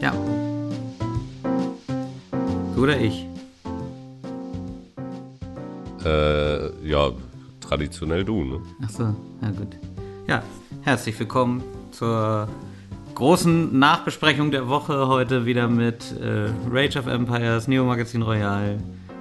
Ja. 0.00 0.12
Du 2.74 2.82
oder 2.82 3.00
ich? 3.00 3.26
Äh, 6.04 6.88
ja, 6.88 7.10
traditionell 7.60 8.24
du, 8.24 8.44
ne? 8.44 8.60
Ach 8.84 8.90
so, 8.90 9.02
ja 9.42 9.50
gut. 9.50 9.76
Ja, 10.28 10.42
herzlich 10.82 11.18
willkommen 11.18 11.64
zur 11.90 12.48
großen 13.16 13.76
Nachbesprechung 13.76 14.52
der 14.52 14.68
Woche. 14.68 15.08
Heute 15.08 15.46
wieder 15.46 15.66
mit 15.66 16.14
äh, 16.20 16.48
Rage 16.70 17.00
of 17.00 17.08
Empires, 17.08 17.66
Neo 17.66 17.84
Magazin 17.84 18.22
Royal, 18.22 18.78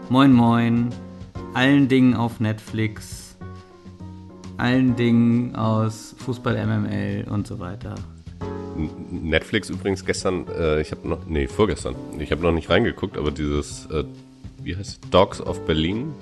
Moin 0.10 0.32
Moin, 0.32 0.90
allen 1.56 1.88
Dingen 1.88 2.14
auf 2.14 2.40
Netflix, 2.40 3.36
allen 4.58 4.96
Dingen 4.96 5.56
aus 5.56 6.14
Fußball 6.20 6.64
MML 6.68 7.26
und 7.32 7.48
so 7.48 7.58
weiter. 7.58 7.96
Netflix 9.10 9.70
übrigens 9.70 10.06
gestern, 10.06 10.48
äh, 10.48 10.82
ich 10.82 10.92
habe 10.92 11.08
noch, 11.08 11.26
nee, 11.26 11.48
vorgestern, 11.48 11.96
ich 12.20 12.32
habe 12.32 12.42
noch 12.42 12.52
nicht 12.52 12.70
reingeguckt, 12.70 13.18
aber 13.18 13.32
dieses, 13.32 13.86
äh, 13.88 14.04
wie 14.64 14.76
heißt 14.76 15.04
es, 15.04 15.10
Dogs 15.10 15.42
of 15.42 15.66
Berlin? 15.66 16.14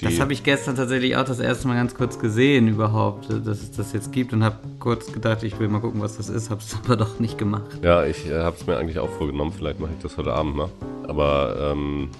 Das 0.00 0.20
habe 0.20 0.32
ich 0.32 0.42
gestern 0.42 0.76
tatsächlich 0.76 1.16
auch 1.16 1.24
das 1.24 1.40
erste 1.40 1.66
Mal 1.68 1.74
ganz 1.74 1.94
kurz 1.94 2.18
gesehen 2.18 2.68
überhaupt, 2.68 3.28
dass 3.30 3.62
es 3.62 3.72
das 3.72 3.92
jetzt 3.92 4.12
gibt 4.12 4.32
und 4.32 4.44
habe 4.44 4.58
kurz 4.78 5.12
gedacht, 5.12 5.42
ich 5.42 5.58
will 5.58 5.68
mal 5.68 5.80
gucken, 5.80 6.00
was 6.00 6.16
das 6.16 6.28
ist, 6.28 6.50
habe 6.50 6.60
es 6.60 6.76
aber 6.84 6.96
doch 6.96 7.18
nicht 7.18 7.38
gemacht. 7.38 7.78
Ja, 7.82 8.04
ich 8.04 8.28
äh, 8.28 8.38
habe 8.38 8.56
es 8.56 8.66
mir 8.66 8.76
eigentlich 8.76 8.98
auch 8.98 9.10
vorgenommen, 9.10 9.52
vielleicht 9.56 9.80
mache 9.80 9.92
ich 9.96 10.02
das 10.02 10.16
heute 10.16 10.32
Abend 10.32 10.56
mal. 10.56 10.68
Aber, 11.08 11.72
ähm, 11.72 12.10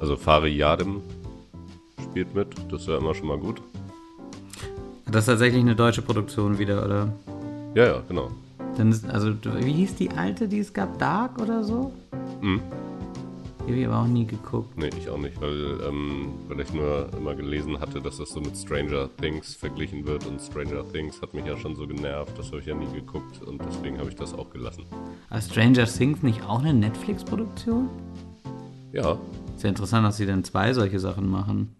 also 0.00 0.16
Fari 0.16 0.54
Yadim 0.54 1.00
spielt 2.02 2.34
mit, 2.34 2.48
das 2.70 2.82
ist 2.82 2.88
ja 2.88 2.98
immer 2.98 3.14
schon 3.14 3.28
mal 3.28 3.38
gut. 3.38 3.60
Das 5.06 5.22
ist 5.22 5.26
tatsächlich 5.26 5.62
eine 5.62 5.76
deutsche 5.76 6.02
Produktion 6.02 6.58
wieder, 6.58 6.84
oder? 6.84 7.12
Ja, 7.74 7.86
ja, 7.86 8.02
genau. 8.08 8.30
Dann 8.76 8.90
ist, 8.90 9.08
also, 9.08 9.32
wie 9.60 9.72
hieß 9.72 9.96
die 9.96 10.10
alte, 10.10 10.48
die 10.48 10.58
es 10.58 10.72
gab? 10.72 10.98
Dark 10.98 11.40
oder 11.40 11.64
so? 11.64 11.92
Mhm. 12.42 12.60
Die 13.66 13.72
habe 13.72 13.80
ich 13.80 13.86
aber 13.86 13.98
auch 14.02 14.06
nie 14.06 14.26
geguckt. 14.26 14.78
Nee, 14.78 14.90
ich 14.96 15.08
auch 15.08 15.18
nicht, 15.18 15.40
weil, 15.40 15.80
ähm, 15.88 16.34
weil 16.46 16.60
ich 16.60 16.72
nur 16.72 17.10
immer 17.16 17.34
gelesen 17.34 17.80
hatte, 17.80 18.00
dass 18.00 18.18
das 18.18 18.30
so 18.30 18.40
mit 18.40 18.56
Stranger 18.56 19.08
Things 19.16 19.56
verglichen 19.56 20.06
wird 20.06 20.24
und 20.24 20.40
Stranger 20.40 20.84
Things 20.92 21.20
hat 21.20 21.34
mich 21.34 21.46
ja 21.46 21.56
schon 21.56 21.74
so 21.74 21.84
genervt, 21.84 22.38
das 22.38 22.46
habe 22.48 22.60
ich 22.60 22.66
ja 22.66 22.76
nie 22.76 22.92
geguckt 22.94 23.42
und 23.42 23.60
deswegen 23.64 23.98
habe 23.98 24.08
ich 24.08 24.14
das 24.14 24.34
auch 24.34 24.50
gelassen. 24.50 24.84
Aber 25.30 25.40
Stranger 25.40 25.86
Things 25.86 26.22
nicht 26.22 26.44
auch 26.44 26.60
eine 26.60 26.74
Netflix-Produktion? 26.74 27.88
Ja. 28.92 29.18
Ist 29.56 29.64
ja 29.64 29.70
interessant, 29.70 30.06
dass 30.06 30.18
sie 30.18 30.26
denn 30.26 30.44
zwei 30.44 30.72
solche 30.72 31.00
Sachen 31.00 31.28
machen. 31.28 31.74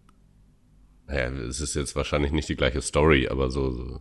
Naja, 1.07 1.29
es 1.29 1.61
ist 1.61 1.77
jetzt 1.77 1.95
wahrscheinlich 1.95 2.33
nicht 2.33 2.49
die 2.49 2.57
gleiche 2.57 2.83
Story, 2.83 3.29
aber 3.29 3.49
so, 3.51 3.71
so 3.71 4.01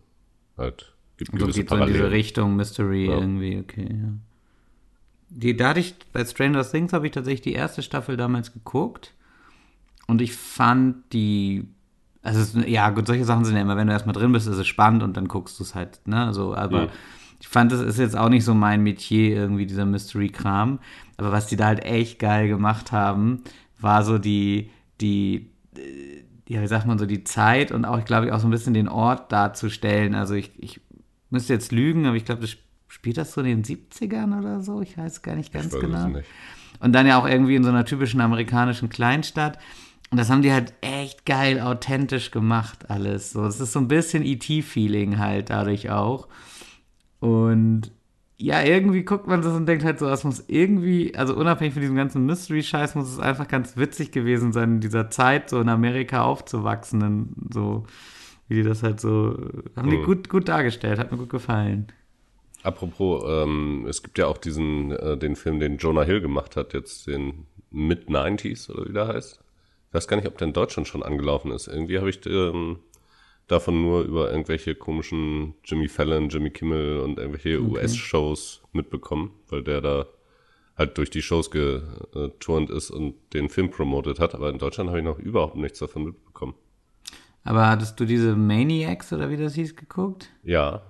halt 0.57 0.94
Gibt 1.17 1.33
und 1.33 1.39
so 1.39 1.47
geht 1.47 1.69
so 1.69 1.75
in 1.75 1.87
diese 1.87 2.11
Richtung 2.11 2.55
Mystery 2.55 3.07
ja. 3.07 3.15
irgendwie, 3.15 3.59
okay, 3.59 3.87
ja. 3.89 4.09
Die, 5.29 5.57
da 5.57 5.69
hatte 5.69 5.79
ich, 5.79 5.95
bei 6.13 6.23
Stranger 6.23 6.63
Things 6.63 6.93
habe 6.93 7.07
ich 7.07 7.11
tatsächlich 7.11 7.41
die 7.41 7.53
erste 7.53 7.81
Staffel 7.81 8.15
damals 8.15 8.53
geguckt 8.53 9.13
und 10.07 10.21
ich 10.21 10.33
fand 10.33 10.97
die, 11.13 11.67
also 12.21 12.39
es, 12.39 12.53
ja 12.67 12.89
gut, 12.91 13.07
solche 13.07 13.25
Sachen 13.25 13.43
sind 13.43 13.55
ja 13.55 13.61
immer, 13.61 13.75
wenn 13.75 13.87
du 13.87 13.93
erstmal 13.93 14.13
drin 14.13 14.31
bist, 14.31 14.47
ist 14.47 14.57
es 14.57 14.67
spannend 14.67 15.03
und 15.03 15.17
dann 15.17 15.27
guckst 15.27 15.59
du 15.59 15.63
es 15.63 15.73
halt, 15.73 15.99
ne, 16.05 16.33
so, 16.33 16.55
aber 16.55 16.83
mhm. 16.83 16.89
ich 17.39 17.47
fand, 17.47 17.71
das 17.71 17.81
ist 17.81 17.97
jetzt 17.97 18.15
auch 18.15 18.29
nicht 18.29 18.45
so 18.45 18.53
mein 18.53 18.83
Metier, 18.83 19.35
irgendwie 19.35 19.65
dieser 19.65 19.85
Mystery-Kram, 19.85 20.79
aber 21.17 21.31
was 21.31 21.47
die 21.47 21.55
da 21.55 21.65
halt 21.65 21.83
echt 21.83 22.19
geil 22.19 22.47
gemacht 22.47 22.91
haben, 22.91 23.43
war 23.79 24.03
so 24.03 24.17
die, 24.17 24.69
die, 25.01 25.49
ja, 26.47 26.61
wie 26.61 26.67
sagt 26.67 26.85
man 26.85 26.99
so, 26.99 27.05
die 27.05 27.23
Zeit 27.23 27.71
und 27.71 27.85
auch, 27.85 27.97
ich 27.97 28.05
glaube, 28.05 28.33
auch 28.33 28.39
so 28.39 28.47
ein 28.47 28.51
bisschen 28.51 28.73
den 28.73 28.87
Ort 28.87 29.31
darzustellen. 29.31 30.13
Also 30.13 30.35
ich, 30.35 30.51
ich 30.57 30.81
müsste 31.35 31.53
jetzt 31.53 31.71
lügen, 31.71 32.05
aber 32.05 32.15
ich 32.15 32.25
glaube, 32.25 32.41
das 32.41 32.57
spielt 32.87 33.17
das 33.17 33.33
so 33.33 33.41
in 33.41 33.61
den 33.61 33.63
70ern 33.63 34.39
oder 34.39 34.61
so. 34.61 34.81
Ich 34.81 34.97
weiß 34.97 35.21
gar 35.21 35.35
nicht 35.35 35.53
ganz 35.53 35.77
genau. 35.77 36.07
Nicht. 36.07 36.27
Und 36.79 36.93
dann 36.93 37.07
ja 37.07 37.19
auch 37.19 37.27
irgendwie 37.27 37.55
in 37.55 37.63
so 37.63 37.69
einer 37.69 37.85
typischen 37.85 38.21
amerikanischen 38.21 38.89
Kleinstadt. 38.89 39.59
Und 40.11 40.17
das 40.17 40.29
haben 40.29 40.41
die 40.41 40.51
halt 40.51 40.73
echt 40.81 41.25
geil 41.25 41.59
authentisch 41.59 42.31
gemacht, 42.31 42.89
alles. 42.89 43.31
So, 43.31 43.45
es 43.45 43.59
ist 43.59 43.73
so 43.73 43.79
ein 43.79 43.87
bisschen 43.87 44.23
ET-Feeling 44.23 45.17
halt 45.17 45.49
dadurch 45.49 45.89
auch. 45.89 46.27
Und 47.19 47.91
ja, 48.37 48.61
irgendwie 48.61 49.03
guckt 49.03 49.27
man 49.27 49.41
das 49.41 49.53
und 49.53 49.65
denkt 49.65 49.83
halt 49.83 49.99
so, 49.99 50.07
es 50.07 50.23
muss 50.23 50.43
irgendwie, 50.47 51.15
also 51.15 51.35
unabhängig 51.35 51.73
von 51.73 51.81
diesem 51.81 51.95
ganzen 51.95 52.25
Mystery-Scheiß, 52.25 52.95
muss 52.95 53.09
es 53.09 53.19
einfach 53.19 53.47
ganz 53.47 53.77
witzig 53.77 54.11
gewesen 54.11 54.51
sein, 54.51 54.75
in 54.75 54.81
dieser 54.81 55.09
Zeit 55.09 55.49
so 55.49 55.59
in 55.59 55.69
Amerika 55.69 56.21
aufzuwachsen. 56.23 57.33
So 57.53 57.85
wie 58.47 58.55
die 58.55 58.63
das 58.63 58.83
halt 58.83 58.99
so, 58.99 59.37
haben 59.75 59.89
die 59.89 59.97
hm. 59.97 60.05
gut, 60.05 60.29
gut 60.29 60.47
dargestellt, 60.47 60.99
hat 60.99 61.11
mir 61.11 61.17
gut 61.17 61.29
gefallen. 61.29 61.87
Apropos, 62.63 63.23
ähm, 63.27 63.85
es 63.87 64.01
gibt 64.01 64.17
ja 64.17 64.27
auch 64.27 64.37
diesen, 64.37 64.91
äh, 64.91 65.17
den 65.17 65.35
Film, 65.35 65.59
den 65.59 65.77
Jonah 65.77 66.03
Hill 66.03 66.21
gemacht 66.21 66.55
hat, 66.55 66.73
jetzt 66.73 67.07
den 67.07 67.45
Mid-90s 67.69 68.71
oder 68.71 68.87
wie 68.87 68.93
der 68.93 69.07
heißt. 69.07 69.39
Ich 69.89 69.93
weiß 69.93 70.07
gar 70.07 70.17
nicht, 70.17 70.27
ob 70.27 70.37
der 70.37 70.47
in 70.47 70.53
Deutschland 70.53 70.87
schon 70.87 71.03
angelaufen 71.03 71.51
ist. 71.51 71.67
Irgendwie 71.67 71.99
habe 71.99 72.09
ich 72.09 72.25
ähm, 72.25 72.79
davon 73.47 73.81
nur 73.81 74.01
über 74.01 74.31
irgendwelche 74.31 74.75
komischen 74.75 75.53
Jimmy 75.63 75.87
Fallon, 75.87 76.29
Jimmy 76.29 76.49
Kimmel 76.49 76.99
und 77.01 77.19
irgendwelche 77.19 77.59
okay. 77.59 77.69
US-Shows 77.69 78.63
mitbekommen, 78.73 79.31
weil 79.49 79.63
der 79.63 79.81
da 79.81 80.07
halt 80.75 80.97
durch 80.97 81.09
die 81.09 81.21
Shows 81.21 81.51
geturnt 81.51 82.69
ist 82.69 82.91
und 82.91 83.15
den 83.33 83.49
Film 83.49 83.69
promotet 83.69 84.19
hat. 84.19 84.35
Aber 84.35 84.49
in 84.49 84.57
Deutschland 84.57 84.89
habe 84.89 84.99
ich 84.99 85.05
noch 85.05 85.19
überhaupt 85.19 85.55
nichts 85.55 85.79
davon 85.79 86.05
mitbekommen. 86.05 86.55
Aber 87.45 87.69
hattest 87.69 87.99
du 87.99 88.05
diese 88.05 88.35
Maniacs 88.35 89.13
oder 89.13 89.29
wie 89.29 89.37
das 89.37 89.53
hieß 89.53 89.75
geguckt? 89.75 90.31
Ja. 90.43 90.81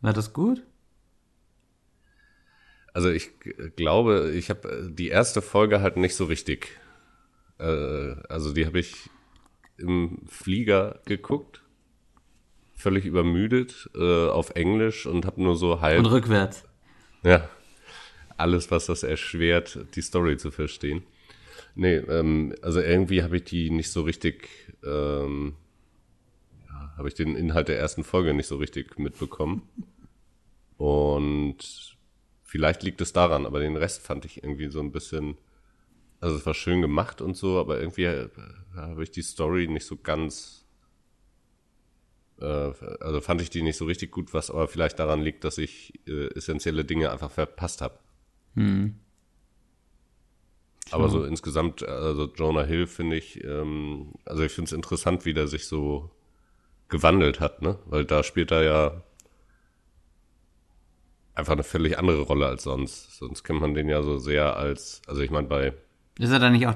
War 0.00 0.14
das 0.14 0.32
gut? 0.32 0.62
Also 2.94 3.10
ich 3.10 3.30
glaube, 3.76 4.32
ich 4.34 4.48
habe 4.48 4.90
die 4.90 5.08
erste 5.08 5.42
Folge 5.42 5.82
halt 5.82 5.98
nicht 5.98 6.16
so 6.16 6.24
richtig. 6.24 6.68
Äh, 7.58 8.14
also 8.28 8.54
die 8.54 8.64
habe 8.64 8.80
ich 8.80 9.10
im 9.76 10.22
Flieger 10.26 11.00
geguckt, 11.04 11.62
völlig 12.74 13.04
übermüdet, 13.04 13.90
äh, 13.94 14.28
auf 14.28 14.50
Englisch 14.56 15.06
und 15.06 15.26
habe 15.26 15.42
nur 15.42 15.56
so 15.56 15.82
halb. 15.82 15.98
Und 15.98 16.06
rückwärts. 16.06 16.64
Ja. 17.22 17.48
Alles, 18.38 18.70
was 18.70 18.86
das 18.86 19.02
erschwert, 19.02 19.78
die 19.94 20.02
Story 20.02 20.38
zu 20.38 20.50
verstehen. 20.50 21.02
Nee, 21.74 21.96
ähm, 21.96 22.54
also 22.62 22.80
irgendwie 22.80 23.22
habe 23.22 23.36
ich 23.36 23.44
die 23.44 23.70
nicht 23.70 23.90
so 23.90 24.02
richtig, 24.02 24.48
ähm, 24.84 25.54
ja, 26.66 26.92
habe 26.96 27.08
ich 27.08 27.14
den 27.14 27.36
Inhalt 27.36 27.68
der 27.68 27.78
ersten 27.78 28.04
Folge 28.04 28.34
nicht 28.34 28.46
so 28.46 28.56
richtig 28.56 28.98
mitbekommen. 28.98 29.68
Und 30.76 31.96
vielleicht 32.44 32.82
liegt 32.82 33.00
es 33.00 33.12
daran, 33.12 33.46
aber 33.46 33.60
den 33.60 33.76
Rest 33.76 34.02
fand 34.02 34.24
ich 34.24 34.42
irgendwie 34.42 34.70
so 34.70 34.80
ein 34.80 34.92
bisschen, 34.92 35.36
also 36.20 36.36
es 36.36 36.46
war 36.46 36.54
schön 36.54 36.80
gemacht 36.80 37.20
und 37.20 37.36
so, 37.36 37.58
aber 37.58 37.80
irgendwie 37.80 38.04
äh, 38.04 38.28
habe 38.74 39.02
ich 39.02 39.10
die 39.10 39.22
Story 39.22 39.66
nicht 39.66 39.86
so 39.86 39.96
ganz, 39.96 40.64
äh, 42.40 42.44
also 42.44 43.20
fand 43.20 43.42
ich 43.42 43.50
die 43.50 43.62
nicht 43.62 43.76
so 43.76 43.84
richtig 43.84 44.12
gut, 44.12 44.32
was 44.34 44.50
aber 44.50 44.68
vielleicht 44.68 44.98
daran 44.98 45.20
liegt, 45.20 45.44
dass 45.44 45.58
ich 45.58 46.00
äh, 46.06 46.28
essentielle 46.34 46.84
Dinge 46.84 47.10
einfach 47.10 47.30
verpasst 47.30 47.82
habe. 47.82 47.98
Hm. 48.54 48.94
Aber 50.92 51.08
so 51.08 51.24
insgesamt, 51.24 51.86
also 51.86 52.30
Jonah 52.34 52.64
Hill 52.64 52.86
finde 52.86 53.16
ich, 53.16 53.42
ähm, 53.44 54.12
also 54.24 54.42
ich 54.42 54.52
finde 54.52 54.68
es 54.68 54.72
interessant, 54.72 55.24
wie 55.24 55.34
der 55.34 55.48
sich 55.48 55.66
so 55.66 56.10
gewandelt 56.88 57.40
hat, 57.40 57.62
ne? 57.62 57.78
Weil 57.86 58.04
da 58.04 58.22
spielt 58.22 58.50
er 58.50 58.62
ja 58.62 59.02
einfach 61.34 61.52
eine 61.52 61.62
völlig 61.62 61.98
andere 61.98 62.22
Rolle 62.22 62.46
als 62.46 62.64
sonst. 62.64 63.16
Sonst 63.16 63.44
kennt 63.44 63.60
man 63.60 63.74
den 63.74 63.88
ja 63.88 64.02
so 64.02 64.18
sehr 64.18 64.56
als, 64.56 65.02
also 65.06 65.22
ich 65.22 65.30
meine 65.30 65.46
bei. 65.46 65.74
Ist 66.18 66.30
er 66.30 66.38
da 66.38 66.50
nicht 66.50 66.66
auch 66.66 66.74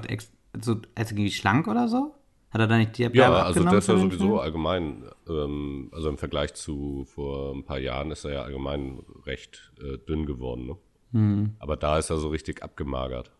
so 0.61 0.77
als 0.95 1.11
irgendwie 1.11 1.31
schlank 1.31 1.67
oder 1.67 1.87
so? 1.87 2.15
Hat 2.49 2.61
er 2.61 2.67
da 2.67 2.77
nicht 2.77 2.97
die 2.97 3.03
Ja, 3.13 3.43
also 3.43 3.63
das 3.63 3.73
ist 3.73 3.87
ja 3.87 3.97
sowieso 3.97 4.39
allgemein, 4.39 5.05
ähm, 5.27 5.89
also 5.91 6.07
im 6.09 6.19
Vergleich 6.19 6.53
zu 6.53 7.03
vor 7.05 7.53
ein 7.53 7.65
paar 7.65 7.79
Jahren 7.79 8.11
ist 8.11 8.25
er 8.25 8.33
ja 8.33 8.41
allgemein 8.43 8.99
recht 9.25 9.71
äh, 9.79 9.97
dünn 9.97 10.27
geworden, 10.27 10.67
ne? 10.67 10.77
Hm. 11.13 11.55
Aber 11.59 11.77
da 11.77 11.97
ist 11.97 12.09
er 12.09 12.17
so 12.17 12.29
richtig 12.29 12.63
abgemagert. 12.63 13.31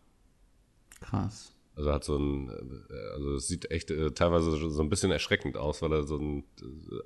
Krass. 1.04 1.54
Also 1.76 1.92
hat 1.92 2.04
so 2.04 2.16
ein, 2.16 2.50
also 3.14 3.34
es 3.34 3.48
sieht 3.48 3.70
echt 3.70 3.90
äh, 3.90 4.12
teilweise 4.12 4.70
so 4.70 4.82
ein 4.82 4.88
bisschen 4.88 5.10
erschreckend 5.10 5.56
aus, 5.56 5.82
weil 5.82 5.92
er 5.92 6.04
so 6.04 6.16
ein 6.16 6.44
äh, 6.62 7.00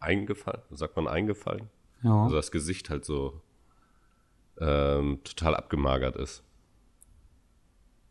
eingefallen, 0.00 0.62
sagt 0.70 0.96
man 0.96 1.08
eingefallen? 1.08 1.68
Ja. 2.02 2.24
Also 2.24 2.36
das 2.36 2.50
Gesicht 2.50 2.90
halt 2.90 3.04
so 3.04 3.40
ähm, 4.60 5.20
total 5.24 5.54
abgemagert 5.54 6.16
ist. 6.16 6.42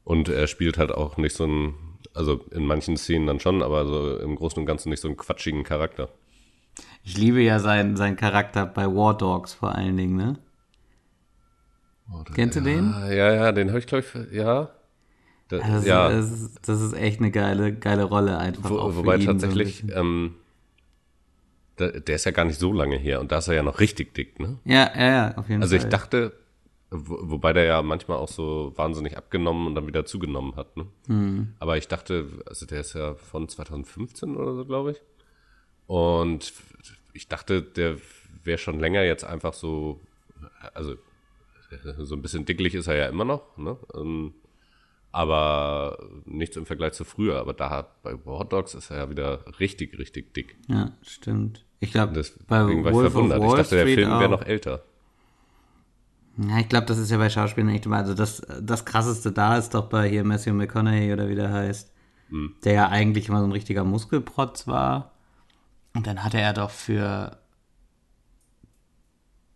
Und 0.04 0.30
er 0.30 0.48
spielt 0.48 0.78
halt 0.78 0.92
auch 0.92 1.18
nicht 1.18 1.36
so 1.36 1.46
ein, 1.46 1.74
also 2.14 2.44
in 2.52 2.66
manchen 2.66 2.98
Szenen 2.98 3.28
dann 3.28 3.40
schon, 3.40 3.62
aber 3.62 3.86
so 3.86 4.18
im 4.18 4.36
Großen 4.36 4.60
und 4.60 4.66
Ganzen 4.66 4.90
nicht 4.90 5.02
so 5.02 5.08
einen 5.08 5.18
quatschigen 5.18 5.64
Charakter. 5.64 6.10
Ich 7.04 7.18
liebe 7.18 7.42
ja 7.42 7.60
seinen, 7.60 7.96
seinen 7.98 8.18
Charakter 8.18 8.66
bei 8.66 8.86
War 8.86 9.18
Dogs 9.18 9.54
vor 9.54 9.74
allen 9.74 9.98
Dingen, 9.98 10.16
ne? 10.16 10.40
Oder, 12.14 12.34
Kennst 12.34 12.58
du 12.58 12.62
den? 12.62 12.92
Ja, 13.10 13.34
ja, 13.34 13.52
den 13.52 13.70
habe 13.70 13.80
ich, 13.80 13.88
glaube 13.88 14.04
ich, 14.06 14.34
ja. 14.34 14.70
Das, 15.52 15.62
also, 15.62 15.88
ja. 15.88 16.10
Das 16.10 16.32
ist, 16.32 16.60
das 16.68 16.82
ist, 16.82 16.94
echt 16.94 17.20
eine 17.20 17.30
geile, 17.30 17.74
geile 17.74 18.04
Rolle 18.04 18.38
einfach. 18.38 18.70
Wo, 18.70 18.96
wobei 18.96 19.18
tatsächlich, 19.18 19.84
so 19.86 19.94
ähm, 19.94 20.36
der, 21.78 22.00
der, 22.00 22.16
ist 22.16 22.24
ja 22.24 22.32
gar 22.32 22.46
nicht 22.46 22.58
so 22.58 22.72
lange 22.72 22.96
her 22.96 23.20
und 23.20 23.34
da 23.34 23.40
ist 23.40 23.50
er 23.50 23.56
ja 23.56 23.64
noch 23.64 23.82
richtig 23.82 24.14
dick, 24.14 24.40
ne? 24.40 24.60
Ja, 24.64 24.90
ja, 24.96 25.08
ja, 25.08 25.38
auf 25.38 25.50
jeden 25.50 25.62
also 25.62 25.76
Fall. 25.76 25.78
Also 25.78 25.78
ich 25.78 25.84
dachte, 25.86 26.34
Wo, 26.90 27.18
wobei 27.22 27.52
der 27.52 27.66
ja 27.66 27.82
manchmal 27.82 28.18
auch 28.18 28.30
so 28.30 28.72
wahnsinnig 28.78 29.18
abgenommen 29.18 29.68
und 29.68 29.76
dann 29.76 29.88
wieder 29.88 30.06
zugenommen 30.06 30.56
hat. 30.56 30.78
Ne? 30.78 30.86
Mhm. 31.08 31.54
Aber 31.60 31.76
ich 31.78 31.90
dachte, 31.90 32.28
also 32.46 32.66
der 32.66 32.80
ist 32.80 32.94
ja 32.94 33.16
von 33.16 33.50
2015 33.50 34.38
oder 34.38 34.56
so, 34.56 34.64
glaube 34.64 34.92
ich. 34.92 35.02
Und 35.88 36.54
ich 37.12 37.28
dachte, 37.28 37.62
der 37.62 37.98
wäre 38.44 38.58
schon 38.58 38.80
länger 38.80 39.04
jetzt 39.04 39.26
einfach 39.26 39.54
so, 39.54 40.00
also 40.74 40.96
so 41.98 42.16
ein 42.16 42.22
bisschen 42.22 42.46
dicklich 42.46 42.74
ist 42.74 42.88
er 42.88 42.96
ja 42.96 43.08
immer 43.08 43.26
noch, 43.26 43.58
ne? 43.58 43.78
Ähm, 43.96 44.34
aber 45.12 45.98
nichts 46.26 46.56
im 46.56 46.66
Vergleich 46.66 46.94
zu 46.94 47.04
früher. 47.04 47.40
Aber 47.40 47.54
da 47.54 47.88
bei 48.04 48.14
Hot 48.26 48.54
Dogs 48.54 48.74
ist 48.74 48.92
er 48.92 48.98
ja 48.98 49.10
wieder 49.10 49.46
richtig, 49.60 49.98
richtig 49.98 50.34
dick. 50.34 50.58
Ja, 50.68 50.92
stimmt. 51.02 51.66
Ich 51.80 51.92
glaube, 51.92 52.14
deswegen 52.14 52.48
war 52.48 52.92
ich 52.92 53.12
verwundert. 53.12 53.44
Ich 53.44 53.54
dachte, 53.54 53.76
der 53.76 53.86
Film 53.86 54.10
wäre 54.10 54.30
noch 54.30 54.44
älter. 54.44 54.84
Ja, 56.38 56.60
ich 56.60 56.70
glaube, 56.70 56.86
das 56.86 56.98
ist 56.98 57.12
ja 57.12 57.18
bei 57.18 57.30
Schauspielern 57.30 57.72
echt 57.72 57.86
immer. 57.86 57.98
Also 57.98 58.14
das, 58.14 58.42
das 58.62 58.86
krasseste 58.86 59.32
da 59.32 59.58
ist 59.58 59.74
doch 59.74 59.90
bei 59.90 60.08
hier 60.08 60.24
Matthew 60.24 60.54
McConaughey 60.54 61.12
oder 61.12 61.28
wie 61.28 61.36
der 61.36 61.52
heißt. 61.52 61.92
Hm. 62.30 62.56
Der 62.64 62.74
ja 62.74 62.90
eigentlich 62.90 63.28
immer 63.28 63.40
so 63.40 63.46
ein 63.46 63.52
richtiger 63.52 63.84
Muskelprotz 63.84 64.68
war. 64.68 65.12
Und 65.94 66.08
dann 66.08 66.24
hatte 66.24 66.40
er 66.40 66.54
doch 66.54 66.70
für. 66.70 67.38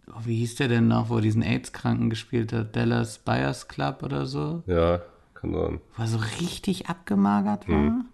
Oh, 0.07 0.21
wie 0.25 0.37
hieß 0.37 0.55
der 0.55 0.67
denn 0.67 0.87
noch, 0.87 1.09
wo 1.09 1.15
er 1.15 1.21
diesen 1.21 1.41
AIDS-Kranken 1.41 2.09
gespielt 2.09 2.51
hat? 2.53 2.75
Dallas 2.75 3.19
Buyers 3.19 3.67
Club 3.67 4.03
oder 4.03 4.25
so? 4.25 4.63
Ja, 4.67 5.01
kann 5.45 5.53
sein. 5.53 5.79
Wo 5.95 6.03
er 6.03 6.07
so 6.07 6.17
richtig 6.17 6.87
abgemagert 6.87 7.67
war. 7.67 7.75
Hm. 7.75 8.05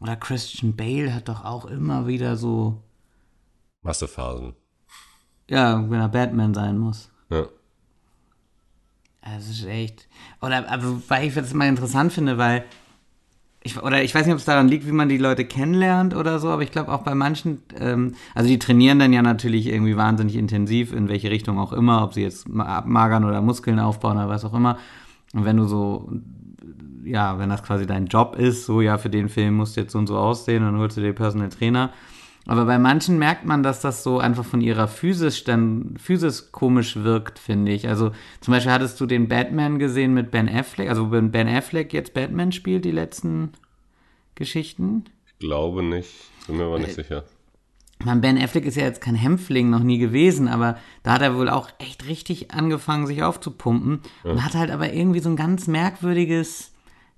Oder 0.00 0.16
Christian 0.16 0.76
Bale 0.76 1.14
hat 1.14 1.28
doch 1.28 1.44
auch 1.44 1.64
immer 1.66 2.06
wieder 2.06 2.36
so. 2.36 2.82
Massephasen. 3.82 4.54
Ja, 5.48 5.88
wenn 5.88 6.00
er 6.00 6.08
Batman 6.08 6.54
sein 6.54 6.78
muss. 6.78 7.10
Ja. 7.30 7.46
Das 9.22 9.48
ist 9.48 9.66
echt. 9.66 10.08
Oder, 10.40 10.70
aber 10.70 11.02
weil 11.08 11.28
ich 11.28 11.34
das 11.34 11.54
mal 11.54 11.68
interessant 11.68 12.12
finde, 12.12 12.38
weil. 12.38 12.64
Ich, 13.64 13.82
oder 13.82 14.04
ich 14.04 14.14
weiß 14.14 14.24
nicht, 14.24 14.32
ob 14.32 14.38
es 14.38 14.44
daran 14.44 14.68
liegt, 14.68 14.86
wie 14.86 14.92
man 14.92 15.08
die 15.08 15.18
Leute 15.18 15.44
kennenlernt 15.44 16.14
oder 16.14 16.38
so, 16.38 16.48
aber 16.48 16.62
ich 16.62 16.70
glaube 16.70 16.92
auch 16.92 17.02
bei 17.02 17.16
manchen, 17.16 17.60
ähm, 17.76 18.14
also 18.32 18.48
die 18.48 18.60
trainieren 18.60 19.00
dann 19.00 19.12
ja 19.12 19.20
natürlich 19.20 19.66
irgendwie 19.66 19.96
wahnsinnig 19.96 20.36
intensiv, 20.36 20.92
in 20.92 21.08
welche 21.08 21.28
Richtung 21.28 21.58
auch 21.58 21.72
immer, 21.72 22.04
ob 22.04 22.14
sie 22.14 22.22
jetzt 22.22 22.46
abmagern 22.56 23.24
oder 23.24 23.42
Muskeln 23.42 23.80
aufbauen 23.80 24.16
oder 24.16 24.28
was 24.28 24.44
auch 24.44 24.54
immer. 24.54 24.78
Und 25.34 25.44
wenn 25.44 25.56
du 25.56 25.64
so, 25.64 26.08
ja, 27.10 27.38
wenn 27.38 27.48
das 27.48 27.62
quasi 27.62 27.86
dein 27.86 28.06
Job 28.06 28.36
ist, 28.36 28.66
so 28.66 28.80
ja, 28.80 28.98
für 28.98 29.10
den 29.10 29.28
Film 29.28 29.54
musst 29.54 29.76
du 29.76 29.80
jetzt 29.80 29.92
so 29.92 29.98
und 29.98 30.06
so 30.06 30.16
aussehen, 30.16 30.62
dann 30.62 30.78
holst 30.78 30.96
du 30.96 31.00
dir 31.00 31.12
Personal 31.12 31.48
Trainer 31.48 31.92
aber 32.48 32.64
bei 32.64 32.78
manchen 32.78 33.18
merkt 33.18 33.44
man, 33.44 33.62
dass 33.62 33.82
das 33.82 34.02
so 34.02 34.18
einfach 34.20 34.44
von 34.44 34.62
ihrer 34.62 34.88
Physis 34.88 35.44
dann 35.44 35.96
Physis 35.98 36.50
komisch 36.50 36.96
wirkt, 36.96 37.38
finde 37.38 37.72
ich. 37.72 37.88
Also 37.88 38.10
zum 38.40 38.52
Beispiel 38.52 38.72
hattest 38.72 38.98
du 39.02 39.04
den 39.04 39.28
Batman 39.28 39.78
gesehen 39.78 40.14
mit 40.14 40.30
Ben 40.30 40.48
Affleck, 40.48 40.88
also 40.88 41.10
wenn 41.10 41.30
Ben 41.30 41.46
Affleck 41.46 41.92
jetzt 41.92 42.14
Batman 42.14 42.50
spielt, 42.50 42.86
die 42.86 42.90
letzten 42.90 43.52
Geschichten? 44.34 45.04
Ich 45.26 45.38
glaube 45.40 45.82
nicht, 45.82 46.10
bin 46.46 46.56
mir 46.56 46.64
aber 46.64 46.78
nicht 46.78 46.92
äh, 46.92 47.02
sicher. 47.02 47.24
Man, 48.02 48.22
Ben 48.22 48.38
Affleck 48.38 48.64
ist 48.64 48.78
ja 48.78 48.84
jetzt 48.84 49.02
kein 49.02 49.14
Hämpfling 49.14 49.68
noch 49.68 49.82
nie 49.82 49.98
gewesen, 49.98 50.48
aber 50.48 50.78
da 51.02 51.12
hat 51.12 51.22
er 51.22 51.36
wohl 51.36 51.50
auch 51.50 51.68
echt 51.78 52.06
richtig 52.06 52.50
angefangen, 52.50 53.06
sich 53.06 53.24
aufzupumpen 53.24 54.00
ja. 54.24 54.30
und 54.30 54.42
hat 54.42 54.54
halt 54.54 54.70
aber 54.70 54.94
irgendwie 54.94 55.20
so 55.20 55.28
ein 55.28 55.36
ganz 55.36 55.66
merkwürdiges 55.66 56.72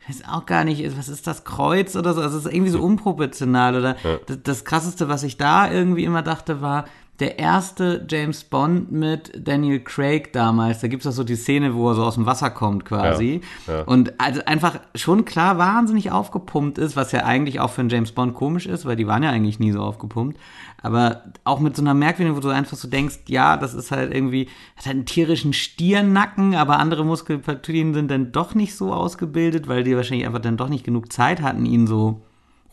weiß 0.09 0.23
auch 0.29 0.47
gar 0.47 0.65
nicht, 0.65 0.97
was 0.97 1.09
ist 1.09 1.27
das 1.27 1.45
Kreuz 1.45 1.97
oder 1.97 2.15
so? 2.15 2.21
Also 2.21 2.39
es 2.39 2.47
ist 2.47 2.53
irgendwie 2.53 2.73
so 2.73 2.81
unproportional 2.81 3.77
oder 3.77 3.97
ja. 4.03 4.19
das, 4.27 4.39
das 4.43 4.65
krasseste, 4.65 5.09
was 5.09 5.23
ich 5.23 5.37
da 5.37 5.71
irgendwie 5.71 6.05
immer 6.05 6.23
dachte, 6.23 6.61
war, 6.61 6.87
der 7.21 7.39
erste 7.39 8.07
James 8.09 8.45
Bond 8.45 8.91
mit 8.91 9.47
Daniel 9.47 9.81
Craig 9.81 10.33
damals. 10.33 10.81
Da 10.81 10.89
gibt 10.89 11.05
es 11.05 11.07
auch 11.07 11.15
so 11.15 11.23
die 11.23 11.37
Szene, 11.37 11.75
wo 11.75 11.91
er 11.91 11.95
so 11.95 12.03
aus 12.03 12.15
dem 12.15 12.25
Wasser 12.25 12.51
kommt 12.51 12.87
quasi. 12.87 13.43
Ja, 13.67 13.75
ja. 13.75 13.83
Und 13.83 14.19
also 14.19 14.41
einfach 14.47 14.81
schon 14.95 15.27
klar 15.27 15.59
wahnsinnig 15.59 16.11
aufgepumpt 16.11 16.79
ist, 16.79 16.97
was 16.97 17.13
ja 17.13 17.25
eigentlich 17.25 17.61
auch 17.61 17.71
für 17.71 17.83
einen 17.83 17.91
James 17.91 18.13
Bond 18.13 18.35
komisch 18.35 18.67
ist, 18.67 18.87
weil 18.87 18.97
die 18.97 19.07
waren 19.07 19.23
ja 19.23 19.31
eigentlich 19.31 19.61
nie 19.61 19.71
so 19.71 19.81
aufgepumpt. 19.81 20.39
Aber 20.83 21.25
auch 21.45 21.61
mit 21.61 21.77
so 21.77 21.83
einer 21.83 21.95
Merkwürdigung, 21.95 22.37
wo 22.37 22.41
du 22.41 22.49
einfach 22.49 22.77
so 22.77 22.89
denkst, 22.89 23.21
ja, 23.27 23.57
das 23.57 23.75
ist 23.75 23.91
halt 23.91 24.15
irgendwie, 24.15 24.49
hat 24.77 24.87
halt 24.87 24.97
einen 24.97 25.07
tierischen 25.07 25.53
Stiernacken, 25.53 26.55
aber 26.55 26.79
andere 26.79 27.05
Muskelpartien 27.05 27.93
sind 27.93 28.11
dann 28.11 28.33
doch 28.33 28.55
nicht 28.55 28.75
so 28.75 28.93
ausgebildet, 28.93 29.69
weil 29.69 29.85
die 29.85 29.95
wahrscheinlich 29.95 30.27
einfach 30.27 30.41
dann 30.41 30.57
doch 30.57 30.69
nicht 30.69 30.85
genug 30.85 31.13
Zeit 31.13 31.43
hatten, 31.43 31.67
ihn 31.67 31.87
so 31.87 32.23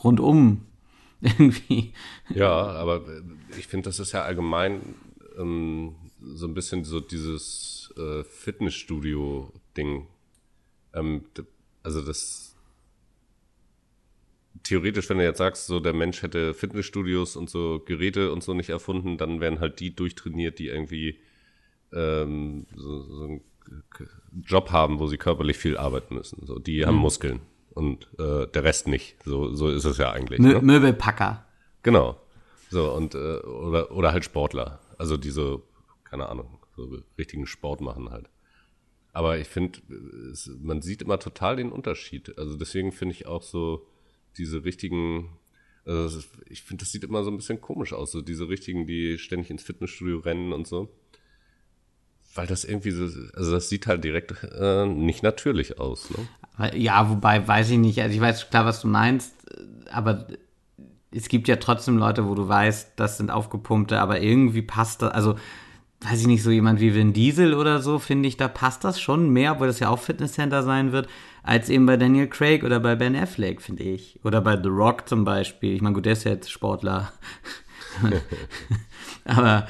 rundum 0.04 0.62
irgendwie. 1.21 1.94
Ja, 2.30 2.50
aber 2.50 3.01
ich 3.57 3.68
finde, 3.68 3.89
das 3.89 4.00
ist 4.00 4.13
ja 4.13 4.24
allgemein 4.24 4.95
ähm, 5.38 5.95
so 6.21 6.48
ein 6.48 6.54
bisschen 6.54 6.83
so 6.83 7.00
dieses 7.00 7.94
äh, 7.98 8.24
Fitnessstudio-Ding. 8.24 10.07
Ähm, 10.94 11.24
also 11.83 12.01
das 12.01 12.46
theoretisch, 14.63 15.09
wenn 15.09 15.18
du 15.18 15.24
jetzt 15.24 15.38
sagst, 15.38 15.68
so 15.68 15.80
der 15.80 15.94
Mensch 15.94 16.21
hätte 16.21 16.54
Fitnessstudios 16.54 17.36
und 17.36 17.50
so 17.50 17.81
Geräte 17.86 18.31
und 18.31 18.44
so 18.44 18.54
nicht 18.54 18.69
erfunden, 18.69 19.18
dann 19.18 19.42
wären 19.42 19.59
halt 19.59 19.80
die 19.80 19.95
durchtrainiert, 19.95 20.59
die 20.59 20.68
irgendwie 20.68 21.19
ähm, 21.94 22.65
so, 22.75 23.01
so 23.04 23.24
einen 23.24 23.42
Job 24.45 24.71
haben, 24.71 25.00
wo 25.00 25.07
sie 25.07 25.18
körperlich 25.18 25.57
viel 25.57 25.77
arbeiten 25.77 26.15
müssen. 26.15 26.45
So, 26.45 26.59
die 26.59 26.81
mhm. 26.81 26.86
haben 26.86 26.95
Muskeln 26.95 27.39
und 27.74 28.07
äh, 28.19 28.48
der 28.48 28.63
Rest 28.63 28.88
nicht. 28.88 29.18
So, 29.24 29.54
so 29.54 29.69
ist 29.69 29.86
es 29.86 29.98
ja 29.98 30.12
eigentlich. 30.12 30.39
Mö 30.39 30.54
ne? 30.54 30.62
Möbelpacker. 30.62 31.45
Genau. 31.83 32.19
So, 32.69 32.92
und 32.92 33.15
äh, 33.15 33.39
oder, 33.39 33.92
oder 33.92 34.12
halt 34.12 34.25
Sportler. 34.25 34.80
Also 34.98 35.15
diese, 35.18 35.62
keine 36.04 36.30
Ahnung, 36.30 36.59
so 36.75 36.98
richtigen 37.18 37.45
Sport 37.45 37.81
machen 37.81 38.09
halt. 38.09 38.30
Aber 39.13 39.38
ich 39.38 39.48
finde, 39.48 39.80
man 40.62 40.81
sieht 40.81 41.01
immer 41.01 41.19
total 41.19 41.56
den 41.56 41.71
Unterschied. 41.71 42.38
Also 42.38 42.56
deswegen 42.56 42.92
finde 42.92 43.15
ich 43.15 43.25
auch 43.25 43.42
so, 43.42 43.88
diese 44.37 44.63
richtigen, 44.63 45.29
also 45.85 46.19
ich 46.49 46.63
finde, 46.63 46.83
das 46.83 46.91
sieht 46.91 47.03
immer 47.03 47.23
so 47.23 47.31
ein 47.31 47.37
bisschen 47.37 47.61
komisch 47.61 47.93
aus, 47.93 48.11
so 48.11 48.21
diese 48.21 48.49
richtigen, 48.49 48.87
die 48.87 49.17
ständig 49.17 49.49
ins 49.49 49.63
Fitnessstudio 49.63 50.19
rennen 50.19 50.53
und 50.53 50.67
so. 50.67 50.89
Weil 52.35 52.47
das 52.47 52.65
irgendwie 52.65 52.91
so, 52.91 53.03
also 53.33 53.51
das 53.51 53.69
sieht 53.69 53.87
halt 53.87 54.03
direkt 54.03 54.33
äh, 54.43 54.85
nicht 54.85 55.23
natürlich 55.23 55.79
aus. 55.79 56.09
Ne? 56.11 56.77
Ja, 56.77 57.09
wobei 57.09 57.47
weiß 57.47 57.71
ich 57.71 57.77
nicht, 57.77 58.01
also 58.01 58.13
ich 58.13 58.21
weiß 58.21 58.49
klar, 58.49 58.65
was 58.65 58.81
du 58.81 58.87
meinst, 58.87 59.33
aber 59.89 60.27
es 61.11 61.29
gibt 61.29 61.47
ja 61.47 61.55
trotzdem 61.55 61.97
Leute, 61.97 62.27
wo 62.27 62.35
du 62.35 62.47
weißt, 62.47 62.91
das 62.95 63.17
sind 63.17 63.31
aufgepumpte, 63.31 63.99
aber 63.99 64.21
irgendwie 64.21 64.61
passt 64.61 65.01
das, 65.01 65.11
also 65.11 65.35
weiß 66.01 66.21
ich 66.21 66.27
nicht, 66.27 66.44
so 66.44 66.51
jemand 66.51 66.80
wie 66.80 66.94
Vin 66.94 67.13
Diesel 67.13 67.54
oder 67.54 67.81
so, 67.81 67.97
finde 67.99 68.27
ich, 68.27 68.37
da 68.37 68.47
passt 68.47 68.83
das 68.83 69.01
schon 69.01 69.30
mehr, 69.30 69.54
obwohl 69.54 69.68
das 69.68 69.80
ja 69.80 69.89
auch 69.89 69.99
Fitnesscenter 69.99 70.63
sein 70.63 70.92
wird, 70.92 71.07
als 71.44 71.69
eben 71.69 71.85
bei 71.85 71.97
Daniel 71.97 72.27
Craig 72.27 72.63
oder 72.63 72.80
bei 72.80 72.95
Ben 72.95 73.16
Affleck, 73.16 73.61
finde 73.61 73.83
ich. 73.83 74.19
Oder 74.23 74.42
bei 74.42 74.61
The 74.61 74.69
Rock 74.69 75.07
zum 75.07 75.23
Beispiel. 75.23 75.73
Ich 75.73 75.81
meine, 75.81 75.95
gut, 75.95 76.06
der 76.06 76.13
ist 76.13 76.25
ja 76.25 76.31
jetzt 76.31 76.51
Sportler. 76.51 77.11
aber, 79.25 79.68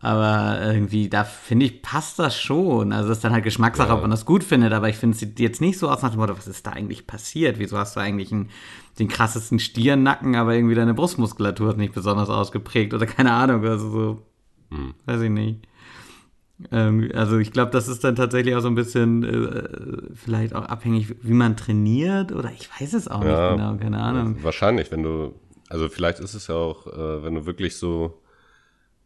aber 0.00 0.60
irgendwie, 0.64 1.08
da 1.08 1.24
finde 1.24 1.66
ich, 1.66 1.82
passt 1.82 2.18
das 2.18 2.38
schon. 2.38 2.92
Also, 2.92 3.08
das 3.08 3.18
ist 3.18 3.24
dann 3.24 3.32
halt 3.32 3.44
Geschmackssache, 3.44 3.88
ja. 3.88 3.94
ob 3.94 4.02
man 4.02 4.10
das 4.10 4.26
gut 4.26 4.44
findet. 4.44 4.72
Aber 4.72 4.88
ich 4.88 4.96
finde, 4.96 5.14
es 5.14 5.20
sieht 5.20 5.38
jetzt 5.40 5.60
nicht 5.60 5.78
so 5.78 5.88
aus 5.88 6.02
nach 6.02 6.10
dem 6.10 6.18
Motto, 6.18 6.36
was 6.36 6.48
ist 6.48 6.66
da 6.66 6.72
eigentlich 6.72 7.06
passiert? 7.06 7.58
Wieso 7.58 7.78
hast 7.78 7.96
du 7.96 8.00
eigentlich 8.00 8.32
einen, 8.32 8.50
den 8.98 9.08
krassesten 9.08 9.60
Stiernacken, 9.60 10.34
aber 10.34 10.54
irgendwie 10.54 10.74
deine 10.74 10.94
Brustmuskulatur 10.94 11.70
ist 11.70 11.78
nicht 11.78 11.94
besonders 11.94 12.28
ausgeprägt 12.28 12.92
oder 12.92 13.06
keine 13.06 13.32
Ahnung. 13.32 13.64
Also, 13.64 13.90
so, 13.90 14.22
hm. 14.70 14.94
weiß 15.06 15.22
ich 15.22 15.30
nicht. 15.30 15.69
Ähm, 16.70 17.10
also 17.14 17.38
ich 17.38 17.52
glaube, 17.52 17.70
das 17.70 17.88
ist 17.88 18.04
dann 18.04 18.16
tatsächlich 18.16 18.54
auch 18.54 18.60
so 18.60 18.68
ein 18.68 18.74
bisschen 18.74 19.24
äh, 19.24 20.14
vielleicht 20.14 20.54
auch 20.54 20.64
abhängig, 20.66 21.14
wie 21.22 21.32
man 21.32 21.56
trainiert 21.56 22.32
oder 22.32 22.50
ich 22.52 22.68
weiß 22.80 22.92
es 22.94 23.08
auch 23.08 23.24
ja, 23.24 23.52
nicht 23.52 23.58
genau, 23.58 23.76
keine 23.76 24.02
Ahnung. 24.02 24.36
Wahrscheinlich, 24.42 24.90
wenn 24.90 25.02
du, 25.02 25.34
also 25.68 25.88
vielleicht 25.88 26.20
ist 26.20 26.34
es 26.34 26.48
ja 26.48 26.54
auch, 26.54 26.86
äh, 26.86 27.22
wenn 27.22 27.34
du 27.34 27.46
wirklich 27.46 27.76
so 27.76 28.20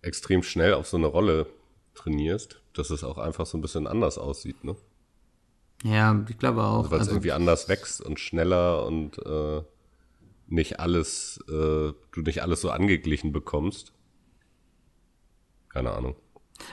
extrem 0.03 0.43
schnell 0.43 0.75
auf 0.75 0.87
so 0.87 0.97
eine 0.97 1.07
Rolle 1.07 1.47
trainierst, 1.95 2.61
dass 2.75 2.91
es 2.91 3.05
auch 3.05 3.19
einfach 3.19 3.47
so 3.47 3.57
ein 3.57 3.61
bisschen 3.61 3.87
anders 3.87 4.19
aussieht, 4.19 4.65
ne? 4.65 4.77
Ja, 5.85 6.25
ich 6.29 6.39
glaube 6.39 6.63
auch. 6.63 6.85
Also, 6.85 6.91
weil 6.91 6.99
es 6.99 7.03
also, 7.03 7.13
irgendwie 7.13 7.33
anders 7.33 7.69
wächst 7.69 8.01
und 8.01 8.19
schneller 8.19 8.87
und 8.87 9.19
äh, 9.25 9.63
nicht 10.47 10.81
alles, 10.81 11.39
äh, 11.49 11.93
du 11.93 12.21
nicht 12.25 12.43
alles 12.43 12.61
so 12.61 12.71
angeglichen 12.71 13.33
bekommst. 13.33 13.93
Keine 15.69 15.93
Ahnung. 15.93 16.17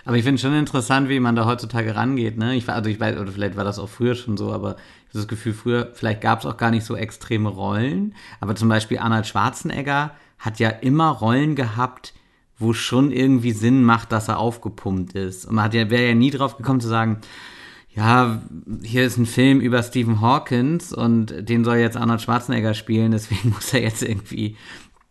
Aber 0.05 0.17
ich 0.17 0.23
finde 0.23 0.35
es 0.35 0.41
schon 0.41 0.53
interessant, 0.53 1.09
wie 1.09 1.19
man 1.19 1.35
da 1.35 1.45
heutzutage 1.45 1.95
rangeht. 1.95 2.37
Ne? 2.37 2.55
Ich, 2.55 2.67
also 2.69 2.89
ich 2.89 2.99
weiß, 2.99 3.17
oder 3.17 3.31
vielleicht 3.31 3.55
war 3.55 3.63
das 3.63 3.79
auch 3.79 3.89
früher 3.89 4.15
schon 4.15 4.37
so, 4.37 4.51
aber 4.51 4.71
ich 4.71 5.09
habe 5.09 5.19
das 5.19 5.27
Gefühl, 5.27 5.53
früher, 5.53 5.91
vielleicht 5.93 6.21
gab 6.21 6.39
es 6.39 6.45
auch 6.45 6.57
gar 6.57 6.71
nicht 6.71 6.85
so 6.85 6.95
extreme 6.95 7.49
Rollen. 7.49 8.15
Aber 8.39 8.55
zum 8.55 8.69
Beispiel 8.69 8.99
Arnold 8.99 9.27
Schwarzenegger 9.27 10.11
hat 10.39 10.59
ja 10.59 10.69
immer 10.69 11.09
Rollen 11.09 11.55
gehabt, 11.55 12.13
wo 12.57 12.73
schon 12.73 13.11
irgendwie 13.11 13.51
Sinn 13.51 13.83
macht, 13.83 14.11
dass 14.11 14.27
er 14.27 14.39
aufgepumpt 14.39 15.13
ist. 15.13 15.45
Und 15.45 15.55
man 15.55 15.71
ja, 15.71 15.89
wäre 15.89 16.07
ja 16.07 16.15
nie 16.15 16.31
drauf 16.31 16.57
gekommen 16.57 16.79
zu 16.79 16.87
sagen, 16.87 17.21
ja, 17.93 18.41
hier 18.83 19.03
ist 19.03 19.17
ein 19.17 19.25
Film 19.25 19.59
über 19.59 19.83
Stephen 19.83 20.21
Hawkins 20.21 20.93
und 20.93 21.49
den 21.49 21.65
soll 21.65 21.77
jetzt 21.77 21.97
Arnold 21.97 22.21
Schwarzenegger 22.21 22.73
spielen, 22.73 23.11
deswegen 23.11 23.49
muss 23.53 23.73
er 23.73 23.81
jetzt 23.81 24.03
irgendwie 24.03 24.55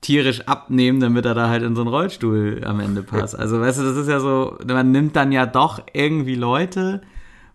tierisch 0.01 0.43
abnehmen, 0.43 1.01
damit 1.01 1.27
er 1.27 1.35
da 1.35 1.49
halt 1.49 1.63
in 1.63 1.75
so 1.75 1.83
einen 1.83 1.91
Rollstuhl 1.91 2.63
am 2.65 2.81
Ende 2.81 3.03
passt. 3.03 3.37
Also, 3.37 3.61
weißt 3.61 3.81
du, 3.81 3.85
das 3.85 3.97
ist 3.97 4.09
ja 4.09 4.21
so, 4.21 4.57
man 4.67 4.91
nimmt 4.93 5.17
dann 5.17 5.31
ja 5.33 5.47
doch 5.47 5.83
irgendwie 5.93 6.37
Leute, 6.37 7.03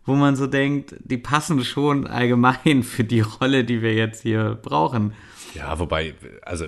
wo 0.06 0.14
man 0.14 0.36
so 0.36 0.46
denkt, 0.46 0.96
die 1.00 1.18
passen 1.18 1.64
schon 1.64 2.06
allgemein 2.08 2.84
für 2.84 3.04
die 3.04 3.22
Rolle, 3.22 3.64
die 3.64 3.82
wir 3.82 3.94
jetzt 3.94 4.22
hier 4.22 4.60
brauchen. 4.62 5.14
Ja, 5.56 5.80
wobei, 5.80 6.14
also 6.44 6.68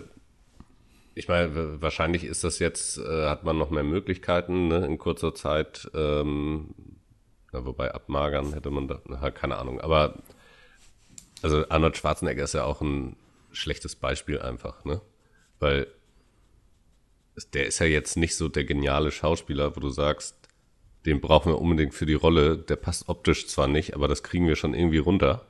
ich 1.13 1.27
meine, 1.27 1.81
wahrscheinlich 1.81 2.23
ist 2.23 2.43
das 2.43 2.59
jetzt, 2.59 2.99
äh, 2.99 3.27
hat 3.27 3.43
man 3.43 3.57
noch 3.57 3.69
mehr 3.71 3.83
Möglichkeiten 3.83 4.67
ne, 4.67 4.85
in 4.85 4.97
kurzer 4.97 5.33
Zeit. 5.33 5.89
Ähm, 5.95 6.75
na, 7.51 7.65
wobei 7.65 7.93
abmagern 7.93 8.53
hätte 8.53 8.69
man 8.69 8.87
da, 8.87 9.01
na, 9.05 9.31
keine 9.31 9.57
Ahnung. 9.57 9.81
Aber 9.81 10.21
also 11.41 11.67
Arnold 11.69 11.97
Schwarzenegger 11.97 12.43
ist 12.43 12.53
ja 12.53 12.65
auch 12.65 12.81
ein 12.81 13.15
schlechtes 13.51 13.95
Beispiel 13.95 14.39
einfach, 14.39 14.85
ne? 14.85 15.01
Weil 15.59 15.87
der 17.53 17.67
ist 17.67 17.79
ja 17.79 17.85
jetzt 17.85 18.17
nicht 18.17 18.35
so 18.35 18.49
der 18.49 18.63
geniale 18.63 19.11
Schauspieler, 19.11 19.75
wo 19.75 19.79
du 19.79 19.89
sagst, 19.89 20.35
den 21.05 21.21
brauchen 21.21 21.51
wir 21.51 21.61
unbedingt 21.61 21.93
für 21.93 22.05
die 22.05 22.15
Rolle. 22.15 22.57
Der 22.57 22.75
passt 22.75 23.07
optisch 23.09 23.47
zwar 23.47 23.67
nicht, 23.67 23.95
aber 23.95 24.07
das 24.07 24.23
kriegen 24.23 24.47
wir 24.47 24.55
schon 24.55 24.73
irgendwie 24.73 24.97
runter. 24.97 25.45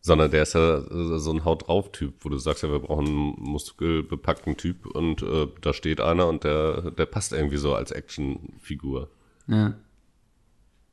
Sondern 0.00 0.30
der 0.30 0.42
ist 0.42 0.54
ja 0.54 0.80
so 1.18 1.32
ein 1.32 1.44
Haut 1.44 1.66
drauf 1.66 1.90
Typ, 1.90 2.14
wo 2.20 2.28
du 2.28 2.38
sagst, 2.38 2.62
ja, 2.62 2.70
wir 2.70 2.78
brauchen 2.78 3.06
einen 3.06 3.34
muskelbepackten 3.38 4.56
Typ 4.56 4.86
und 4.86 5.22
äh, 5.22 5.48
da 5.60 5.72
steht 5.72 6.00
einer 6.00 6.28
und 6.28 6.44
der, 6.44 6.92
der 6.92 7.06
passt 7.06 7.32
irgendwie 7.32 7.56
so 7.56 7.74
als 7.74 7.90
Actionfigur. 7.90 9.10
Ja. 9.48 9.74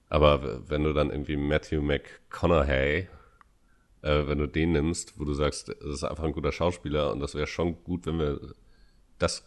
Aber 0.10 0.68
wenn 0.70 0.84
du 0.84 0.94
dann 0.94 1.12
irgendwie 1.12 1.38
Matthew 1.38 1.82
McConaughey, 1.82 3.08
äh, 4.06 4.28
wenn 4.28 4.38
du 4.38 4.48
den 4.48 4.72
nimmst, 4.72 5.20
wo 5.20 5.26
du 5.26 5.34
sagst, 5.34 5.70
das 5.70 5.78
ist 5.80 6.04
einfach 6.04 6.24
ein 6.24 6.32
guter 6.32 6.52
Schauspieler 6.52 7.12
und 7.12 7.20
das 7.20 7.36
wäre 7.36 7.48
schon 7.48 7.84
gut, 7.84 8.06
wenn 8.06 8.20
wir 8.20 8.40
das 9.20 9.44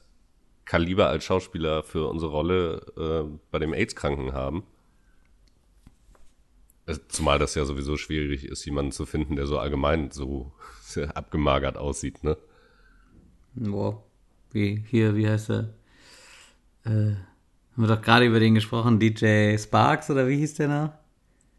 Kaliber 0.65 1.09
als 1.09 1.25
Schauspieler 1.25 1.83
für 1.83 2.09
unsere 2.09 2.31
Rolle 2.31 2.83
äh, 2.97 3.38
bei 3.50 3.59
dem 3.59 3.73
AIDS-Kranken 3.73 4.33
haben, 4.33 4.65
Zumal 7.09 7.38
das 7.38 7.55
ja 7.55 7.67
sowieso 7.67 7.97
schwierig 7.99 8.47
ist, 8.47 8.65
jemanden 8.65 8.93
zu 8.93 9.05
finden, 9.05 9.37
der 9.37 9.47
so 9.47 9.59
allgemein 9.59 10.11
so 10.11 10.53
abgemagert 11.15 11.77
aussieht, 11.77 12.25
ne? 12.25 12.38
Wow. 13.55 14.03
Wie, 14.53 14.83
hier, 14.88 15.15
wie 15.15 15.29
heißt 15.29 15.50
er? 15.50 15.75
Äh, 16.85 16.91
haben 16.91 17.17
wir 17.77 17.88
doch 17.88 18.00
gerade 18.00 18.25
über 18.25 18.41
den 18.41 18.55
gesprochen, 18.55 18.99
DJ 18.99 19.59
Sparks 19.59 20.09
oder 20.11 20.27
wie 20.29 20.37
hieß 20.37 20.55
der 20.55 20.69
noch? 20.69 20.93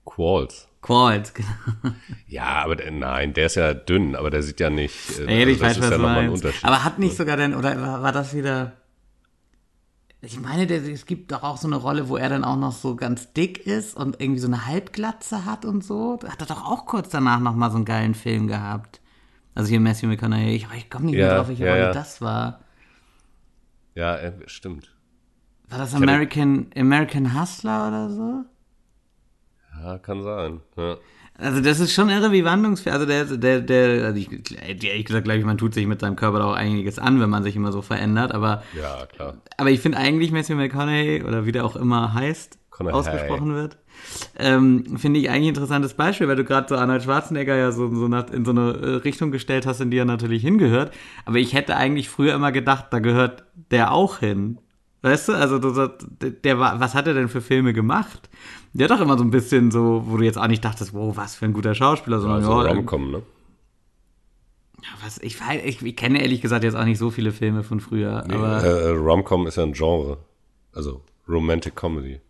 Qualls. 0.06 0.69
Qualls, 0.82 1.34
genau. 1.36 1.50
Ja, 2.28 2.64
aber 2.64 2.76
der, 2.76 2.92
nein, 2.92 3.34
der 3.34 3.48
ist 3.48 3.56
ja 3.56 3.74
dünn, 3.74 4.16
aber 4.16 4.30
der 4.30 4.44
sieht 4.44 4.60
ja 4.60 4.70
nicht. 4.70 5.20
Äh, 5.20 5.40
also 5.40 5.52
ich 5.52 5.60
weiß, 5.60 5.80
was 5.80 5.90
ja 5.90 5.98
du 5.98 6.04
meinst. 6.04 6.46
Aber 6.64 6.84
hat 6.84 7.00
nicht 7.00 7.18
sogar 7.18 7.36
denn, 7.38 7.54
oder 7.54 8.02
war, 8.02 8.12
das 8.12 8.34
wieder 8.34 8.74
ich 10.22 10.40
meine, 10.40 10.68
der, 10.68 10.84
es 10.84 11.06
gibt 11.06 11.32
doch 11.32 11.44
auch 11.44 11.58
so 11.58 11.68
eine 11.68 11.78
Rolle, 11.78 12.10
wo 12.10 12.18
er 12.18 12.28
dann 12.28 12.44
auch 12.44 12.58
noch 12.58 12.74
so 12.74 12.96
ganz 12.96 13.32
dick 13.32 13.66
ist 13.66 13.96
und 13.96 14.20
irgendwie 14.20 14.42
so 14.42 14.48
eine 14.48 14.66
Halbglatze 14.66 15.46
hat 15.46 15.64
und 15.64 15.82
so. 15.82 16.18
Da 16.18 16.30
hat 16.30 16.42
er 16.42 16.48
doch 16.48 16.66
auch 16.66 16.86
kurz 16.86 17.10
danach 17.10 17.40
noch 17.40 17.56
mal 17.56 17.70
so 17.72 17.78
einen 17.78 17.86
geilen 17.86 18.16
Film 18.16 18.48
gehabt. 18.48 19.00
Also 19.56 19.70
hier 19.70 19.80
Matthew 19.80 20.08
McConaughey. 20.08 20.56
Ich, 20.56 20.68
ich 20.76 20.90
komme 20.90 21.06
nicht 21.06 21.16
ja, 21.16 21.28
mehr 21.28 21.36
drauf, 21.38 21.48
welche 21.48 21.66
ja, 21.66 21.72
Rolle 21.72 21.84
ja. 21.84 21.94
das 21.94 22.22
war. 22.22 22.60
Ja, 23.96 24.18
äh, 24.18 24.34
stimmt. 24.48 24.94
War 25.70 25.78
das 25.78 25.94
American, 25.94 26.68
American 26.76 27.40
Hustler 27.40 27.88
oder 27.88 28.10
so? 28.10 28.46
Ja, 29.82 29.98
kann 29.98 30.24
sein. 30.24 30.62
Ja. 30.78 30.98
Also 31.42 31.62
das 31.62 31.80
ist 31.80 31.94
schon 31.94 32.10
irre 32.10 32.32
wie 32.34 32.44
wandlungsfähig. 32.44 32.94
Also 32.94 33.06
der, 33.06 33.24
der, 33.26 33.62
der, 33.62 34.06
also 34.06 34.20
ich, 34.20 34.30
ehrlich 34.62 35.06
gesagt, 35.06 35.24
glaube 35.24 35.40
ich, 35.40 35.46
man 35.46 35.58
tut 35.58 35.74
sich 35.74 35.88
mit 35.88 36.02
seinem 36.02 36.18
Körper 36.18 36.44
auch 36.44 36.54
einiges 36.54 37.00
an, 37.00 37.22
wenn 37.22 37.30
man 37.30 37.44
sich 37.44 37.56
immer 37.56 37.72
so 37.72 37.82
verändert. 37.82 38.34
Aber, 38.34 38.64
ja, 38.78 39.06
klar. 39.06 39.38
Aber 39.58 39.70
ich 39.70 39.80
finde 39.80 39.98
eigentlich 39.98 40.32
Matthew 40.32 40.56
McConaughey, 40.56 41.24
oder 41.24 41.46
wie 41.46 41.54
der 41.54 41.64
auch 41.64 41.78
immer 41.78 42.14
heißt, 42.14 42.60
Conaughey. 42.70 42.94
ausgesprochen 42.94 43.56
wird, 43.56 43.78
ähm, 44.38 44.98
finde 44.98 45.20
ich 45.22 45.30
eigentlich 45.30 45.50
ein 45.50 45.56
interessantes 45.56 45.94
Beispiel, 45.94 46.28
weil 46.28 46.36
du 46.36 46.44
gerade 46.44 46.68
so 46.68 46.76
Arnold 46.76 47.04
Schwarzenegger 47.04 47.56
ja 47.56 47.72
so, 47.72 47.94
so 47.94 48.10
nach, 48.10 48.30
in 48.30 48.44
so 48.44 48.52
eine 48.52 48.72
äh, 48.72 48.96
Richtung 48.96 49.32
gestellt 49.32 49.66
hast, 49.66 49.80
in 49.80 49.92
die 49.92 49.98
er 49.98 50.06
natürlich 50.06 50.42
hingehört. 50.42 50.94
Aber 51.26 51.38
ich 51.38 51.54
hätte 51.54 51.78
eigentlich 51.78 52.10
früher 52.10 52.34
immer 52.34 52.52
gedacht, 52.52 52.88
da 52.92 53.00
gehört 53.00 53.46
der 53.72 53.94
auch 53.94 54.20
hin. 54.20 54.60
Weißt 55.02 55.30
du, 55.30 55.34
also 55.34 55.60
der, 55.60 56.32
der 56.32 56.60
war, 56.60 56.82
was 56.82 56.96
hat 56.96 57.08
er 57.08 57.14
denn 57.14 57.30
für 57.30 57.42
Filme 57.42 57.72
gemacht? 57.72 58.30
Der 58.74 58.88
hat 58.88 58.98
doch 58.98 59.02
immer 59.04 59.18
so 59.18 59.24
ein 59.24 59.32
bisschen 59.32 59.72
so, 59.72 60.04
wo 60.06 60.18
du 60.18 60.24
jetzt 60.24 60.38
auch 60.38 60.48
nicht 60.48 60.64
dachtest, 60.64 60.94
wow, 60.94 61.16
was 61.18 61.36
für 61.36 61.46
ein 61.46 61.54
guter 61.54 61.74
Schauspieler, 61.74 62.20
sondern 62.20 62.42
ja, 62.42 62.46
so 62.46 62.64
ja, 62.64 62.72
Romcom, 62.72 63.12
ne? 63.12 63.22
Ja, 64.82 64.90
was, 65.04 65.18
ich, 65.20 65.40
weiß, 65.40 65.62
ich, 65.66 65.82
ich 65.82 65.96
kenne 65.96 66.22
ehrlich 66.22 66.42
gesagt 66.42 66.64
jetzt 66.64 66.76
auch 66.76 66.86
nicht 66.86 67.00
so 67.00 67.10
viele 67.10 67.32
Filme 67.32 67.64
von 67.64 67.80
früher. 67.80 68.24
Nee, 68.28 68.36
aber 68.36 68.64
äh, 68.64 68.90
Romcom 68.92 69.48
ist 69.48 69.58
ja 69.58 69.64
ein 69.64 69.74
Genre. 69.74 70.18
Also 70.74 71.02
Romantic 71.28 71.76
Comedy. 71.76 72.22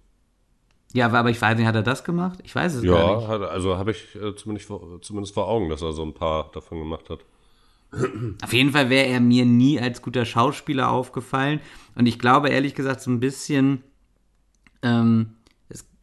Ja, 0.93 1.05
aber, 1.05 1.19
aber 1.19 1.29
ich 1.29 1.41
weiß 1.41 1.57
nicht, 1.57 1.67
hat 1.67 1.75
er 1.75 1.83
das 1.83 2.03
gemacht? 2.03 2.39
Ich 2.43 2.55
weiß 2.55 2.75
es 2.75 2.83
ja, 2.83 2.91
gar 2.91 3.17
nicht. 3.17 3.29
Ja, 3.29 3.47
also 3.47 3.77
habe 3.77 3.91
ich 3.91 4.15
äh, 4.15 4.35
zumindest, 4.35 4.67
vor, 4.67 5.01
zumindest 5.01 5.33
vor 5.33 5.47
Augen, 5.47 5.69
dass 5.69 5.81
er 5.81 5.91
so 5.91 6.03
ein 6.03 6.13
paar 6.13 6.49
davon 6.51 6.79
gemacht 6.79 7.09
hat. 7.09 7.19
Auf 8.43 8.53
jeden 8.53 8.71
Fall 8.71 8.89
wäre 8.89 9.07
er 9.07 9.19
mir 9.19 9.45
nie 9.45 9.79
als 9.79 10.01
guter 10.01 10.25
Schauspieler 10.25 10.91
aufgefallen. 10.91 11.59
Und 11.95 12.05
ich 12.05 12.17
glaube 12.19 12.49
ehrlich 12.49 12.75
gesagt 12.75 13.01
so 13.01 13.11
ein 13.11 13.19
bisschen, 13.19 13.83
ähm, 14.81 15.35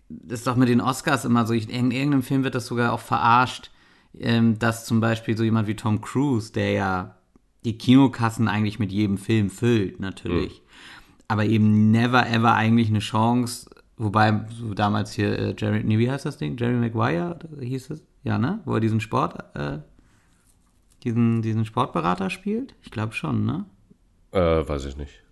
das 0.08 0.40
ist 0.40 0.46
doch 0.46 0.56
mit 0.56 0.68
den 0.68 0.80
Oscars 0.80 1.24
immer 1.24 1.46
so, 1.46 1.52
in 1.52 1.90
irgendeinem 1.90 2.22
Film 2.22 2.44
wird 2.44 2.54
das 2.54 2.66
sogar 2.66 2.92
auch 2.92 3.00
verarscht, 3.00 3.70
ähm, 4.18 4.58
dass 4.58 4.86
zum 4.86 5.00
Beispiel 5.00 5.36
so 5.36 5.44
jemand 5.44 5.68
wie 5.68 5.76
Tom 5.76 6.00
Cruise, 6.00 6.52
der 6.52 6.72
ja 6.72 7.16
die 7.64 7.76
Kinokassen 7.76 8.48
eigentlich 8.48 8.78
mit 8.78 8.92
jedem 8.92 9.18
Film 9.18 9.50
füllt, 9.50 9.98
natürlich, 9.98 10.60
mhm. 10.60 10.66
aber 11.28 11.44
eben 11.46 11.90
never 11.90 12.28
ever 12.28 12.54
eigentlich 12.54 12.88
eine 12.88 13.00
Chance, 13.00 13.68
wobei 13.96 14.46
so 14.50 14.74
damals 14.74 15.12
hier 15.12 15.38
äh, 15.38 15.54
Jerry, 15.58 15.82
nee, 15.82 15.98
wie 15.98 16.10
heißt 16.10 16.24
das 16.24 16.38
Ding? 16.38 16.56
Jerry 16.56 16.74
Maguire 16.74 17.38
hieß 17.60 17.90
es? 17.90 18.04
Ja, 18.22 18.38
ne? 18.38 18.60
Wo 18.64 18.74
er 18.74 18.80
diesen 18.80 19.00
Sport, 19.00 19.38
äh, 19.54 19.78
diesen, 21.04 21.42
diesen 21.42 21.64
Sportberater 21.64 22.30
spielt? 22.30 22.74
Ich 22.82 22.90
glaube 22.90 23.12
schon, 23.12 23.44
ne? 23.44 23.64
Äh, 24.32 24.68
weiß 24.68 24.84
ich 24.86 24.96
nicht. 24.96 25.22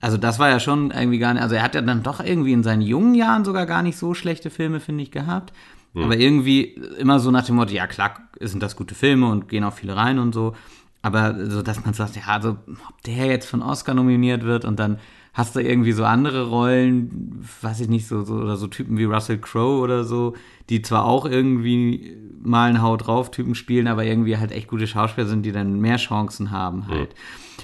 Also 0.00 0.16
das 0.16 0.38
war 0.38 0.48
ja 0.48 0.60
schon 0.60 0.90
irgendwie 0.90 1.18
gar 1.18 1.34
nicht, 1.34 1.42
also 1.42 1.54
er 1.54 1.62
hat 1.62 1.74
ja 1.74 1.82
dann 1.82 2.02
doch 2.02 2.20
irgendwie 2.20 2.52
in 2.52 2.62
seinen 2.62 2.82
jungen 2.82 3.14
Jahren 3.14 3.44
sogar 3.44 3.66
gar 3.66 3.82
nicht 3.82 3.98
so 3.98 4.14
schlechte 4.14 4.48
Filme, 4.48 4.80
finde 4.80 5.02
ich, 5.02 5.10
gehabt. 5.10 5.52
Mhm. 5.92 6.04
Aber 6.04 6.16
irgendwie 6.16 6.62
immer 6.98 7.20
so 7.20 7.30
nach 7.30 7.44
dem 7.44 7.56
Motto, 7.56 7.72
ja 7.72 7.86
klar, 7.86 8.14
sind 8.40 8.62
das 8.62 8.76
gute 8.76 8.94
Filme 8.94 9.28
und 9.28 9.48
gehen 9.48 9.64
auch 9.64 9.74
viele 9.74 9.96
rein 9.96 10.18
und 10.18 10.34
so. 10.34 10.54
Aber 11.02 11.46
so, 11.46 11.62
dass 11.62 11.84
man 11.84 11.94
sagt, 11.94 12.16
ja, 12.16 12.22
also 12.26 12.50
ob 12.66 13.02
der 13.06 13.26
jetzt 13.26 13.48
von 13.48 13.62
Oscar 13.62 13.94
nominiert 13.94 14.44
wird 14.44 14.64
und 14.64 14.78
dann 14.78 14.98
hast 15.32 15.54
du 15.54 15.60
irgendwie 15.60 15.92
so 15.92 16.04
andere 16.04 16.48
Rollen, 16.48 17.46
weiß 17.62 17.80
ich 17.80 17.88
nicht, 17.88 18.06
so, 18.06 18.22
so 18.22 18.34
oder 18.34 18.56
so 18.56 18.66
Typen 18.66 18.98
wie 18.98 19.04
Russell 19.04 19.38
Crowe 19.38 19.80
oder 19.80 20.04
so, 20.04 20.34
die 20.68 20.82
zwar 20.82 21.04
auch 21.04 21.24
irgendwie 21.24 22.16
mal 22.42 22.68
einen 22.68 22.82
Haut 22.82 23.06
drauf 23.06 23.30
Typen 23.30 23.54
spielen, 23.54 23.86
aber 23.86 24.04
irgendwie 24.04 24.36
halt 24.38 24.50
echt 24.50 24.68
gute 24.68 24.86
Schauspieler 24.86 25.26
sind, 25.26 25.44
die 25.44 25.52
dann 25.52 25.80
mehr 25.80 25.96
Chancen 25.96 26.50
haben 26.50 26.86
halt. 26.88 27.10
Mhm. 27.10 27.14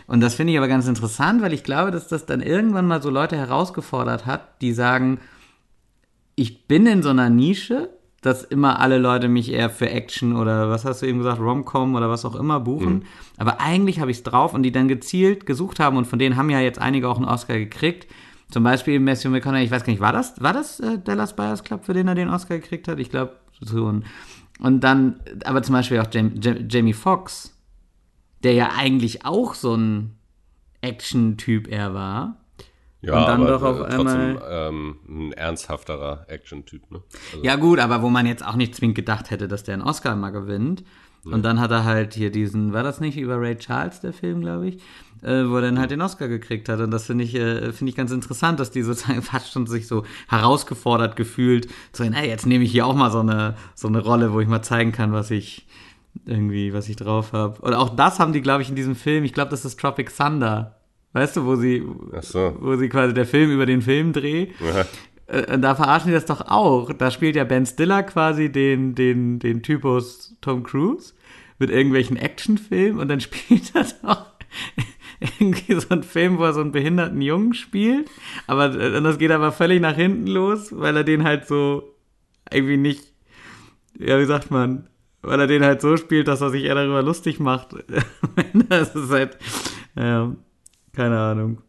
Und 0.07 0.21
das 0.21 0.35
finde 0.35 0.53
ich 0.53 0.59
aber 0.59 0.69
ganz 0.69 0.87
interessant, 0.87 1.43
weil 1.43 1.53
ich 1.53 1.65
glaube, 1.65 1.91
dass 1.91 2.09
das 2.09 2.27
dann 2.27 2.41
irgendwann 2.41 2.87
mal 2.87 3.03
so 3.03 3.11
Leute 3.11 3.37
herausgefordert 3.37 4.25
hat, 4.27 4.61
die 4.61 4.73
sagen, 4.73 5.19
ich 6.37 6.69
bin 6.69 6.87
in 6.87 7.03
so 7.03 7.09
einer 7.11 7.31
Nische, 7.31 7.89
dass 8.23 8.45
immer 8.45 8.81
alle 8.81 8.99
Leute 8.99 9.29
mich 9.29 9.53
eher 9.53 9.71
für 9.71 9.91
Action 9.91 10.35
oder 10.35 10.69
was 10.71 10.85
hast 10.85 11.03
du 11.03 11.07
eben 11.07 11.19
gesagt, 11.19 11.41
Romcom 11.41 11.95
oder 11.95 12.11
was 12.11 12.25
auch 12.25 12.35
immer 12.35 12.61
buchen. 12.61 12.95
Mhm. 12.95 13.03
Aber 13.37 13.61
eigentlich 13.61 14.01
habe 14.01 14.11
ich 14.11 14.19
es 14.19 14.23
drauf 14.23 14.55
und 14.55 14.63
die 14.63 14.73
dann 14.73 14.89
gezielt 14.89 15.47
gesucht 15.47 15.81
haben 15.81 15.97
und 15.97 16.07
von 16.07 16.19
denen 16.19 16.37
haben 16.37 16.51
ja 16.51 16.61
jetzt 16.61 16.81
einige 16.81 17.09
auch 17.09 17.17
einen 17.17 17.27
Oscar 17.27 17.57
gekriegt. 17.57 18.07
Zum 18.51 18.63
Beispiel 18.63 19.01
Matthew 19.01 19.31
McConaughey, 19.31 19.65
ich 19.65 19.71
weiß 19.71 19.85
gar 19.85 19.93
nicht, 19.93 20.01
war 20.01 20.13
das, 20.13 20.41
war 20.41 20.53
das 20.53 20.81
äh, 20.81 20.99
Dallas 20.99 21.35
Buyers 21.35 21.65
Club, 21.65 21.85
für 21.85 21.95
den 21.95 22.09
er 22.09 22.15
den 22.15 22.29
Oscar 22.29 22.59
gekriegt 22.59 22.87
hat? 22.89 23.01
Ich 23.01 23.11
glaube, 23.11 23.37
so. 23.61 23.87
Und, 23.87 24.05
und 24.61 24.81
dann, 24.81 25.21
aber 25.45 25.63
zum 25.63 25.75
Beispiel 25.75 26.01
auch 26.01 26.07
Jamie, 26.11 26.33
Jamie 26.69 26.93
Foxx, 26.93 27.56
der 28.43 28.53
ja 28.53 28.73
eigentlich 28.77 29.25
auch 29.25 29.55
so 29.55 29.75
ein 29.75 30.19
Action-Typ 30.81 31.69
er 31.69 31.95
war. 31.95 32.37
Ja, 33.03 33.19
und 33.19 33.29
dann 33.29 33.43
aber 33.43 33.51
doch 33.51 33.63
auf 33.63 33.79
trotzdem 33.79 34.09
einmal, 34.09 34.43
ähm, 34.49 34.97
ein 35.09 35.33
ernsthafterer 35.33 36.27
Action-Typ. 36.29 36.91
Ne? 36.91 37.03
Also 37.33 37.45
ja 37.45 37.57
gut, 37.57 37.79
aber 37.79 38.03
wo 38.03 38.09
man 38.09 38.27
jetzt 38.27 38.45
auch 38.45 38.57
nicht 38.57 38.75
zwingend 38.75 38.97
gedacht 38.97 39.31
hätte, 39.31 39.49
dass 39.49 39.65
der 39.65 39.75
einen 39.75 39.83
Oscar 39.83 40.17
mal 40.17 40.31
gewinnt. 40.31 40.83
Und 41.33 41.45
dann 41.45 41.61
hat 41.61 41.71
er 41.73 41.85
halt 41.85 42.15
hier 42.15 42.31
diesen, 42.31 42.73
war 42.73 42.83
das 42.83 43.01
nicht 43.01 43.19
über 43.19 43.41
Ray 43.41 43.57
Charles, 43.57 44.01
der 44.01 44.13
Film, 44.13 44.43
glaube 44.43 44.69
ich, 44.69 44.77
äh, 45.23 45.45
wo 45.49 45.57
er 45.57 45.63
dann 45.63 45.79
halt 45.79 45.91
den 45.91 46.01
Oscar 46.01 46.29
gekriegt 46.29 46.69
hat. 46.69 46.81
Und 46.81 46.91
das 46.93 47.07
finde 47.07 47.25
ich, 47.25 47.35
äh, 47.35 47.73
finde 47.73 47.91
ich 47.91 47.97
ganz 47.97 48.13
interessant, 48.13 48.61
dass 48.61 48.71
die 48.71 48.83
sozusagen 48.83 49.23
fast 49.23 49.53
schon 49.53 49.67
sich 49.67 49.89
so 49.89 50.05
herausgefordert 50.29 51.17
gefühlt, 51.17 51.67
zu 51.93 52.05
sagen, 52.05 52.13
hey, 52.13 52.29
jetzt 52.29 52.47
nehme 52.47 52.65
ich 52.65 52.71
hier 52.71 52.87
auch 52.87 52.95
mal 52.95 53.11
so 53.11 53.21
eine, 53.21 53.57
so 53.75 53.89
eine 53.89 54.01
Rolle, 54.01 54.33
wo 54.33 54.41
ich 54.41 54.49
mal 54.49 54.63
zeigen 54.63 54.93
kann, 54.93 55.13
was 55.13 55.31
ich 55.31 55.66
irgendwie, 56.25 56.73
was 56.73 56.89
ich 56.89 56.97
drauf 56.97 57.33
habe. 57.33 57.61
Und 57.63 57.75
auch 57.75 57.95
das 57.95 58.19
haben 58.19 58.33
die, 58.33 58.41
glaube 58.41 58.63
ich, 58.63 58.69
in 58.69 58.77
diesem 58.77 58.97
Film, 58.97 59.25
ich 59.25 59.35
glaube, 59.35 59.51
das 59.51 59.65
ist 59.65 59.79
Tropic 59.79 60.11
Thunder 60.17 60.77
Weißt 61.17 61.35
du, 61.35 61.47
wo 61.47 61.57
sie, 61.57 61.83
so. 62.21 62.55
wo 62.61 62.77
sie 62.77 62.91
quasi 62.91 63.15
der 63.15 63.25
Film 63.25 63.51
über 63.51 63.65
den 63.65 63.81
Film 63.81 64.13
dreht. 64.13 64.53
Ja. 64.61 64.85
Äh, 65.35 65.59
da 65.59 65.75
verarschen 65.75 66.09
die 66.09 66.13
das 66.13 66.27
doch 66.27 66.43
auch. 66.43 66.93
Da 66.93 67.11
spielt 67.11 67.37
ja 67.37 67.45
Ben 67.45 67.65
Stiller 67.65 68.03
quasi 68.03 68.53
den, 68.53 68.95
den, 68.95 69.39
den 69.39 69.63
Typus 69.63 70.37
Tom 70.43 70.63
Cruise 70.63 71.15
mit 71.59 71.71
irgendwelchen 71.71 72.19
Actionfilmen 72.19 73.01
und 73.01 73.09
dann 73.09 73.21
spielt 73.23 73.75
er 73.75 73.87
doch 74.03 74.27
irgendwie 75.39 75.81
so 75.81 75.89
einen 75.89 76.03
Film, 76.03 76.37
wo 76.37 76.45
er 76.45 76.53
so 76.53 76.61
einen 76.61 76.73
behinderten 76.73 77.23
Jungen 77.23 77.55
spielt. 77.55 78.11
Aber 78.47 78.79
äh, 78.79 79.01
das 79.01 79.17
geht 79.17 79.31
aber 79.31 79.53
völlig 79.53 79.81
nach 79.81 79.97
hinten 79.97 80.27
los, 80.27 80.69
weil 80.71 80.99
er 80.99 81.05
den 81.05 81.25
halt 81.25 81.49
so 81.49 81.95
irgendwie 82.53 82.77
nicht, 82.77 83.11
ja, 83.99 84.21
wie 84.21 84.27
sagt 84.27 84.51
man, 84.51 84.87
weil 85.23 85.41
er 85.41 85.47
den 85.47 85.65
halt 85.65 85.81
so 85.81 85.97
spielt, 85.97 86.29
dass 86.29 86.41
er 86.41 86.51
sich 86.51 86.65
eher 86.65 86.75
darüber 86.75 87.03
lustig 87.03 87.41
macht. 87.41 87.75
das 88.69 88.95
ist 88.95 89.11
halt, 89.11 89.39
ja, 89.95 90.35
keine 90.93 91.19
Ahnung. 91.19 91.63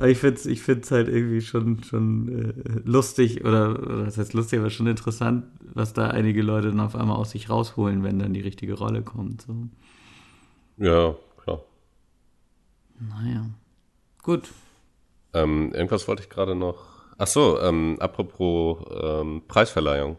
Aber 0.00 0.08
ich 0.08 0.16
finde 0.16 0.36
es 0.36 0.46
ich 0.46 0.62
find's 0.62 0.90
halt 0.90 1.08
irgendwie 1.08 1.42
schon, 1.42 1.82
schon 1.84 2.28
äh, 2.28 2.80
lustig, 2.84 3.44
oder, 3.44 3.78
oder 3.78 4.04
das 4.06 4.16
heißt 4.16 4.32
lustig, 4.32 4.58
aber 4.58 4.70
schon 4.70 4.86
interessant, 4.86 5.44
was 5.74 5.92
da 5.92 6.08
einige 6.08 6.40
Leute 6.40 6.68
dann 6.68 6.80
auf 6.80 6.96
einmal 6.96 7.16
aus 7.16 7.32
sich 7.32 7.50
rausholen, 7.50 8.02
wenn 8.02 8.18
dann 8.18 8.32
die 8.32 8.40
richtige 8.40 8.74
Rolle 8.74 9.02
kommt. 9.02 9.42
So. 9.42 9.68
Ja, 10.78 11.14
klar. 11.42 11.60
Naja. 12.98 13.44
Gut. 14.22 14.48
Ähm, 15.34 15.72
irgendwas 15.74 16.08
wollte 16.08 16.22
ich 16.22 16.30
gerade 16.30 16.54
noch. 16.54 16.78
Ach 17.18 17.26
so, 17.26 17.60
ähm, 17.60 17.98
apropos 18.00 18.78
ähm, 19.02 19.42
Preisverleihung. 19.46 20.16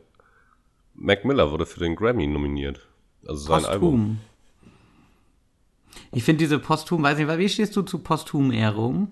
Mac 1.02 1.26
Miller 1.26 1.52
wurde 1.52 1.66
für 1.66 1.80
den 1.80 1.96
Grammy 1.96 2.28
nominiert. 2.28 2.88
Also 3.28 3.44
sein 3.44 3.64
Posthum. 3.64 3.72
Album. 3.72 4.18
Ich 6.12 6.24
finde 6.24 6.40
diese 6.40 6.60
Posthum, 6.60 7.04
weiß 7.04 7.18
nicht, 7.18 7.38
wie 7.38 7.50
stehst 7.50 7.76
du 7.76 7.82
zu 7.82 8.00
Posthum-Ehrung? 8.00 9.12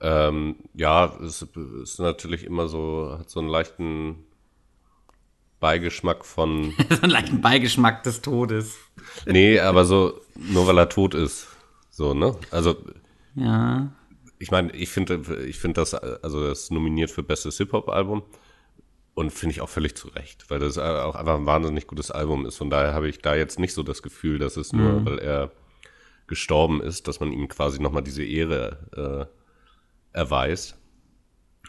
Ähm, 0.00 0.56
ja, 0.74 1.14
es 1.22 1.42
ist 1.82 1.98
natürlich 1.98 2.44
immer 2.44 2.68
so, 2.68 3.16
hat 3.18 3.28
so 3.28 3.40
einen 3.40 3.48
leichten 3.48 4.24
Beigeschmack 5.58 6.24
von. 6.24 6.72
so 6.88 7.02
einen 7.02 7.12
leichten 7.12 7.40
Beigeschmack 7.40 8.02
des 8.02 8.22
Todes. 8.22 8.78
nee, 9.26 9.58
aber 9.58 9.84
so, 9.84 10.20
nur 10.34 10.66
weil 10.66 10.78
er 10.78 10.88
tot 10.88 11.14
ist. 11.14 11.48
So, 11.90 12.14
ne? 12.14 12.36
Also. 12.50 12.76
Ja. 13.34 13.92
Ich 14.38 14.50
meine, 14.50 14.72
ich 14.72 14.88
finde, 14.88 15.20
ich 15.44 15.58
finde 15.58 15.82
das, 15.82 15.92
also 15.92 16.46
das 16.46 16.60
ist 16.60 16.72
nominiert 16.72 17.10
für 17.10 17.22
bestes 17.22 17.58
Hip-Hop-Album. 17.58 18.22
Und 19.14 19.30
finde 19.30 19.54
ich 19.54 19.60
auch 19.60 19.68
völlig 19.68 19.96
zu 19.96 20.08
Recht, 20.08 20.48
weil 20.50 20.60
das 20.60 20.78
auch 20.78 21.14
einfach 21.14 21.36
ein 21.36 21.46
wahnsinnig 21.46 21.86
gutes 21.86 22.10
Album 22.10 22.46
ist. 22.46 22.56
Von 22.56 22.70
daher 22.70 22.94
habe 22.94 23.08
ich 23.08 23.18
da 23.18 23.34
jetzt 23.34 23.58
nicht 23.58 23.74
so 23.74 23.82
das 23.82 24.02
Gefühl, 24.02 24.38
dass 24.38 24.56
es 24.56 24.72
nur, 24.72 25.00
mhm. 25.00 25.06
weil 25.06 25.18
er 25.18 25.50
gestorben 26.26 26.80
ist, 26.80 27.08
dass 27.08 27.20
man 27.20 27.32
ihm 27.32 27.48
quasi 27.48 27.80
nochmal 27.80 28.04
diese 28.04 28.24
Ehre 28.24 29.28
äh, 30.14 30.16
erweist. 30.16 30.78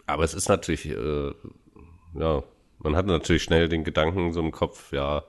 Aber 0.06 0.24
es 0.24 0.34
ist 0.34 0.50
natürlich, 0.50 0.86
äh, 0.86 1.34
ja, 2.14 2.44
man 2.80 2.96
hat 2.96 3.08
natürlich 3.08 3.44
schnell 3.44 3.70
den 3.70 3.84
Gedanken 3.84 4.34
so 4.34 4.40
im 4.40 4.52
Kopf, 4.52 4.94
ja, 4.94 5.24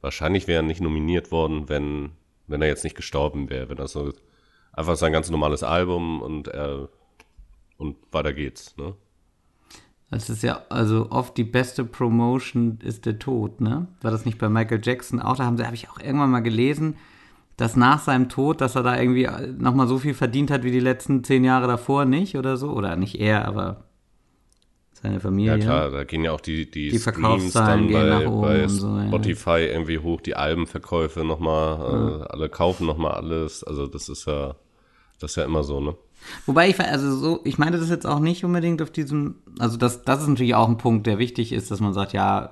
wahrscheinlich 0.00 0.46
wäre 0.46 0.60
er 0.60 0.66
nicht 0.66 0.80
nominiert 0.80 1.32
worden, 1.32 1.68
wenn, 1.68 2.12
wenn 2.46 2.62
er 2.62 2.68
jetzt 2.68 2.84
nicht 2.84 2.96
gestorben 2.96 3.50
wäre, 3.50 3.68
wenn 3.68 3.78
er 3.78 3.88
so 3.88 4.12
einfach 4.72 4.96
sein 4.96 5.12
ganz 5.12 5.28
normales 5.28 5.62
Album 5.62 6.22
und 6.22 6.48
er 6.48 6.88
und 7.78 7.96
weiter 8.12 8.32
geht's, 8.32 8.76
ne? 8.76 8.94
Das 10.10 10.30
ist 10.30 10.42
ja 10.42 10.62
also 10.70 11.08
oft 11.10 11.36
die 11.36 11.44
beste 11.44 11.84
Promotion 11.84 12.78
ist 12.82 13.04
der 13.04 13.18
Tod, 13.18 13.60
ne? 13.60 13.88
War 14.00 14.10
das 14.10 14.24
nicht 14.24 14.38
bei 14.38 14.48
Michael 14.48 14.80
Jackson 14.82 15.20
auch? 15.20 15.36
Da 15.36 15.44
haben 15.44 15.58
sie, 15.58 15.64
habe 15.64 15.74
ich 15.74 15.90
auch 15.90 16.00
irgendwann 16.00 16.30
mal 16.30 16.40
gelesen, 16.40 16.96
dass 17.58 17.76
nach 17.76 18.00
seinem 18.00 18.28
Tod, 18.28 18.60
dass 18.60 18.74
er 18.74 18.82
da 18.82 18.98
irgendwie 18.98 19.28
nochmal 19.58 19.86
so 19.86 19.98
viel 19.98 20.14
verdient 20.14 20.50
hat 20.50 20.62
wie 20.62 20.70
die 20.70 20.80
letzten 20.80 21.24
zehn 21.24 21.44
Jahre 21.44 21.66
davor 21.66 22.06
nicht 22.06 22.36
oder 22.36 22.56
so. 22.56 22.70
Oder 22.70 22.96
nicht 22.96 23.20
er, 23.20 23.46
aber 23.46 23.84
seine 24.92 25.20
Familie. 25.20 25.58
Ja 25.58 25.58
klar, 25.58 25.90
da 25.90 26.04
gehen 26.04 26.24
ja 26.24 26.32
auch 26.32 26.40
die, 26.40 26.70
die, 26.70 26.90
die 26.90 26.98
Verkaufszahlen 26.98 27.92
dann 27.92 28.24
bei, 28.24 28.60
bei 28.62 28.68
so, 28.68 28.98
Spotify 29.08 29.50
ja. 29.50 29.58
irgendwie 29.58 29.98
hoch, 29.98 30.20
die 30.20 30.36
Albenverkäufe 30.36 31.24
nochmal, 31.24 31.78
ja. 31.78 32.24
äh, 32.24 32.28
alle 32.28 32.48
kaufen 32.48 32.86
nochmal 32.86 33.12
alles. 33.12 33.62
Also 33.62 33.86
das 33.86 34.08
ist 34.08 34.26
ja, 34.26 34.54
das 35.20 35.32
ist 35.32 35.36
ja 35.36 35.44
immer 35.44 35.64
so, 35.64 35.80
ne? 35.80 35.96
Wobei 36.46 36.68
ich, 36.68 36.80
also 36.80 37.16
so, 37.16 37.40
ich 37.44 37.58
meine 37.58 37.78
das 37.78 37.90
jetzt 37.90 38.06
auch 38.06 38.20
nicht 38.20 38.44
unbedingt 38.44 38.82
auf 38.82 38.90
diesem, 38.90 39.36
also 39.58 39.76
das, 39.76 40.02
das 40.02 40.22
ist 40.22 40.28
natürlich 40.28 40.54
auch 40.54 40.68
ein 40.68 40.78
Punkt, 40.78 41.06
der 41.06 41.18
wichtig 41.18 41.52
ist, 41.52 41.70
dass 41.70 41.80
man 41.80 41.94
sagt, 41.94 42.12
ja, 42.12 42.50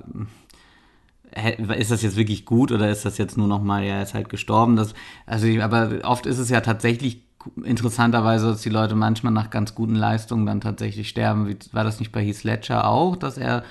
ist 1.77 1.91
das 1.91 2.03
jetzt 2.03 2.17
wirklich 2.17 2.47
gut 2.47 2.73
oder 2.73 2.91
ist 2.91 3.05
das 3.05 3.19
jetzt 3.19 3.37
nur 3.37 3.47
noch 3.47 3.63
mal, 3.63 3.85
ja, 3.85 3.97
er 3.97 4.03
ist 4.03 4.15
halt 4.15 4.29
gestorben. 4.29 4.77
Das, 4.77 4.95
also, 5.27 5.47
aber 5.61 5.99
oft 6.05 6.27
ist 6.27 6.39
es 6.39 6.49
ja 6.49 6.61
tatsächlich 6.61 7.23
interessanterweise, 7.63 8.47
dass 8.47 8.63
die 8.63 8.71
Leute 8.71 8.95
manchmal 8.95 9.33
nach 9.33 9.51
ganz 9.51 9.75
guten 9.75 9.95
Leistungen 9.95 10.47
dann 10.47 10.61
tatsächlich 10.61 11.09
sterben. 11.09 11.49
Wie, 11.49 11.57
war 11.73 11.85
das 11.85 12.01
nicht 12.01 12.13
bei 12.13 12.25
Heath 12.25 12.45
Ledger 12.45 12.89
auch, 12.89 13.17
dass 13.17 13.39
er 13.39 13.65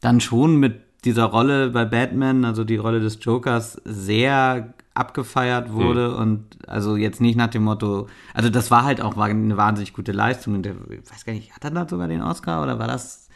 dann 0.00 0.20
schon 0.20 0.56
mit 0.56 0.80
dieser 1.04 1.24
Rolle 1.24 1.70
bei 1.70 1.84
Batman, 1.84 2.44
also 2.44 2.64
die 2.64 2.76
Rolle 2.76 3.00
des 3.00 3.18
Jokers, 3.20 3.80
sehr 3.84 4.74
abgefeiert 4.98 5.72
wurde 5.72 6.10
mhm. 6.10 6.16
und 6.16 6.68
also 6.68 6.96
jetzt 6.96 7.20
nicht 7.20 7.36
nach 7.36 7.48
dem 7.48 7.64
Motto, 7.64 8.08
also 8.34 8.50
das 8.50 8.70
war 8.70 8.84
halt 8.84 9.00
auch 9.00 9.16
eine 9.16 9.56
wahnsinnig 9.56 9.92
gute 9.92 10.12
Leistung 10.12 10.54
und 10.54 10.64
der, 10.64 10.74
ich 10.90 11.10
weiß 11.10 11.24
gar 11.24 11.32
nicht, 11.32 11.52
hat 11.54 11.64
er 11.64 11.70
da 11.70 11.88
sogar 11.88 12.08
den 12.08 12.22
Oscar 12.22 12.62
oder 12.62 12.78
war 12.78 12.88
das 12.88 13.28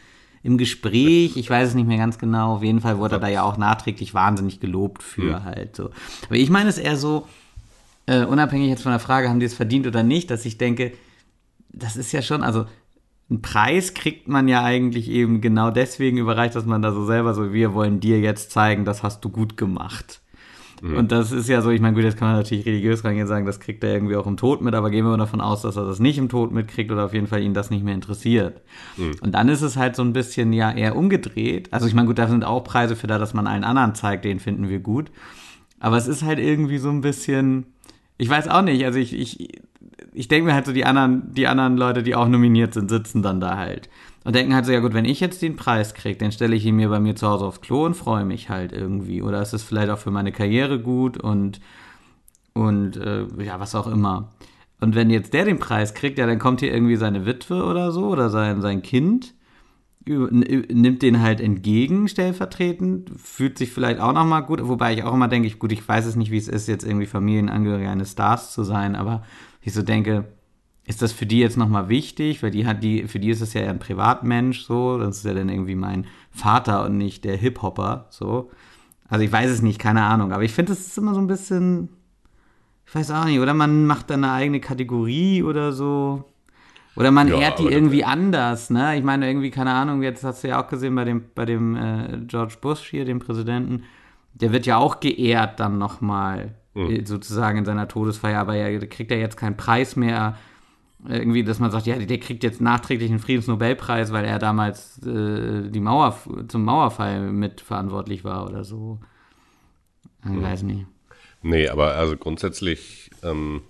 im 0.43 0.57
Gespräch, 0.57 1.37
ich 1.37 1.49
weiß 1.49 1.69
es 1.69 1.75
nicht 1.75 1.87
mehr 1.87 1.97
ganz 1.97 2.17
genau, 2.17 2.55
auf 2.55 2.63
jeden 2.63 2.81
Fall 2.81 2.97
wurde 2.97 3.15
er 3.15 3.19
da 3.19 3.27
ja 3.29 3.43
auch 3.43 3.57
nachträglich 3.57 4.13
wahnsinnig 4.13 4.59
gelobt 4.59 5.01
für 5.01 5.39
mhm. 5.39 5.43
halt 5.45 5.75
so. 5.75 5.89
Aber 6.25 6.35
ich 6.35 6.49
meine 6.49 6.69
es 6.69 6.77
eher 6.77 6.97
so, 6.97 7.27
äh, 8.05 8.25
unabhängig 8.25 8.69
jetzt 8.69 8.83
von 8.83 8.91
der 8.91 8.99
Frage, 8.99 9.29
haben 9.29 9.39
die 9.39 9.45
es 9.45 9.53
verdient 9.53 9.87
oder 9.87 10.03
nicht, 10.03 10.29
dass 10.29 10.45
ich 10.45 10.57
denke, 10.57 10.91
das 11.69 11.95
ist 11.95 12.11
ja 12.11 12.21
schon, 12.21 12.43
also 12.43 12.65
einen 13.29 13.41
Preis 13.41 13.93
kriegt 13.93 14.27
man 14.27 14.47
ja 14.47 14.63
eigentlich 14.63 15.09
eben 15.09 15.39
genau 15.39 15.71
deswegen 15.71 16.17
überreicht, 16.17 16.55
dass 16.55 16.65
man 16.65 16.81
da 16.81 16.91
so 16.91 17.05
selber 17.05 17.33
so, 17.33 17.53
wir 17.53 17.73
wollen 17.73 17.99
dir 17.99 18.19
jetzt 18.19 18.51
zeigen, 18.51 18.85
das 18.85 19.01
hast 19.01 19.23
du 19.23 19.29
gut 19.29 19.55
gemacht. 19.57 20.21
Mhm. 20.83 20.97
Und 20.97 21.11
das 21.13 21.31
ist 21.31 21.47
ja 21.47 21.61
so, 21.61 21.69
ich 21.69 21.79
meine, 21.79 21.95
gut, 21.95 22.03
jetzt 22.03 22.17
kann 22.17 22.27
man 22.27 22.35
natürlich 22.35 22.65
religiös 22.65 23.05
reingehen 23.05 23.23
und 23.23 23.29
sagen, 23.29 23.45
das 23.45 23.61
kriegt 23.61 23.85
er 23.85 23.93
irgendwie 23.93 24.17
auch 24.17 24.27
im 24.27 24.35
Tod 24.35 24.61
mit, 24.61 24.75
aber 24.75 24.89
gehen 24.89 25.05
wir 25.05 25.11
mal 25.11 25.17
davon 25.17 25.39
aus, 25.39 25.61
dass 25.61 25.77
er 25.77 25.85
das 25.85 25.99
nicht 25.99 26.17
im 26.17 26.27
Tod 26.27 26.51
mitkriegt 26.51 26.91
oder 26.91 27.05
auf 27.05 27.13
jeden 27.13 27.27
Fall 27.27 27.41
ihn 27.41 27.53
das 27.53 27.69
nicht 27.69 27.85
mehr 27.85 27.95
interessiert. 27.95 28.61
Mhm. 28.97 29.13
Und 29.21 29.31
dann 29.31 29.47
ist 29.47 29.61
es 29.61 29.77
halt 29.77 29.95
so 29.95 30.03
ein 30.03 30.11
bisschen 30.11 30.51
ja 30.51 30.73
eher 30.73 30.97
umgedreht. 30.97 31.71
Also 31.71 31.87
ich 31.87 31.93
meine, 31.93 32.07
gut, 32.07 32.19
da 32.19 32.27
sind 32.27 32.43
auch 32.43 32.65
Preise 32.65 32.97
für 32.97 33.07
da, 33.07 33.17
dass 33.17 33.33
man 33.33 33.47
allen 33.47 33.63
anderen 33.63 33.95
zeigt, 33.95 34.25
den 34.25 34.41
finden 34.41 34.67
wir 34.67 34.79
gut. 34.79 35.09
Aber 35.79 35.95
es 35.95 36.07
ist 36.07 36.23
halt 36.23 36.39
irgendwie 36.39 36.79
so 36.79 36.89
ein 36.89 36.99
bisschen, 36.99 37.67
ich 38.17 38.29
weiß 38.29 38.49
auch 38.49 38.61
nicht, 38.61 38.83
also 38.83 38.99
ich, 38.99 39.17
ich, 39.17 39.61
ich 40.11 40.27
denke 40.27 40.47
mir 40.47 40.53
halt 40.53 40.65
so, 40.65 40.73
die 40.73 40.83
anderen, 40.83 41.33
die 41.33 41.47
anderen 41.47 41.77
Leute, 41.77 42.03
die 42.03 42.13
auch 42.13 42.27
nominiert 42.27 42.73
sind, 42.73 42.89
sitzen 42.89 43.21
dann 43.21 43.39
da 43.39 43.55
halt 43.55 43.89
und 44.23 44.35
denken 44.35 44.55
halt 44.55 44.65
so, 44.65 44.71
ja 44.71 44.79
gut, 44.79 44.93
wenn 44.93 45.05
ich 45.05 45.19
jetzt 45.19 45.41
den 45.41 45.55
Preis 45.55 45.93
kriege, 45.93 46.17
dann 46.17 46.31
stelle 46.31 46.55
ich 46.55 46.65
ihn 46.65 46.75
mir 46.75 46.89
bei 46.89 46.99
mir 46.99 47.15
zu 47.15 47.27
Hause 47.27 47.45
aufs 47.45 47.61
Klo 47.61 47.85
und 47.85 47.93
freue 47.93 48.25
mich 48.25 48.49
halt 48.49 48.71
irgendwie. 48.71 49.21
Oder 49.21 49.41
ist 49.41 49.53
es 49.53 49.63
vielleicht 49.63 49.89
auch 49.89 49.99
für 49.99 50.11
meine 50.11 50.31
Karriere 50.31 50.79
gut 50.79 51.17
und, 51.17 51.59
und 52.53 52.95
äh, 52.97 53.25
ja, 53.43 53.59
was 53.59 53.75
auch 53.75 53.87
immer. 53.87 54.29
Und 54.79 54.95
wenn 54.95 55.09
jetzt 55.09 55.33
der 55.33 55.45
den 55.45 55.59
Preis 55.59 55.93
kriegt, 55.93 56.17
ja, 56.17 56.25
dann 56.25 56.39
kommt 56.39 56.61
hier 56.61 56.73
irgendwie 56.73 56.95
seine 56.95 57.25
Witwe 57.25 57.63
oder 57.63 57.91
so 57.91 58.07
oder 58.07 58.29
sein, 58.29 58.61
sein 58.61 58.81
Kind, 58.81 59.33
nimmt 60.05 61.01
den 61.01 61.21
halt 61.21 61.39
entgegen, 61.39 62.07
stellvertretend, 62.07 63.11
fühlt 63.15 63.57
sich 63.57 63.71
vielleicht 63.71 63.99
auch 63.99 64.11
nochmal 64.11 64.43
gut, 64.43 64.59
wobei 64.67 64.93
ich 64.93 65.03
auch 65.03 65.13
immer 65.13 65.29
denke, 65.29 65.49
gut, 65.51 65.71
ich 65.71 65.87
weiß 65.87 66.05
es 66.05 66.17
nicht, 66.17 66.31
wie 66.31 66.37
es 66.37 66.49
ist, 66.49 66.67
jetzt 66.67 66.85
irgendwie 66.85 67.05
Familienangehöriger 67.05 67.89
eines 67.89 68.11
Stars 68.11 68.51
zu 68.53 68.63
sein, 68.63 68.95
aber 68.97 69.23
ich 69.61 69.73
so 69.73 69.81
denke, 69.81 70.25
ist 70.85 71.01
das 71.01 71.13
für 71.13 71.25
die 71.25 71.39
jetzt 71.39 71.57
nochmal 71.57 71.89
wichtig? 71.89 72.43
Weil 72.43 72.51
die 72.51 72.65
hat 72.65 72.83
die, 72.83 73.07
für 73.07 73.19
die 73.19 73.29
ist 73.29 73.41
es 73.41 73.53
ja 73.53 73.61
eher 73.61 73.69
ein 73.69 73.79
Privatmensch, 73.79 74.63
so. 74.63 74.97
Das 74.97 75.17
ist 75.17 75.25
ja 75.25 75.33
dann 75.33 75.49
irgendwie 75.49 75.75
mein 75.75 76.05
Vater 76.31 76.85
und 76.85 76.97
nicht 76.97 77.23
der 77.23 77.37
Hip-Hopper, 77.37 78.07
so. 78.09 78.51
Also 79.07 79.23
ich 79.23 79.31
weiß 79.31 79.49
es 79.49 79.61
nicht, 79.61 79.79
keine 79.79 80.03
Ahnung. 80.03 80.33
Aber 80.33 80.43
ich 80.43 80.51
finde, 80.51 80.71
das 80.71 80.81
ist 80.81 80.97
immer 80.97 81.13
so 81.13 81.21
ein 81.21 81.27
bisschen, 81.27 81.89
ich 82.85 82.93
weiß 82.93 83.11
auch 83.11 83.25
nicht, 83.25 83.39
oder 83.39 83.53
man 83.53 83.85
macht 83.85 84.09
dann 84.09 84.23
eine 84.23 84.33
eigene 84.33 84.59
Kategorie 84.59 85.43
oder 85.43 85.71
so. 85.71 86.25
Oder 86.95 87.11
man 87.11 87.27
ja, 87.27 87.39
ehrt 87.39 87.59
die 87.59 87.67
irgendwie 87.67 88.03
anders, 88.03 88.69
ne? 88.69 88.97
Ich 88.97 89.03
meine, 89.03 89.27
irgendwie, 89.27 89.49
keine 89.49 89.71
Ahnung, 89.71 90.03
jetzt 90.03 90.23
hast 90.23 90.43
du 90.43 90.49
ja 90.49 90.61
auch 90.61 90.67
gesehen 90.67 90.93
bei 90.93 91.05
dem, 91.05 91.23
bei 91.33 91.45
dem 91.45 91.75
äh, 91.75 92.19
George 92.27 92.55
Bush 92.61 92.87
hier, 92.89 93.05
dem 93.05 93.19
Präsidenten, 93.19 93.83
der 94.33 94.51
wird 94.51 94.65
ja 94.65 94.77
auch 94.77 94.99
geehrt 94.99 95.59
dann 95.59 95.77
nochmal, 95.79 96.55
mhm. 96.75 97.05
sozusagen 97.05 97.59
in 97.59 97.65
seiner 97.65 97.87
Todesfeier, 97.87 98.39
aber 98.39 98.55
er 98.55 98.85
kriegt 98.87 99.09
ja 99.09 99.17
jetzt 99.17 99.37
keinen 99.37 99.57
Preis 99.57 99.95
mehr 99.95 100.37
irgendwie, 101.07 101.43
dass 101.43 101.59
man 101.59 101.71
sagt, 101.71 101.85
ja, 101.85 101.97
der 101.97 102.19
kriegt 102.19 102.43
jetzt 102.43 102.61
nachträglich 102.61 103.09
einen 103.09 103.19
Friedensnobelpreis, 103.19 104.11
weil 104.11 104.25
er 104.25 104.39
damals 104.39 104.99
äh, 105.05 105.69
die 105.69 105.79
Mauer 105.79 106.17
zum 106.47 106.63
Mauerfall 106.63 107.31
mitverantwortlich 107.31 108.23
war 108.23 108.47
oder 108.47 108.63
so. 108.63 108.99
Ich 110.23 110.29
hm. 110.29 110.41
weiß 110.41 110.63
nicht. 110.63 110.85
Nee, 111.41 111.67
aber 111.67 111.95
also 111.95 112.15
grundsätzlich, 112.15 113.11
ähm, 113.21 113.61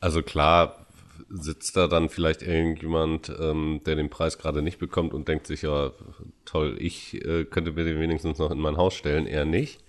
also 0.00 0.22
klar 0.22 0.86
sitzt 1.30 1.76
da 1.76 1.86
dann 1.86 2.08
vielleicht 2.08 2.42
irgendjemand, 2.42 3.32
ähm, 3.40 3.80
der 3.86 3.94
den 3.94 4.10
Preis 4.10 4.36
gerade 4.36 4.62
nicht 4.62 4.78
bekommt 4.78 5.14
und 5.14 5.28
denkt 5.28 5.46
sich, 5.46 5.62
ja, 5.62 5.92
toll, 6.44 6.76
ich 6.78 7.24
äh, 7.24 7.44
könnte 7.44 7.72
mir 7.72 7.84
den 7.84 8.00
wenigstens 8.00 8.38
noch 8.38 8.50
in 8.50 8.58
mein 8.58 8.76
Haus 8.76 8.94
stellen, 8.94 9.26
eher 9.26 9.44
nicht. 9.44 9.80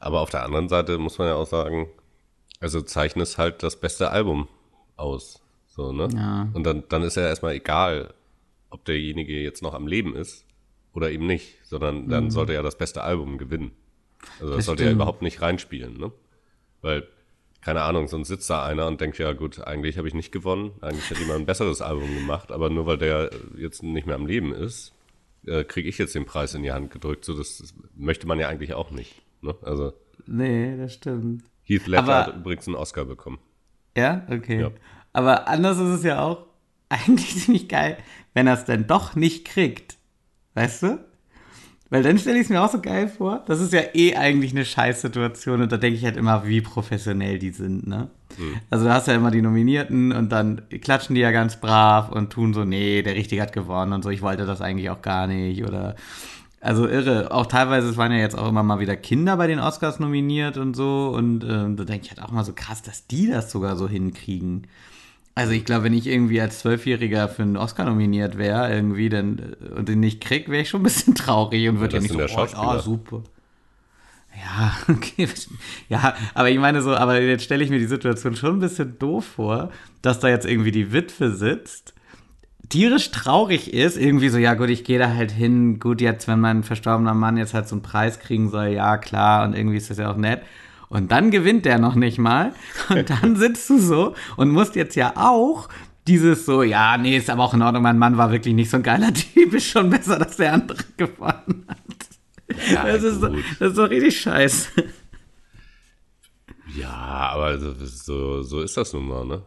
Aber 0.00 0.20
auf 0.20 0.30
der 0.30 0.44
anderen 0.44 0.68
Seite 0.68 0.98
muss 0.98 1.18
man 1.18 1.26
ja 1.26 1.34
auch 1.34 1.46
sagen, 1.46 1.88
also 2.60 2.80
zeichnet 2.80 3.26
es 3.26 3.38
halt 3.38 3.62
das 3.62 3.76
beste 3.80 4.10
Album 4.10 4.48
aus. 4.96 5.40
So, 5.78 5.92
ne? 5.92 6.08
Ja. 6.12 6.48
Und 6.54 6.64
dann, 6.64 6.82
dann 6.88 7.04
ist 7.04 7.14
ja 7.14 7.28
erstmal 7.28 7.54
egal, 7.54 8.12
ob 8.68 8.84
derjenige 8.84 9.40
jetzt 9.40 9.62
noch 9.62 9.74
am 9.74 9.86
Leben 9.86 10.16
ist 10.16 10.44
oder 10.92 11.12
eben 11.12 11.24
nicht, 11.24 11.54
sondern 11.62 12.08
dann 12.08 12.24
mhm. 12.24 12.30
sollte 12.30 12.52
er 12.52 12.64
das 12.64 12.76
beste 12.76 13.04
Album 13.04 13.38
gewinnen. 13.38 13.70
Also 14.40 14.48
das, 14.48 14.56
das 14.56 14.66
sollte 14.66 14.84
er 14.84 14.90
überhaupt 14.90 15.22
nicht 15.22 15.40
reinspielen, 15.40 15.96
ne? 15.96 16.10
Weil, 16.82 17.06
keine 17.60 17.82
Ahnung, 17.82 18.08
sonst 18.08 18.26
sitzt 18.26 18.50
da 18.50 18.64
einer 18.64 18.88
und 18.88 19.00
denkt, 19.00 19.18
ja 19.18 19.32
gut, 19.34 19.60
eigentlich 19.60 19.98
habe 19.98 20.08
ich 20.08 20.14
nicht 20.14 20.32
gewonnen, 20.32 20.72
eigentlich 20.80 21.08
hätte 21.10 21.20
jemand 21.20 21.40
ein 21.40 21.46
besseres 21.46 21.80
Album 21.80 22.12
gemacht, 22.12 22.50
aber 22.50 22.70
nur 22.70 22.86
weil 22.86 22.98
der 22.98 23.30
jetzt 23.56 23.84
nicht 23.84 24.08
mehr 24.08 24.16
am 24.16 24.26
Leben 24.26 24.52
ist, 24.52 24.92
äh, 25.46 25.62
kriege 25.62 25.88
ich 25.88 25.96
jetzt 25.98 26.16
den 26.16 26.24
Preis 26.24 26.54
in 26.54 26.64
die 26.64 26.72
Hand 26.72 26.90
gedrückt. 26.90 27.24
So, 27.24 27.38
das, 27.38 27.58
das 27.58 27.72
möchte 27.94 28.26
man 28.26 28.40
ja 28.40 28.48
eigentlich 28.48 28.74
auch 28.74 28.90
nicht. 28.90 29.22
Ne? 29.42 29.54
Also, 29.62 29.92
nee, 30.26 30.76
das 30.76 30.94
stimmt. 30.94 31.44
Heath 31.62 31.86
Ledger 31.86 32.02
Aber, 32.02 32.26
hat 32.26 32.36
übrigens 32.36 32.66
einen 32.66 32.74
Oscar 32.74 33.04
bekommen. 33.04 33.38
Ja, 33.96 34.26
okay. 34.28 34.60
Ja. 34.60 34.70
Aber 35.12 35.48
anders 35.48 35.78
ist 35.78 35.98
es 35.98 36.04
ja 36.04 36.22
auch 36.22 36.46
eigentlich 36.88 37.36
ziemlich 37.44 37.68
geil, 37.68 37.96
wenn 38.34 38.46
er 38.46 38.54
es 38.54 38.64
denn 38.64 38.86
doch 38.86 39.14
nicht 39.16 39.44
kriegt. 39.44 39.96
Weißt 40.54 40.82
du? 40.82 40.98
Weil 41.90 42.02
dann 42.02 42.18
stelle 42.18 42.36
ich 42.36 42.44
es 42.44 42.48
mir 42.50 42.62
auch 42.62 42.70
so 42.70 42.80
geil 42.80 43.08
vor. 43.08 43.44
Das 43.46 43.60
ist 43.60 43.72
ja 43.72 43.80
eh 43.94 44.14
eigentlich 44.14 44.52
eine 44.52 44.66
Scheißsituation 44.66 45.62
und 45.62 45.72
da 45.72 45.78
denke 45.78 45.96
ich 45.98 46.04
halt 46.04 46.18
immer, 46.18 46.46
wie 46.46 46.60
professionell 46.60 47.38
die 47.38 47.50
sind, 47.50 47.86
ne? 47.86 48.10
Mhm. 48.36 48.56
Also 48.68 48.84
du 48.84 48.92
hast 48.92 49.08
ja 49.08 49.14
immer 49.14 49.30
die 49.30 49.40
Nominierten 49.40 50.12
und 50.12 50.30
dann 50.30 50.62
klatschen 50.82 51.14
die 51.14 51.22
ja 51.22 51.30
ganz 51.30 51.56
brav 51.60 52.10
und 52.10 52.30
tun 52.30 52.52
so, 52.52 52.64
nee, 52.64 53.02
der 53.02 53.14
Richtige 53.14 53.40
hat 53.40 53.54
gewonnen 53.54 53.94
und 53.94 54.04
so, 54.04 54.10
ich 54.10 54.20
wollte 54.20 54.44
das 54.44 54.60
eigentlich 54.60 54.90
auch 54.90 55.00
gar 55.00 55.26
nicht 55.26 55.64
oder 55.64 55.96
also 56.60 56.86
irre. 56.86 57.30
Auch 57.30 57.46
teilweise, 57.46 57.88
es 57.88 57.96
waren 57.96 58.12
ja 58.12 58.18
jetzt 58.18 58.36
auch 58.36 58.48
immer 58.48 58.62
mal 58.62 58.80
wieder 58.80 58.96
Kinder 58.96 59.36
bei 59.38 59.46
den 59.46 59.60
Oscars 59.60 59.98
nominiert 59.98 60.58
und 60.58 60.74
so 60.74 61.14
und 61.16 61.42
ähm, 61.44 61.76
da 61.76 61.84
denke 61.84 62.04
ich 62.04 62.10
halt 62.10 62.22
auch 62.22 62.32
mal 62.32 62.44
so 62.44 62.52
krass, 62.54 62.82
dass 62.82 63.06
die 63.06 63.28
das 63.28 63.50
sogar 63.50 63.76
so 63.76 63.88
hinkriegen. 63.88 64.66
Also 65.38 65.52
ich 65.52 65.64
glaube, 65.64 65.84
wenn 65.84 65.94
ich 65.94 66.08
irgendwie 66.08 66.40
als 66.40 66.58
Zwölfjähriger 66.58 67.28
für 67.28 67.42
einen 67.42 67.56
Oscar 67.56 67.84
nominiert 67.84 68.38
wäre, 68.38 68.74
irgendwie, 68.74 69.08
dann 69.08 69.38
äh, 69.38 69.78
und 69.78 69.88
den 69.88 70.00
nicht 70.00 70.20
krieg, 70.20 70.48
wäre 70.48 70.62
ich 70.62 70.68
schon 70.68 70.80
ein 70.80 70.82
bisschen 70.82 71.14
traurig 71.14 71.68
und 71.68 71.78
würde 71.78 71.96
ja, 71.98 72.02
ja 72.02 72.16
nicht 72.18 72.28
so, 72.32 72.40
oh, 72.40 72.46
oh, 72.56 72.78
super. 72.80 73.22
Ja, 74.34 74.76
okay. 74.92 75.28
Ja, 75.88 76.16
aber 76.34 76.50
ich 76.50 76.58
meine 76.58 76.82
so, 76.82 76.92
aber 76.92 77.20
jetzt 77.22 77.44
stelle 77.44 77.62
ich 77.62 77.70
mir 77.70 77.78
die 77.78 77.86
Situation 77.86 78.34
schon 78.34 78.56
ein 78.56 78.58
bisschen 78.58 78.98
doof 78.98 79.26
vor, 79.26 79.70
dass 80.02 80.18
da 80.18 80.28
jetzt 80.28 80.44
irgendwie 80.44 80.72
die 80.72 80.92
Witwe 80.92 81.30
sitzt, 81.30 81.94
tierisch 82.68 83.12
traurig 83.12 83.72
ist, 83.72 83.96
irgendwie 83.96 84.30
so, 84.30 84.38
ja 84.38 84.54
gut, 84.54 84.70
ich 84.70 84.82
gehe 84.82 84.98
da 84.98 85.14
halt 85.14 85.30
hin, 85.30 85.78
gut, 85.78 86.00
jetzt, 86.00 86.26
wenn 86.26 86.40
mein 86.40 86.64
verstorbener 86.64 87.14
Mann 87.14 87.36
jetzt 87.36 87.54
halt 87.54 87.68
so 87.68 87.76
einen 87.76 87.82
Preis 87.82 88.18
kriegen 88.18 88.50
soll, 88.50 88.70
ja 88.70 88.98
klar, 88.98 89.46
und 89.46 89.54
irgendwie 89.54 89.76
ist 89.76 89.88
das 89.88 89.98
ja 89.98 90.10
auch 90.10 90.16
nett. 90.16 90.42
Und 90.88 91.12
dann 91.12 91.30
gewinnt 91.30 91.66
der 91.66 91.78
noch 91.78 91.94
nicht 91.94 92.18
mal. 92.18 92.52
Und 92.88 93.10
dann 93.10 93.36
sitzt 93.36 93.68
du 93.70 93.78
so 93.78 94.14
und 94.36 94.50
musst 94.50 94.74
jetzt 94.74 94.96
ja 94.96 95.12
auch 95.16 95.68
dieses 96.06 96.46
so, 96.46 96.62
ja, 96.62 96.96
nee, 96.96 97.16
ist 97.16 97.28
aber 97.28 97.44
auch 97.44 97.54
in 97.54 97.62
Ordnung, 97.62 97.82
mein 97.82 97.98
Mann 97.98 98.16
war 98.16 98.32
wirklich 98.32 98.54
nicht 98.54 98.70
so 98.70 98.78
ein 98.78 98.82
geiler 98.82 99.12
Typ, 99.34 99.52
ist 99.52 99.66
schon 99.66 99.90
besser, 99.90 100.18
dass 100.18 100.36
der 100.36 100.54
andere 100.54 100.78
gewonnen 100.96 101.66
hat. 101.68 101.78
Ja, 102.72 102.86
das, 102.86 103.02
ist, 103.02 103.22
das 103.22 103.68
ist 103.70 103.78
doch 103.78 103.90
richtig 103.90 104.18
scheiße. 104.18 104.84
Ja, 106.74 107.30
aber 107.32 107.58
so, 107.58 108.42
so 108.42 108.60
ist 108.62 108.76
das 108.76 108.92
nun 108.94 109.06
mal, 109.06 109.26
ne? 109.26 109.42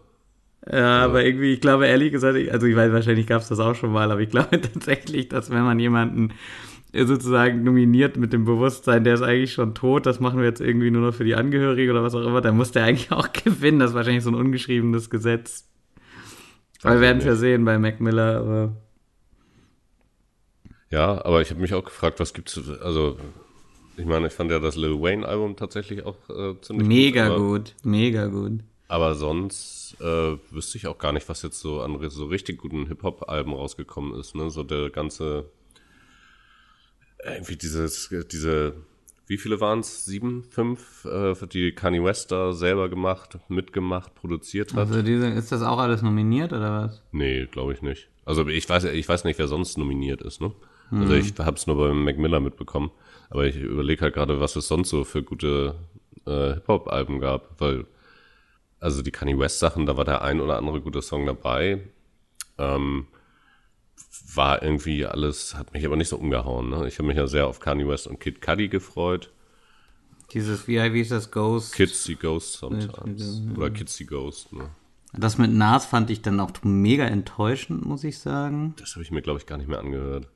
Ja, 0.72 1.06
aber 1.06 1.26
irgendwie, 1.26 1.54
ich 1.54 1.62
glaube 1.62 1.88
ehrlich 1.88 2.12
gesagt, 2.12 2.38
also 2.52 2.68
ich 2.68 2.76
weiß, 2.76 2.92
wahrscheinlich 2.92 3.26
gab 3.26 3.42
es 3.42 3.48
das 3.48 3.60
auch 3.60 3.74
schon 3.74 3.92
mal, 3.92 4.12
aber 4.12 4.22
ich 4.22 4.30
glaube 4.30 4.62
tatsächlich, 4.62 5.30
dass 5.30 5.50
wenn 5.50 5.64
man 5.64 5.80
jemanden 5.80 6.34
sozusagen 6.94 7.64
nominiert 7.64 8.18
mit 8.18 8.34
dem 8.34 8.46
Bewusstsein, 8.46 9.04
der 9.04 9.14
ist 9.14 9.22
eigentlich 9.22 9.54
schon 9.54 9.74
tot, 9.74 10.06
das 10.06 10.20
machen 10.20 10.40
wir 10.40 10.46
jetzt 10.46 10.62
irgendwie 10.62 10.92
nur 10.92 11.02
noch 11.02 11.14
für 11.14 11.24
die 11.24 11.36
Angehörigen 11.36 11.92
oder 11.92 12.04
was 12.04 12.16
auch 12.16 12.26
immer, 12.26 12.42
dann 12.42 12.58
muss 12.58 12.72
der 12.72 12.84
eigentlich 12.84 13.12
auch 13.12 13.32
gewinnen. 13.32 13.80
Das 13.80 13.92
ist 13.92 13.96
wahrscheinlich 13.96 14.24
so 14.24 14.32
ein 14.32 14.36
ungeschriebenes 14.36 15.10
Gesetz. 15.10 15.68
Aber 16.84 16.96
wir 16.96 17.02
werden 17.02 17.20
es 17.20 17.26
ja 17.26 17.36
sehen 17.36 17.64
bei 17.64 17.78
Mac 17.78 18.02
Miller, 18.02 18.38
aber. 18.40 18.76
Ja, 20.90 21.24
aber 21.24 21.42
ich 21.42 21.50
habe 21.52 21.62
mich 21.62 21.74
auch 21.74 21.86
gefragt, 21.86 22.20
was 22.20 22.34
gibt's, 22.34 22.60
also 22.82 23.18
ich 23.96 24.06
meine, 24.06 24.28
ich 24.28 24.34
fand 24.34 24.52
ja 24.52 24.60
das 24.60 24.76
Lil 24.76 25.00
Wayne 25.00 25.26
Album 25.26 25.56
tatsächlich 25.56 26.04
auch 26.06 26.18
äh, 26.30 26.60
ziemlich 26.62 26.88
mega 26.88 27.30
gut, 27.30 27.38
gut, 27.38 27.76
mega 27.84 28.26
gut. 28.28 28.60
Aber 28.90 29.16
sonst 29.16 29.96
äh, 30.02 30.38
wüsste 30.50 30.78
ich 30.78 30.88
auch 30.88 30.98
gar 30.98 31.14
nicht, 31.14 31.30
was 31.30 31.44
jetzt 31.44 31.62
so 31.62 31.82
an 31.82 31.98
so 32.10 32.26
richtig 32.26 32.58
guten 32.58 32.88
Hip-Hop-Alben 32.88 33.54
rausgekommen 33.54 34.20
ist. 34.20 34.36
Ne? 34.36 34.50
So 34.50 34.64
der 34.64 34.90
ganze 34.90 35.46
irgendwie 37.26 37.56
dieses, 37.56 38.10
diese, 38.32 38.74
wie 39.28 39.38
viele 39.38 39.60
waren 39.60 39.80
es? 39.80 40.06
Sieben, 40.06 40.44
fünf, 40.50 41.06
äh, 41.06 41.36
die 41.48 41.72
Kanye 41.74 42.04
West 42.04 42.32
da 42.32 42.54
selber 42.54 42.90
gemacht, 42.90 43.38
mitgemacht, 43.48 44.16
produziert 44.16 44.74
hat. 44.74 44.80
Also 44.80 45.02
diese, 45.02 45.28
ist 45.28 45.52
das 45.52 45.62
auch 45.62 45.80
alles 45.80 46.02
nominiert 46.02 46.52
oder 46.54 46.84
was? 46.84 47.04
Nee, 47.12 47.46
glaube 47.46 47.74
ich 47.74 47.82
nicht. 47.82 48.10
Also 48.26 48.48
ich 48.48 48.68
weiß, 48.68 48.86
ich 48.86 49.08
weiß 49.08 49.24
nicht, 49.24 49.40
wer 49.40 49.48
sonst 49.48 49.78
nominiert 49.78 50.22
ist, 50.22 50.42
ne? 50.42 50.54
Mhm. 50.92 51.02
Also 51.02 51.14
ich 51.14 51.34
habe 51.40 51.58
es 51.58 51.68
nur 51.68 51.78
bei 51.78 51.94
Mac 51.94 52.18
Miller 52.18 52.40
mitbekommen. 52.40 52.92
Aber 53.30 53.46
ich 53.46 53.56
überlege 53.56 54.02
halt 54.02 54.14
gerade, 54.14 54.40
was 54.40 54.56
es 54.58 54.68
sonst 54.68 54.90
so 54.90 55.06
für 55.06 55.24
gute 55.24 55.76
äh, 56.26 56.56
Hip-Hop-Alben 56.56 57.20
gab, 57.20 57.60
weil 57.60 57.86
also 58.80 59.02
die 59.02 59.12
Kanye 59.12 59.38
West 59.38 59.60
Sachen, 59.60 59.86
da 59.86 59.96
war 59.96 60.06
der 60.06 60.22
ein 60.24 60.42
oder 60.42 60.58
andere 60.58 60.82
gute 60.82 61.02
Song 61.02 61.26
dabei. 61.26 61.82
Ähm, 62.58 63.08
war 64.36 64.62
irgendwie 64.62 65.06
alles, 65.06 65.56
hat 65.56 65.74
mich 65.74 65.86
aber 65.86 65.96
nicht 65.96 66.10
so 66.10 66.18
umgehauen. 66.18 66.70
Ne? 66.70 66.88
Ich 66.88 66.98
habe 66.98 67.08
mich 67.08 67.18
ja 67.18 67.28
sehr 67.28 67.48
auf 67.48 67.60
Kanye 67.60 67.88
West 67.88 68.08
und 68.08 68.20
Kid 68.20 68.42
Cudi 68.42 68.70
gefreut. 68.70 69.32
Dieses, 70.34 70.68
wie, 70.68 70.78
wie 70.94 71.02
ist 71.02 71.12
das, 71.12 71.32
Ghost? 71.32 71.74
Kids 71.74 72.04
see 72.04 72.16
Ghost 72.16 72.54
sometimes. 72.54 73.42
Oder 73.56 73.70
Kids 73.70 73.96
see 73.96 74.06
Ghost, 74.06 74.54
ne? 74.54 74.70
Das 75.14 75.38
mit 75.38 75.52
Nas 75.52 75.86
fand 75.86 76.10
ich 76.10 76.22
dann 76.22 76.40
auch 76.40 76.52
mega 76.64 77.04
enttäuschend, 77.04 77.86
muss 77.86 78.06
ich 78.06 78.20
sagen. 78.20 78.74
Das 78.80 78.94
habe 78.94 79.04
ich 79.04 79.12
mir, 79.12 79.22
glaube 79.22 79.40
ich, 79.40 79.46
gar 79.46 79.58
nicht 79.58 79.68
mehr 79.68 79.80
angehört. 79.80 80.30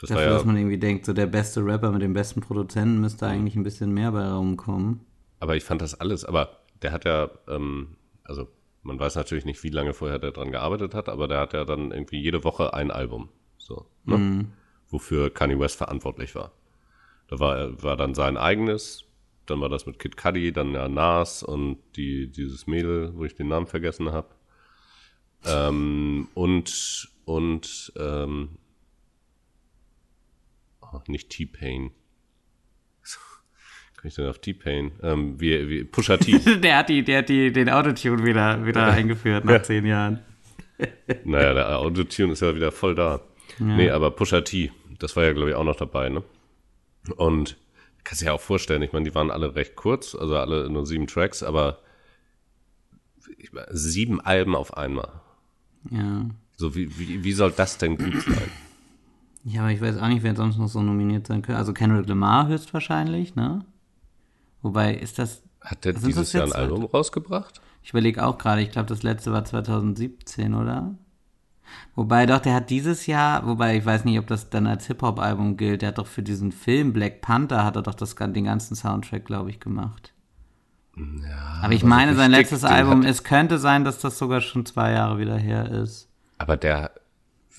Das 0.00 0.10
Dafür, 0.10 0.24
ja, 0.24 0.30
dass 0.30 0.44
man 0.44 0.56
irgendwie 0.56 0.78
denkt, 0.78 1.06
so 1.06 1.12
der 1.12 1.26
beste 1.26 1.64
Rapper 1.64 1.92
mit 1.92 2.02
dem 2.02 2.14
besten 2.14 2.40
Produzenten 2.40 3.00
müsste 3.00 3.26
eigentlich 3.26 3.54
ein 3.54 3.62
bisschen 3.62 3.92
mehr 3.92 4.10
bei 4.10 4.28
rumkommen. 4.28 5.00
Aber 5.38 5.54
ich 5.54 5.62
fand 5.62 5.82
das 5.82 5.94
alles, 5.94 6.24
aber 6.24 6.58
der 6.82 6.90
hat 6.90 7.04
ja, 7.04 7.30
ähm, 7.48 7.96
also 8.24 8.48
man 8.82 8.98
weiß 8.98 9.16
natürlich 9.16 9.44
nicht, 9.44 9.62
wie 9.62 9.70
lange 9.70 9.94
vorher 9.94 10.18
der 10.18 10.32
dran 10.32 10.52
gearbeitet 10.52 10.94
hat, 10.94 11.08
aber 11.08 11.28
der 11.28 11.40
hat 11.40 11.52
ja 11.52 11.64
dann 11.64 11.90
irgendwie 11.90 12.20
jede 12.20 12.44
Woche 12.44 12.74
ein 12.74 12.90
Album. 12.90 13.28
So, 13.56 13.86
ne? 14.04 14.18
Mhm. 14.18 14.52
Wofür 14.88 15.30
Kanye 15.30 15.58
West 15.58 15.76
verantwortlich 15.76 16.34
war. 16.34 16.52
Da 17.28 17.38
war, 17.38 17.82
war 17.82 17.96
dann 17.96 18.14
sein 18.14 18.38
eigenes, 18.38 19.04
dann 19.44 19.60
war 19.60 19.68
das 19.68 19.86
mit 19.86 19.98
Kid 19.98 20.16
Cudi, 20.16 20.52
dann 20.52 20.72
ja 20.72 20.88
Nas 20.88 21.42
und 21.42 21.78
die, 21.96 22.30
dieses 22.30 22.66
Mädel, 22.66 23.14
wo 23.14 23.24
ich 23.24 23.34
den 23.34 23.48
Namen 23.48 23.66
vergessen 23.66 24.12
habe. 24.12 24.28
Ähm, 25.44 26.28
und, 26.34 27.10
und, 27.24 27.92
ähm, 27.96 28.58
oh, 30.80 31.00
nicht 31.06 31.30
T-Pain. 31.30 31.90
Kann 33.98 34.08
ich 34.08 34.14
denn 34.14 34.28
auf 34.28 34.38
T-Pain? 34.38 34.92
Ähm, 35.02 35.40
wie, 35.40 35.68
wie 35.68 35.82
Pusha 35.82 36.18
T. 36.18 36.38
der 36.62 36.76
hat, 36.78 36.88
die, 36.88 37.02
der 37.02 37.18
hat 37.18 37.28
die, 37.28 37.50
den 37.52 37.68
Autotune 37.68 38.24
wieder, 38.24 38.64
wieder 38.64 38.86
eingeführt 38.86 39.44
nach 39.44 39.62
zehn 39.62 39.84
Jahren. 39.84 40.20
naja, 41.24 41.52
der 41.52 41.78
Autotune 41.80 42.34
ist 42.34 42.40
ja 42.42 42.54
wieder 42.54 42.70
voll 42.70 42.94
da. 42.94 43.20
Ja. 43.58 43.64
Nee, 43.64 43.90
aber 43.90 44.12
Pusha 44.12 44.42
T, 44.42 44.70
das 45.00 45.16
war 45.16 45.24
ja, 45.24 45.32
glaube 45.32 45.50
ich, 45.50 45.56
auch 45.56 45.64
noch 45.64 45.74
dabei, 45.74 46.10
ne? 46.10 46.22
Und 47.16 47.56
kannst 48.04 48.22
dir 48.22 48.26
ja 48.26 48.32
auch 48.34 48.40
vorstellen, 48.40 48.82
ich 48.82 48.92
meine, 48.92 49.04
die 49.04 49.14
waren 49.16 49.32
alle 49.32 49.56
recht 49.56 49.74
kurz, 49.74 50.14
also 50.14 50.36
alle 50.36 50.70
nur 50.70 50.86
sieben 50.86 51.08
Tracks, 51.08 51.42
aber 51.42 51.80
sieben 53.70 54.20
Alben 54.20 54.54
auf 54.54 54.76
einmal. 54.76 55.10
Ja. 55.90 56.26
So, 56.56 56.76
wie, 56.76 56.96
wie, 57.00 57.24
wie 57.24 57.32
soll 57.32 57.50
das 57.50 57.78
denn 57.78 57.98
gut 57.98 58.22
sein? 58.22 58.50
Ja, 59.42 59.62
aber 59.62 59.72
ich 59.72 59.80
weiß 59.80 59.98
auch 59.98 60.08
nicht, 60.08 60.22
wer 60.22 60.36
sonst 60.36 60.56
noch 60.58 60.68
so 60.68 60.82
nominiert 60.82 61.26
sein 61.26 61.42
könnte. 61.42 61.58
Also 61.58 61.72
Kendrick 61.72 62.06
Lamar 62.08 62.46
höchstwahrscheinlich, 62.46 63.34
ne? 63.34 63.64
Wobei, 64.62 64.94
ist 64.94 65.18
das. 65.18 65.42
Hat 65.60 65.84
der 65.84 65.92
dieses 65.92 66.32
Jahr 66.32 66.44
ein 66.44 66.52
Album 66.52 66.84
rausgebracht? 66.84 67.60
Ich 67.82 67.90
überlege 67.90 68.24
auch 68.24 68.38
gerade, 68.38 68.62
ich 68.62 68.70
glaube, 68.70 68.88
das 68.88 69.02
letzte 69.02 69.32
war 69.32 69.44
2017, 69.44 70.54
oder? 70.54 70.94
Wobei 71.94 72.26
doch, 72.26 72.38
der 72.38 72.54
hat 72.54 72.70
dieses 72.70 73.06
Jahr, 73.06 73.46
wobei 73.46 73.76
ich 73.76 73.84
weiß 73.84 74.04
nicht, 74.04 74.18
ob 74.18 74.26
das 74.26 74.50
dann 74.50 74.66
als 74.66 74.86
Hip-Hop-Album 74.86 75.56
gilt, 75.56 75.82
der 75.82 75.88
hat 75.88 75.98
doch 75.98 76.06
für 76.06 76.22
diesen 76.22 76.52
Film 76.52 76.92
Black 76.92 77.20
Panther, 77.20 77.64
hat 77.64 77.76
er 77.76 77.82
doch 77.82 77.94
das, 77.94 78.14
den 78.14 78.44
ganzen 78.44 78.76
Soundtrack, 78.76 79.24
glaube 79.24 79.50
ich, 79.50 79.60
gemacht. 79.60 80.12
Ja, 80.96 81.60
aber 81.62 81.74
ich 81.74 81.84
meine, 81.84 82.14
sein 82.14 82.30
letztes 82.30 82.64
Album, 82.64 83.02
es 83.02 83.22
könnte 83.22 83.58
sein, 83.58 83.84
dass 83.84 84.00
das 84.00 84.18
sogar 84.18 84.40
schon 84.40 84.66
zwei 84.66 84.92
Jahre 84.92 85.18
wieder 85.18 85.36
her 85.36 85.70
ist. 85.70 86.08
Aber 86.38 86.56
der, 86.56 86.92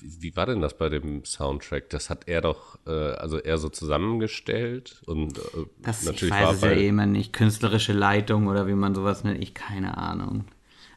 wie 0.02 0.36
war 0.36 0.46
denn 0.46 0.60
das 0.60 0.76
bei 0.76 0.88
dem 0.88 1.24
Soundtrack? 1.24 1.90
Das 1.90 2.10
hat 2.10 2.28
er 2.28 2.40
doch, 2.40 2.78
äh, 2.86 2.90
also 2.90 3.38
er 3.38 3.58
so 3.58 3.68
zusammengestellt 3.68 5.02
und 5.06 5.38
äh, 5.38 5.42
das, 5.78 6.04
natürlich 6.04 6.34
ich 6.34 6.40
weiß 6.40 6.42
war 6.42 6.52
es 6.52 6.60
ja 6.62 6.70
eh 6.72 6.88
immer 6.88 7.06
nicht. 7.06 7.32
Künstlerische 7.32 7.92
Leitung 7.92 8.46
oder 8.46 8.66
wie 8.66 8.74
man 8.74 8.94
sowas 8.94 9.24
nennt, 9.24 9.42
ich 9.42 9.54
keine 9.54 9.96
Ahnung. 9.98 10.44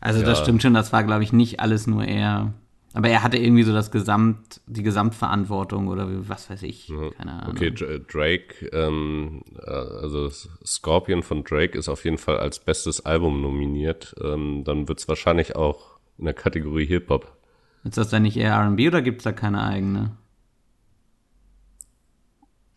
Also 0.02 0.20
ja. 0.20 0.26
das 0.26 0.40
stimmt 0.40 0.62
schon, 0.62 0.74
das 0.74 0.94
war 0.94 1.04
glaube 1.04 1.24
ich 1.24 1.34
nicht 1.34 1.60
alles 1.60 1.88
nur 1.88 2.06
er. 2.06 2.54
Aber 2.96 3.10
er 3.10 3.24
hatte 3.24 3.38
irgendwie 3.38 3.64
so 3.64 3.74
das 3.74 3.90
Gesamt, 3.90 4.62
die 4.68 4.84
Gesamtverantwortung 4.84 5.88
oder 5.88 6.08
was 6.30 6.48
weiß 6.52 6.62
ich, 6.62 6.94
keine 7.18 7.42
Ahnung. 7.42 7.56
Okay, 7.56 7.72
Drake, 7.72 8.68
ähm, 8.72 9.42
äh, 9.58 9.72
also 9.72 10.30
Scorpion 10.30 11.24
von 11.24 11.44
Drake 11.44 11.76
ist 11.76 11.90
auf 11.90 12.06
jeden 12.06 12.20
Fall 12.20 12.38
als 12.38 12.60
bestes 12.60 13.04
Album 13.04 13.42
nominiert. 13.42 14.16
Ähm, 14.24 14.64
dann 14.64 14.88
wird 14.88 15.00
es 15.00 15.08
wahrscheinlich 15.08 15.56
auch 15.56 15.98
in 16.20 16.26
der 16.26 16.36
Kategorie 16.36 16.86
Hip-Hop 16.86 17.36
ist 17.84 17.98
das 17.98 18.10
dann 18.10 18.24
nicht 18.24 18.38
eher 18.38 18.58
RB 18.58 18.80
oder 18.88 19.02
gibt 19.02 19.22
es 19.22 19.24
da 19.24 19.32
keine 19.32 19.64
eigene? 19.64 20.12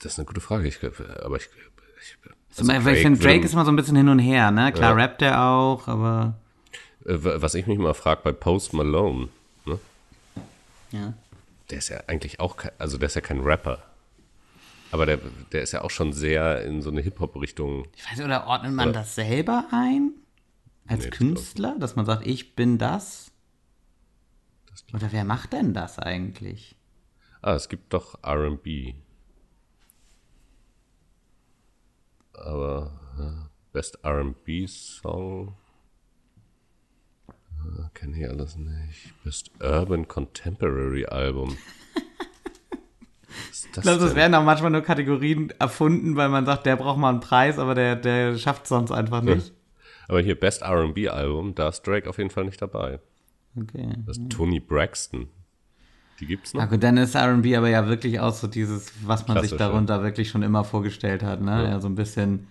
Das 0.01 0.13
ist 0.13 0.19
eine 0.19 0.27
gute 0.27 0.41
Frage. 0.41 0.67
Ich, 0.69 0.79
aber 0.83 1.37
ich, 1.37 1.49
ich, 2.01 2.17
also 2.59 2.73
Drake 2.73 2.93
ich 2.93 3.03
finde, 3.03 3.19
Drake 3.19 3.45
ist 3.45 3.53
immer 3.53 3.65
so 3.65 3.73
ein 3.73 3.77
bisschen 3.77 3.97
hin 3.97 4.09
und 4.09 4.19
her, 4.19 4.51
ne? 4.51 4.73
Klar 4.73 4.97
ja. 4.97 5.05
rappt 5.05 5.23
er 5.23 5.43
auch, 5.43 5.89
aber. 5.89 6.35
Äh, 7.05 7.19
was 7.19 7.55
ich 7.55 7.67
mich 7.67 7.79
mal 7.79 7.95
frage 7.95 8.21
bei 8.25 8.33
Post 8.33 8.73
Malone, 8.73 9.29
ne? 9.65 9.79
Ja. 10.93 11.15
der 11.71 11.79
ist 11.79 11.89
ja 11.89 11.99
eigentlich 12.07 12.41
auch, 12.41 12.57
kein, 12.57 12.73
also 12.79 12.99
der 12.99 13.07
ist 13.07 13.15
ja 13.15 13.21
kein 13.21 13.41
Rapper. 13.41 13.83
Aber 14.93 15.05
der, 15.05 15.19
der 15.53 15.63
ist 15.63 15.73
ja 15.73 15.83
auch 15.83 15.91
schon 15.91 16.13
sehr 16.13 16.65
in 16.65 16.81
so 16.81 16.91
eine 16.91 17.01
Hip-Hop-Richtung. 17.01 17.87
Ich 17.97 18.05
weiß 18.05 18.19
nicht, 18.19 18.25
oder 18.25 18.47
ordnet 18.47 18.73
man 18.73 18.91
oder? 18.91 19.01
das 19.01 19.15
selber 19.15 19.67
ein? 19.73 20.13
Als 20.87 21.05
nee, 21.05 21.11
Künstler? 21.11 21.73
Das 21.73 21.91
dass 21.91 21.97
man 21.97 22.07
sagt, 22.07 22.27
ich 22.27 22.55
bin 22.55 22.79
das? 22.79 23.26
Das 24.77 24.95
oder 24.95 25.13
wer 25.13 25.25
macht 25.25 25.53
denn 25.53 25.75
das 25.75 25.99
eigentlich? 25.99 26.77
Ah, 27.43 27.55
es 27.55 27.69
gibt 27.69 27.93
doch 27.93 28.19
RB. 28.27 28.95
Aber 32.35 32.93
Best 33.73 33.99
RB 34.05 34.69
Song. 34.69 35.55
Kenne 37.95 38.19
ich 38.19 38.29
alles 38.29 38.57
nicht. 38.57 39.13
Best 39.25 39.51
Urban 39.61 40.07
Contemporary 40.07 41.07
Album. 41.07 41.57
ich 43.53 43.73
glaube, 43.73 43.99
das 43.99 44.15
werden 44.15 44.35
auch 44.35 44.45
manchmal 44.45 44.71
nur 44.71 44.83
Kategorien 44.83 45.53
erfunden, 45.59 46.17
weil 46.17 46.29
man 46.29 46.47
sagt, 46.47 46.67
der 46.67 46.77
braucht 46.77 46.99
mal 46.99 47.11
einen 47.11 47.21
Preis, 47.21 47.59
aber 47.59 47.75
der, 47.75 47.97
der 47.97 48.37
schafft 48.39 48.65
es 48.65 48.69
sonst 48.69 48.93
einfach 48.93 49.23
nicht. 49.23 49.53
Aber 50.09 50.21
hier 50.21 50.39
Best 50.39 50.63
RB 50.63 51.09
Album, 51.09 51.55
da 51.55 51.69
ist 51.69 51.83
Drake 51.83 52.09
auf 52.09 52.19
jeden 52.19 52.31
Fall 52.31 52.45
nicht 52.45 52.63
dabei. 52.63 53.01
Okay. 53.57 53.95
Das 54.05 54.19
ist 54.19 54.31
Tony 54.31 54.61
Braxton. 54.61 55.29
Die 56.21 56.27
gibt's 56.27 56.55
noch. 56.55 56.69
Gut, 56.69 56.83
dann 56.83 56.97
ist 56.97 57.15
RB 57.15 57.57
aber 57.57 57.69
ja 57.69 57.87
wirklich 57.89 58.21
auch 58.21 58.33
so 58.33 58.47
dieses, 58.47 58.93
was 59.05 59.29
man 59.29 59.43
sich 59.43 59.55
darunter 59.57 59.97
ja. 59.97 60.03
wirklich 60.03 60.31
schon 60.31 60.43
immer 60.43 60.65
vorgestellt 60.65 61.23
hat, 61.23 61.43
ne? 61.43 61.65
Ja, 61.65 61.69
ja 61.71 61.81
so 61.81 61.89
ein 61.89 61.95
bisschen 61.95 62.47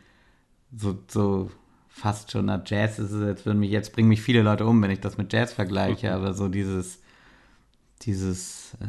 so, 0.76 1.00
so 1.08 1.50
fast 1.88 2.32
schon 2.32 2.46
nach 2.46 2.62
Jazz 2.65 3.00
ist 3.00 3.12
es, 3.12 3.26
jetzt 3.26 3.46
mich, 3.46 3.72
jetzt 3.72 3.94
bringen 3.94 4.10
mich 4.10 4.22
viele 4.22 4.41
Leute 4.41 4.65
um, 4.65 4.82
wenn 4.82 4.91
ich 4.91 5.00
das 5.00 5.18
mit 5.18 5.34
Jazz 5.34 5.54
vergleiche, 5.54 6.12
aber 6.13 6.34
so 6.34 6.48
dieses, 6.48 7.02
dieses 8.02 8.76
äh, 8.82 8.88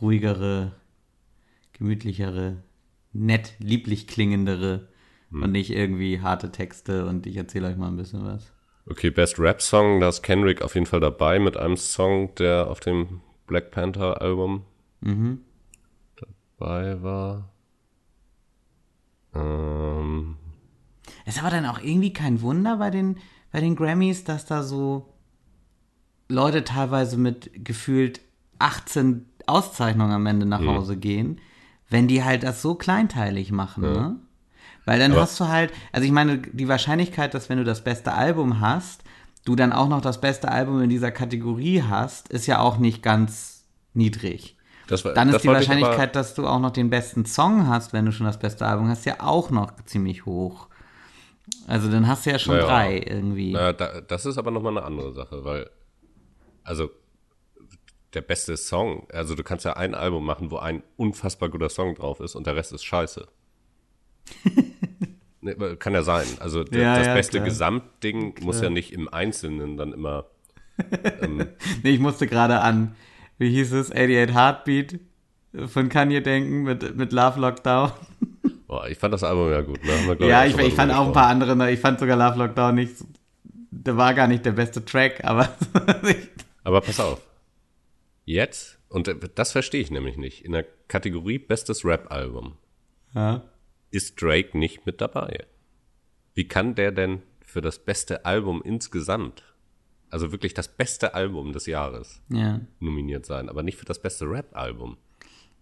ruhigere, 0.00 0.72
gemütlichere, 1.72 2.62
nett, 3.12 3.54
lieblich 3.58 4.06
klingendere 4.06 4.88
hm. 5.30 5.42
und 5.42 5.52
nicht 5.52 5.70
irgendwie 5.70 6.20
harte 6.20 6.52
Texte 6.52 7.06
und 7.06 7.26
ich 7.26 7.36
erzähle 7.36 7.68
euch 7.68 7.76
mal 7.76 7.88
ein 7.88 7.96
bisschen 7.96 8.24
was. 8.24 8.52
Okay, 8.88 9.10
Best 9.10 9.38
Rap 9.38 9.60
Song, 9.60 10.00
da 10.00 10.08
ist 10.08 10.22
Kendrick 10.22 10.62
auf 10.62 10.74
jeden 10.74 10.86
Fall 10.86 11.00
dabei 11.00 11.38
mit 11.38 11.56
einem 11.56 11.76
Song, 11.76 12.34
der 12.36 12.68
auf 12.68 12.80
dem 12.80 13.20
Black 13.46 13.72
Panther 13.72 14.20
Album 14.20 14.62
mhm. 15.00 15.40
dabei 16.58 17.02
war. 17.02 17.48
Ähm. 19.34 20.36
Ist 21.24 21.40
aber 21.40 21.50
dann 21.50 21.66
auch 21.66 21.80
irgendwie 21.80 22.12
kein 22.12 22.40
Wunder 22.42 22.76
bei 22.76 22.90
den, 22.90 23.18
bei 23.50 23.60
den 23.60 23.74
Grammys, 23.74 24.22
dass 24.22 24.46
da 24.46 24.62
so 24.62 25.12
Leute 26.28 26.62
teilweise 26.62 27.16
mit 27.16 27.50
gefühlt 27.64 28.20
18 28.60 29.26
Auszeichnungen 29.46 30.12
am 30.12 30.26
Ende 30.26 30.46
nach 30.46 30.60
mhm. 30.60 30.70
Hause 30.70 30.96
gehen, 30.96 31.40
wenn 31.88 32.06
die 32.06 32.22
halt 32.22 32.44
das 32.44 32.62
so 32.62 32.76
kleinteilig 32.76 33.50
machen, 33.50 33.84
ja. 33.84 33.90
ne? 33.90 34.16
Weil 34.86 35.00
dann 35.00 35.12
Aber 35.12 35.22
hast 35.22 35.38
du 35.38 35.48
halt, 35.48 35.72
also 35.92 36.06
ich 36.06 36.12
meine, 36.12 36.38
die 36.38 36.68
Wahrscheinlichkeit, 36.68 37.34
dass 37.34 37.50
wenn 37.50 37.58
du 37.58 37.64
das 37.64 37.84
beste 37.84 38.14
Album 38.14 38.60
hast, 38.60 39.02
du 39.44 39.56
dann 39.56 39.72
auch 39.72 39.88
noch 39.88 40.00
das 40.00 40.20
beste 40.20 40.50
Album 40.50 40.80
in 40.80 40.88
dieser 40.88 41.10
Kategorie 41.10 41.82
hast, 41.82 42.28
ist 42.28 42.46
ja 42.46 42.60
auch 42.60 42.78
nicht 42.78 43.02
ganz 43.02 43.64
niedrig. 43.92 44.56
Das 44.86 45.04
war, 45.04 45.12
dann 45.14 45.28
ist 45.28 45.42
die 45.42 45.48
Wahrscheinlichkeit, 45.48 46.14
dass 46.14 46.34
du 46.34 46.46
auch 46.46 46.60
noch 46.60 46.70
den 46.70 46.90
besten 46.90 47.26
Song 47.26 47.66
hast, 47.68 47.92
wenn 47.92 48.06
du 48.06 48.12
schon 48.12 48.26
das 48.26 48.38
beste 48.38 48.64
Album 48.64 48.88
hast, 48.88 49.04
ja 49.04 49.16
auch 49.20 49.50
noch 49.50 49.72
ziemlich 49.84 50.24
hoch. 50.24 50.68
Also 51.66 51.90
dann 51.90 52.06
hast 52.06 52.26
du 52.26 52.30
ja 52.30 52.38
schon 52.38 52.54
naja, 52.54 52.66
drei 52.66 52.98
irgendwie. 52.98 53.52
Naja, 53.52 53.72
da, 53.72 54.00
das 54.00 54.26
ist 54.26 54.38
aber 54.38 54.52
nochmal 54.52 54.76
eine 54.76 54.86
andere 54.86 55.12
Sache, 55.12 55.44
weil, 55.44 55.68
also 56.62 56.90
der 58.14 58.20
beste 58.22 58.56
Song, 58.56 59.06
also 59.12 59.34
du 59.34 59.42
kannst 59.42 59.64
ja 59.64 59.72
ein 59.74 59.94
Album 59.94 60.24
machen, 60.24 60.50
wo 60.52 60.58
ein 60.58 60.82
unfassbar 60.96 61.48
guter 61.48 61.68
Song 61.68 61.96
drauf 61.96 62.20
ist 62.20 62.36
und 62.36 62.46
der 62.46 62.54
Rest 62.54 62.72
ist 62.72 62.84
scheiße. 62.84 63.26
Ne, 65.46 65.76
kann 65.76 65.94
ja 65.94 66.02
sein. 66.02 66.26
Also 66.40 66.64
ja, 66.64 66.98
das 66.98 67.06
ja, 67.06 67.14
beste 67.14 67.38
klar. 67.38 67.44
Gesamtding 67.44 68.34
klar. 68.34 68.46
muss 68.46 68.60
ja 68.60 68.68
nicht 68.68 68.92
im 68.92 69.08
Einzelnen 69.08 69.76
dann 69.76 69.92
immer. 69.92 70.26
Ähm, 71.22 71.46
nee, 71.82 71.92
ich 71.92 72.00
musste 72.00 72.26
gerade 72.26 72.60
an, 72.60 72.96
wie 73.38 73.48
hieß 73.48 73.72
es, 73.72 73.90
88 73.90 74.34
Heartbeat 74.34 75.00
von 75.68 75.88
Kanye 75.88 76.20
denken 76.20 76.64
mit, 76.64 76.94
mit 76.98 77.12
Love 77.14 77.40
Lockdown. 77.40 77.92
Boah, 78.66 78.86
ich 78.86 78.98
fand 78.98 79.14
das 79.14 79.24
Album 79.24 79.50
ja 79.50 79.62
gut. 79.62 79.80
Ne? 79.82 80.28
ja, 80.28 80.44
ich, 80.44 80.54
ich 80.58 80.74
fand 80.74 80.92
auch 80.92 81.06
ein 81.06 81.14
paar 81.14 81.28
andere, 81.28 81.56
ne? 81.56 81.70
ich 81.70 81.80
fand 81.80 81.98
sogar 81.98 82.18
Love 82.18 82.38
Lockdown 82.44 82.74
nicht, 82.74 82.96
der 83.70 83.96
war 83.96 84.12
gar 84.12 84.26
nicht 84.26 84.44
der 84.44 84.52
beste 84.52 84.84
Track, 84.84 85.24
aber. 85.24 85.48
aber 86.64 86.82
pass 86.82 87.00
auf. 87.00 87.22
Jetzt, 88.26 88.78
und 88.90 89.10
das 89.34 89.52
verstehe 89.52 89.80
ich 89.80 89.90
nämlich 89.90 90.18
nicht, 90.18 90.44
in 90.44 90.52
der 90.52 90.66
Kategorie 90.88 91.38
Bestes 91.38 91.86
Rap-Album. 91.86 92.58
Ja 93.14 93.44
ist 93.90 94.20
Drake 94.20 94.58
nicht 94.58 94.86
mit 94.86 95.00
dabei. 95.00 95.46
Wie 96.34 96.48
kann 96.48 96.74
der 96.74 96.92
denn 96.92 97.22
für 97.40 97.60
das 97.60 97.78
beste 97.78 98.24
Album 98.26 98.62
insgesamt, 98.62 99.42
also 100.10 100.32
wirklich 100.32 100.54
das 100.54 100.68
beste 100.68 101.14
Album 101.14 101.52
des 101.52 101.66
Jahres, 101.66 102.22
ja. 102.28 102.60
nominiert 102.80 103.26
sein, 103.26 103.48
aber 103.48 103.62
nicht 103.62 103.78
für 103.78 103.84
das 103.84 104.00
beste 104.00 104.26
Rap-Album? 104.26 104.96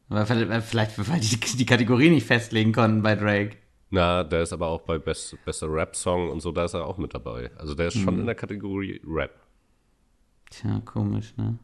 Aber 0.08 0.26
vielleicht, 0.26 0.98
weil 1.10 1.20
die 1.20 1.38
die 1.38 1.66
Kategorie 1.66 2.10
nicht 2.10 2.26
festlegen 2.26 2.72
konnten 2.72 3.02
bei 3.02 3.16
Drake. 3.16 3.56
Na, 3.90 4.24
der 4.24 4.42
ist 4.42 4.52
aber 4.52 4.68
auch 4.68 4.82
bei 4.82 4.98
Best, 4.98 5.36
bester 5.44 5.72
Rap-Song 5.72 6.30
und 6.30 6.40
so, 6.40 6.50
da 6.50 6.64
ist 6.64 6.74
er 6.74 6.84
auch 6.86 6.98
mit 6.98 7.14
dabei. 7.14 7.50
Also 7.56 7.74
der 7.74 7.88
ist 7.88 7.94
schon 7.94 8.14
mhm. 8.14 8.20
in 8.20 8.26
der 8.26 8.34
Kategorie 8.34 9.00
Rap. 9.06 9.40
Tja, 10.50 10.80
komisch, 10.84 11.34
ne? 11.36 11.58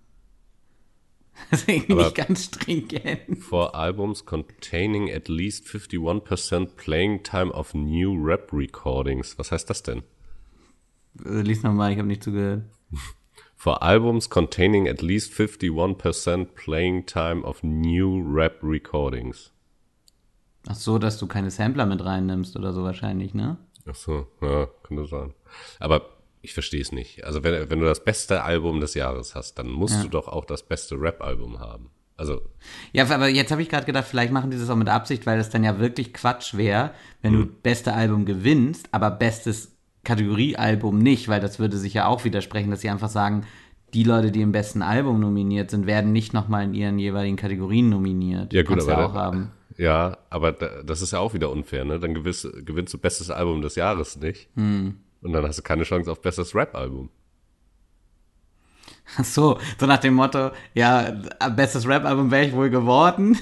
Das 1.50 1.62
ist 1.62 1.68
irgendwie 1.68 1.94
nicht 1.94 2.14
ganz 2.14 2.44
stringent. 2.44 3.42
For 3.42 3.74
albums 3.74 4.24
containing 4.24 5.10
at 5.10 5.28
least 5.28 5.66
51% 5.66 6.76
playing 6.76 7.22
time 7.22 7.52
of 7.52 7.74
new 7.74 8.14
rap 8.14 8.52
recordings. 8.52 9.36
Was 9.38 9.50
heißt 9.50 9.68
das 9.68 9.82
denn? 9.82 10.02
Äh, 11.24 11.42
lies 11.42 11.62
nochmal, 11.62 11.92
ich 11.92 11.98
habe 11.98 12.08
nicht 12.08 12.22
zugehört. 12.22 12.62
For 13.56 13.82
albums 13.82 14.30
containing 14.30 14.88
at 14.88 15.02
least 15.02 15.34
51% 15.34 16.46
playing 16.54 17.04
time 17.04 17.42
of 17.42 17.62
new 17.62 18.22
rap 18.26 18.62
recordings. 18.62 19.52
Ach 20.66 20.74
so, 20.74 20.98
dass 20.98 21.18
du 21.18 21.26
keine 21.26 21.50
Sampler 21.50 21.84
mit 21.84 22.02
reinnimmst 22.02 22.56
oder 22.56 22.72
so 22.72 22.84
wahrscheinlich, 22.84 23.34
ne? 23.34 23.58
Ach 23.86 23.94
so, 23.94 24.28
ja, 24.40 24.66
könnte 24.82 25.06
sein. 25.06 25.34
Aber 25.78 26.08
ich 26.42 26.54
verstehe 26.54 26.80
es 26.80 26.92
nicht. 26.92 27.24
Also 27.24 27.44
wenn, 27.44 27.70
wenn 27.70 27.80
du 27.80 27.86
das 27.86 28.04
beste 28.04 28.42
Album 28.42 28.80
des 28.80 28.94
Jahres 28.94 29.34
hast, 29.34 29.58
dann 29.58 29.68
musst 29.68 29.96
ja. 29.96 30.02
du 30.02 30.08
doch 30.08 30.28
auch 30.28 30.44
das 30.44 30.62
beste 30.62 30.94
Rap-Album 31.00 31.60
haben. 31.60 31.90
Also. 32.16 32.42
Ja, 32.92 33.08
aber 33.08 33.28
jetzt 33.28 33.50
habe 33.50 33.62
ich 33.62 33.70
gerade 33.70 33.86
gedacht, 33.86 34.06
vielleicht 34.06 34.32
machen 34.32 34.50
die 34.50 34.58
das 34.58 34.68
auch 34.68 34.76
mit 34.76 34.88
Absicht, 34.88 35.26
weil 35.26 35.38
das 35.38 35.48
dann 35.48 35.64
ja 35.64 35.78
wirklich 35.78 36.12
Quatsch 36.12 36.54
wäre, 36.54 36.90
wenn 37.22 37.32
hm. 37.32 37.40
du 37.40 37.46
beste 37.46 37.94
Album 37.94 38.26
gewinnst, 38.26 38.88
aber 38.92 39.10
bestes 39.10 39.76
Kategoriealbum 40.04 40.98
nicht, 40.98 41.28
weil 41.28 41.40
das 41.40 41.58
würde 41.58 41.78
sich 41.78 41.94
ja 41.94 42.06
auch 42.06 42.24
widersprechen, 42.24 42.70
dass 42.70 42.82
sie 42.82 42.90
einfach 42.90 43.08
sagen, 43.08 43.46
die 43.94 44.04
Leute, 44.04 44.30
die 44.30 44.42
im 44.42 44.52
besten 44.52 44.82
Album 44.82 45.20
nominiert 45.20 45.70
sind, 45.70 45.86
werden 45.86 46.12
nicht 46.12 46.32
nochmal 46.32 46.64
in 46.64 46.74
ihren 46.74 46.98
jeweiligen 46.98 47.36
Kategorien 47.36 47.88
nominiert. 47.88 48.52
Ja, 48.52 48.62
gut, 48.62 48.80
aber 48.80 48.92
ja 48.92 49.06
auch 49.06 49.14
da, 49.14 49.20
haben. 49.20 49.52
Ja, 49.76 50.18
aber 50.28 50.52
da, 50.52 50.82
das 50.82 51.02
ist 51.02 51.12
ja 51.12 51.18
auch 51.18 51.34
wieder 51.34 51.50
unfair, 51.50 51.84
ne? 51.84 51.98
Dann 51.98 52.14
gewiss, 52.14 52.46
gewinnst 52.64 52.94
du 52.94 52.98
bestes 52.98 53.30
Album 53.30 53.62
des 53.62 53.76
Jahres 53.76 54.18
nicht. 54.18 54.48
Hm. 54.56 54.96
Und 55.22 55.32
dann 55.32 55.44
hast 55.46 55.58
du 55.58 55.62
keine 55.62 55.84
Chance 55.84 56.10
auf 56.10 56.20
bestes 56.20 56.54
Rap-Album. 56.54 57.10
Ach 59.16 59.24
so, 59.24 59.58
so 59.78 59.86
nach 59.86 59.98
dem 59.98 60.14
Motto, 60.14 60.50
ja, 60.74 61.10
bestes 61.56 61.86
Rap-Album 61.86 62.30
wäre 62.30 62.46
ich 62.46 62.52
wohl 62.52 62.70
geworden. 62.70 63.38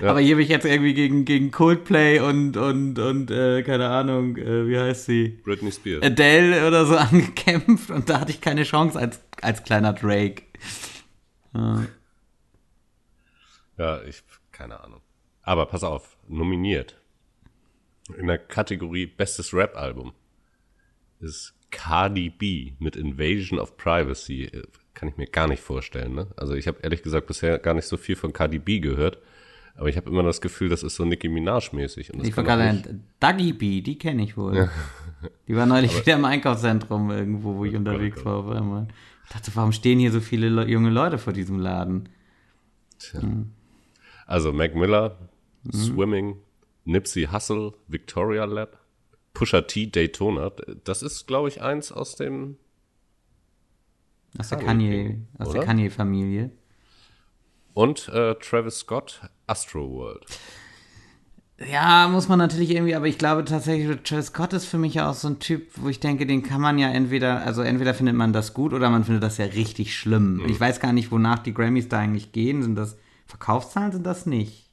Ja. 0.00 0.10
Aber 0.10 0.20
hier 0.20 0.34
habe 0.34 0.42
ich 0.42 0.48
jetzt 0.48 0.64
irgendwie 0.64 0.94
gegen, 0.94 1.24
gegen 1.24 1.50
Coldplay 1.50 2.20
und, 2.20 2.56
und, 2.56 2.98
und 2.98 3.30
äh, 3.30 3.62
keine 3.64 3.88
Ahnung, 3.88 4.36
äh, 4.36 4.68
wie 4.68 4.78
heißt 4.78 5.06
sie? 5.06 5.40
Britney 5.44 5.72
Spears. 5.72 6.04
Adele 6.04 6.66
oder 6.66 6.86
so 6.86 6.96
angekämpft 6.96 7.90
und 7.90 8.08
da 8.08 8.20
hatte 8.20 8.30
ich 8.30 8.40
keine 8.40 8.62
Chance 8.62 8.98
als, 8.98 9.20
als 9.42 9.64
kleiner 9.64 9.92
Drake. 9.92 10.44
Ja. 11.54 11.86
ja, 13.78 14.02
ich, 14.02 14.22
keine 14.52 14.80
Ahnung. 14.80 15.00
Aber 15.42 15.66
pass 15.66 15.82
auf, 15.82 16.16
nominiert. 16.28 16.96
In 18.16 18.28
der 18.28 18.38
Kategorie 18.38 19.06
Bestes 19.06 19.52
Rap-Album 19.52 20.12
ist 21.20 21.54
Cardi 21.70 22.30
B 22.30 22.72
mit 22.78 22.96
Invasion 22.96 23.58
of 23.58 23.76
Privacy. 23.76 24.50
Kann 24.94 25.08
ich 25.08 25.16
mir 25.16 25.26
gar 25.26 25.48
nicht 25.48 25.62
vorstellen. 25.62 26.14
Ne? 26.14 26.26
Also 26.36 26.54
ich 26.54 26.66
habe 26.66 26.78
ehrlich 26.82 27.02
gesagt 27.02 27.26
bisher 27.26 27.58
gar 27.58 27.74
nicht 27.74 27.86
so 27.86 27.96
viel 27.96 28.16
von 28.16 28.32
Cardi 28.32 28.58
B 28.58 28.80
gehört. 28.80 29.18
Aber 29.76 29.88
ich 29.88 29.96
habe 29.96 30.10
immer 30.10 30.22
das 30.22 30.40
Gefühl, 30.40 30.68
das 30.68 30.82
ist 30.82 30.96
so 30.96 31.04
Nicki 31.04 31.28
Minaj-mäßig. 31.28 32.12
Ich 32.22 32.36
war 32.36 32.44
gerade 32.44 33.00
Duggy 33.18 33.52
B, 33.52 33.80
die 33.80 33.96
kenne 33.96 34.22
ich 34.22 34.36
wohl. 34.36 34.56
Ja. 34.56 34.70
Die 35.48 35.56
war 35.56 35.64
neulich 35.64 35.98
wieder 36.00 36.16
im 36.16 36.24
Einkaufszentrum 36.24 37.10
irgendwo, 37.10 37.56
wo 37.56 37.64
ich 37.64 37.74
unterwegs 37.74 38.22
war 38.24 38.36
auf 38.36 38.48
einmal. 38.48 38.88
Ich 39.24 39.30
dachte, 39.30 39.52
warum 39.54 39.72
stehen 39.72 39.98
hier 39.98 40.12
so 40.12 40.20
viele 40.20 40.48
Le 40.48 40.66
junge 40.66 40.90
Leute 40.90 41.18
vor 41.18 41.32
diesem 41.32 41.60
Laden? 41.60 42.08
Tja. 42.98 43.22
Hm. 43.22 43.52
Also 44.26 44.52
Mac 44.52 44.74
Miller, 44.74 45.16
mhm. 45.62 45.72
Swimming, 45.72 46.36
Nipsey 46.84 47.28
Hussle, 47.32 47.72
Victoria 47.88 48.44
Lab, 48.44 48.79
Pusha 49.34 49.62
T 49.62 49.86
Daytona. 49.86 50.52
Das 50.84 51.02
ist, 51.02 51.26
glaube 51.26 51.48
ich, 51.48 51.62
eins 51.62 51.92
aus 51.92 52.16
dem. 52.16 52.56
Aus 54.38 54.48
der 54.48 54.58
Kanye, 54.58 55.22
aus 55.38 55.48
oder? 55.48 55.58
der 55.58 55.66
Kanye-Familie. 55.66 56.50
Und 57.74 58.08
äh, 58.08 58.34
Travis 58.36 58.78
Scott, 58.78 59.22
Astro 59.46 59.90
World. 59.90 60.24
Ja, 61.70 62.08
muss 62.08 62.28
man 62.28 62.38
natürlich 62.38 62.70
irgendwie, 62.70 62.94
aber 62.94 63.06
ich 63.06 63.18
glaube 63.18 63.44
tatsächlich, 63.44 63.98
Travis 64.02 64.26
Scott 64.26 64.52
ist 64.54 64.66
für 64.66 64.78
mich 64.78 64.94
ja 64.94 65.10
auch 65.10 65.14
so 65.14 65.28
ein 65.28 65.40
Typ, 65.40 65.68
wo 65.76 65.88
ich 65.88 66.00
denke, 66.00 66.26
den 66.26 66.42
kann 66.42 66.60
man 66.60 66.78
ja 66.78 66.88
entweder, 66.88 67.42
also 67.44 67.60
entweder 67.60 67.92
findet 67.92 68.14
man 68.14 68.32
das 68.32 68.54
gut 68.54 68.72
oder 68.72 68.88
man 68.88 69.04
findet 69.04 69.22
das 69.22 69.36
ja 69.36 69.44
richtig 69.44 69.94
schlimm. 69.96 70.36
Mhm. 70.36 70.48
Ich 70.48 70.58
weiß 70.58 70.80
gar 70.80 70.92
nicht, 70.92 71.10
wonach 71.10 71.40
die 71.40 71.52
Grammys 71.52 71.88
da 71.88 71.98
eigentlich 71.98 72.32
gehen. 72.32 72.62
Sind 72.62 72.76
das 72.76 72.96
Verkaufszahlen, 73.26 73.92
sind 73.92 74.06
das 74.06 74.24
nicht? 74.24 74.69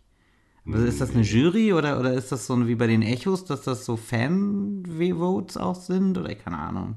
Also 0.72 0.86
ist 0.86 1.02
das 1.02 1.12
eine 1.12 1.22
Jury 1.22 1.74
oder, 1.74 2.00
oder 2.00 2.14
ist 2.14 2.32
das 2.32 2.46
so 2.46 2.68
wie 2.68 2.76
bei 2.76 2.88
den 2.88 3.02
Echos, 3.02 3.46
dass 3.46 3.62
das 3.62 3.86
so 3.86 3.96
Fan-Votes 3.96 5.58
auch 5.58 5.76
sind? 5.76 6.18
Oder 6.18 6.36
keine 6.36 6.58
Ahnung. 6.58 6.96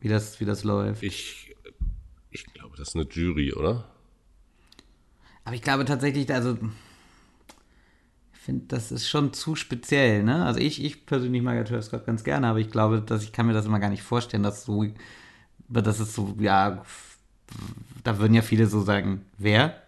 Wie 0.00 0.08
das, 0.08 0.40
wie 0.40 0.44
das 0.44 0.64
läuft. 0.64 1.02
Ich, 1.02 1.54
ich 2.30 2.44
glaube, 2.52 2.76
das 2.76 2.88
ist 2.88 2.96
eine 2.96 3.06
Jury, 3.08 3.52
oder? 3.52 3.88
Aber 5.44 5.54
ich 5.54 5.62
glaube 5.62 5.84
tatsächlich, 5.84 6.32
also 6.32 6.58
finde, 8.44 8.66
das 8.68 8.92
ist 8.92 9.08
schon 9.08 9.32
zu 9.32 9.56
speziell, 9.56 10.22
ne? 10.22 10.44
Also 10.44 10.60
ich, 10.60 10.84
ich 10.84 11.06
persönlich 11.06 11.42
mag 11.42 11.56
ja 11.56 11.64
Travis 11.64 11.86
Scott 11.86 12.04
ganz 12.04 12.24
gerne, 12.24 12.46
aber 12.48 12.58
ich 12.58 12.70
glaube, 12.70 13.00
dass 13.00 13.22
ich 13.22 13.32
kann 13.32 13.46
mir 13.46 13.54
das 13.54 13.64
immer 13.64 13.80
gar 13.80 13.88
nicht 13.88 14.02
vorstellen, 14.02 14.42
dass 14.42 14.64
so, 14.64 14.84
dass 15.68 15.98
es 15.98 16.14
so, 16.14 16.36
ja, 16.38 16.84
da 18.02 18.18
würden 18.18 18.34
ja 18.34 18.42
viele 18.42 18.66
so 18.66 18.82
sagen, 18.82 19.24
wer? 19.38 19.82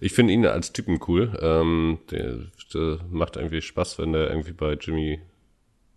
Ich 0.00 0.12
finde 0.12 0.32
ihn 0.32 0.46
als 0.46 0.72
Typen 0.72 1.00
cool. 1.08 1.38
Ähm, 1.40 1.98
der, 2.10 2.38
der, 2.74 2.98
macht 3.10 3.36
irgendwie 3.36 3.62
Spaß, 3.62 3.98
wenn 3.98 4.12
der 4.12 4.30
irgendwie 4.30 4.52
bei 4.52 4.74
Jimmy 4.74 5.20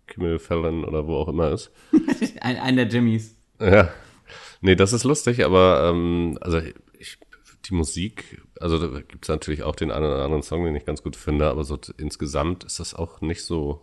Kimmel 0.06 0.38
Fallon 0.38 0.84
oder 0.84 1.06
wo 1.06 1.16
auch 1.16 1.28
immer 1.28 1.50
ist. 1.50 1.70
ein, 2.40 2.58
ein 2.58 2.76
der 2.76 2.86
Jimmys. 2.86 3.36
Ja. 3.60 3.90
Nee, 4.60 4.74
das 4.76 4.92
ist 4.92 5.04
lustig, 5.04 5.44
aber 5.44 5.90
ähm, 5.90 6.38
also 6.40 6.60
ich 6.98 7.18
die 7.66 7.74
Musik, 7.74 8.42
also 8.60 8.78
da 8.78 9.00
gibt 9.00 9.24
es 9.24 9.28
natürlich 9.28 9.62
auch 9.62 9.76
den 9.76 9.90
einen 9.90 10.04
oder 10.04 10.24
anderen 10.24 10.42
Song, 10.42 10.64
den 10.64 10.76
ich 10.76 10.84
ganz 10.84 11.02
gut 11.02 11.16
finde, 11.16 11.48
aber 11.48 11.64
so 11.64 11.78
insgesamt 11.96 12.64
ist 12.64 12.80
das 12.80 12.94
auch 12.94 13.20
nicht 13.20 13.44
so, 13.44 13.80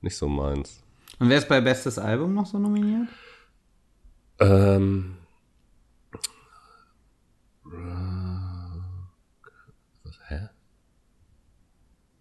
nicht 0.00 0.16
so 0.16 0.28
meins. 0.28 0.82
Und 1.18 1.28
wer 1.28 1.38
ist 1.38 1.48
bei 1.48 1.60
Bestes 1.60 1.98
Album 1.98 2.34
noch 2.34 2.46
so 2.46 2.58
nominiert? 2.58 3.08
Ähm. 4.40 5.16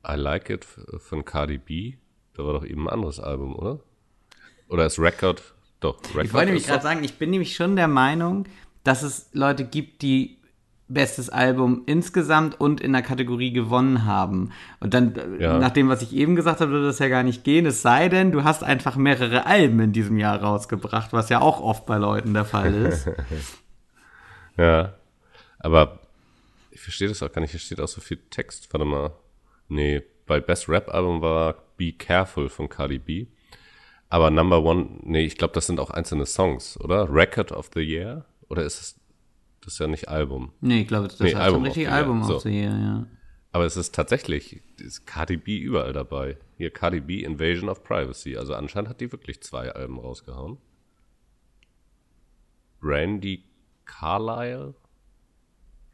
I 0.08 0.16
Like 0.16 0.50
It 0.50 0.66
von 0.66 1.26
Cardi 1.26 1.58
B. 1.58 1.96
Da 2.36 2.44
war 2.44 2.54
doch 2.54 2.66
eben 2.66 2.88
ein 2.88 2.94
anderes 2.94 3.20
Album, 3.20 3.56
oder? 3.56 3.80
Oder 4.68 4.86
ist 4.86 5.00
Record? 5.00 5.42
Doch, 5.80 6.00
Record. 6.10 6.26
Ich 6.26 6.34
wollte 6.34 6.46
nämlich 6.48 6.68
gerade 6.68 6.84
sagen, 6.84 7.04
ich 7.04 7.16
bin 7.16 7.30
nämlich 7.30 7.56
schon 7.56 7.76
der 7.76 7.88
Meinung, 7.88 8.46
dass 8.84 9.04
es 9.04 9.30
Leute 9.34 9.66
gibt, 9.66 10.02
die 10.02 10.38
bestes 10.88 11.30
Album 11.30 11.84
insgesamt 11.86 12.60
und 12.60 12.82
in 12.82 12.94
der 12.94 13.02
Kategorie 13.02 13.52
gewonnen 13.52 14.06
haben. 14.06 14.52
Und 14.80 14.94
dann, 14.94 15.40
ja. 15.40 15.58
nach 15.58 15.72
dem, 15.72 15.90
was 15.90 16.02
ich 16.02 16.14
eben 16.14 16.36
gesagt 16.36 16.62
habe, 16.62 16.72
würde 16.72 16.88
das 16.88 17.00
ja 17.00 17.08
gar 17.08 17.24
nicht 17.24 17.44
gehen. 17.44 17.66
Es 17.66 17.82
sei 17.82 18.10
denn, 18.10 18.32
du 18.32 18.44
hast 18.44 18.64
einfach 18.64 18.96
mehrere 18.96 19.46
Alben 19.46 19.80
in 19.80 19.94
diesem 19.94 20.18
Jahr 20.18 20.42
rausgebracht, 20.42 21.14
was 21.14 21.30
ja 21.30 21.42
auch 21.42 21.62
oft 21.62 21.86
bei 21.86 21.98
Leuten 21.98 22.34
der 22.34 22.46
Fall 22.46 22.74
ist. 22.74 23.10
ja. 24.58 24.94
Aber 25.60 26.00
ich 26.72 26.82
verstehe 26.82 27.08
das 27.08 27.24
auch 27.24 27.32
gar 27.32 27.42
nicht. 27.42 27.52
Hier 27.52 27.60
steht 27.60 27.80
auch 27.80 27.88
so 27.88 28.02
viel 28.02 28.20
Text. 28.30 28.72
Warte 28.74 28.86
mal. 28.86 29.12
Nee, 29.68 30.04
bei 30.26 30.40
Best 30.40 30.70
Rap 30.70 30.90
Album 30.94 31.22
war 31.22 31.56
Be 31.78 31.94
Careful 31.94 32.50
von 32.50 32.70
Cardi 32.70 33.00
B. 33.00 33.28
Aber 34.10 34.30
Number 34.30 34.64
One, 34.64 35.00
nee, 35.02 35.26
ich 35.26 35.38
glaube, 35.38 35.54
das 35.54 35.66
sind 35.66 35.80
auch 35.80 35.90
einzelne 35.90 36.26
Songs, 36.26 36.80
oder? 36.80 37.12
Record 37.12 37.52
of 37.52 37.72
the 37.74 37.82
Year? 37.82 38.26
Oder 38.48 38.64
ist 38.64 38.80
es, 38.80 39.00
das 39.62 39.74
ist 39.74 39.80
ja 39.80 39.88
nicht 39.88 40.08
Album? 40.08 40.54
Nee, 40.62 40.82
ich 40.82 40.88
glaube, 40.88 41.08
das 41.08 41.20
nee, 41.20 41.30
ist 41.30 41.36
ein 41.36 41.64
richtig 41.64 41.90
Album 41.90 42.22
of 42.22 42.42
the 42.44 42.50
Year, 42.50 42.72
ja. 42.72 43.08
Aber 43.54 43.66
es 43.66 43.78
ist 43.78 43.94
tatsächlich, 43.94 44.62
ist 44.80 45.06
Cardi 45.06 45.38
B 45.38 45.58
überall 45.58 45.94
dabei. 45.94 46.38
Hier 46.58 46.72
Cardi 46.72 47.00
B 47.00 47.24
Invasion 47.24 47.70
of 47.70 47.84
Privacy. 47.84 48.36
Also 48.36 48.56
anscheinend 48.56 48.90
hat 48.90 49.00
die 49.00 49.12
wirklich 49.12 49.42
zwei 49.42 49.72
Alben 49.72 50.00
rausgehauen. 50.00 50.58
Brandy 52.80 53.44
Carlyle? 53.86 54.74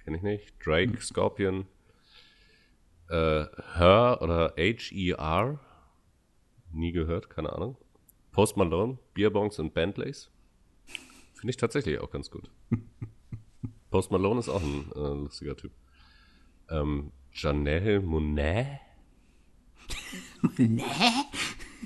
Kenne 0.04 0.18
ich 0.18 0.24
nicht. 0.24 0.54
Drake. 0.66 1.02
Scorpion. 1.02 1.68
Äh, 3.10 3.46
Her 3.76 4.20
oder 4.22 4.54
H-E-R? 4.58 5.60
Nie 6.72 6.92
gehört, 6.92 7.30
keine 7.30 7.52
Ahnung. 7.52 7.78
Post 8.32 8.56
Malone, 8.58 9.00
Beerbongs 9.14 9.58
und 9.60 9.74
Bentleys. 9.74 10.30
Finde 11.34 11.52
ich 11.52 11.58
tatsächlich 11.58 12.00
auch 12.00 12.12
ganz 12.12 12.30
gut. 12.30 12.52
Post 13.92 14.12
Malone 14.12 14.40
ist 14.40 14.50
auch 14.50 14.62
ein 14.62 14.92
äh, 14.96 15.00
lustiger 15.00 15.58
Typ. 15.58 15.72
Ähm, 16.70 17.12
Janelle 17.34 18.02
Monet? 18.02 18.80
Monet? 20.42 20.86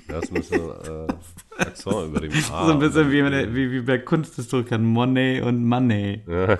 Das 0.06 0.24
ist 0.24 0.30
ein 0.30 0.34
bisschen 0.34 0.70
äh, 0.70 1.14
Akzent 1.56 2.08
über 2.08 2.20
dem 2.20 2.32
A. 2.32 2.36
So 2.66 2.72
ein 2.72 2.78
bisschen 2.78 3.10
wie, 3.10 3.54
wie, 3.54 3.72
wie 3.72 3.80
bei 3.80 3.98
Kunsthistorikern 3.98 4.84
Monet 4.84 5.42
und 5.42 5.64
Money. 5.64 6.22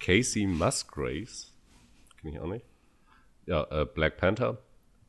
Casey 0.00 0.46
Musgraves. 0.46 1.54
Kenne 2.20 2.34
ich 2.34 2.40
auch 2.40 2.48
nicht. 2.48 2.71
Ja, 3.46 3.66
äh, 3.70 3.86
Black 3.86 4.16
Panther. 4.16 4.58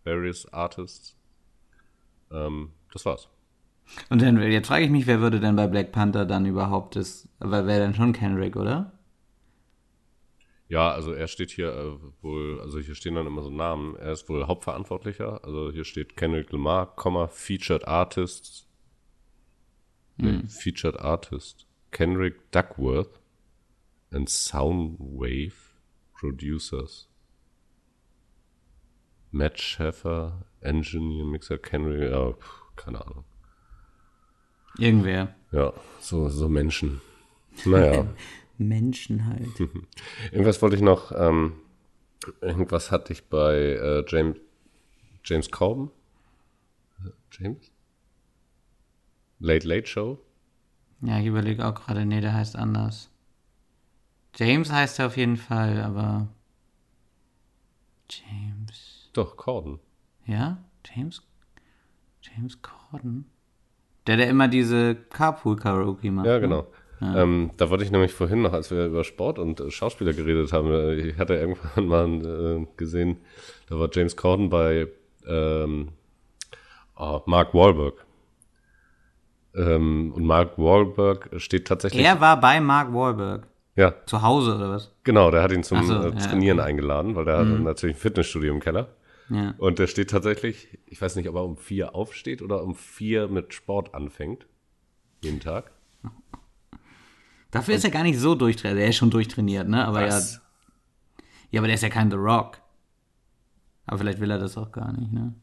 Various 0.03 0.51
Artists. 0.51 1.15
Ähm, 2.31 2.71
das 2.91 3.05
war's. 3.05 3.29
Und 4.09 4.21
dann, 4.21 4.41
jetzt 4.41 4.67
frage 4.67 4.85
ich 4.85 4.91
mich, 4.91 5.07
wer 5.07 5.19
würde 5.19 5.39
denn 5.39 5.55
bei 5.55 5.67
Black 5.67 5.91
Panther 5.91 6.25
dann 6.25 6.45
überhaupt 6.45 6.95
das, 6.95 7.27
aber 7.39 7.67
wäre 7.67 7.81
dann 7.81 7.93
schon 7.93 8.13
Kendrick, 8.13 8.55
oder? 8.55 8.93
Ja, 10.69 10.91
also 10.91 11.13
er 11.13 11.27
steht 11.27 11.51
hier 11.51 11.71
äh, 11.71 12.23
wohl, 12.23 12.59
also 12.61 12.79
hier 12.79 12.95
stehen 12.95 13.15
dann 13.15 13.27
immer 13.27 13.43
so 13.43 13.49
Namen. 13.49 13.95
Er 13.97 14.13
ist 14.13 14.27
wohl 14.29 14.47
Hauptverantwortlicher. 14.47 15.43
Also 15.43 15.71
hier 15.71 15.83
steht 15.83 16.15
Kendrick 16.15 16.51
Lamar, 16.51 16.95
Featured 17.29 17.87
Artist. 17.87 18.67
Nee, 20.17 20.39
hm. 20.39 20.47
Featured 20.47 20.99
Artist. 20.99 21.67
Kendrick 21.91 22.51
Duckworth 22.51 23.19
and 24.11 24.29
Soundwave 24.29 25.53
Producers. 26.13 27.07
Matt 29.33 29.59
Schaffer, 29.59 30.45
Engineer, 30.61 31.25
Mixer, 31.25 31.57
Kendrick, 31.57 32.11
ja, 32.11 32.35
keine 32.75 33.03
Ahnung. 33.03 33.23
Irgendwer. 34.77 35.33
Ja, 35.51 35.73
so, 35.99 36.29
so 36.29 36.47
Menschen. 36.47 37.01
Naja. 37.65 38.07
Menschen 38.59 39.25
halt. 39.25 39.49
irgendwas 40.31 40.61
wollte 40.61 40.75
ich 40.75 40.83
noch, 40.83 41.11
ähm, 41.11 41.53
irgendwas 42.41 42.91
hatte 42.91 43.11
ich 43.11 43.23
bei 43.23 43.55
äh, 43.55 44.05
James, 44.07 44.37
James 45.25 45.49
Corbin. 45.49 45.89
James? 47.31 47.71
Late 49.39 49.67
Late 49.67 49.87
Show? 49.87 50.19
Ja, 51.01 51.19
ich 51.19 51.25
überlege 51.25 51.65
auch 51.65 51.73
gerade, 51.73 52.05
nee, 52.05 52.21
der 52.21 52.35
heißt 52.35 52.55
anders. 52.55 53.09
James 54.35 54.71
heißt 54.71 54.99
er 54.99 55.07
auf 55.07 55.17
jeden 55.17 55.37
Fall, 55.37 55.81
aber 55.81 56.27
James. 58.09 58.52
Doch, 59.13 59.37
Corden. 59.37 59.79
Ja? 60.25 60.57
James? 60.85 61.21
James 62.21 62.61
Corden? 62.61 63.25
Der, 64.07 64.17
der 64.17 64.29
immer 64.29 64.47
diese 64.47 64.95
Carpool-Karaoke 64.95 66.11
macht. 66.11 66.25
Ja, 66.25 66.33
ne? 66.33 66.41
genau. 66.41 66.67
Ja. 66.99 67.23
Ähm, 67.23 67.51
da 67.57 67.69
wollte 67.69 67.83
ich 67.83 67.91
nämlich 67.91 68.13
vorhin 68.13 68.41
noch, 68.41 68.53
als 68.53 68.71
wir 68.71 68.85
über 68.85 69.03
Sport 69.03 69.37
und 69.37 69.59
äh, 69.59 69.69
Schauspieler 69.71 70.13
geredet 70.13 70.53
haben, 70.53 70.71
äh, 70.71 70.93
ich 70.95 71.17
hatte 71.17 71.35
irgendwann 71.35 71.87
mal 72.21 72.61
äh, 72.61 72.67
gesehen, 72.77 73.17
da 73.69 73.79
war 73.79 73.89
James 73.91 74.15
Corden 74.15 74.49
bei 74.49 74.87
ähm, 75.27 75.89
oh, 76.97 77.21
Mark 77.25 77.53
Wahlberg. 77.53 78.05
Ähm, 79.55 80.13
und 80.15 80.25
Mark 80.25 80.57
Wahlberg 80.57 81.29
steht 81.37 81.67
tatsächlich. 81.67 82.03
Er 82.03 82.19
war 82.19 82.39
bei 82.39 82.59
Mark 82.59 82.93
Wahlberg. 82.93 83.47
Ja. 83.75 83.93
Zu 84.05 84.21
Hause 84.21 84.55
oder 84.55 84.69
was? 84.69 84.93
Genau, 85.03 85.31
der 85.31 85.41
hat 85.41 85.51
ihn 85.51 85.63
zum 85.63 85.83
so, 85.83 85.93
äh, 85.93 86.11
Trainieren 86.15 86.59
ja, 86.59 86.63
eingeladen, 86.63 87.15
weil 87.15 87.25
der 87.25 87.43
mhm. 87.43 87.53
hat 87.53 87.63
natürlich 87.63 87.95
ein 87.95 87.99
Fitnessstudio 87.99 88.53
im 88.53 88.59
Keller. 88.59 88.89
Ja. 89.29 89.53
Und 89.57 89.79
der 89.79 89.87
steht 89.87 90.09
tatsächlich, 90.09 90.79
ich 90.85 91.01
weiß 91.01 91.15
nicht, 91.15 91.29
ob 91.29 91.35
er 91.35 91.43
um 91.43 91.57
vier 91.57 91.95
aufsteht 91.95 92.41
oder 92.41 92.63
um 92.63 92.75
vier 92.75 93.27
mit 93.27 93.53
Sport 93.53 93.93
anfängt. 93.93 94.45
Jeden 95.21 95.39
Tag. 95.39 95.71
Dafür 97.51 97.73
Und 97.73 97.77
ist 97.77 97.83
er 97.83 97.91
gar 97.91 98.03
nicht 98.03 98.19
so 98.19 98.35
durchtrainiert. 98.35 98.81
Er 98.81 98.89
ist 98.89 98.95
schon 98.97 99.11
durchtrainiert, 99.11 99.67
ne? 99.67 99.85
Aber 99.85 100.01
was? 100.05 100.35
ja. 100.35 100.39
Ja, 101.51 101.59
aber 101.59 101.67
der 101.67 101.75
ist 101.75 101.83
ja 101.83 101.89
kein 101.89 102.09
The 102.09 102.17
Rock. 102.17 102.59
Aber 103.85 103.99
vielleicht 103.99 104.19
will 104.19 104.31
er 104.31 104.39
das 104.39 104.57
auch 104.57 104.71
gar 104.71 104.91
nicht, 104.91 105.11
ne? 105.11 105.35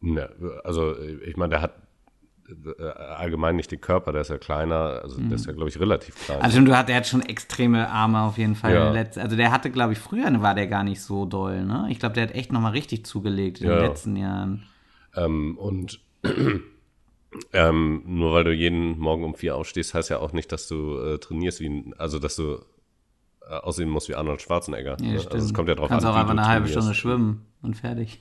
Ne, 0.00 0.30
also 0.62 0.96
ich 0.96 1.36
meine, 1.36 1.50
der 1.50 1.62
hat 1.62 1.87
allgemein 3.16 3.56
nicht 3.56 3.70
den 3.70 3.80
Körper, 3.80 4.12
der 4.12 4.22
ist 4.22 4.30
ja 4.30 4.38
kleiner, 4.38 5.00
also 5.02 5.20
mhm. 5.20 5.28
der 5.28 5.36
ist 5.36 5.46
ja, 5.46 5.52
glaube 5.52 5.68
ich, 5.68 5.78
relativ 5.78 6.14
klein. 6.24 6.40
Also 6.40 6.60
du 6.60 6.76
hat, 6.76 6.88
der 6.88 6.96
hat 6.96 7.06
schon 7.06 7.22
extreme 7.22 7.88
Arme 7.88 8.22
auf 8.22 8.38
jeden 8.38 8.54
Fall. 8.54 8.74
Ja. 8.74 8.90
Also 9.22 9.36
der 9.36 9.52
hatte, 9.52 9.70
glaube 9.70 9.92
ich, 9.92 9.98
früher 9.98 10.28
war 10.40 10.54
der 10.54 10.66
gar 10.66 10.84
nicht 10.84 11.02
so 11.02 11.26
doll, 11.26 11.64
ne? 11.64 11.86
Ich 11.90 11.98
glaube, 11.98 12.14
der 12.14 12.24
hat 12.24 12.34
echt 12.34 12.52
nochmal 12.52 12.72
richtig 12.72 13.04
zugelegt 13.04 13.60
in 13.60 13.68
ja. 13.68 13.76
den 13.76 13.84
letzten 13.86 14.16
Jahren. 14.16 14.64
Ähm, 15.14 15.58
und 15.58 16.00
Ähm, 17.52 18.02
nur 18.06 18.32
weil 18.32 18.44
du 18.44 18.52
jeden 18.52 18.98
Morgen 18.98 19.22
um 19.22 19.34
vier 19.34 19.56
aufstehst, 19.56 19.92
heißt 19.94 20.08
ja 20.08 20.18
auch 20.18 20.32
nicht, 20.32 20.50
dass 20.50 20.66
du 20.66 20.98
äh, 20.98 21.18
trainierst 21.18 21.60
wie, 21.60 21.92
also 21.98 22.18
dass 22.18 22.36
du 22.36 22.58
äh, 23.42 23.54
aussehen 23.54 23.90
musst 23.90 24.08
wie 24.08 24.14
Arnold 24.14 24.40
Schwarzenegger. 24.40 24.96
Ja, 25.00 25.12
ne? 25.12 25.18
Also 25.18 25.36
es 25.36 25.52
kommt 25.52 25.68
ja 25.68 25.74
drauf 25.74 25.88
Kannst 25.88 26.06
an. 26.06 26.12
auch 26.12 26.16
wie 26.16 26.20
einfach 26.20 26.32
eine 26.32 26.46
halbe 26.46 26.66
trainierst. 26.66 26.72
Stunde 26.72 26.94
schwimmen 26.94 27.46
und 27.60 27.76
fertig. 27.76 28.20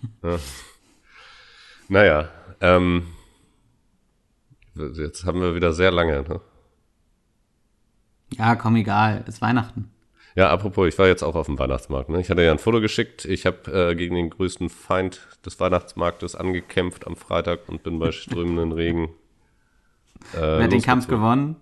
Naja, 1.89 2.28
ähm, 2.59 3.07
jetzt 4.93 5.25
haben 5.25 5.41
wir 5.41 5.55
wieder 5.55 5.73
sehr 5.73 5.91
lange. 5.91 6.23
Ne? 6.23 6.41
Ja, 8.34 8.55
komm, 8.55 8.75
egal. 8.75 9.23
Ist 9.28 9.41
Weihnachten. 9.41 9.91
Ja, 10.36 10.49
apropos, 10.51 10.88
ich 10.88 10.99
war 10.99 11.07
jetzt 11.07 11.23
auch 11.23 11.36
auf 11.36 11.47
dem 11.47 11.57
Weihnachtsmarkt. 11.57 12.09
Ne? 12.09 12.21
Ich 12.21 12.30
hatte 12.30 12.43
ja 12.43 12.51
ein 12.51 12.59
Foto 12.59 12.80
geschickt. 12.80 13.25
Ich 13.25 13.45
habe 13.45 13.71
äh, 13.71 13.95
gegen 13.95 14.15
den 14.15 14.30
größten 14.30 14.69
Feind 14.69 15.28
des 15.45 15.59
Weihnachtsmarktes 15.59 16.36
angekämpft 16.36 17.07
am 17.07 17.15
Freitag 17.15 17.67
und 17.67 17.82
bin 17.82 17.97
bei 17.97 18.11
strömenden 18.11 18.71
Regen. 18.71 19.09
Äh, 20.34 20.41
Wer 20.41 20.63
hat 20.63 20.71
den 20.71 20.82
Kampf 20.82 21.07
gewonnen? 21.07 21.55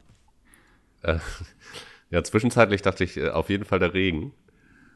Ja, 2.12 2.24
zwischenzeitlich 2.24 2.82
dachte 2.82 3.04
ich 3.04 3.18
äh, 3.18 3.30
auf 3.30 3.50
jeden 3.50 3.66
Fall 3.66 3.80
der 3.80 3.94
Regen, 3.94 4.32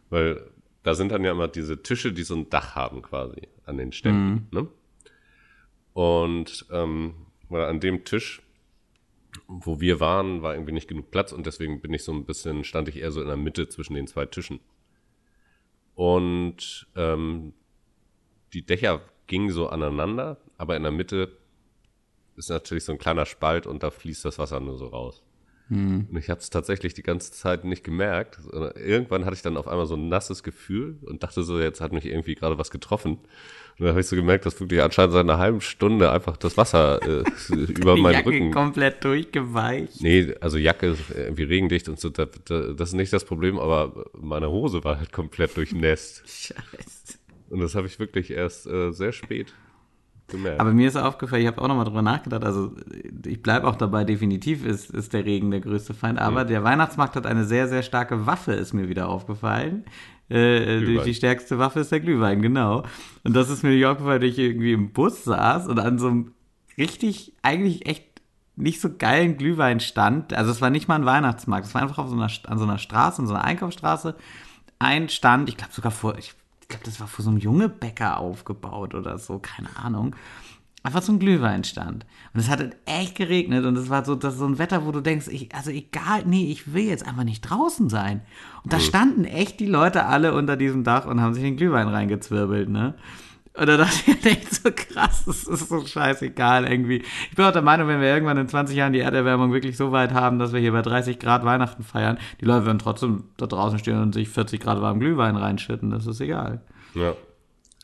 weil 0.09 0.41
da 0.84 0.93
sind 0.93 1.11
dann 1.11 1.24
ja 1.24 1.32
immer 1.32 1.47
diese 1.47 1.82
Tische, 1.82 2.13
die 2.13 2.24
so 2.24 2.36
ein 2.36 2.49
Dach 2.49 2.76
haben 2.76 3.01
quasi 3.01 3.47
an 3.65 3.78
den 3.78 3.91
Ständen. 3.91 4.47
Ne? 4.51 4.67
Und 5.93 6.65
ähm, 6.72 7.13
weil 7.50 7.66
an 7.66 7.80
dem 7.80 8.06
Tisch, 8.06 8.41
wo 9.47 9.80
wir 9.80 10.00
waren, 10.00 10.41
war 10.41 10.54
irgendwie 10.54 10.72
nicht 10.72 10.88
genug 10.88 11.12
Platz 11.12 11.32
und 11.32 11.45
deswegen 11.45 11.82
bin 11.82 11.93
ich 11.93 12.04
so 12.04 12.12
ein 12.12 12.26
bisschen, 12.26 12.64
stand 12.64 12.88
ich 12.88 12.97
eher 12.97 13.12
so 13.12 13.22
in 13.22 13.28
der 13.28 13.38
Mitte 13.38 13.68
zwischen 13.68 13.95
den 13.95 14.08
zwei 14.08 14.26
Tischen. 14.26 14.60
Und 15.95 16.88
ähm, 16.95 17.54
die 18.54 18.66
Dächer 18.66 19.02
gingen 19.28 19.52
so 19.52 19.68
aneinander, 19.68 20.38
aber 20.58 20.76
in 20.76 20.84
der 20.84 20.91
Mitte 20.91 21.38
ist 22.36 22.50
natürlich 22.50 22.86
so 22.86 22.93
ein 22.93 22.97
kleiner 22.97 23.26
Spalt 23.26 23.68
und 23.68 23.84
da 23.84 23.91
fließt 23.91 24.26
das 24.26 24.39
Wasser 24.39 24.60
nur 24.60 24.78
so 24.78 24.88
raus. 24.88 25.24
Und 25.70 26.17
ich 26.17 26.30
habe 26.32 26.39
es 26.39 26.49
tatsächlich 26.49 26.95
die 26.95 27.03
ganze 27.03 27.32
Zeit 27.32 27.63
nicht 27.63 27.84
gemerkt. 27.84 28.39
Irgendwann 28.76 29.26
hatte 29.26 29.36
ich 29.36 29.43
dann 29.43 29.55
auf 29.55 29.67
einmal 29.67 29.86
so 29.86 29.95
ein 29.95 30.09
nasses 30.09 30.41
Gefühl 30.41 30.97
und 31.03 31.22
dachte 31.22 31.43
so, 31.43 31.59
jetzt 31.59 31.80
hat 31.80 31.91
mich 31.93 32.05
irgendwie 32.05 32.34
gerade 32.34 32.57
was 32.57 32.72
getroffen. 32.72 33.17
Und 33.17 33.86
dann 33.86 33.89
habe 33.89 34.01
ich 34.01 34.07
so 34.07 34.15
gemerkt, 34.15 34.45
dass 34.47 34.59
wirklich 34.59 34.82
anscheinend 34.82 35.13
seit 35.13 35.24
einer 35.24 35.38
halben 35.38 35.61
Stunde 35.61 36.11
einfach 36.11 36.38
das 36.38 36.57
Wasser 36.57 36.99
äh, 37.03 37.24
über 37.53 37.95
Die 37.95 38.01
meinen 38.01 38.13
Jacke 38.13 38.30
Rücken. 38.30 38.51
komplett 38.51 39.03
durchgeweicht. 39.03 40.01
Nee, 40.01 40.34
also 40.41 40.57
Jacke 40.57 40.88
ist 40.88 41.01
irgendwie 41.15 41.43
regendicht 41.43 41.88
und 41.88 41.99
so, 41.99 42.09
da, 42.09 42.26
da, 42.45 42.74
das 42.74 42.89
ist 42.89 42.95
nicht 42.95 43.13
das 43.13 43.24
Problem, 43.24 43.59
aber 43.59 44.05
meine 44.20 44.49
Hose 44.49 44.84
war 44.84 44.97
halt 44.97 45.11
komplett 45.11 45.55
durchnässt. 45.55 46.24
Scheiße. 46.28 47.20
Und 47.49 47.59
das 47.61 47.76
habe 47.76 47.88
ich 47.88 47.99
wirklich 47.99 48.32
erst 48.32 48.65
äh, 48.67 48.91
sehr 48.91 49.11
spät 49.11 49.53
gemerkt. 50.30 50.59
Aber 50.59 50.71
mir 50.73 50.88
ist 50.88 50.95
aufgefallen, 50.95 51.41
ich 51.41 51.47
habe 51.47 51.61
auch 51.61 51.67
nochmal 51.67 51.86
drüber 51.86 52.01
nachgedacht, 52.01 52.43
also 52.43 52.75
ich 53.25 53.41
bleibe 53.41 53.67
auch 53.67 53.75
dabei, 53.75 54.03
definitiv 54.03 54.65
ist, 54.65 54.89
ist 54.91 55.13
der 55.13 55.25
Regen 55.25 55.51
der 55.51 55.61
größte 55.61 55.93
Feind, 55.93 56.19
aber 56.19 56.45
der 56.45 56.63
Weihnachtsmarkt 56.63 57.15
hat 57.15 57.25
eine 57.25 57.45
sehr, 57.45 57.67
sehr 57.67 57.84
starke 57.84 58.25
Waffe, 58.25 58.53
ist 58.53 58.73
mir 58.73 58.89
wieder 58.89 59.09
aufgefallen. 59.09 59.84
Äh, 60.30 60.80
die, 60.80 60.86
Glühwein. 60.86 61.05
die 61.05 61.13
stärkste 61.15 61.57
Waffe 61.57 61.80
ist 61.80 61.91
der 61.91 61.99
Glühwein, 61.99 62.41
genau. 62.41 62.84
Und 63.23 63.36
das 63.36 63.49
ist 63.49 63.63
mir 63.63 63.71
nicht 63.71 63.86
aufgefallen, 63.86 64.21
weil 64.21 64.30
ich 64.30 64.38
irgendwie 64.38 64.73
im 64.73 64.91
Bus 64.93 65.23
saß 65.23 65.67
und 65.67 65.80
an 65.80 65.97
so 65.97 66.07
einem 66.07 66.34
richtig, 66.77 67.34
eigentlich 67.41 67.88
echt 67.88 68.09
nicht 68.55 68.82
so 68.82 68.89
geilen 68.95 69.38
Glühwein 69.38 69.80
stand. 69.80 70.34
Also 70.34 70.51
es 70.51 70.61
war 70.61 70.69
nicht 70.69 70.88
mal 70.88 70.95
ein 70.95 71.05
Weihnachtsmarkt, 71.05 71.65
es 71.65 71.73
war 71.73 71.82
einfach 71.82 71.97
auf 71.97 72.09
so 72.09 72.15
einer, 72.15 72.30
an 72.47 72.57
so 72.57 72.65
einer 72.65 72.77
Straße, 72.77 73.21
in 73.21 73.27
so 73.27 73.34
einer 73.34 73.43
Einkaufsstraße, 73.43 74.15
ein 74.77 75.09
Stand, 75.09 75.49
ich 75.49 75.57
glaube 75.57 75.73
sogar 75.73 75.91
vor, 75.91 76.17
ich 76.17 76.34
glaube, 76.70 76.86
das 76.86 76.99
war 76.99 77.07
vor 77.07 77.24
so 77.24 77.32
einem 77.32 77.39
junge 77.39 77.67
Bäcker 77.67 78.20
aufgebaut 78.20 78.95
oder 78.95 79.17
so, 79.17 79.39
keine 79.39 79.76
Ahnung. 79.76 80.15
Einfach 80.82 81.01
so 81.01 81.11
ein 81.11 81.20
Glühweinstand. 81.20 82.05
Und 82.34 82.39
es 82.39 82.49
hat 82.49 82.63
echt 82.86 83.15
geregnet 83.15 83.65
und 83.65 83.78
es 83.78 83.89
war 83.89 84.05
so, 84.05 84.15
das 84.15 84.36
ist 84.36 84.39
so 84.39 84.45
ein 84.45 84.59
Wetter, 84.59 84.86
wo 84.86 84.93
du 84.93 85.01
denkst, 85.01 85.28
ich, 85.28 85.53
also 85.53 85.72
egal, 85.72 86.24
nee, 86.26 86.49
ich 86.49 86.74
will 86.74 86.86
jetzt 86.86 87.05
einfach 87.05 87.26
nicht 87.26 87.41
draußen 87.41 87.89
sein. 87.89 88.22
Und 88.63 88.72
da 88.72 88.80
standen 88.80 89.26
echt 89.26 89.59
die 89.59 89.65
Leute 89.65 90.05
alle 90.05 90.34
unter 90.34 90.55
diesem 90.55 90.86
Dach 90.86 91.05
und 91.05 91.20
haben 91.20 91.34
sich 91.34 91.43
den 91.43 91.57
Glühwein 91.57 91.89
reingezwirbelt, 91.89 92.70
ne? 92.70 92.93
Und 93.60 93.68
da 93.68 93.76
dachte 93.76 94.12
ich 94.12 94.26
echt 94.26 94.55
so 94.55 94.70
krass, 94.72 95.26
das 95.26 95.43
ist 95.43 95.68
so 95.68 95.86
scheißegal 95.86 96.72
irgendwie. 96.72 97.03
Ich 97.30 97.36
bin 97.36 97.43
auch 97.43 97.51
der 97.51 97.62
Meinung, 97.62 97.89
wenn 97.89 97.99
wir 97.99 98.07
irgendwann 98.07 98.38
in 98.38 98.47
20 98.47 98.78
Jahren 98.78 98.93
die 98.93 98.99
Erderwärmung 98.99 99.51
wirklich 99.51 99.76
so 99.76 99.91
weit 99.91 100.14
haben, 100.14 100.39
dass 100.39 100.53
wir 100.53 100.62
hier 100.62 100.72
bei 100.72 100.82
30 100.82 101.20
Grad 101.20 101.43
Weihnachten 101.43 101.84
feiern, 101.84 102.18
die 102.39 102.45
Leute 102.45 102.66
werden 102.66 102.80
trotzdem 102.80 103.26
da 103.36 103.47
draußen 103.47 103.78
stehen 103.80 104.01
und 104.01 104.14
sich 104.14 104.30
40 104.30 104.62
Grad 104.62 104.82
warm 104.82 105.01
Glühwein 105.01 105.36
reinschütten. 105.36 105.91
Das 105.91 106.07
ist 106.07 106.22
egal. 106.22 106.62
ja. 106.95 107.16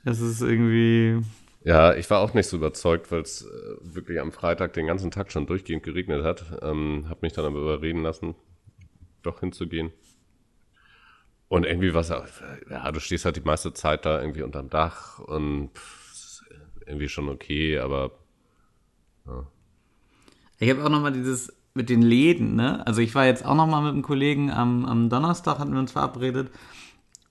Das 0.05 0.21
ist 0.21 0.41
irgendwie. 0.41 1.19
Ja, 1.63 1.95
ich 1.95 2.07
war 2.11 2.19
auch 2.19 2.35
nicht 2.35 2.47
so 2.47 2.57
überzeugt, 2.57 3.11
weil 3.11 3.21
es 3.21 3.41
äh, 3.41 3.95
wirklich 3.95 4.21
am 4.21 4.31
Freitag 4.31 4.73
den 4.73 4.85
ganzen 4.85 5.09
Tag 5.09 5.31
schon 5.31 5.47
durchgehend 5.47 5.81
geregnet 5.81 6.23
hat. 6.23 6.45
Ähm, 6.61 7.07
hab 7.09 7.23
mich 7.23 7.33
dann 7.33 7.43
aber 7.43 7.59
überreden 7.59 8.03
lassen, 8.03 8.35
doch 9.23 9.39
hinzugehen. 9.39 9.91
Und 11.47 11.65
irgendwie 11.65 11.93
was, 11.93 12.09
ja, 12.09 12.91
du 12.91 12.99
stehst 12.99 13.25
halt 13.25 13.35
die 13.35 13.41
meiste 13.41 13.73
Zeit 13.73 14.05
da 14.05 14.19
irgendwie 14.19 14.41
unterm 14.41 14.69
Dach 14.69 15.19
und 15.19 15.69
irgendwie 16.85 17.09
schon 17.09 17.29
okay, 17.29 17.79
aber 17.79 18.11
Ich 20.59 20.69
habe 20.69 20.83
auch 20.83 20.89
noch 20.89 21.01
mal 21.01 21.11
dieses 21.11 21.53
mit 21.73 21.89
den 21.89 22.01
Läden, 22.01 22.55
ne? 22.55 22.85
Also 22.87 23.01
ich 23.01 23.13
war 23.15 23.25
jetzt 23.25 23.45
auch 23.45 23.55
noch 23.55 23.67
mal 23.67 23.81
mit 23.81 23.91
einem 23.91 24.01
Kollegen 24.01 24.49
am, 24.49 24.85
am 24.85 25.09
Donnerstag, 25.09 25.59
hatten 25.59 25.73
wir 25.73 25.79
uns 25.79 25.91
verabredet. 25.91 26.49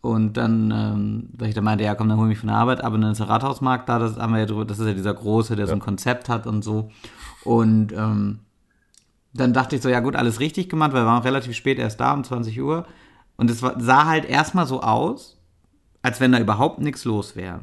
Und 0.03 0.37
dann, 0.37 0.71
ähm, 0.71 1.31
weil 1.33 1.49
ich 1.49 1.55
da 1.55 1.63
meinte, 1.63 1.83
ja 1.83 1.95
komm, 1.95 2.11
dann 2.11 2.19
hol 2.19 2.29
mich 2.29 2.39
von 2.39 2.49
der 2.49 2.59
Arbeit, 2.59 2.85
aber 2.85 2.99
dann 2.99 3.13
ist 3.13 3.21
der 3.21 3.31
Rathausmarkt 3.31 3.89
da, 3.89 3.99
das 3.99 4.19
haben 4.19 4.35
wir 4.35 4.41
ja 4.41 4.47
drüber, 4.47 4.67
das 4.67 4.79
ist 4.79 4.87
ja 4.87 4.93
dieser 4.93 5.15
große, 5.15 5.57
der 5.57 5.67
so 5.67 5.73
ein 5.73 5.81
Konzept 5.81 6.29
hat 6.29 6.47
und 6.47 6.63
so. 6.63 6.91
Und 7.43 7.93
ähm, 7.93 8.41
dann 9.33 9.55
dachte 9.55 9.77
ich 9.77 9.83
so, 9.83 9.89
ja 9.89 10.01
gut, 10.01 10.15
alles 10.15 10.41
richtig 10.41 10.69
gemacht, 10.69 10.93
weil 10.93 11.03
wir 11.03 11.07
waren 11.07 11.23
auch 11.23 11.25
relativ 11.25 11.57
spät 11.57 11.79
erst 11.79 12.01
da, 12.01 12.13
um 12.13 12.23
20 12.23 12.61
Uhr. 12.61 12.87
Und 13.37 13.51
es 13.51 13.61
sah 13.61 14.07
halt 14.07 14.25
erstmal 14.25 14.67
so 14.67 14.81
aus, 14.83 15.41
als 16.03 16.21
wenn 16.21 16.33
da 16.33 16.39
überhaupt 16.39 16.81
nichts 16.81 17.05
los 17.05 17.37
wäre. 17.37 17.63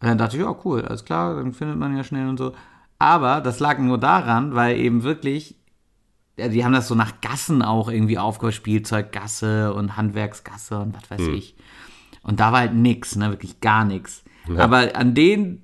Und 0.00 0.08
dann 0.08 0.18
dachte 0.18 0.36
ich, 0.36 0.42
ja, 0.42 0.54
cool, 0.64 0.82
alles 0.82 1.04
klar, 1.04 1.36
dann 1.36 1.52
findet 1.52 1.78
man 1.78 1.96
ja 1.96 2.04
schnell 2.04 2.28
und 2.28 2.38
so. 2.38 2.52
Aber 2.98 3.40
das 3.40 3.60
lag 3.60 3.78
nur 3.78 3.98
daran, 3.98 4.54
weil 4.54 4.78
eben 4.78 5.02
wirklich, 5.02 5.56
ja, 6.38 6.48
die 6.48 6.64
haben 6.64 6.72
das 6.72 6.88
so 6.88 6.94
nach 6.94 7.20
Gassen 7.20 7.62
auch 7.62 7.90
irgendwie 7.90 8.18
aufgebaut, 8.18 8.54
Spielzeuggasse 8.54 9.74
und 9.74 9.96
Handwerksgasse 9.96 10.78
und 10.78 10.94
was 10.94 11.10
weiß 11.10 11.26
ich. 11.28 11.56
Und 12.22 12.40
da 12.40 12.52
war 12.52 12.60
halt 12.60 12.74
nix, 12.74 13.16
ne, 13.16 13.30
wirklich 13.30 13.60
gar 13.60 13.84
nichts. 13.84 14.24
Aber 14.56 14.96
an 14.96 15.14
den 15.14 15.62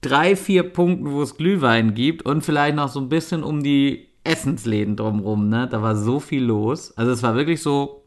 drei, 0.00 0.36
vier 0.36 0.62
Punkten, 0.62 1.10
wo 1.10 1.22
es 1.22 1.36
Glühwein 1.36 1.94
gibt 1.94 2.22
und 2.22 2.42
vielleicht 2.44 2.76
noch 2.76 2.88
so 2.88 3.00
ein 3.00 3.08
bisschen 3.08 3.42
um 3.42 3.62
die 3.62 4.08
Essensläden 4.24 4.96
drumrum, 4.96 5.48
ne, 5.48 5.68
da 5.68 5.82
war 5.82 5.96
so 5.96 6.20
viel 6.20 6.44
los. 6.44 6.96
Also 6.96 7.12
es 7.12 7.22
war 7.22 7.34
wirklich 7.34 7.62
so, 7.62 7.99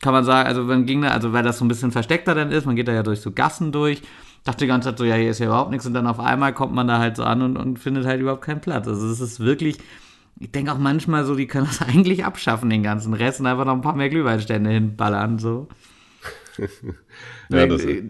kann 0.00 0.12
man 0.12 0.24
sagen, 0.24 0.48
also 0.48 0.62
man 0.64 0.86
ging 0.86 1.02
da, 1.02 1.08
also 1.08 1.32
weil 1.32 1.42
das 1.42 1.58
so 1.58 1.64
ein 1.64 1.68
bisschen 1.68 1.92
versteckter 1.92 2.34
dann 2.34 2.50
ist, 2.50 2.66
man 2.66 2.76
geht 2.76 2.88
da 2.88 2.92
ja 2.92 3.02
durch 3.02 3.20
so 3.20 3.32
Gassen 3.32 3.72
durch, 3.72 4.02
dachte 4.44 4.64
die 4.64 4.68
ganze 4.68 4.90
Zeit 4.90 4.98
so, 4.98 5.04
ja, 5.04 5.14
hier 5.14 5.30
ist 5.30 5.38
ja 5.38 5.46
überhaupt 5.46 5.70
nichts 5.70 5.86
und 5.86 5.94
dann 5.94 6.06
auf 6.06 6.20
einmal 6.20 6.52
kommt 6.52 6.74
man 6.74 6.86
da 6.86 6.98
halt 6.98 7.16
so 7.16 7.24
an 7.24 7.42
und, 7.42 7.56
und 7.56 7.78
findet 7.78 8.06
halt 8.06 8.20
überhaupt 8.20 8.42
keinen 8.42 8.60
Platz. 8.60 8.86
Also 8.86 9.06
es 9.08 9.20
ist 9.20 9.40
wirklich, 9.40 9.78
ich 10.38 10.50
denke 10.50 10.72
auch 10.72 10.78
manchmal 10.78 11.24
so, 11.24 11.34
die 11.34 11.46
können 11.46 11.66
das 11.66 11.80
eigentlich 11.88 12.24
abschaffen, 12.24 12.70
den 12.70 12.82
ganzen 12.82 13.14
Rest 13.14 13.40
und 13.40 13.46
einfach 13.46 13.64
noch 13.64 13.74
ein 13.74 13.80
paar 13.80 13.96
mehr 13.96 14.10
Glühweinstände 14.10 14.70
hinballern, 14.70 15.38
so. 15.38 15.68
ja, 17.48 17.66
das 17.66 17.84
ich, 17.84 18.04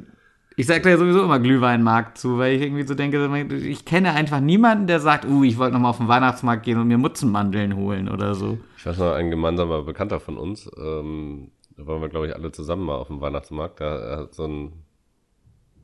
ich 0.56 0.66
sag 0.66 0.82
da 0.82 0.90
ja 0.90 0.98
sowieso 0.98 1.24
immer 1.24 1.40
Glühweinmarkt 1.40 2.18
zu, 2.18 2.38
weil 2.38 2.54
ich 2.54 2.62
irgendwie 2.62 2.86
so 2.86 2.94
denke, 2.94 3.46
ich 3.56 3.84
kenne 3.84 4.12
einfach 4.12 4.40
niemanden, 4.40 4.86
der 4.86 5.00
sagt, 5.00 5.24
uh, 5.24 5.42
ich 5.42 5.58
wollte 5.58 5.74
nochmal 5.74 5.90
auf 5.90 5.98
den 5.98 6.08
Weihnachtsmarkt 6.08 6.64
gehen 6.64 6.78
und 6.78 6.86
mir 6.86 6.98
Mutzenmandeln 6.98 7.74
holen 7.76 8.08
oder 8.08 8.34
so. 8.34 8.58
Ich 8.76 8.86
weiß 8.86 8.98
noch, 8.98 9.12
ein 9.14 9.30
gemeinsamer 9.30 9.82
Bekannter 9.82 10.20
von 10.20 10.36
uns, 10.36 10.70
ähm, 10.78 11.50
da 11.76 11.86
waren 11.86 12.00
wir, 12.00 12.08
glaube 12.08 12.28
ich, 12.28 12.34
alle 12.34 12.52
zusammen 12.52 12.84
mal 12.84 12.96
auf 12.96 13.08
dem 13.08 13.20
Weihnachtsmarkt, 13.20 13.80
da 13.80 14.18
hat 14.18 14.34
so 14.34 14.46
ein, 14.46 14.72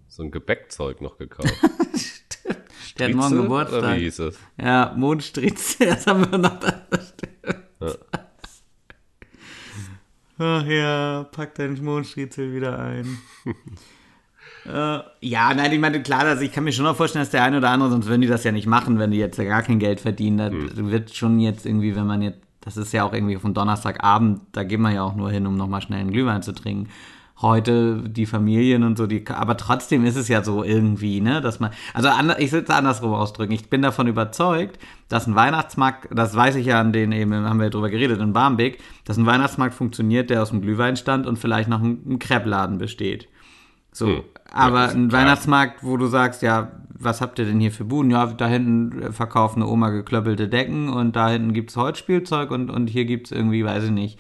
so 0.09 0.23
ein 0.23 0.31
Gebäckzeug 0.31 1.01
noch 1.01 1.19
gekauft. 1.19 1.53
Der 2.99 3.09
hat 3.09 3.15
morgen 3.15 3.43
Geburtstag. 3.43 3.79
Oder 3.79 3.97
wie 3.97 4.01
hieß 4.01 4.19
es? 4.19 4.39
Ja, 4.61 4.93
Mondstritze, 4.97 5.87
das 5.87 6.07
haben 6.07 6.31
wir 6.31 6.39
noch 6.39 6.61
da. 6.61 6.83
Ach 10.39 10.65
ja, 10.67 11.27
pack 11.33 11.55
deinen 11.55 11.83
Mondstritzel 11.85 12.55
wieder 12.55 12.79
ein. 12.79 13.19
äh, 14.67 14.99
ja, 15.21 15.55
nein, 15.55 15.73
ich 15.73 15.79
meine, 15.79 16.03
klar, 16.03 16.21
also 16.21 16.43
ich 16.43 16.53
kann 16.53 16.65
mir 16.65 16.73
schon 16.73 16.85
noch 16.87 16.97
vorstellen, 16.97 17.23
dass 17.23 17.31
der 17.31 17.45
eine 17.45 17.59
oder 17.59 17.71
andere, 17.71 17.91
sonst 17.91 18.07
würden 18.07 18.23
die 18.23 18.27
das 18.27 18.45
ja 18.45 18.53
nicht 18.53 18.67
machen, 18.67 18.99
wenn 18.99 19.11
die 19.11 19.19
jetzt 19.19 19.37
ja 19.39 19.45
gar 19.45 19.63
kein 19.63 19.79
Geld 19.79 20.01
verdienen. 20.01 20.39
Das 20.69 20.79
Hm. 20.79 20.91
wird 20.91 21.15
schon 21.15 21.41
jetzt 21.41 21.67
irgendwie, 21.67 21.95
wenn 21.95 22.07
man 22.07 22.23
jetzt, 22.23 22.41
das 22.61 22.77
ist 22.77 22.93
ja 22.93 23.05
auch 23.05 23.13
irgendwie 23.13 23.37
von 23.37 23.55
Donnerstagabend, 23.55 24.41
da 24.53 24.65
geht 24.65 24.81
man 24.81 24.95
ja 24.95 25.03
auch 25.03 25.15
nur 25.15 25.31
hin, 25.31 25.47
um 25.47 25.57
nochmal 25.57 25.81
schnell 25.81 26.01
einen 26.01 26.13
Glühwein 26.13 26.43
zu 26.43 26.53
trinken. 26.53 26.91
Heute 27.43 28.03
die 28.07 28.27
Familien 28.27 28.83
und 28.85 28.99
so, 28.99 29.07
die, 29.07 29.27
aber 29.29 29.57
trotzdem 29.57 30.05
ist 30.05 30.17
es 30.17 30.29
ja 30.29 30.45
so 30.45 30.63
irgendwie, 30.63 31.23
ne, 31.23 31.41
dass 31.41 31.59
man, 31.59 31.71
also 31.95 32.11
ander- 32.11 32.39
ich 32.39 32.53
will 32.53 32.63
es 32.63 32.69
andersrum 32.69 33.15
ausdrücken. 33.15 33.53
Ich 33.53 33.71
bin 33.71 33.81
davon 33.81 34.09
überzeugt, 34.09 34.79
dass 35.09 35.27
ein 35.27 35.35
Weihnachtsmarkt, 35.35 36.09
das 36.11 36.37
weiß 36.37 36.57
ich 36.57 36.67
ja 36.67 36.79
an 36.79 36.93
den 36.93 37.13
eben, 37.13 37.33
haben 37.33 37.59
wir 37.59 37.71
drüber 37.71 37.89
geredet, 37.89 38.21
in 38.21 38.35
Barmbek, 38.35 38.79
dass 39.07 39.17
ein 39.17 39.25
Weihnachtsmarkt 39.25 39.75
funktioniert, 39.75 40.29
der 40.29 40.43
aus 40.43 40.51
dem 40.51 40.61
Glühwein 40.61 40.97
stand 40.97 41.27
und 41.27 41.39
vielleicht 41.39 41.71
noch 41.71 41.81
ein, 41.81 42.03
ein 42.07 42.19
Crepe-Laden 42.19 42.77
besteht. 42.77 43.27
So, 43.91 44.07
hm. 44.07 44.23
aber 44.53 44.89
ja, 44.89 44.91
ein 44.91 45.11
Weihnachtsmarkt, 45.11 45.83
wo 45.83 45.97
du 45.97 46.09
sagst, 46.09 46.43
ja, 46.43 46.73
was 47.01 47.21
habt 47.21 47.39
ihr 47.39 47.47
denn 47.47 47.61
hier 47.61 47.73
für 47.73 47.85
Buden? 47.85 48.11
Ja, 48.11 48.27
da 48.27 48.47
hinten 48.47 49.13
verkauft 49.13 49.57
eine 49.57 49.67
Oma 49.67 49.91
geklöppelte 49.91 50.49
Decken 50.49 50.89
und 50.89 51.17
da 51.17 51.31
hinten 51.31 51.55
gibt 51.55 51.71
es 51.71 51.77
Holzspielzeug 51.77 52.51
und, 52.51 52.71
und 52.71 52.89
hier 52.89 53.07
gibt 53.07 53.27
es 53.27 53.33
irgendwie, 53.33 53.65
weiß 53.65 53.85
ich 53.85 53.91
nicht, 53.91 54.19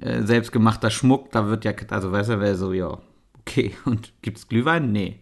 äh, 0.00 0.22
selbstgemachter 0.22 0.90
Schmuck. 0.90 1.30
Da 1.32 1.48
wird 1.48 1.64
ja, 1.64 1.72
also 1.90 2.12
weißt 2.12 2.30
du, 2.30 2.40
wäre 2.40 2.56
so, 2.56 2.72
ja, 2.72 2.98
okay. 3.40 3.72
Und 3.84 4.12
gibt 4.22 4.38
es 4.38 4.48
Glühwein? 4.48 4.92
Nee. 4.92 5.20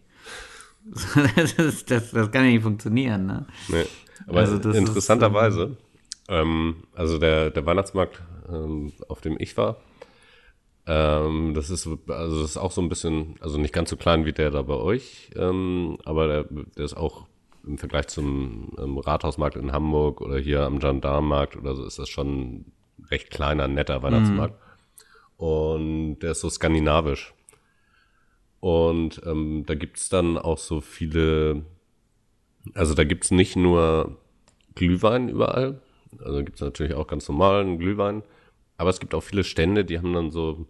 das, 1.36 1.52
ist, 1.52 1.90
das, 1.90 2.10
das, 2.10 2.30
kann 2.32 2.44
ja 2.44 2.50
nicht 2.50 2.62
funktionieren, 2.62 3.26
ne? 3.26 3.46
Nee. 3.68 3.84
Aber 4.26 4.40
also 4.40 4.56
interessanterweise, 4.70 5.62
ist, 5.62 5.76
ähm, 6.28 6.76
also 6.94 7.18
der, 7.18 7.50
der 7.50 7.64
Weihnachtsmarkt, 7.66 8.20
ähm, 8.48 8.92
auf 9.08 9.20
dem 9.20 9.36
ich 9.38 9.56
war, 9.56 9.76
ähm, 10.86 11.54
das 11.54 11.70
ist 11.70 11.86
also 11.86 12.40
das 12.40 12.50
ist 12.50 12.56
auch 12.56 12.72
so 12.72 12.80
ein 12.80 12.88
bisschen, 12.88 13.36
also 13.40 13.58
nicht 13.58 13.74
ganz 13.74 13.90
so 13.90 13.96
klein 13.96 14.24
wie 14.24 14.32
der 14.32 14.50
da 14.50 14.62
bei 14.62 14.74
euch, 14.74 15.30
ähm, 15.36 15.98
aber 16.04 16.26
der, 16.26 16.44
der 16.44 16.84
ist 16.84 16.96
auch 16.96 17.26
im 17.64 17.78
Vergleich 17.78 18.08
zum 18.08 18.72
ähm, 18.78 18.98
Rathausmarkt 18.98 19.56
in 19.56 19.72
Hamburg 19.72 20.20
oder 20.20 20.38
hier 20.38 20.62
am 20.62 20.80
Gendarmenmarkt 20.80 21.56
oder 21.56 21.76
so 21.76 21.84
ist 21.84 21.98
das 21.98 22.08
schon 22.08 22.66
recht 23.10 23.30
kleiner, 23.30 23.68
netter 23.68 24.02
Weihnachtsmarkt. 24.02 24.54
Mhm. 24.54 25.44
Und 25.44 26.18
der 26.20 26.32
ist 26.32 26.40
so 26.40 26.50
skandinavisch. 26.50 27.34
Und 28.60 29.20
ähm, 29.26 29.64
da 29.66 29.74
gibt's 29.74 30.08
dann 30.08 30.38
auch 30.38 30.58
so 30.58 30.80
viele, 30.80 31.64
also 32.74 32.94
da 32.94 33.04
gibt's 33.04 33.32
nicht 33.32 33.56
nur 33.56 34.18
Glühwein 34.76 35.28
überall, 35.28 35.80
also 36.24 36.44
gibt's 36.44 36.60
natürlich 36.60 36.94
auch 36.94 37.06
ganz 37.06 37.28
normalen 37.28 37.78
Glühwein, 37.78 38.22
aber 38.76 38.90
es 38.90 39.00
gibt 39.00 39.14
auch 39.14 39.22
viele 39.22 39.44
Stände, 39.44 39.84
die 39.84 39.98
haben 39.98 40.12
dann 40.12 40.30
so, 40.30 40.66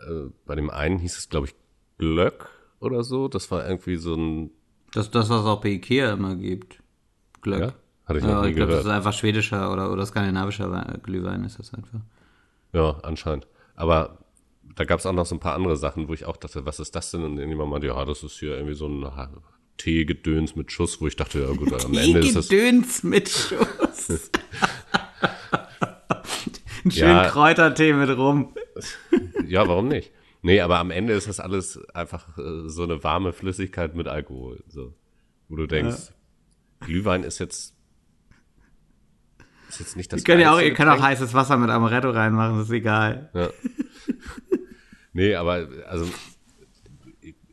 äh, 0.00 0.30
bei 0.46 0.54
dem 0.54 0.70
einen 0.70 0.98
hieß 0.98 1.18
es, 1.18 1.28
glaube 1.28 1.46
ich, 1.46 1.54
Glöck 1.98 2.50
oder 2.80 3.04
so. 3.04 3.28
Das 3.28 3.50
war 3.50 3.66
irgendwie 3.68 3.96
so 3.96 4.14
ein. 4.14 4.50
Das 4.92 5.10
das, 5.10 5.28
was 5.30 5.40
es 5.40 5.46
auch 5.46 5.60
bei 5.60 5.70
Ikea 5.70 6.12
immer 6.12 6.36
gibt. 6.36 6.82
Glöck. 7.42 7.60
Ja? 7.60 7.72
Hatte 8.06 8.18
ich 8.18 8.24
noch 8.24 8.30
ja, 8.30 8.42
nie 8.42 8.48
ich 8.50 8.56
glaub, 8.56 8.68
gehört. 8.68 8.84
Das 8.84 8.90
ist 8.90 8.96
einfach 8.96 9.12
schwedischer 9.12 9.72
oder, 9.72 9.90
oder 9.92 10.04
skandinavischer 10.04 10.98
Glühwein 11.02 11.44
ist 11.44 11.58
das 11.58 11.72
einfach. 11.72 12.00
Ja, 12.72 12.98
anscheinend. 13.02 13.46
Aber 13.76 14.18
da 14.74 14.84
gab 14.84 15.00
es 15.00 15.06
auch 15.06 15.12
noch 15.12 15.26
so 15.26 15.34
ein 15.34 15.40
paar 15.40 15.54
andere 15.54 15.76
Sachen, 15.76 16.08
wo 16.08 16.14
ich 16.14 16.26
auch 16.26 16.36
dachte, 16.36 16.66
was 16.66 16.80
ist 16.80 16.94
das 16.94 17.10
denn? 17.10 17.22
Und 17.22 17.38
irgendjemand 17.38 17.70
meinte, 17.70 17.86
ja, 17.86 18.04
das 18.04 18.22
ist 18.22 18.38
hier 18.38 18.54
irgendwie 18.56 18.74
so 18.74 18.88
ein 18.88 19.06
Teegedöns 19.76 20.54
mit 20.54 20.70
Schuss, 20.70 21.00
wo 21.00 21.06
ich 21.06 21.16
dachte, 21.16 21.40
ja 21.40 21.52
gut, 21.52 21.72
am 21.72 21.94
Ende 21.94 22.20
ist 22.20 22.36
das... 22.36 22.48
Teegedöns 22.48 23.02
mit 23.02 23.28
Schuss. 23.28 24.30
Ein 26.84 26.90
schönen 26.90 27.16
ja, 27.16 27.28
Kräutertee 27.28 27.92
mit 27.92 28.10
rum. 28.16 28.54
Ja, 29.46 29.66
warum 29.68 29.88
nicht? 29.88 30.12
Nee, 30.42 30.60
aber 30.60 30.78
am 30.78 30.90
Ende 30.90 31.14
ist 31.14 31.28
das 31.28 31.40
alles 31.40 31.80
einfach 31.94 32.36
äh, 32.36 32.68
so 32.68 32.82
eine 32.82 33.02
warme 33.02 33.32
Flüssigkeit 33.32 33.94
mit 33.94 34.08
Alkohol. 34.08 34.62
So. 34.68 34.94
Wo 35.48 35.56
du 35.56 35.66
denkst, 35.66 36.08
ja. 36.08 36.86
Glühwein 36.86 37.22
ist 37.24 37.38
jetzt 37.38 37.74
ist 39.68 39.80
jetzt 39.80 39.96
nicht 39.96 40.12
das 40.12 40.20
ihr 40.20 40.24
könnt 40.24 40.42
ja 40.42 40.52
auch, 40.52 40.60
Ihr 40.60 40.74
könnt 40.74 40.90
auch 40.90 41.00
heißes 41.00 41.34
Wasser 41.34 41.56
mit 41.56 41.70
Amaretto 41.70 42.10
reinmachen, 42.10 42.58
das 42.58 42.66
ist 42.66 42.72
egal. 42.72 43.30
Ja. 43.32 43.48
nee, 45.12 45.34
aber 45.34 45.68
also 45.88 46.06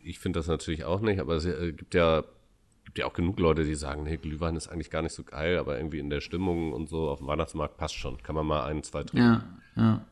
ich 0.04 0.20
finde 0.20 0.40
das 0.40 0.48
natürlich 0.48 0.84
auch 0.84 1.00
nicht, 1.00 1.20
aber 1.20 1.36
es 1.36 1.46
äh, 1.46 1.72
gibt 1.72 1.94
ja 1.94 2.24
gibt 2.92 3.00
ja 3.00 3.06
auch 3.06 3.14
genug 3.14 3.40
Leute, 3.40 3.64
die 3.64 3.76
sagen, 3.76 4.04
nee, 4.04 4.18
Glühwein 4.18 4.58
ist 4.58 4.68
eigentlich 4.68 4.90
gar 4.90 5.02
nicht 5.02 5.16
so 5.16 5.24
geil, 5.24 5.58
aber 5.58 5.78
irgendwie 5.78 6.00
in 6.00 6.10
der 6.10 6.20
Stimmung 6.20 6.74
und 6.74 6.90
so 6.90 7.10
auf 7.10 7.20
dem 7.20 7.28
Weihnachtsmarkt 7.28 7.78
passt 7.78 7.96
schon. 7.96 8.22
Kann 8.22 8.36
man 8.36 8.46
mal 8.46 8.66
ein, 8.66 8.84
zwei 8.84 9.04
trinken. 9.06 9.42
Ja, 9.78 9.82
ja. 9.82 10.06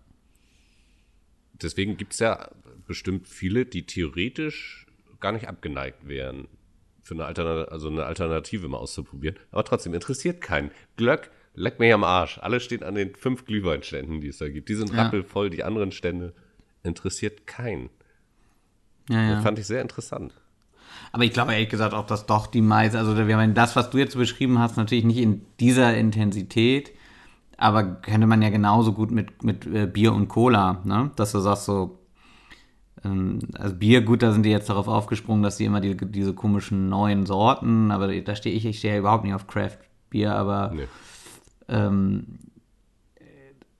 Deswegen 1.61 1.97
gibt 1.97 2.13
es 2.13 2.19
ja 2.19 2.49
bestimmt 2.87 3.27
viele, 3.27 3.65
die 3.65 3.85
theoretisch 3.85 4.87
gar 5.19 5.33
nicht 5.33 5.49
abgeneigt 5.49 6.07
wären, 6.07 6.47
für 7.01 7.15
eine 7.15 7.25
Alternative, 7.25 7.69
also 7.69 7.89
eine 7.89 8.05
Alternative 8.05 8.69
mal 8.69 8.77
auszuprobieren. 8.77 9.35
Aber 9.51 9.65
trotzdem 9.65 9.93
interessiert 9.93 10.39
keinen. 10.39 10.71
Glöck, 10.95 11.31
leck 11.55 11.79
mir 11.79 11.93
am 11.93 12.05
Arsch. 12.05 12.37
Alle 12.37 12.61
stehen 12.61 12.83
an 12.83 12.95
den 12.95 13.13
fünf 13.13 13.43
Glühweinständen, 13.43 14.21
die 14.21 14.29
es 14.29 14.37
da 14.37 14.47
gibt. 14.47 14.69
Die 14.69 14.75
sind 14.75 14.93
ja. 14.93 15.03
rappelvoll, 15.03 15.49
die 15.49 15.65
anderen 15.65 15.91
Stände 15.91 16.33
interessiert 16.83 17.45
keinen. 17.45 17.89
Ja, 19.09 19.21
ja. 19.21 19.33
Das 19.33 19.43
fand 19.43 19.59
ich 19.59 19.67
sehr 19.67 19.81
interessant. 19.81 20.38
Aber 21.11 21.23
ich 21.23 21.31
glaube 21.31 21.53
ehrlich 21.53 21.69
gesagt 21.69 21.93
auch, 21.93 22.05
dass 22.05 22.25
doch 22.25 22.47
die 22.47 22.61
meiste, 22.61 22.99
also 22.99 23.15
wir 23.15 23.37
haben 23.37 23.53
das, 23.53 23.75
was 23.75 23.89
du 23.89 23.97
jetzt 23.97 24.15
beschrieben 24.15 24.59
hast, 24.59 24.77
natürlich 24.77 25.05
nicht 25.05 25.17
in 25.17 25.45
dieser 25.59 25.95
Intensität, 25.97 26.91
aber 27.57 27.83
könnte 27.83 28.27
man 28.27 28.41
ja 28.41 28.49
genauso 28.49 28.93
gut 28.93 29.11
mit, 29.11 29.43
mit 29.43 29.65
äh, 29.65 29.87
Bier 29.87 30.13
und 30.13 30.27
Cola, 30.27 30.81
ne? 30.85 31.11
Dass 31.15 31.31
du 31.31 31.39
sagst 31.39 31.65
so, 31.65 31.99
ähm, 33.03 33.39
also 33.57 33.75
Bier, 33.75 34.01
gut, 34.01 34.23
da 34.23 34.31
sind 34.31 34.43
die 34.43 34.51
jetzt 34.51 34.69
darauf 34.69 34.87
aufgesprungen, 34.87 35.43
dass 35.43 35.57
sie 35.57 35.65
immer 35.65 35.81
die, 35.81 35.97
diese 35.97 36.33
komischen 36.33 36.89
neuen 36.89 37.25
Sorten, 37.25 37.91
aber 37.91 38.21
da 38.21 38.35
stehe 38.35 38.55
ich, 38.55 38.65
ich 38.65 38.79
stehe 38.79 38.93
ja 38.93 38.99
überhaupt 38.99 39.23
nicht 39.23 39.33
auf 39.33 39.47
Craft 39.47 39.77
Bier, 40.09 40.33
aber 40.35 40.71
nee. 40.73 40.87
ähm, 41.67 42.39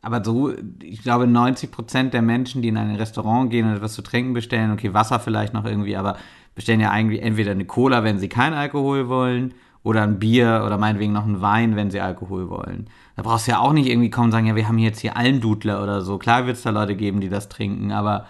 aber 0.02 0.24
so, 0.24 0.54
ich 0.82 1.02
glaube, 1.02 1.28
90 1.28 1.72
Prozent 1.72 2.14
der 2.14 2.22
Menschen, 2.22 2.62
die 2.62 2.70
in 2.70 2.78
ein 2.78 2.96
Restaurant 2.96 3.50
gehen 3.52 3.68
und 3.68 3.76
etwas 3.76 3.94
zu 3.94 4.02
trinken 4.02 4.34
bestellen, 4.34 4.72
okay, 4.72 4.94
Wasser 4.94 5.20
vielleicht 5.20 5.54
noch 5.54 5.66
irgendwie, 5.66 5.98
aber 5.98 6.18
bestellen 6.56 6.80
ja 6.80 6.92
eigentlich 6.92 7.22
entweder 7.22 7.52
eine 7.52 7.66
Cola, 7.66 8.04
wenn 8.04 8.20
sie 8.20 8.30
keinen 8.30 8.54
Alkohol 8.54 9.10
wollen, 9.10 9.54
oder 9.84 10.04
ein 10.04 10.20
Bier 10.20 10.64
oder 10.66 10.78
meinetwegen 10.78 11.14
noch 11.14 11.26
ein 11.26 11.42
Wein, 11.42 11.76
wenn 11.76 11.92
sie 11.92 12.02
Alkohol 12.02 12.50
wollen. 12.50 12.88
Da 13.16 13.24
brauchst 13.24 13.48
du 13.48 13.52
ja 13.52 13.60
auch 13.60 13.74
nicht 13.74 13.88
irgendwie 13.88 14.10
kommen 14.10 14.26
und 14.26 14.32
sagen, 14.32 14.48
ja, 14.48 14.56
wir 14.56 14.68
haben 14.68 14.78
jetzt 14.78 15.00
hier 15.00 15.16
Almdudler 15.16 15.82
oder 15.82 16.02
so. 16.02 16.18
Klar 16.18 16.46
wird 16.46 16.58
es 16.58 16.64
da 16.64 16.70
Leute 16.70 16.96
geben, 16.96 17.22
die 17.22 17.30
das 17.30 17.50
trinken, 17.50 17.92
aber 17.92 18.28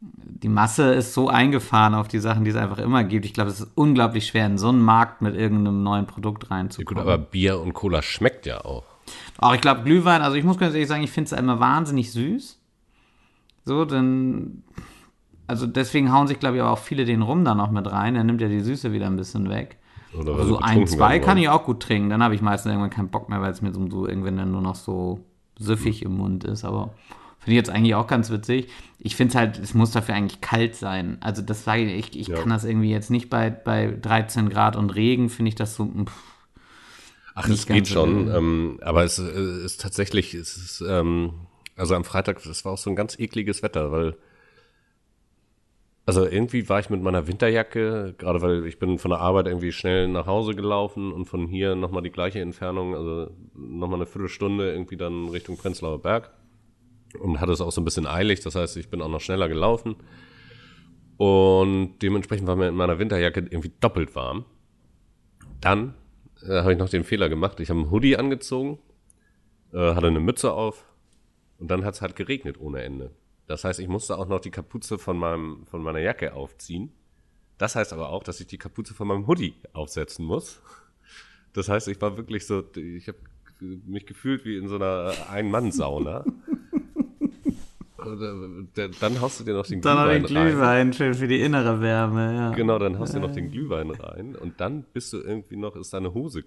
die 0.00 0.48
Masse 0.48 0.92
ist 0.94 1.14
so 1.14 1.28
eingefahren 1.28 1.94
auf 1.94 2.08
die 2.08 2.18
Sachen, 2.18 2.44
die 2.44 2.50
es 2.50 2.56
einfach 2.56 2.78
immer 2.78 3.02
gibt. 3.04 3.24
Ich 3.24 3.34
glaube, 3.34 3.50
es 3.50 3.60
ist 3.60 3.70
unglaublich 3.74 4.26
schwer, 4.26 4.46
in 4.46 4.58
so 4.58 4.68
einen 4.68 4.80
Markt 4.80 5.22
mit 5.22 5.34
irgendeinem 5.34 5.82
neuen 5.82 6.06
Produkt 6.06 6.50
reinzukommen. 6.50 6.98
Ja, 6.98 7.02
gut, 7.04 7.12
aber 7.12 7.30
Bier 7.30 7.60
und 7.60 7.72
Cola 7.72 8.02
schmeckt 8.02 8.46
ja 8.46 8.64
auch. 8.64 8.84
Auch 9.38 9.54
ich 9.54 9.60
glaube, 9.60 9.82
Glühwein, 9.82 10.22
also 10.22 10.36
ich 10.36 10.44
muss 10.44 10.58
ganz 10.58 10.74
ehrlich 10.74 10.88
sagen, 10.88 11.02
ich 11.02 11.10
finde 11.10 11.34
es 11.34 11.38
immer 11.38 11.60
wahnsinnig 11.60 12.12
süß. 12.12 12.58
So, 13.64 13.84
dann 13.84 14.62
also 15.46 15.66
deswegen 15.66 16.12
hauen 16.12 16.26
sich, 16.26 16.40
glaube 16.40 16.56
ich, 16.56 16.62
aber 16.62 16.72
auch 16.72 16.78
viele 16.78 17.04
den 17.04 17.22
Rum 17.22 17.44
da 17.44 17.54
noch 17.54 17.70
mit 17.70 17.90
rein. 17.90 18.14
Der 18.14 18.24
nimmt 18.24 18.40
ja 18.40 18.48
die 18.48 18.60
Süße 18.60 18.92
wieder 18.92 19.06
ein 19.06 19.16
bisschen 19.16 19.48
weg. 19.48 19.76
Oder 20.18 20.32
aber 20.32 20.46
so 20.46 20.58
ein, 20.58 20.86
zwei 20.86 21.18
kann 21.18 21.38
ich 21.38 21.48
auch 21.48 21.64
gut 21.64 21.80
trinken. 21.80 22.10
Dann 22.10 22.22
habe 22.22 22.34
ich 22.34 22.42
meistens 22.42 22.70
irgendwann 22.70 22.90
keinen 22.90 23.08
Bock 23.08 23.28
mehr, 23.28 23.40
weil 23.40 23.52
es 23.52 23.62
mir 23.62 23.72
so, 23.72 23.88
so 23.88 24.08
irgendwann 24.08 24.36
dann 24.36 24.50
nur 24.50 24.62
noch 24.62 24.74
so 24.74 25.20
süffig 25.58 26.02
im 26.02 26.16
Mund 26.16 26.44
ist. 26.44 26.64
Aber 26.64 26.94
finde 27.38 27.52
ich 27.52 27.56
jetzt 27.56 27.70
eigentlich 27.70 27.94
auch 27.94 28.06
ganz 28.06 28.30
witzig. 28.30 28.68
Ich 28.98 29.14
finde 29.14 29.30
es 29.30 29.34
halt, 29.36 29.58
es 29.58 29.74
muss 29.74 29.92
dafür 29.92 30.14
eigentlich 30.14 30.40
kalt 30.40 30.74
sein. 30.74 31.18
Also 31.20 31.42
das 31.42 31.64
sage 31.64 31.84
ich, 31.84 32.08
ich, 32.08 32.20
ich 32.20 32.28
ja. 32.28 32.38
kann 32.38 32.48
das 32.48 32.64
irgendwie 32.64 32.90
jetzt 32.90 33.10
nicht 33.10 33.30
bei, 33.30 33.50
bei 33.50 33.96
13 34.00 34.48
Grad 34.48 34.74
und 34.74 34.94
Regen, 34.94 35.28
finde 35.28 35.50
ich 35.50 35.54
das 35.54 35.76
so. 35.76 35.84
Pff, 35.86 36.35
Ach, 37.38 37.48
es 37.50 37.66
geht 37.66 37.86
schon. 37.86 38.34
Ähm, 38.34 38.80
aber 38.80 39.04
es 39.04 39.18
äh, 39.18 39.64
ist 39.64 39.82
tatsächlich, 39.82 40.32
es 40.32 40.56
ist, 40.56 40.84
ähm, 40.88 41.34
also 41.76 41.94
am 41.94 42.04
Freitag, 42.04 42.42
das 42.42 42.64
war 42.64 42.72
auch 42.72 42.78
so 42.78 42.88
ein 42.88 42.96
ganz 42.96 43.18
ekliges 43.18 43.62
Wetter, 43.62 43.92
weil 43.92 44.16
also 46.06 46.24
irgendwie 46.24 46.68
war 46.68 46.80
ich 46.80 46.88
mit 46.88 47.02
meiner 47.02 47.26
Winterjacke, 47.26 48.14
gerade 48.16 48.40
weil 48.40 48.64
ich 48.64 48.78
bin 48.78 48.98
von 48.98 49.10
der 49.10 49.20
Arbeit 49.20 49.48
irgendwie 49.48 49.72
schnell 49.72 50.08
nach 50.08 50.26
Hause 50.26 50.54
gelaufen 50.54 51.12
und 51.12 51.26
von 51.26 51.46
hier 51.46 51.74
nochmal 51.74 52.02
die 52.02 52.10
gleiche 52.10 52.40
Entfernung, 52.40 52.94
also 52.94 53.30
nochmal 53.54 53.98
eine 53.98 54.06
Viertelstunde 54.06 54.72
irgendwie 54.72 54.96
dann 54.96 55.28
Richtung 55.28 55.58
Prenzlauer 55.58 56.00
Berg 56.00 56.30
und 57.18 57.40
hatte 57.40 57.52
es 57.52 57.60
auch 57.60 57.72
so 57.72 57.82
ein 57.82 57.84
bisschen 57.84 58.06
eilig, 58.06 58.40
das 58.40 58.54
heißt, 58.54 58.78
ich 58.78 58.88
bin 58.88 59.02
auch 59.02 59.10
noch 59.10 59.20
schneller 59.20 59.48
gelaufen 59.48 59.96
und 61.18 61.98
dementsprechend 62.00 62.46
war 62.46 62.56
mir 62.56 62.68
in 62.68 62.76
meiner 62.76 62.98
Winterjacke 62.98 63.40
irgendwie 63.40 63.72
doppelt 63.80 64.14
warm. 64.14 64.46
Dann 65.60 65.94
äh, 66.48 66.60
habe 66.60 66.72
ich 66.72 66.78
noch 66.78 66.88
den 66.88 67.04
Fehler 67.04 67.28
gemacht, 67.28 67.60
ich 67.60 67.70
habe 67.70 67.80
einen 67.80 67.90
Hoodie 67.90 68.16
angezogen, 68.16 68.78
äh, 69.72 69.94
hatte 69.94 70.06
eine 70.06 70.20
Mütze 70.20 70.52
auf 70.52 70.84
und 71.58 71.70
dann 71.70 71.84
hat 71.84 71.94
es 71.94 72.02
halt 72.02 72.16
geregnet 72.16 72.60
ohne 72.60 72.82
Ende. 72.82 73.10
Das 73.46 73.64
heißt, 73.64 73.80
ich 73.80 73.88
musste 73.88 74.18
auch 74.18 74.26
noch 74.26 74.40
die 74.40 74.50
Kapuze 74.50 74.98
von, 74.98 75.16
meinem, 75.16 75.66
von 75.66 75.82
meiner 75.82 76.00
Jacke 76.00 76.34
aufziehen. 76.34 76.92
Das 77.58 77.76
heißt 77.76 77.92
aber 77.92 78.10
auch, 78.10 78.22
dass 78.22 78.40
ich 78.40 78.46
die 78.46 78.58
Kapuze 78.58 78.92
von 78.92 79.08
meinem 79.08 79.26
Hoodie 79.26 79.54
aufsetzen 79.72 80.24
muss. 80.24 80.60
Das 81.52 81.68
heißt, 81.68 81.88
ich 81.88 82.00
war 82.00 82.16
wirklich 82.16 82.46
so, 82.46 82.62
ich 82.74 83.08
habe 83.08 83.18
mich 83.60 84.04
gefühlt 84.04 84.44
wie 84.44 84.56
in 84.58 84.68
so 84.68 84.74
einer 84.74 85.14
Ein-Mann-Sauna. 85.30 86.24
Dann 89.00 89.20
haust 89.20 89.40
du 89.40 89.44
dir 89.44 89.54
noch 89.54 89.66
den 89.66 89.80
dann 89.80 89.96
Glühwein, 89.96 90.22
noch 90.22 90.28
den 90.28 90.36
Glühwein 90.36 90.92
für, 90.92 91.14
für 91.14 91.28
die 91.28 91.40
innere 91.40 91.80
Wärme, 91.80 92.34
ja. 92.34 92.50
Genau, 92.52 92.78
dann 92.78 92.98
haust 92.98 93.14
du 93.14 93.18
dir 93.18 93.26
noch 93.26 93.34
den 93.34 93.50
Glühwein 93.50 93.90
rein 93.90 94.36
und 94.36 94.60
dann 94.60 94.84
bist 94.92 95.12
du 95.12 95.18
irgendwie 95.18 95.56
noch, 95.56 95.76
ist 95.76 95.92
deine 95.92 96.14
Hose 96.14 96.42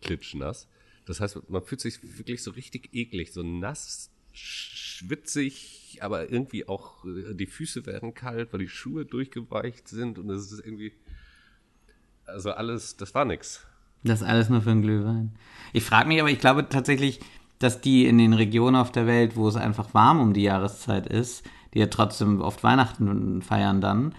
klitschnass. 0.00 0.68
Das 1.06 1.20
heißt, 1.20 1.48
man 1.48 1.64
fühlt 1.64 1.80
sich 1.80 2.00
wirklich 2.18 2.42
so 2.42 2.52
richtig 2.52 2.90
eklig, 2.92 3.32
so 3.32 3.42
nass, 3.42 4.10
schwitzig, 4.32 5.98
aber 6.00 6.30
irgendwie 6.30 6.68
auch 6.68 7.04
äh, 7.04 7.34
die 7.34 7.46
Füße 7.46 7.86
werden 7.86 8.14
kalt, 8.14 8.52
weil 8.52 8.60
die 8.60 8.68
Schuhe 8.68 9.04
durchgeweicht 9.04 9.88
sind 9.88 10.18
und 10.18 10.30
es 10.30 10.52
ist 10.52 10.64
irgendwie, 10.64 10.92
also 12.26 12.52
alles, 12.52 12.96
das 12.96 13.14
war 13.14 13.24
nix. 13.24 13.66
Das 14.02 14.22
ist 14.22 14.26
alles 14.26 14.48
nur 14.48 14.62
für 14.62 14.70
einen 14.70 14.82
Glühwein. 14.82 15.32
Ich 15.72 15.84
frage 15.84 16.08
mich 16.08 16.20
aber, 16.20 16.30
ich 16.30 16.38
glaube 16.38 16.68
tatsächlich, 16.68 17.20
dass 17.60 17.80
die 17.80 18.06
in 18.06 18.18
den 18.18 18.32
Regionen 18.32 18.74
auf 18.74 18.90
der 18.90 19.06
Welt, 19.06 19.36
wo 19.36 19.46
es 19.46 19.54
einfach 19.54 19.94
warm 19.94 20.20
um 20.20 20.32
die 20.32 20.42
Jahreszeit 20.42 21.06
ist, 21.06 21.44
die 21.72 21.78
ja 21.78 21.86
trotzdem 21.86 22.40
oft 22.40 22.64
Weihnachten 22.64 23.42
feiern 23.42 23.80
dann, 23.80 24.14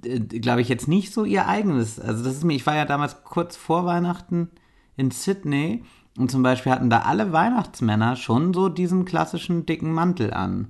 glaube 0.00 0.62
ich, 0.62 0.68
jetzt 0.68 0.88
nicht 0.88 1.12
so 1.12 1.24
ihr 1.24 1.46
eigenes. 1.46 2.00
Also 2.00 2.24
das 2.24 2.34
ist 2.34 2.44
mir, 2.44 2.54
ich 2.54 2.66
war 2.66 2.76
ja 2.76 2.84
damals 2.86 3.24
kurz 3.24 3.56
vor 3.56 3.84
Weihnachten 3.84 4.50
in 4.96 5.10
Sydney 5.10 5.84
und 6.16 6.30
zum 6.30 6.42
Beispiel 6.42 6.72
hatten 6.72 6.88
da 6.88 7.00
alle 7.00 7.32
Weihnachtsmänner 7.32 8.16
schon 8.16 8.54
so 8.54 8.68
diesen 8.68 9.04
klassischen 9.04 9.66
dicken 9.66 9.92
Mantel 9.92 10.32
an. 10.32 10.68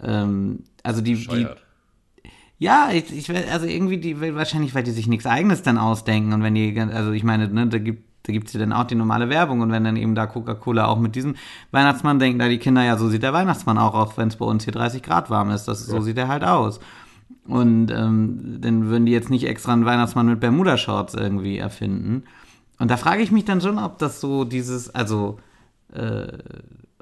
Ähm, 0.00 0.64
also 0.82 1.00
die, 1.00 1.14
die 1.14 1.46
ja, 2.58 2.90
ich, 2.92 3.10
ich 3.10 3.50
also 3.50 3.66
irgendwie 3.66 3.98
die 3.98 4.20
wahrscheinlich, 4.20 4.74
weil 4.74 4.84
die 4.84 4.92
sich 4.92 5.08
nichts 5.08 5.26
Eigenes 5.26 5.62
dann 5.62 5.78
ausdenken 5.78 6.32
und 6.32 6.42
wenn 6.42 6.54
die, 6.54 6.78
also 6.78 7.10
ich 7.10 7.24
meine, 7.24 7.48
ne, 7.48 7.66
da 7.66 7.78
gibt 7.78 8.04
da 8.24 8.32
gibt's 8.32 8.52
ja 8.52 8.60
dann 8.60 8.72
auch 8.72 8.84
die 8.84 8.94
normale 8.94 9.28
Werbung 9.28 9.60
und 9.60 9.72
wenn 9.72 9.84
dann 9.84 9.96
eben 9.96 10.14
da 10.14 10.26
Coca-Cola 10.26 10.86
auch 10.86 10.98
mit 10.98 11.16
diesem 11.16 11.34
Weihnachtsmann 11.70 12.18
denken, 12.18 12.38
da 12.38 12.48
die 12.48 12.58
Kinder, 12.58 12.84
ja, 12.84 12.96
so 12.96 13.08
sieht 13.08 13.22
der 13.22 13.32
Weihnachtsmann 13.32 13.78
auch, 13.78 13.94
auch 13.94 14.16
wenn 14.16 14.28
es 14.28 14.36
bei 14.36 14.44
uns 14.44 14.64
hier 14.64 14.72
30 14.72 15.02
Grad 15.02 15.30
warm 15.30 15.50
ist, 15.50 15.66
das, 15.66 15.84
so 15.86 16.00
sieht 16.00 16.18
er 16.18 16.28
halt 16.28 16.44
aus. 16.44 16.80
Und 17.46 17.90
ähm, 17.90 18.58
dann 18.60 18.86
würden 18.86 19.06
die 19.06 19.12
jetzt 19.12 19.30
nicht 19.30 19.46
extra 19.46 19.72
einen 19.72 19.84
Weihnachtsmann 19.84 20.26
mit 20.26 20.38
Bermuda-Shorts 20.38 21.14
irgendwie 21.14 21.58
erfinden. 21.58 22.24
Und 22.78 22.90
da 22.90 22.96
frage 22.96 23.22
ich 23.22 23.32
mich 23.32 23.44
dann 23.44 23.60
schon, 23.60 23.78
ob 23.78 23.98
das 23.98 24.20
so 24.20 24.44
dieses, 24.44 24.94
also 24.94 25.38
äh, 25.92 26.28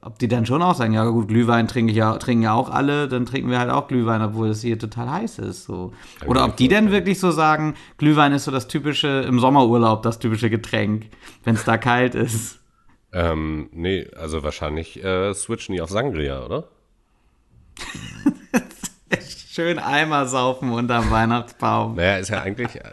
ob 0.03 0.18
die 0.18 0.28
dann 0.28 0.46
schon 0.46 0.62
auch 0.62 0.74
sagen, 0.74 0.92
ja 0.92 1.05
gut, 1.05 1.28
Glühwein 1.28 1.68
trinke 1.68 1.92
ich 1.92 1.98
ja, 1.98 2.16
trinken 2.16 2.42
ja 2.42 2.55
auch 2.55 2.70
alle, 2.70 3.09
dann 3.09 3.26
trinken 3.26 3.51
wir 3.51 3.59
halt 3.59 3.70
auch 3.70 3.88
Glühwein, 3.88 4.22
obwohl 4.22 4.48
es 4.48 4.62
hier 4.62 4.78
total 4.78 5.11
heiß 5.11 5.38
ist. 5.40 5.64
So. 5.64 5.92
Oder 6.26 6.44
ob 6.44 6.57
die 6.57 6.68
dann 6.68 6.90
wirklich 6.90 7.20
so 7.20 7.30
sagen, 7.30 7.74
Glühwein 7.98 8.32
ist 8.32 8.44
so 8.44 8.51
das 8.51 8.68
typische, 8.68 9.24
im 9.28 9.38
Sommerurlaub 9.38 10.03
das 10.03 10.18
typische 10.18 10.48
Getränk, 10.48 11.07
wenn 11.44 11.55
es 11.55 11.64
da 11.64 11.76
kalt 11.76 12.14
ist. 12.14 12.61
Ähm, 13.12 13.68
nee, 13.72 14.07
also 14.16 14.42
wahrscheinlich 14.42 15.03
äh, 15.05 15.34
switchen 15.34 15.74
die 15.74 15.82
auf 15.82 15.90
Sangria, 15.90 16.44
oder? 16.44 16.68
Schön 19.53 19.78
Eimer 19.80 20.26
saufen 20.26 20.70
unterm 20.70 21.11
Weihnachtsbaum. 21.11 21.96
Naja, 21.96 22.18
ist 22.18 22.30
ja 22.30 22.40
eigentlich, 22.40 22.76
äh, 22.76 22.92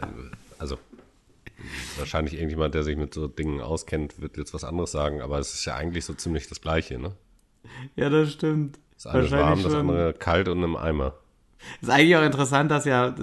wahrscheinlich 1.96 2.34
irgendjemand, 2.34 2.74
der 2.74 2.82
sich 2.82 2.96
mit 2.96 3.14
so 3.14 3.28
Dingen 3.28 3.60
auskennt, 3.60 4.20
wird 4.20 4.36
jetzt 4.36 4.54
was 4.54 4.64
anderes 4.64 4.92
sagen, 4.92 5.20
aber 5.20 5.38
es 5.38 5.54
ist 5.54 5.64
ja 5.64 5.74
eigentlich 5.74 6.04
so 6.04 6.14
ziemlich 6.14 6.48
das 6.48 6.60
Gleiche, 6.60 6.98
ne? 6.98 7.12
Ja, 7.96 8.08
das 8.10 8.32
stimmt. 8.32 8.78
Das 8.94 9.06
eine 9.06 9.24
ist 9.24 9.30
warm, 9.30 9.62
das 9.62 9.74
andere 9.74 10.12
kalt 10.14 10.48
und 10.48 10.62
im 10.62 10.76
Eimer. 10.76 11.14
Ist 11.80 11.90
eigentlich 11.90 12.16
auch 12.16 12.24
interessant, 12.24 12.70
dass 12.70 12.84
ja, 12.84 13.14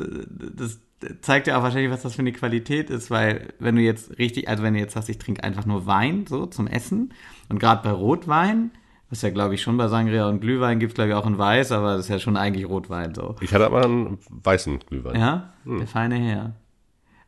das 0.56 0.80
zeigt 1.22 1.48
ja 1.48 1.58
auch 1.58 1.64
wahrscheinlich, 1.64 1.92
was 1.92 2.04
das 2.04 2.16
für 2.16 2.22
eine 2.22 2.32
Qualität 2.32 2.90
ist, 2.90 3.12
weil 3.12 3.54
wenn 3.60 3.76
du 3.76 3.82
jetzt 3.82 4.18
richtig, 4.18 4.48
also 4.48 4.64
wenn 4.64 4.74
du 4.74 4.80
jetzt 4.80 4.94
sagst, 4.94 5.10
ich 5.10 5.18
trinke 5.18 5.44
einfach 5.44 5.66
nur 5.66 5.86
Wein, 5.86 6.26
so 6.28 6.46
zum 6.46 6.68
Essen, 6.68 7.14
und 7.50 7.60
gerade 7.60 7.84
bei 7.84 7.92
Rotwein, 7.92 8.72
was 9.10 9.22
ja 9.22 9.30
glaube 9.30 9.56
ich 9.56 9.62
schon 9.62 9.78
bei 9.78 9.88
Sangria 9.88 10.28
und 10.28 10.42
Glühwein 10.42 10.80
gibt 10.80 10.92
es 10.92 10.96
glaube 10.96 11.10
ich 11.10 11.16
auch 11.16 11.28
in 11.28 11.38
Weiß, 11.38 11.72
aber 11.72 11.94
das 11.94 12.06
ist 12.06 12.10
ja 12.10 12.20
schon 12.20 12.38
eigentlich 12.38 12.68
Rotwein 12.68 13.14
so. 13.14 13.36
Ich 13.42 13.54
hatte 13.54 13.66
aber 13.66 13.84
einen 13.84 14.18
weißen 14.30 14.80
Glühwein. 14.80 15.20
Ja, 15.20 15.54
hm. 15.64 15.78
der 15.78 15.88
feine 15.88 16.16
Herr. 16.16 16.56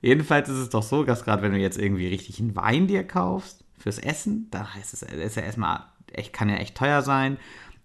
Jedenfalls 0.02 0.50
ist 0.50 0.58
es 0.58 0.70
doch 0.70 0.84
so, 0.84 1.04
dass 1.04 1.24
gerade 1.24 1.42
wenn 1.42 1.54
du 1.54 1.58
jetzt 1.58 1.80
irgendwie 1.80 2.08
richtig 2.08 2.40
einen 2.40 2.56
Wein 2.56 2.88
dir 2.88 3.06
kaufst 3.06 3.64
fürs 3.78 4.00
Essen, 4.00 4.48
da 4.52 4.74
heißt 4.74 4.94
es, 4.94 5.02
ist 5.02 5.36
ja 5.36 5.44
erstmal 5.44 5.86
echt, 6.14 6.34
kann 6.34 6.50
ja 6.50 6.56
echt 6.56 6.76
teuer 6.76 7.02
sein. 7.02 7.34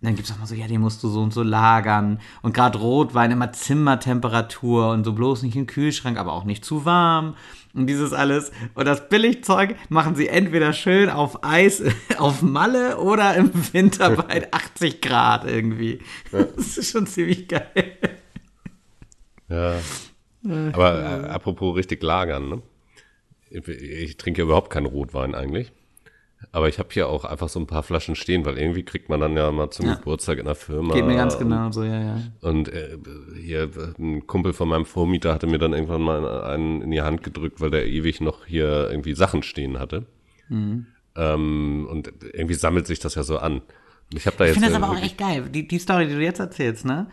Und 0.02 0.06
dann 0.06 0.16
gibt 0.16 0.28
es 0.28 0.34
auch 0.34 0.38
mal 0.40 0.46
so, 0.46 0.56
ja, 0.56 0.66
den 0.66 0.80
musst 0.80 1.00
du 1.04 1.08
so 1.08 1.22
und 1.22 1.32
so 1.32 1.44
lagern. 1.44 2.18
Und 2.42 2.54
gerade 2.54 2.76
Rotwein 2.78 3.30
immer 3.30 3.52
Zimmertemperatur 3.52 4.90
und 4.90 5.04
so 5.04 5.12
bloß 5.12 5.44
nicht 5.44 5.54
im 5.54 5.68
Kühlschrank, 5.68 6.18
aber 6.18 6.32
auch 6.32 6.42
nicht 6.42 6.64
zu 6.64 6.84
warm. 6.84 7.36
Und 7.72 7.86
dieses 7.86 8.12
alles. 8.12 8.50
Und 8.74 8.86
das 8.86 9.08
Billigzeug 9.08 9.76
machen 9.88 10.16
sie 10.16 10.26
entweder 10.26 10.72
schön 10.72 11.08
auf 11.08 11.44
Eis, 11.44 11.84
auf 12.18 12.42
Malle 12.42 12.98
oder 12.98 13.36
im 13.36 13.52
Winter 13.72 14.10
bei 14.16 14.52
80 14.52 15.00
Grad 15.00 15.44
irgendwie. 15.44 16.00
Das 16.32 16.76
ist 16.76 16.90
schon 16.90 17.06
ziemlich 17.06 17.46
geil. 17.46 17.96
Ja. 19.48 19.76
Aber 20.44 21.24
äh, 21.24 21.28
apropos 21.28 21.76
richtig 21.76 22.02
lagern, 22.02 22.48
ne? 22.48 22.62
Ich, 23.50 23.68
ich 23.68 24.16
trinke 24.16 24.40
ja 24.40 24.44
überhaupt 24.46 24.70
keinen 24.70 24.86
Rotwein 24.86 25.34
eigentlich. 25.34 25.72
Aber 26.50 26.68
ich 26.68 26.78
habe 26.78 26.88
hier 26.90 27.08
auch 27.08 27.24
einfach 27.24 27.48
so 27.48 27.60
ein 27.60 27.66
paar 27.66 27.82
Flaschen 27.82 28.16
stehen, 28.16 28.44
weil 28.44 28.58
irgendwie 28.58 28.82
kriegt 28.82 29.08
man 29.08 29.20
dann 29.20 29.36
ja 29.36 29.52
mal 29.52 29.70
zum 29.70 29.86
ja. 29.86 29.94
Geburtstag 29.94 30.38
in 30.38 30.46
der 30.46 30.54
Firma. 30.54 30.94
Geht 30.94 31.06
mir 31.06 31.14
ganz 31.14 31.38
genau 31.38 31.70
so, 31.70 31.84
ja, 31.84 32.00
ja. 32.00 32.20
Und 32.40 32.68
äh, 32.68 32.98
hier 33.40 33.70
ein 33.98 34.26
Kumpel 34.26 34.52
von 34.52 34.68
meinem 34.68 34.84
Vormieter 34.84 35.32
hatte 35.32 35.46
mir 35.46 35.58
dann 35.58 35.72
irgendwann 35.72 36.02
mal 36.02 36.44
einen 36.44 36.82
in 36.82 36.90
die 36.90 37.02
Hand 37.02 37.22
gedrückt, 37.22 37.60
weil 37.60 37.70
der 37.70 37.86
ewig 37.86 38.20
noch 38.20 38.46
hier 38.46 38.88
irgendwie 38.90 39.14
Sachen 39.14 39.42
stehen 39.42 39.78
hatte. 39.78 40.06
Mhm. 40.48 40.86
Ähm, 41.14 41.86
und 41.88 42.12
irgendwie 42.32 42.54
sammelt 42.54 42.86
sich 42.86 42.98
das 42.98 43.14
ja 43.14 43.22
so 43.22 43.38
an. 43.38 43.62
Ich, 44.14 44.26
ich 44.26 44.32
finde 44.32 44.60
das 44.60 44.74
aber 44.74 44.90
auch 44.90 45.02
echt 45.02 45.16
geil. 45.16 45.48
Die, 45.48 45.66
die 45.66 45.78
Story, 45.78 46.06
die 46.06 46.14
du 46.14 46.22
jetzt 46.22 46.38
erzählst, 46.38 46.84
ne? 46.84 47.08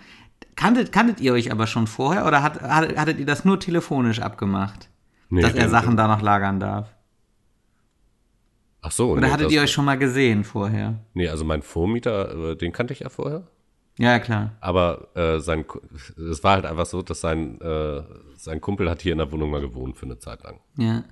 Kanntet, 0.59 0.91
kanntet 0.91 1.21
ihr 1.21 1.31
euch 1.31 1.53
aber 1.53 1.67
schon 1.67 1.87
vorher 1.87 2.27
oder 2.27 2.43
hat, 2.43 2.61
hattet 2.61 3.17
ihr 3.17 3.25
das 3.25 3.45
nur 3.45 3.61
telefonisch 3.61 4.19
abgemacht? 4.19 4.89
Nee, 5.29 5.41
dass 5.41 5.53
er 5.53 5.69
Sachen 5.69 5.95
da 5.95 6.09
noch 6.09 6.21
lagern 6.21 6.59
darf? 6.59 6.93
Ach 8.81 8.91
so. 8.91 9.11
Oder 9.11 9.21
nee, 9.21 9.31
hattet 9.31 9.51
ihr 9.51 9.61
euch 9.61 9.71
schon 9.71 9.85
mal 9.85 9.97
gesehen 9.97 10.43
vorher? 10.43 10.99
Nee, 11.13 11.29
also 11.29 11.45
mein 11.45 11.61
Vormieter, 11.61 12.51
äh, 12.51 12.55
den 12.57 12.73
kannte 12.73 12.91
ich 12.91 12.99
ja 12.99 13.07
vorher. 13.07 13.47
Ja, 13.97 14.19
klar. 14.19 14.51
Aber 14.59 15.07
äh, 15.15 15.39
sein, 15.39 15.63
es 16.29 16.43
war 16.43 16.55
halt 16.55 16.65
einfach 16.65 16.85
so, 16.85 17.01
dass 17.03 17.21
sein, 17.21 17.61
äh, 17.61 18.01
sein 18.35 18.59
Kumpel 18.59 18.89
hat 18.89 19.01
hier 19.01 19.13
in 19.13 19.19
der 19.19 19.31
Wohnung 19.31 19.51
mal 19.51 19.61
gewohnt 19.61 19.95
für 19.95 20.07
eine 20.07 20.19
Zeit 20.19 20.43
lang. 20.43 20.59
Ja. 20.75 21.05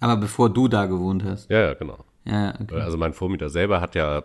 Aber 0.00 0.18
bevor 0.18 0.50
du 0.50 0.68
da 0.68 0.84
gewohnt 0.84 1.24
hast. 1.24 1.48
Ja, 1.48 1.60
ja, 1.60 1.74
genau. 1.74 2.04
Ja, 2.26 2.52
okay. 2.60 2.78
Also 2.78 2.98
mein 2.98 3.14
Vormieter 3.14 3.48
selber 3.48 3.80
hat 3.80 3.94
ja 3.94 4.22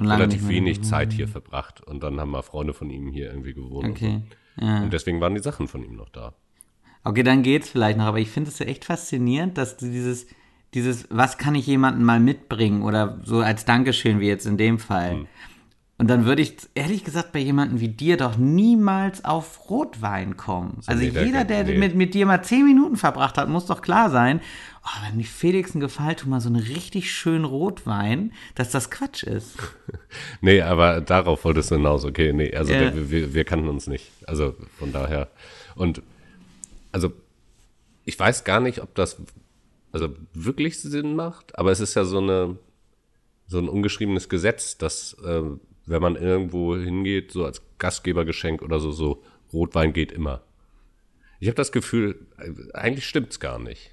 relativ 0.00 0.48
wenig 0.48 0.82
Zeit 0.82 1.12
hier 1.12 1.28
verbracht 1.28 1.80
und 1.80 2.02
dann 2.02 2.20
haben 2.20 2.30
mal 2.30 2.42
Freunde 2.42 2.72
von 2.72 2.90
ihm 2.90 3.10
hier 3.10 3.30
irgendwie 3.30 3.54
gewohnt. 3.54 3.90
Okay. 3.90 4.14
Und, 4.14 4.36
so. 4.56 4.66
ja. 4.66 4.82
und 4.82 4.92
deswegen 4.92 5.20
waren 5.20 5.34
die 5.34 5.42
Sachen 5.42 5.68
von 5.68 5.82
ihm 5.84 5.96
noch 5.96 6.08
da. 6.08 6.34
Okay, 7.04 7.22
dann 7.22 7.42
geht's 7.42 7.68
vielleicht 7.68 7.98
noch, 7.98 8.04
aber 8.04 8.20
ich 8.20 8.30
finde 8.30 8.50
es 8.50 8.58
ja 8.58 8.66
echt 8.66 8.84
faszinierend, 8.84 9.58
dass 9.58 9.76
du 9.76 9.86
dieses, 9.86 10.26
dieses, 10.74 11.08
was 11.10 11.36
kann 11.36 11.54
ich 11.54 11.66
jemandem 11.66 12.04
mal 12.04 12.20
mitbringen 12.20 12.82
oder 12.82 13.20
so 13.24 13.40
als 13.40 13.64
Dankeschön 13.64 14.20
wie 14.20 14.28
jetzt 14.28 14.46
in 14.46 14.56
dem 14.56 14.78
Fall. 14.78 15.12
Hm. 15.12 15.26
Und 16.02 16.08
dann 16.08 16.24
würde 16.24 16.42
ich 16.42 16.56
ehrlich 16.74 17.04
gesagt 17.04 17.30
bei 17.30 17.38
jemandem 17.38 17.78
wie 17.78 17.86
dir 17.86 18.16
doch 18.16 18.36
niemals 18.36 19.24
auf 19.24 19.70
Rotwein 19.70 20.36
kommen. 20.36 20.78
So, 20.80 20.90
also 20.90 21.00
nee, 21.00 21.10
jeder, 21.10 21.44
der 21.44 21.62
nee. 21.62 21.78
mit, 21.78 21.94
mit 21.94 22.14
dir 22.14 22.26
mal 22.26 22.42
zehn 22.42 22.64
Minuten 22.64 22.96
verbracht 22.96 23.38
hat, 23.38 23.48
muss 23.48 23.66
doch 23.66 23.82
klar 23.82 24.10
sein, 24.10 24.40
oh, 24.84 25.06
wenn 25.06 25.20
die 25.20 25.24
Felix 25.24 25.76
einen 25.76 25.80
Gefallen 25.80 26.16
tut, 26.16 26.28
mal 26.28 26.40
so 26.40 26.48
einen 26.48 26.60
richtig 26.60 27.12
schönen 27.12 27.44
Rotwein, 27.44 28.32
dass 28.56 28.72
das 28.72 28.90
Quatsch 28.90 29.22
ist. 29.22 29.56
nee, 30.40 30.60
aber 30.60 31.00
darauf 31.00 31.44
wolltest 31.44 31.70
du 31.70 31.76
hinaus. 31.76 32.04
Okay, 32.04 32.32
nee, 32.32 32.52
also 32.52 32.72
ja. 32.72 32.90
der, 32.90 33.08
wir, 33.12 33.32
wir 33.32 33.44
kannten 33.44 33.68
uns 33.68 33.86
nicht. 33.86 34.10
Also 34.26 34.56
von 34.80 34.92
daher. 34.92 35.28
Und 35.76 36.02
also 36.90 37.12
ich 38.04 38.18
weiß 38.18 38.42
gar 38.42 38.58
nicht, 38.58 38.82
ob 38.82 38.92
das 38.96 39.18
also 39.92 40.08
wirklich 40.34 40.80
Sinn 40.80 41.14
macht, 41.14 41.56
aber 41.56 41.70
es 41.70 41.78
ist 41.78 41.94
ja 41.94 42.02
so 42.02 42.18
eine 42.18 42.56
so 43.46 43.58
ein 43.58 43.68
ungeschriebenes 43.68 44.28
Gesetz, 44.28 44.78
dass 44.78 45.14
äh, 45.24 45.42
wenn 45.86 46.02
man 46.02 46.16
irgendwo 46.16 46.76
hingeht, 46.76 47.32
so 47.32 47.44
als 47.44 47.62
Gastgebergeschenk 47.78 48.62
oder 48.62 48.80
so, 48.80 48.90
so 48.92 49.22
Rotwein 49.52 49.92
geht 49.92 50.12
immer. 50.12 50.42
Ich 51.40 51.48
habe 51.48 51.56
das 51.56 51.72
Gefühl, 51.72 52.26
eigentlich 52.72 53.06
stimmt's 53.06 53.40
gar 53.40 53.58
nicht. 53.58 53.90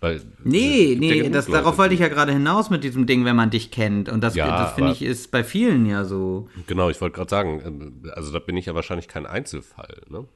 Weil, 0.00 0.20
nee, 0.42 0.96
nee, 0.98 1.30
das, 1.30 1.46
darauf 1.46 1.78
wollte 1.78 1.94
ich 1.94 2.00
ja 2.00 2.08
gerade 2.08 2.32
hinaus 2.32 2.70
mit 2.70 2.82
diesem 2.82 3.06
Ding, 3.06 3.24
wenn 3.24 3.36
man 3.36 3.50
dich 3.50 3.70
kennt. 3.70 4.08
Und 4.08 4.20
das, 4.20 4.34
ja, 4.34 4.64
das 4.64 4.72
finde 4.72 4.90
ich 4.90 5.00
ist 5.00 5.30
bei 5.30 5.44
vielen 5.44 5.86
ja 5.86 6.04
so. 6.04 6.48
Genau, 6.66 6.90
ich 6.90 7.00
wollte 7.00 7.14
gerade 7.14 7.30
sagen, 7.30 8.02
äh, 8.04 8.10
also 8.10 8.32
da 8.32 8.40
bin 8.40 8.56
ich 8.56 8.66
ja 8.66 8.74
wahrscheinlich 8.74 9.06
kein 9.06 9.26
Einzelfall, 9.26 10.02
ne? 10.10 10.26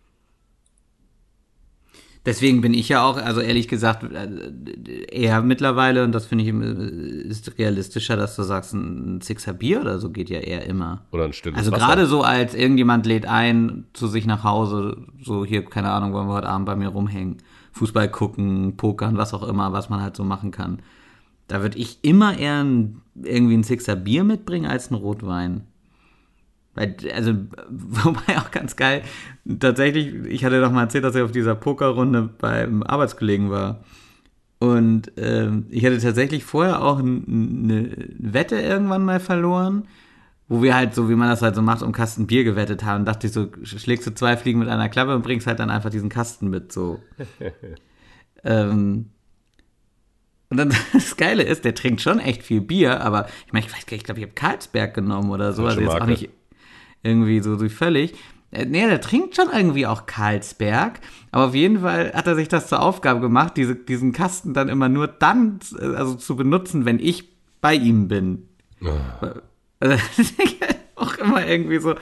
Deswegen 2.26 2.60
bin 2.60 2.74
ich 2.74 2.88
ja 2.88 3.04
auch, 3.04 3.16
also 3.18 3.40
ehrlich 3.40 3.68
gesagt, 3.68 4.02
äh, 4.02 5.04
eher 5.12 5.42
mittlerweile, 5.42 6.02
und 6.02 6.10
das 6.10 6.26
finde 6.26 6.42
ich 6.42 6.50
äh, 6.52 7.28
ist 7.28 7.56
realistischer, 7.56 8.16
dass 8.16 8.34
du 8.34 8.42
sagst, 8.42 8.74
ein 8.74 9.20
Sixer 9.20 9.52
Bier 9.52 9.80
oder 9.80 10.00
so 10.00 10.10
geht 10.10 10.28
ja 10.28 10.40
eher 10.40 10.66
immer. 10.66 11.02
Oder 11.12 11.26
ein 11.26 11.32
stilles 11.32 11.56
Also 11.56 11.70
gerade 11.70 12.06
so, 12.06 12.22
als 12.22 12.54
irgendjemand 12.54 13.06
lädt 13.06 13.26
ein 13.26 13.84
zu 13.92 14.08
sich 14.08 14.26
nach 14.26 14.42
Hause, 14.42 14.96
so 15.22 15.44
hier, 15.44 15.64
keine 15.64 15.90
Ahnung, 15.90 16.12
wollen 16.12 16.26
wir 16.26 16.34
heute 16.34 16.48
Abend 16.48 16.66
bei 16.66 16.74
mir 16.74 16.88
rumhängen, 16.88 17.36
Fußball 17.72 18.10
gucken, 18.10 18.76
pokern, 18.76 19.16
was 19.16 19.32
auch 19.32 19.44
immer, 19.44 19.72
was 19.72 19.88
man 19.88 20.02
halt 20.02 20.16
so 20.16 20.24
machen 20.24 20.50
kann. 20.50 20.80
Da 21.46 21.62
würde 21.62 21.78
ich 21.78 22.00
immer 22.02 22.36
eher 22.36 22.64
ein, 22.64 23.02
irgendwie 23.22 23.56
ein 23.56 23.62
Sixer 23.62 23.94
Bier 23.94 24.24
mitbringen 24.24 24.66
als 24.66 24.90
ein 24.90 24.94
Rotwein. 24.94 25.62
Weil, 26.76 26.94
also, 27.12 27.34
wobei 27.70 28.38
auch 28.38 28.50
ganz 28.52 28.76
geil, 28.76 29.02
tatsächlich, 29.58 30.14
ich 30.26 30.44
hatte 30.44 30.60
doch 30.60 30.70
mal 30.70 30.82
erzählt, 30.82 31.04
dass 31.04 31.16
ich 31.16 31.22
auf 31.22 31.32
dieser 31.32 31.56
Pokerrunde 31.56 32.30
beim 32.38 32.82
Arbeitskollegen 32.84 33.50
war. 33.50 33.80
Und 34.58 35.12
ähm, 35.16 35.66
ich 35.70 35.84
hatte 35.84 35.98
tatsächlich 35.98 36.44
vorher 36.44 36.82
auch 36.82 36.98
eine 36.98 37.90
Wette 38.18 38.56
irgendwann 38.56 39.04
mal 39.04 39.20
verloren, 39.20 39.86
wo 40.48 40.62
wir 40.62 40.74
halt 40.74 40.94
so, 40.94 41.10
wie 41.10 41.14
man 41.14 41.28
das 41.28 41.42
halt 41.42 41.56
so 41.56 41.62
macht, 41.62 41.82
um 41.82 41.92
Kasten 41.92 42.26
Bier 42.26 42.44
gewettet 42.44 42.84
haben. 42.84 43.04
Dachte 43.04 43.26
ich 43.26 43.32
so, 43.32 43.48
schlägst 43.64 44.06
du 44.06 44.14
zwei 44.14 44.36
Fliegen 44.36 44.60
mit 44.60 44.68
einer 44.68 44.88
Klappe 44.88 45.14
und 45.14 45.22
bringst 45.22 45.46
halt 45.46 45.58
dann 45.58 45.70
einfach 45.70 45.90
diesen 45.90 46.08
Kasten 46.08 46.48
mit, 46.48 46.72
so. 46.72 47.02
ähm, 48.44 49.10
und 50.48 50.56
dann 50.56 50.74
das 50.92 51.16
Geile 51.16 51.42
ist, 51.42 51.64
der 51.64 51.74
trinkt 51.74 52.00
schon 52.00 52.18
echt 52.18 52.42
viel 52.42 52.60
Bier, 52.60 53.02
aber 53.02 53.28
ich 53.46 53.52
meine, 53.52 53.66
ich 53.66 53.72
weiß 53.72 53.86
gar 53.86 53.92
nicht, 53.92 54.02
ich 54.02 54.04
glaube, 54.04 54.20
ich 54.20 54.26
habe 54.26 54.34
Karlsberg 54.34 54.94
genommen 54.94 55.30
oder 55.30 55.52
so. 55.52 55.66
Also 55.66 55.80
jetzt 55.80 56.00
auch 56.00 56.06
nicht 56.06 56.30
irgendwie 57.06 57.40
so, 57.40 57.56
so 57.56 57.68
völlig. 57.68 58.14
Äh, 58.50 58.64
nee, 58.66 58.86
der 58.86 59.00
trinkt 59.00 59.36
schon 59.36 59.48
irgendwie 59.52 59.86
auch 59.86 60.06
Karlsberg, 60.06 61.00
aber 61.32 61.46
auf 61.46 61.54
jeden 61.54 61.80
Fall 61.80 62.12
hat 62.12 62.26
er 62.26 62.34
sich 62.34 62.48
das 62.48 62.68
zur 62.68 62.82
Aufgabe 62.82 63.20
gemacht, 63.20 63.56
diese, 63.56 63.74
diesen 63.74 64.12
Kasten 64.12 64.54
dann 64.54 64.68
immer 64.68 64.88
nur 64.88 65.08
dann 65.08 65.60
äh, 65.78 65.94
also 65.94 66.14
zu 66.14 66.36
benutzen, 66.36 66.84
wenn 66.84 66.98
ich 66.98 67.28
bei 67.60 67.74
ihm 67.74 68.08
bin. 68.08 68.48
Oh. 68.82 68.90
Also, 69.78 69.98
auch 70.94 71.18
immer 71.18 71.46
irgendwie 71.46 71.78
so, 71.78 71.96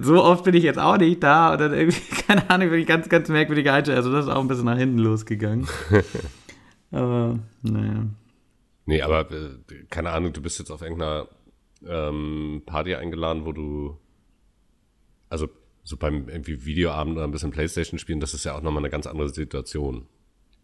so 0.00 0.22
oft 0.22 0.44
bin 0.44 0.54
ich 0.54 0.64
jetzt 0.64 0.78
auch 0.78 0.96
nicht 0.96 1.22
da 1.22 1.52
und 1.52 1.60
dann 1.60 1.74
irgendwie, 1.74 2.00
keine 2.26 2.48
Ahnung, 2.50 2.70
bin 2.70 2.80
ich 2.80 2.86
ganz, 2.86 3.08
ganz 3.08 3.28
merkwürdige 3.28 3.72
Einstellung. 3.72 3.98
Also 3.98 4.12
das 4.12 4.26
ist 4.26 4.30
auch 4.30 4.40
ein 4.40 4.48
bisschen 4.48 4.64
nach 4.64 4.78
hinten 4.78 4.98
losgegangen. 4.98 5.68
aber, 6.90 7.38
naja. 7.62 8.06
Nee, 8.86 9.02
aber 9.02 9.30
äh, 9.30 9.84
keine 9.90 10.10
Ahnung, 10.10 10.32
du 10.32 10.42
bist 10.42 10.58
jetzt 10.58 10.70
auf 10.70 10.82
irgendeiner 10.82 11.28
ähm, 11.86 12.62
Party 12.66 12.94
eingeladen, 12.94 13.44
wo 13.44 13.52
du, 13.52 13.98
also 15.34 15.48
so 15.82 15.96
beim 15.96 16.28
irgendwie 16.28 16.64
Videoabend 16.64 17.16
oder 17.16 17.24
ein 17.24 17.32
bisschen 17.32 17.50
Playstation 17.50 17.98
spielen, 17.98 18.20
das 18.20 18.34
ist 18.34 18.44
ja 18.44 18.56
auch 18.56 18.62
nochmal 18.62 18.82
eine 18.82 18.90
ganz 18.90 19.06
andere 19.06 19.28
Situation. 19.28 20.06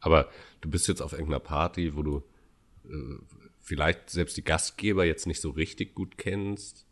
Aber 0.01 0.29
du 0.61 0.71
bist 0.71 0.87
jetzt 0.87 1.03
auf 1.03 1.13
irgendeiner 1.13 1.41
Party, 1.41 1.97
wo 1.97 2.03
du 2.03 2.23
äh, 2.85 3.19
vielleicht 3.61 4.11
selbst 4.11 4.37
die 4.37 4.45
Gastgeber 4.45 5.05
jetzt 5.05 5.27
nicht 5.27 5.41
so 5.41 5.51
richtig 5.51 5.95
gut 5.95 6.17
kennst 6.17 6.87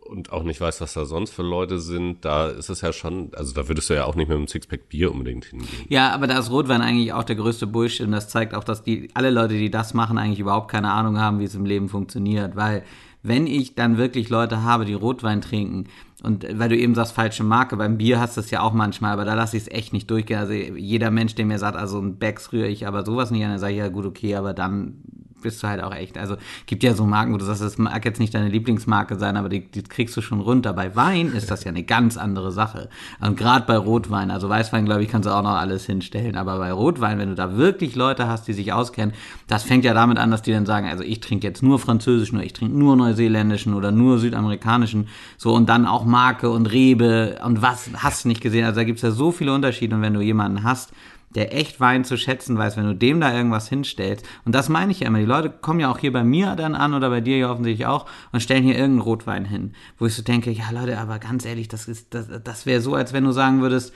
und 0.00 0.32
auch 0.32 0.42
nicht 0.42 0.60
weißt, 0.60 0.80
was 0.80 0.94
da 0.94 1.04
sonst 1.04 1.30
für 1.30 1.42
Leute 1.42 1.78
sind, 1.78 2.24
da 2.24 2.48
ist 2.48 2.68
es 2.68 2.80
ja 2.80 2.92
schon, 2.92 3.30
also 3.34 3.54
da 3.54 3.68
würdest 3.68 3.88
du 3.88 3.94
ja 3.94 4.04
auch 4.04 4.16
nicht 4.16 4.28
mit 4.28 4.36
einem 4.36 4.48
Sixpack 4.48 4.88
Bier 4.88 5.12
unbedingt 5.12 5.44
hingehen. 5.44 5.86
Ja, 5.88 6.12
aber 6.12 6.26
da 6.26 6.38
ist 6.38 6.50
Rotwein 6.50 6.82
eigentlich 6.82 7.12
auch 7.12 7.22
der 7.22 7.36
größte 7.36 7.68
Bullshit 7.68 8.06
und 8.06 8.12
das 8.12 8.28
zeigt 8.28 8.54
auch, 8.54 8.64
dass 8.64 8.82
die 8.82 9.08
alle 9.14 9.30
Leute, 9.30 9.54
die 9.54 9.70
das 9.70 9.94
machen, 9.94 10.18
eigentlich 10.18 10.40
überhaupt 10.40 10.70
keine 10.70 10.90
Ahnung 10.90 11.18
haben, 11.18 11.38
wie 11.38 11.44
es 11.44 11.54
im 11.54 11.64
Leben 11.64 11.88
funktioniert, 11.88 12.56
weil 12.56 12.84
wenn 13.22 13.46
ich 13.46 13.74
dann 13.74 13.98
wirklich 13.98 14.28
Leute 14.28 14.62
habe, 14.62 14.84
die 14.84 14.94
Rotwein 14.94 15.40
trinken, 15.40 15.84
und 16.22 16.46
weil 16.58 16.68
du 16.68 16.76
eben 16.76 16.94
sagst, 16.94 17.12
falsche 17.12 17.44
Marke, 17.44 17.76
beim 17.76 17.96
Bier 17.96 18.20
hast 18.20 18.36
du 18.36 18.42
es 18.42 18.50
ja 18.50 18.60
auch 18.60 18.74
manchmal, 18.74 19.12
aber 19.12 19.24
da 19.24 19.34
lasse 19.34 19.56
ich 19.56 19.62
es 19.64 19.70
echt 19.70 19.92
nicht 19.92 20.10
durchgehen. 20.10 20.38
Also 20.38 20.52
jeder 20.52 21.10
Mensch, 21.10 21.34
der 21.34 21.46
mir 21.46 21.58
sagt, 21.58 21.76
also 21.76 21.98
ein 21.98 22.18
Becks 22.18 22.52
rühre 22.52 22.68
ich 22.68 22.86
aber 22.86 23.06
sowas 23.06 23.30
nicht 23.30 23.42
an, 23.42 23.50
dann 23.50 23.58
sage 23.58 23.72
ich 23.72 23.78
ja 23.78 23.88
gut, 23.88 24.04
okay, 24.04 24.34
aber 24.34 24.52
dann 24.52 25.02
bist 25.40 25.62
du 25.62 25.68
halt 25.68 25.82
auch 25.82 25.94
echt. 25.94 26.18
Also 26.18 26.36
gibt 26.66 26.82
ja 26.82 26.94
so 26.94 27.04
Marken, 27.04 27.32
wo 27.32 27.36
du 27.36 27.44
sagst, 27.44 27.62
das 27.62 27.78
mag 27.78 28.04
jetzt 28.04 28.20
nicht 28.20 28.34
deine 28.34 28.48
Lieblingsmarke 28.48 29.16
sein, 29.16 29.36
aber 29.36 29.48
die, 29.48 29.60
die 29.70 29.82
kriegst 29.82 30.16
du 30.16 30.20
schon 30.20 30.40
runter. 30.40 30.72
Bei 30.72 30.94
Wein 30.96 31.32
ist 31.32 31.50
das 31.50 31.64
ja 31.64 31.70
eine 31.70 31.82
ganz 31.82 32.16
andere 32.16 32.52
Sache. 32.52 32.88
Und 33.20 33.36
gerade 33.36 33.66
bei 33.66 33.76
Rotwein, 33.76 34.30
also 34.30 34.48
Weißwein, 34.48 34.84
glaube 34.84 35.02
ich, 35.02 35.08
kannst 35.08 35.28
du 35.28 35.32
auch 35.32 35.42
noch 35.42 35.56
alles 35.56 35.86
hinstellen. 35.86 36.36
Aber 36.36 36.58
bei 36.58 36.72
Rotwein, 36.72 37.18
wenn 37.18 37.30
du 37.30 37.34
da 37.34 37.56
wirklich 37.56 37.94
Leute 37.96 38.28
hast, 38.28 38.48
die 38.48 38.52
sich 38.52 38.72
auskennen, 38.72 39.14
das 39.46 39.62
fängt 39.62 39.84
ja 39.84 39.94
damit 39.94 40.18
an, 40.18 40.30
dass 40.30 40.42
die 40.42 40.52
dann 40.52 40.66
sagen, 40.66 40.88
also 40.88 41.02
ich 41.02 41.20
trinke 41.20 41.46
jetzt 41.46 41.62
nur 41.62 41.78
französischen 41.78 42.36
oder 42.36 42.44
ich 42.44 42.52
trinke 42.52 42.76
nur 42.76 42.96
neuseeländischen 42.96 43.74
oder 43.74 43.90
nur 43.90 44.18
südamerikanischen. 44.18 45.08
So 45.36 45.54
und 45.54 45.68
dann 45.68 45.86
auch 45.86 46.04
Marke 46.04 46.50
und 46.50 46.66
Rebe 46.66 47.38
und 47.44 47.62
was 47.62 47.90
hast 47.96 48.24
du 48.24 48.28
nicht 48.28 48.40
gesehen. 48.40 48.64
Also 48.64 48.80
da 48.80 48.84
gibt 48.84 48.98
es 48.98 49.02
ja 49.02 49.10
so 49.10 49.32
viele 49.32 49.52
Unterschiede. 49.52 49.94
Und 49.94 50.02
wenn 50.02 50.14
du 50.14 50.20
jemanden 50.20 50.62
hast, 50.62 50.92
der 51.30 51.56
echt 51.56 51.78
Wein 51.78 52.04
zu 52.04 52.16
schätzen 52.16 52.58
weiß, 52.58 52.76
wenn 52.76 52.86
du 52.86 52.94
dem 52.94 53.20
da 53.20 53.32
irgendwas 53.32 53.68
hinstellst. 53.68 54.26
Und 54.44 54.54
das 54.54 54.68
meine 54.68 54.90
ich 54.90 55.00
ja 55.00 55.06
immer. 55.06 55.18
Die 55.18 55.24
Leute 55.24 55.50
kommen 55.50 55.80
ja 55.80 55.90
auch 55.90 55.98
hier 55.98 56.12
bei 56.12 56.24
mir 56.24 56.56
dann 56.56 56.74
an 56.74 56.92
oder 56.92 57.08
bei 57.08 57.20
dir 57.20 57.38
ja 57.38 57.50
offensichtlich 57.50 57.86
auch 57.86 58.06
und 58.32 58.40
stellen 58.40 58.64
hier 58.64 58.74
irgendeinen 58.74 59.02
Rotwein 59.02 59.44
hin, 59.44 59.72
wo 59.98 60.06
ich 60.06 60.14
so 60.14 60.22
denke, 60.22 60.50
ja 60.50 60.70
Leute, 60.72 60.98
aber 60.98 61.18
ganz 61.18 61.44
ehrlich, 61.44 61.68
das 61.68 61.86
ist, 61.86 62.14
das, 62.14 62.26
das 62.42 62.66
wäre 62.66 62.80
so, 62.80 62.94
als 62.94 63.12
wenn 63.12 63.24
du 63.24 63.32
sagen 63.32 63.60
würdest, 63.60 63.92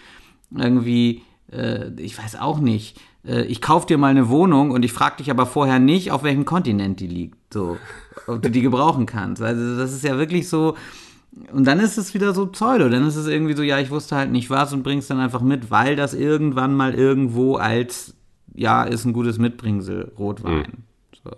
irgendwie, 0.57 1.23
äh, 1.51 1.91
ich 2.01 2.17
weiß 2.17 2.37
auch 2.37 2.61
nicht, 2.61 3.01
äh, 3.27 3.43
ich 3.43 3.61
kauf 3.61 3.85
dir 3.85 3.99
mal 3.99 4.13
eine 4.13 4.29
Wohnung 4.29 4.71
und 4.71 4.85
ich 4.85 4.93
frage 4.93 5.17
dich 5.17 5.31
aber 5.31 5.47
vorher 5.47 5.81
nicht, 5.81 6.13
auf 6.13 6.23
welchem 6.23 6.45
Kontinent 6.45 7.01
die 7.01 7.09
liegt, 7.09 7.53
so, 7.53 7.79
ob 8.29 8.43
du 8.43 8.51
die 8.51 8.63
gebrauchen 8.63 9.07
kannst. 9.07 9.43
Also 9.43 9.77
das 9.77 9.93
ist 9.93 10.05
ja 10.05 10.19
wirklich 10.19 10.49
so, 10.49 10.77
und 11.53 11.65
dann 11.65 11.81
ist 11.81 11.99
es 11.99 12.15
wieder 12.15 12.33
so 12.33 12.47
Pseudo. 12.47 12.89
Dann 12.89 13.07
ist 13.07 13.17
es 13.17 13.27
irgendwie 13.27 13.55
so, 13.55 13.63
ja, 13.63 13.79
ich 13.81 13.91
wusste 13.91 14.17
halt 14.17 14.31
nicht 14.31 14.51
was 14.51 14.73
und 14.73 14.83
bring's 14.83 15.09
dann 15.09 15.19
einfach 15.19 15.41
mit, 15.41 15.71
weil 15.71 15.97
das 15.97 16.15
irgendwann 16.15 16.75
mal 16.75 16.95
irgendwo 16.95 17.57
als, 17.57 18.15
ja, 18.55 18.85
ist 18.85 19.05
ein 19.05 19.13
gutes 19.13 19.39
Mitbringsel, 19.39 20.13
Rotwein. 20.19 20.59
Mhm. 20.59 21.19
So. 21.25 21.31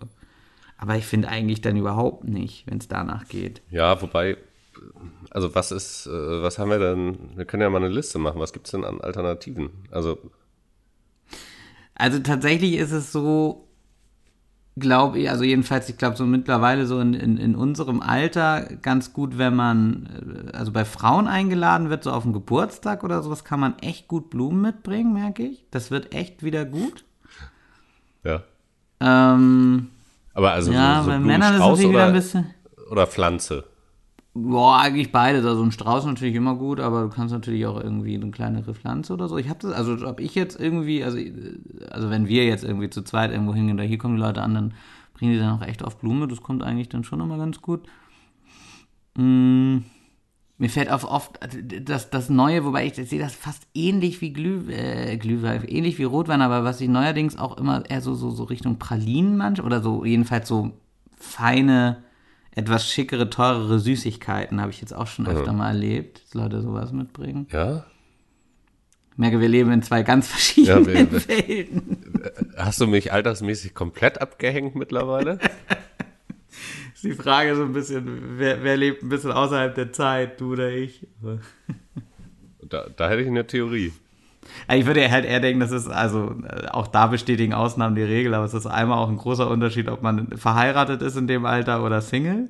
Aber 0.78 0.96
ich 0.96 1.06
finde 1.06 1.28
eigentlich 1.28 1.62
dann 1.62 1.76
überhaupt 1.76 2.24
nicht, 2.24 2.64
wenn 2.66 2.78
es 2.78 2.88
danach 2.88 3.26
geht. 3.28 3.62
Ja, 3.70 4.00
wobei, 4.02 4.36
also 5.30 5.54
was 5.54 5.72
ist, 5.72 6.06
äh, 6.06 6.42
was 6.42 6.58
haben 6.58 6.70
wir 6.70 6.78
denn, 6.78 7.16
wir 7.34 7.46
können 7.46 7.62
ja 7.62 7.70
mal 7.70 7.82
eine 7.82 7.88
Liste 7.88 8.18
machen, 8.18 8.40
was 8.40 8.52
gibt's 8.52 8.72
denn 8.72 8.84
an 8.84 9.00
Alternativen? 9.00 9.70
Also. 9.90 10.18
Also 11.94 12.18
tatsächlich 12.18 12.74
ist 12.74 12.92
es 12.92 13.12
so, 13.12 13.65
glaube 14.78 15.18
ich, 15.18 15.30
also 15.30 15.42
jedenfalls, 15.42 15.88
ich 15.88 15.96
glaube 15.96 16.16
so 16.16 16.26
mittlerweile 16.26 16.86
so 16.86 17.00
in, 17.00 17.14
in, 17.14 17.38
in 17.38 17.56
unserem 17.56 18.00
Alter 18.00 18.62
ganz 18.82 19.12
gut, 19.12 19.38
wenn 19.38 19.56
man, 19.56 20.50
äh, 20.52 20.56
also 20.56 20.70
bei 20.70 20.84
Frauen 20.84 21.26
eingeladen 21.26 21.88
wird, 21.88 22.04
so 22.04 22.12
auf 22.12 22.24
dem 22.24 22.32
Geburtstag 22.32 23.02
oder 23.02 23.22
sowas, 23.22 23.44
kann 23.44 23.58
man 23.58 23.78
echt 23.78 24.06
gut 24.06 24.28
Blumen 24.30 24.60
mitbringen, 24.60 25.14
merke 25.14 25.44
ich. 25.44 25.64
Das 25.70 25.90
wird 25.90 26.14
echt 26.14 26.42
wieder 26.42 26.64
gut. 26.64 27.04
Ja. 28.22 28.42
Ähm, 29.00 29.88
Aber 30.34 30.52
also 30.52 30.72
ja, 30.72 30.98
so, 30.98 31.04
so 31.04 31.10
bei 31.10 31.18
Männern 31.20 31.54
ist 31.54 31.80
es 31.80 31.88
wieder 31.88 32.06
ein 32.06 32.12
bisschen. 32.12 32.54
Oder 32.90 33.06
Pflanze. 33.06 33.64
Boah, 34.38 34.80
eigentlich 34.80 35.12
beides. 35.12 35.46
Also 35.46 35.62
ein 35.62 35.72
Strauß 35.72 36.04
natürlich 36.04 36.34
immer 36.34 36.56
gut, 36.56 36.78
aber 36.78 37.04
du 37.04 37.08
kannst 37.08 37.32
natürlich 37.32 37.64
auch 37.64 37.80
irgendwie 37.80 38.16
eine 38.16 38.30
kleinere 38.30 38.74
Pflanze 38.74 39.14
oder 39.14 39.28
so. 39.28 39.38
Ich 39.38 39.48
habe 39.48 39.60
das, 39.62 39.72
also 39.72 40.06
ob 40.06 40.20
ich 40.20 40.34
jetzt 40.34 40.60
irgendwie, 40.60 41.02
also, 41.02 41.16
also 41.90 42.10
wenn 42.10 42.28
wir 42.28 42.44
jetzt 42.44 42.62
irgendwie 42.62 42.90
zu 42.90 43.00
zweit 43.00 43.30
irgendwo 43.30 43.54
hingehen, 43.54 43.78
da 43.78 43.82
hier 43.82 43.96
kommen 43.96 44.16
die 44.16 44.22
Leute 44.22 44.42
an, 44.42 44.54
dann 44.54 44.74
bringen 45.14 45.32
die 45.32 45.38
dann 45.38 45.56
auch 45.56 45.66
echt 45.66 45.82
auf 45.82 45.96
Blume. 45.98 46.28
Das 46.28 46.42
kommt 46.42 46.62
eigentlich 46.62 46.90
dann 46.90 47.02
schon 47.02 47.20
immer 47.20 47.38
ganz 47.38 47.62
gut. 47.62 47.88
Mm, 49.14 49.78
mir 50.58 50.68
fällt 50.68 50.90
auf 50.90 51.04
oft 51.04 51.40
das, 51.86 52.10
das 52.10 52.28
Neue, 52.28 52.62
wobei 52.66 52.84
ich 52.84 52.94
sehe 52.94 53.18
das 53.18 53.34
fast 53.34 53.66
ähnlich 53.72 54.20
wie 54.20 54.34
Glüh, 54.34 54.70
äh, 54.70 55.16
Glühwein, 55.16 55.64
ähnlich 55.66 55.96
wie 55.96 56.04
Rotwein, 56.04 56.42
aber 56.42 56.62
was 56.62 56.82
ich 56.82 56.90
neuerdings 56.90 57.38
auch 57.38 57.56
immer 57.56 57.88
eher 57.88 58.02
so, 58.02 58.14
so, 58.14 58.28
so 58.30 58.44
Richtung 58.44 58.78
Pralinen 58.78 59.38
manchmal 59.38 59.66
oder 59.66 59.82
so 59.82 60.04
jedenfalls 60.04 60.46
so 60.46 60.72
feine 61.16 62.04
etwas 62.56 62.90
schickere, 62.90 63.28
teurere 63.28 63.78
Süßigkeiten 63.78 64.60
habe 64.60 64.70
ich 64.72 64.80
jetzt 64.80 64.94
auch 64.94 65.06
schon 65.06 65.26
öfter 65.28 65.52
mal 65.52 65.68
erlebt, 65.68 66.24
dass 66.24 66.34
Leute 66.34 66.62
sowas 66.62 66.90
mitbringen. 66.90 67.46
Ja. 67.52 67.84
Ich 69.12 69.18
merke, 69.18 69.40
wir 69.40 69.48
leben 69.48 69.70
in 69.72 69.82
zwei 69.82 70.02
ganz 70.02 70.26
verschiedenen 70.28 70.86
ja, 70.86 71.10
wir, 71.12 71.28
Welten. 71.28 71.98
Hast 72.56 72.80
du 72.80 72.86
mich 72.86 73.12
altersmäßig 73.12 73.74
komplett 73.74 74.20
abgehängt 74.22 74.74
mittlerweile? 74.74 75.38
ist 76.94 77.04
die 77.04 77.12
Frage 77.12 77.54
so 77.56 77.62
ein 77.62 77.74
bisschen, 77.74 78.38
wer, 78.38 78.64
wer, 78.64 78.78
lebt 78.78 79.02
ein 79.02 79.10
bisschen 79.10 79.32
außerhalb 79.32 79.74
der 79.74 79.92
Zeit, 79.92 80.40
du 80.40 80.54
oder 80.54 80.70
ich? 80.70 81.06
da, 82.62 82.86
da 82.88 83.10
hätte 83.10 83.20
ich 83.20 83.28
eine 83.28 83.46
Theorie. 83.46 83.92
Ich 84.72 84.86
würde 84.86 85.10
halt 85.10 85.24
eher 85.24 85.40
denken, 85.40 85.60
das 85.60 85.70
ist, 85.70 85.88
also 85.88 86.34
äh, 86.48 86.68
auch 86.68 86.86
da 86.86 87.06
bestätigen 87.06 87.54
Ausnahmen 87.54 87.94
die 87.94 88.02
Regel, 88.02 88.34
aber 88.34 88.44
es 88.44 88.54
ist 88.54 88.66
einmal 88.66 88.98
auch 88.98 89.08
ein 89.08 89.16
großer 89.16 89.48
Unterschied, 89.48 89.88
ob 89.88 90.02
man 90.02 90.28
verheiratet 90.36 91.02
ist 91.02 91.16
in 91.16 91.26
dem 91.26 91.46
Alter 91.46 91.84
oder 91.84 92.00
Single. 92.00 92.48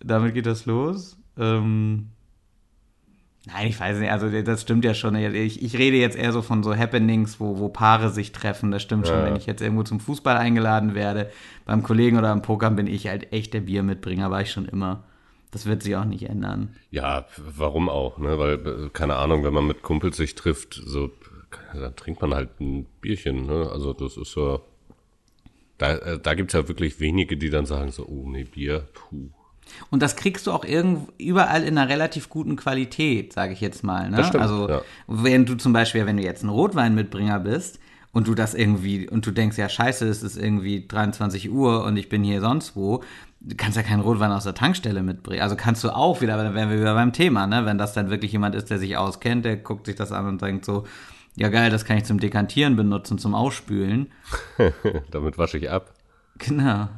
Damit 0.00 0.34
geht 0.34 0.46
das 0.46 0.66
los. 0.66 1.18
Ähm, 1.38 2.10
nein, 3.46 3.66
ich 3.68 3.78
weiß 3.78 3.98
nicht, 3.98 4.10
also 4.10 4.30
das 4.42 4.62
stimmt 4.62 4.84
ja 4.84 4.94
schon. 4.94 5.16
Ich, 5.16 5.62
ich 5.62 5.78
rede 5.78 5.96
jetzt 5.96 6.16
eher 6.16 6.32
so 6.32 6.42
von 6.42 6.62
so 6.62 6.76
Happenings, 6.76 7.40
wo, 7.40 7.58
wo 7.58 7.68
Paare 7.68 8.10
sich 8.10 8.32
treffen. 8.32 8.70
Das 8.70 8.82
stimmt 8.82 9.06
ja. 9.06 9.14
schon, 9.14 9.24
wenn 9.24 9.36
ich 9.36 9.46
jetzt 9.46 9.62
irgendwo 9.62 9.82
zum 9.82 10.00
Fußball 10.00 10.36
eingeladen 10.36 10.94
werde, 10.94 11.30
beim 11.64 11.82
Kollegen 11.82 12.18
oder 12.18 12.30
am 12.30 12.42
Pokern 12.42 12.76
bin 12.76 12.86
ich 12.86 13.08
halt 13.08 13.32
echt 13.32 13.54
der 13.54 13.60
Biermitbringer, 13.60 14.30
war 14.30 14.42
ich 14.42 14.50
schon 14.50 14.66
immer. 14.66 15.04
Das 15.50 15.66
wird 15.66 15.82
sich 15.82 15.96
auch 15.96 16.04
nicht 16.04 16.28
ändern. 16.28 16.74
Ja, 16.90 17.26
warum 17.38 17.88
auch, 17.88 18.18
ne? 18.18 18.38
Weil, 18.38 18.90
keine 18.90 19.16
Ahnung, 19.16 19.44
wenn 19.44 19.54
man 19.54 19.66
mit 19.66 19.82
Kumpels 19.82 20.16
sich 20.16 20.34
trifft, 20.34 20.74
so, 20.74 21.10
dann 21.72 21.94
trinkt 21.96 22.20
man 22.20 22.34
halt 22.34 22.60
ein 22.60 22.86
Bierchen, 23.00 23.46
ne? 23.46 23.70
Also 23.70 23.92
das 23.92 24.16
ist 24.16 24.32
so. 24.32 24.60
Da, 25.78 25.94
äh, 25.96 26.18
da 26.18 26.34
gibt 26.34 26.54
es 26.54 26.60
ja 26.60 26.68
wirklich 26.68 27.00
wenige, 27.00 27.36
die 27.36 27.50
dann 27.50 27.66
sagen 27.66 27.92
so, 27.92 28.06
oh 28.06 28.28
nee, 28.28 28.44
Bier, 28.44 28.88
puh. 28.94 29.28
Und 29.90 30.02
das 30.02 30.16
kriegst 30.16 30.46
du 30.46 30.52
auch 30.52 30.64
irgendwo 30.64 31.08
überall 31.18 31.62
in 31.64 31.76
einer 31.76 31.88
relativ 31.88 32.28
guten 32.28 32.56
Qualität, 32.56 33.32
sage 33.32 33.52
ich 33.52 33.60
jetzt 33.60 33.82
mal. 33.82 34.10
Ne? 34.10 34.24
Stimmt, 34.24 34.42
also 34.42 34.68
ja. 34.68 34.82
wenn 35.06 35.44
du 35.44 35.54
zum 35.56 35.72
Beispiel, 35.72 36.06
wenn 36.06 36.16
du 36.16 36.22
jetzt 36.22 36.42
ein 36.42 36.48
Rotweinmitbringer 36.48 37.40
bist 37.40 37.78
und 38.12 38.28
du 38.28 38.34
das 38.34 38.54
irgendwie 38.54 39.08
und 39.08 39.26
du 39.26 39.32
denkst, 39.32 39.58
ja 39.58 39.68
scheiße, 39.68 40.08
es 40.08 40.22
ist 40.22 40.36
irgendwie 40.36 40.86
23 40.86 41.50
Uhr 41.50 41.84
und 41.84 41.96
ich 41.96 42.08
bin 42.08 42.22
hier 42.22 42.40
sonst 42.40 42.76
wo, 42.76 43.02
du 43.46 43.54
kannst 43.56 43.76
ja 43.76 43.82
keinen 43.82 44.00
Rotwein 44.00 44.32
aus 44.32 44.44
der 44.44 44.54
Tankstelle 44.54 45.02
mitbringen. 45.02 45.42
Also 45.42 45.56
kannst 45.56 45.84
du 45.84 45.90
auch 45.90 46.20
wieder, 46.20 46.34
aber 46.34 46.44
dann 46.44 46.54
wären 46.54 46.68
wir 46.68 46.80
wieder 46.80 46.94
beim 46.94 47.12
Thema, 47.12 47.46
ne? 47.46 47.64
Wenn 47.64 47.78
das 47.78 47.94
dann 47.94 48.10
wirklich 48.10 48.32
jemand 48.32 48.54
ist, 48.54 48.70
der 48.70 48.78
sich 48.78 48.96
auskennt, 48.96 49.44
der 49.44 49.56
guckt 49.56 49.86
sich 49.86 49.94
das 49.94 50.12
an 50.12 50.26
und 50.26 50.42
denkt 50.42 50.64
so, 50.64 50.84
ja 51.36 51.48
geil, 51.48 51.70
das 51.70 51.84
kann 51.84 51.96
ich 51.96 52.04
zum 52.04 52.18
Dekantieren 52.18 52.76
benutzen, 52.76 53.18
zum 53.18 53.34
Ausspülen. 53.34 54.08
Damit 55.10 55.38
wasche 55.38 55.58
ich 55.58 55.70
ab. 55.70 55.94
Genau. 56.38 56.88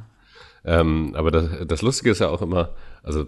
Ähm, 0.65 1.13
aber 1.15 1.31
das, 1.31 1.67
das 1.67 1.81
Lustige 1.81 2.11
ist 2.11 2.19
ja 2.19 2.29
auch 2.29 2.41
immer, 2.41 2.75
also 3.03 3.27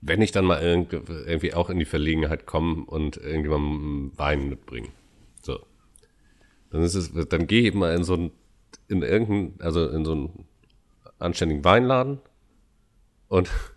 wenn 0.00 0.20
ich 0.20 0.32
dann 0.32 0.44
mal 0.44 0.60
irgendwie 0.60 1.54
auch 1.54 1.70
in 1.70 1.78
die 1.78 1.84
Verlegenheit 1.84 2.44
komme 2.44 2.84
und 2.84 3.16
irgendjemandem 3.16 4.12
Wein 4.16 4.48
mitbringe, 4.48 4.88
so, 5.40 5.60
dann 6.70 6.82
ist 6.82 6.96
es, 6.96 7.12
dann 7.28 7.46
gehe 7.46 7.68
ich 7.68 7.74
mal 7.74 7.94
in 7.94 8.02
so 8.02 8.14
ein, 8.14 8.32
in 8.88 9.02
irgendein, 9.02 9.54
also 9.64 9.88
in 9.88 10.04
so 10.04 10.14
ein 10.14 10.46
anständigen 11.22 11.64
Weinladen 11.64 12.20
und 13.28 13.50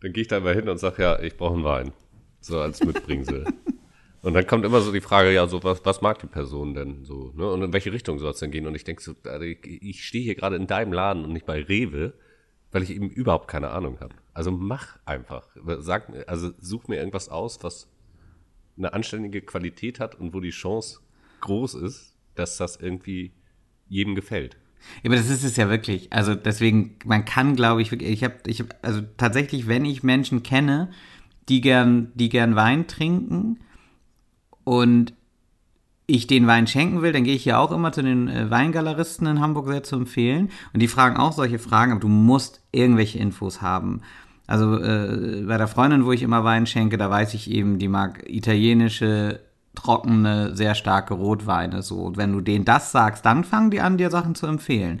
Dann 0.00 0.12
gehe 0.12 0.22
ich 0.22 0.28
da 0.28 0.38
immer 0.38 0.52
hin 0.52 0.68
und 0.68 0.78
sage, 0.78 1.02
ja, 1.02 1.20
ich 1.20 1.36
brauche 1.36 1.54
einen 1.54 1.64
Wein. 1.64 1.92
So 2.40 2.58
als 2.58 2.82
Mitbringsel. 2.82 3.44
und 4.22 4.34
dann 4.34 4.46
kommt 4.46 4.64
immer 4.64 4.80
so 4.80 4.92
die 4.92 5.02
Frage, 5.02 5.32
ja, 5.32 5.46
so 5.46 5.62
was, 5.62 5.84
was 5.84 6.00
mag 6.00 6.18
die 6.20 6.26
Person 6.26 6.74
denn 6.74 7.04
so, 7.04 7.32
ne? 7.36 7.50
Und 7.50 7.62
in 7.62 7.72
welche 7.72 7.92
Richtung 7.92 8.18
soll 8.18 8.30
es 8.30 8.38
denn 8.38 8.50
gehen? 8.50 8.66
Und 8.66 8.74
ich 8.74 8.84
denke 8.84 9.02
so, 9.02 9.14
also 9.24 9.44
ich, 9.44 9.58
ich 9.64 10.04
stehe 10.04 10.24
hier 10.24 10.34
gerade 10.34 10.56
in 10.56 10.66
deinem 10.66 10.92
Laden 10.92 11.24
und 11.24 11.32
nicht 11.32 11.44
bei 11.44 11.62
Rewe, 11.62 12.14
weil 12.72 12.82
ich 12.82 12.90
eben 12.90 13.10
überhaupt 13.10 13.48
keine 13.48 13.70
Ahnung 13.70 14.00
habe. 14.00 14.14
Also 14.32 14.50
mach 14.50 14.98
einfach. 15.04 15.48
Sag 15.80 16.08
mir, 16.08 16.28
also 16.28 16.50
such 16.58 16.88
mir 16.88 16.96
irgendwas 16.96 17.28
aus, 17.28 17.62
was 17.62 17.90
eine 18.78 18.94
anständige 18.94 19.42
Qualität 19.42 20.00
hat 20.00 20.14
und 20.14 20.32
wo 20.32 20.40
die 20.40 20.50
Chance 20.50 21.00
groß 21.42 21.74
ist, 21.74 22.16
dass 22.36 22.56
das 22.56 22.76
irgendwie 22.76 23.32
jedem 23.88 24.14
gefällt. 24.14 24.56
Ja, 25.02 25.10
aber 25.10 25.16
das 25.16 25.30
ist 25.30 25.44
es 25.44 25.56
ja 25.56 25.68
wirklich. 25.68 26.12
Also 26.12 26.34
deswegen, 26.34 26.96
man 27.04 27.24
kann, 27.24 27.56
glaube 27.56 27.82
ich, 27.82 27.92
ich 27.92 28.24
habe, 28.24 28.34
ich 28.46 28.64
also 28.82 29.00
tatsächlich, 29.16 29.66
wenn 29.66 29.84
ich 29.84 30.02
Menschen 30.02 30.42
kenne, 30.42 30.90
die 31.48 31.60
gern, 31.60 32.12
die 32.14 32.28
gern 32.28 32.56
Wein 32.56 32.86
trinken 32.86 33.58
und 34.64 35.12
ich 36.06 36.26
den 36.26 36.46
Wein 36.46 36.66
schenken 36.66 37.02
will, 37.02 37.12
dann 37.12 37.24
gehe 37.24 37.34
ich 37.34 37.44
ja 37.44 37.58
auch 37.58 37.72
immer 37.72 37.92
zu 37.92 38.02
den 38.02 38.28
äh, 38.28 38.50
Weingaleristen 38.50 39.26
in 39.26 39.40
Hamburg 39.40 39.68
sehr 39.68 39.82
zu 39.82 39.96
empfehlen. 39.96 40.50
Und 40.72 40.80
die 40.80 40.88
fragen 40.88 41.16
auch 41.16 41.32
solche 41.32 41.58
Fragen, 41.58 41.92
aber 41.92 42.00
du 42.00 42.08
musst 42.08 42.60
irgendwelche 42.72 43.18
Infos 43.18 43.62
haben. 43.62 44.02
Also 44.46 44.76
äh, 44.78 45.44
bei 45.46 45.58
der 45.58 45.68
Freundin, 45.68 46.04
wo 46.04 46.12
ich 46.12 46.22
immer 46.22 46.42
Wein 46.42 46.66
schenke, 46.66 46.98
da 46.98 47.08
weiß 47.08 47.34
ich 47.34 47.50
eben, 47.50 47.78
die 47.78 47.86
mag 47.86 48.28
italienische, 48.28 49.40
trockene, 49.82 50.54
sehr 50.54 50.74
starke 50.74 51.14
Rotweine. 51.14 51.82
So, 51.82 51.96
und 51.96 52.16
wenn 52.16 52.32
du 52.32 52.40
denen 52.40 52.64
das 52.64 52.92
sagst, 52.92 53.24
dann 53.24 53.44
fangen 53.44 53.70
die 53.70 53.80
an, 53.80 53.96
dir 53.96 54.10
Sachen 54.10 54.34
zu 54.34 54.46
empfehlen. 54.46 55.00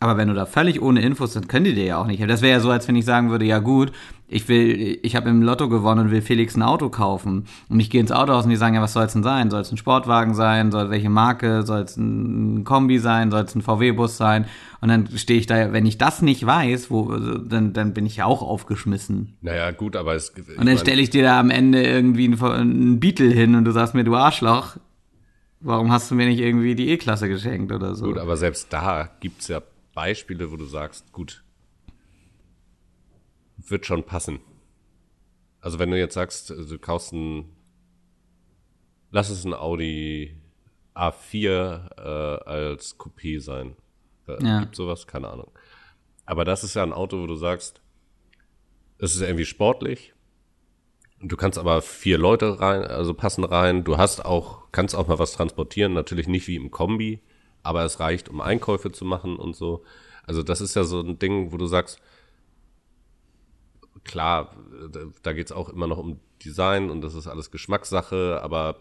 Aber 0.00 0.16
wenn 0.16 0.28
du 0.28 0.34
da 0.34 0.46
völlig 0.46 0.80
ohne 0.80 1.00
Infos, 1.00 1.32
dann 1.32 1.48
können 1.48 1.64
die 1.64 1.74
dir 1.74 1.84
ja 1.84 1.98
auch 1.98 2.06
nicht. 2.06 2.22
Das 2.28 2.42
wäre 2.42 2.52
ja 2.52 2.60
so, 2.60 2.70
als 2.70 2.86
wenn 2.86 2.96
ich 2.96 3.04
sagen 3.04 3.30
würde, 3.30 3.44
ja 3.44 3.58
gut, 3.58 3.92
ich 4.30 4.46
will, 4.48 4.98
ich 5.02 5.16
habe 5.16 5.30
im 5.30 5.42
Lotto 5.42 5.70
gewonnen 5.70 6.06
und 6.06 6.10
will 6.10 6.20
Felix 6.20 6.54
ein 6.54 6.62
Auto 6.62 6.90
kaufen. 6.90 7.46
Und 7.70 7.80
ich 7.80 7.88
gehe 7.88 8.00
ins 8.00 8.12
Autohaus 8.12 8.44
und 8.44 8.50
die 8.50 8.56
sagen, 8.56 8.74
ja, 8.74 8.82
was 8.82 8.92
soll 8.92 9.04
es 9.04 9.14
denn 9.14 9.22
sein? 9.22 9.50
Soll 9.50 9.62
es 9.62 9.72
ein 9.72 9.78
Sportwagen 9.78 10.34
sein? 10.34 10.70
Soll 10.70 10.90
welche 10.90 11.08
Marke? 11.08 11.62
Soll 11.62 11.80
es 11.80 11.96
ein 11.96 12.62
Kombi 12.64 12.98
sein? 12.98 13.30
Soll 13.30 13.44
es 13.44 13.54
ein 13.54 13.62
VW-Bus 13.62 14.18
sein? 14.18 14.44
Und 14.82 14.88
dann 14.90 15.08
stehe 15.16 15.40
ich 15.40 15.46
da, 15.46 15.72
wenn 15.72 15.86
ich 15.86 15.96
das 15.96 16.20
nicht 16.20 16.44
weiß, 16.44 16.90
wo, 16.90 17.16
dann, 17.16 17.72
dann 17.72 17.94
bin 17.94 18.04
ich 18.04 18.16
ja 18.16 18.26
auch 18.26 18.42
aufgeschmissen. 18.42 19.38
Naja, 19.40 19.70
gut, 19.70 19.96
aber 19.96 20.14
es. 20.14 20.30
Und 20.30 20.66
dann 20.66 20.76
stelle 20.76 21.00
ich 21.00 21.08
dir 21.08 21.22
da 21.22 21.40
am 21.40 21.50
Ende 21.50 21.82
irgendwie 21.82 22.26
einen, 22.26 22.42
einen 22.42 23.00
Beetle 23.00 23.30
hin 23.30 23.54
und 23.54 23.64
du 23.64 23.72
sagst 23.72 23.94
mir, 23.94 24.04
du 24.04 24.14
Arschloch, 24.14 24.76
warum 25.60 25.90
hast 25.90 26.10
du 26.10 26.14
mir 26.14 26.26
nicht 26.26 26.40
irgendwie 26.40 26.74
die 26.74 26.90
E-Klasse 26.90 27.28
geschenkt 27.28 27.72
oder 27.72 27.94
so? 27.94 28.04
Gut, 28.04 28.18
aber 28.18 28.36
selbst 28.36 28.72
da 28.72 29.08
gibt's 29.20 29.48
ja 29.48 29.62
Beispiele, 29.94 30.52
wo 30.52 30.56
du 30.56 30.66
sagst, 30.66 31.12
gut, 31.12 31.42
wird 33.58 33.86
schon 33.86 34.04
passen. 34.04 34.40
Also 35.60 35.78
wenn 35.78 35.90
du 35.90 35.98
jetzt 35.98 36.14
sagst, 36.14 36.50
du 36.50 36.78
kaufst 36.78 37.12
ein, 37.12 37.56
lass 39.10 39.28
es 39.30 39.44
ein 39.44 39.54
Audi 39.54 40.36
A4 40.94 41.96
äh, 41.96 42.44
als 42.44 42.98
Coupé 42.98 43.40
sein. 43.40 43.76
Da 44.26 44.38
ja. 44.38 44.60
Gibt 44.60 44.76
sowas? 44.76 45.06
Keine 45.06 45.28
Ahnung. 45.28 45.50
Aber 46.24 46.44
das 46.44 46.64
ist 46.64 46.74
ja 46.74 46.82
ein 46.82 46.92
Auto, 46.92 47.20
wo 47.20 47.26
du 47.26 47.36
sagst, 47.36 47.80
es 48.98 49.14
ist 49.14 49.20
irgendwie 49.22 49.46
sportlich. 49.46 50.14
Du 51.20 51.36
kannst 51.36 51.58
aber 51.58 51.82
vier 51.82 52.18
Leute 52.18 52.60
rein, 52.60 52.82
also 52.82 53.12
passen 53.14 53.44
rein. 53.44 53.82
Du 53.82 53.96
hast 53.98 54.24
auch, 54.24 54.70
kannst 54.70 54.94
auch 54.94 55.08
mal 55.08 55.18
was 55.18 55.32
transportieren. 55.32 55.92
Natürlich 55.92 56.28
nicht 56.28 56.46
wie 56.46 56.56
im 56.56 56.70
Kombi 56.70 57.22
aber 57.62 57.84
es 57.84 58.00
reicht, 58.00 58.28
um 58.28 58.40
Einkäufe 58.40 58.92
zu 58.92 59.04
machen 59.04 59.36
und 59.36 59.54
so. 59.54 59.84
Also 60.26 60.42
das 60.42 60.60
ist 60.60 60.74
ja 60.74 60.84
so 60.84 61.00
ein 61.00 61.18
Ding, 61.18 61.52
wo 61.52 61.56
du 61.56 61.66
sagst, 61.66 62.00
klar, 64.04 64.54
da 65.22 65.32
geht 65.32 65.46
es 65.46 65.52
auch 65.52 65.68
immer 65.68 65.86
noch 65.86 65.98
um 65.98 66.20
Design 66.44 66.90
und 66.90 67.00
das 67.00 67.14
ist 67.14 67.26
alles 67.26 67.50
Geschmackssache, 67.50 68.40
aber 68.42 68.76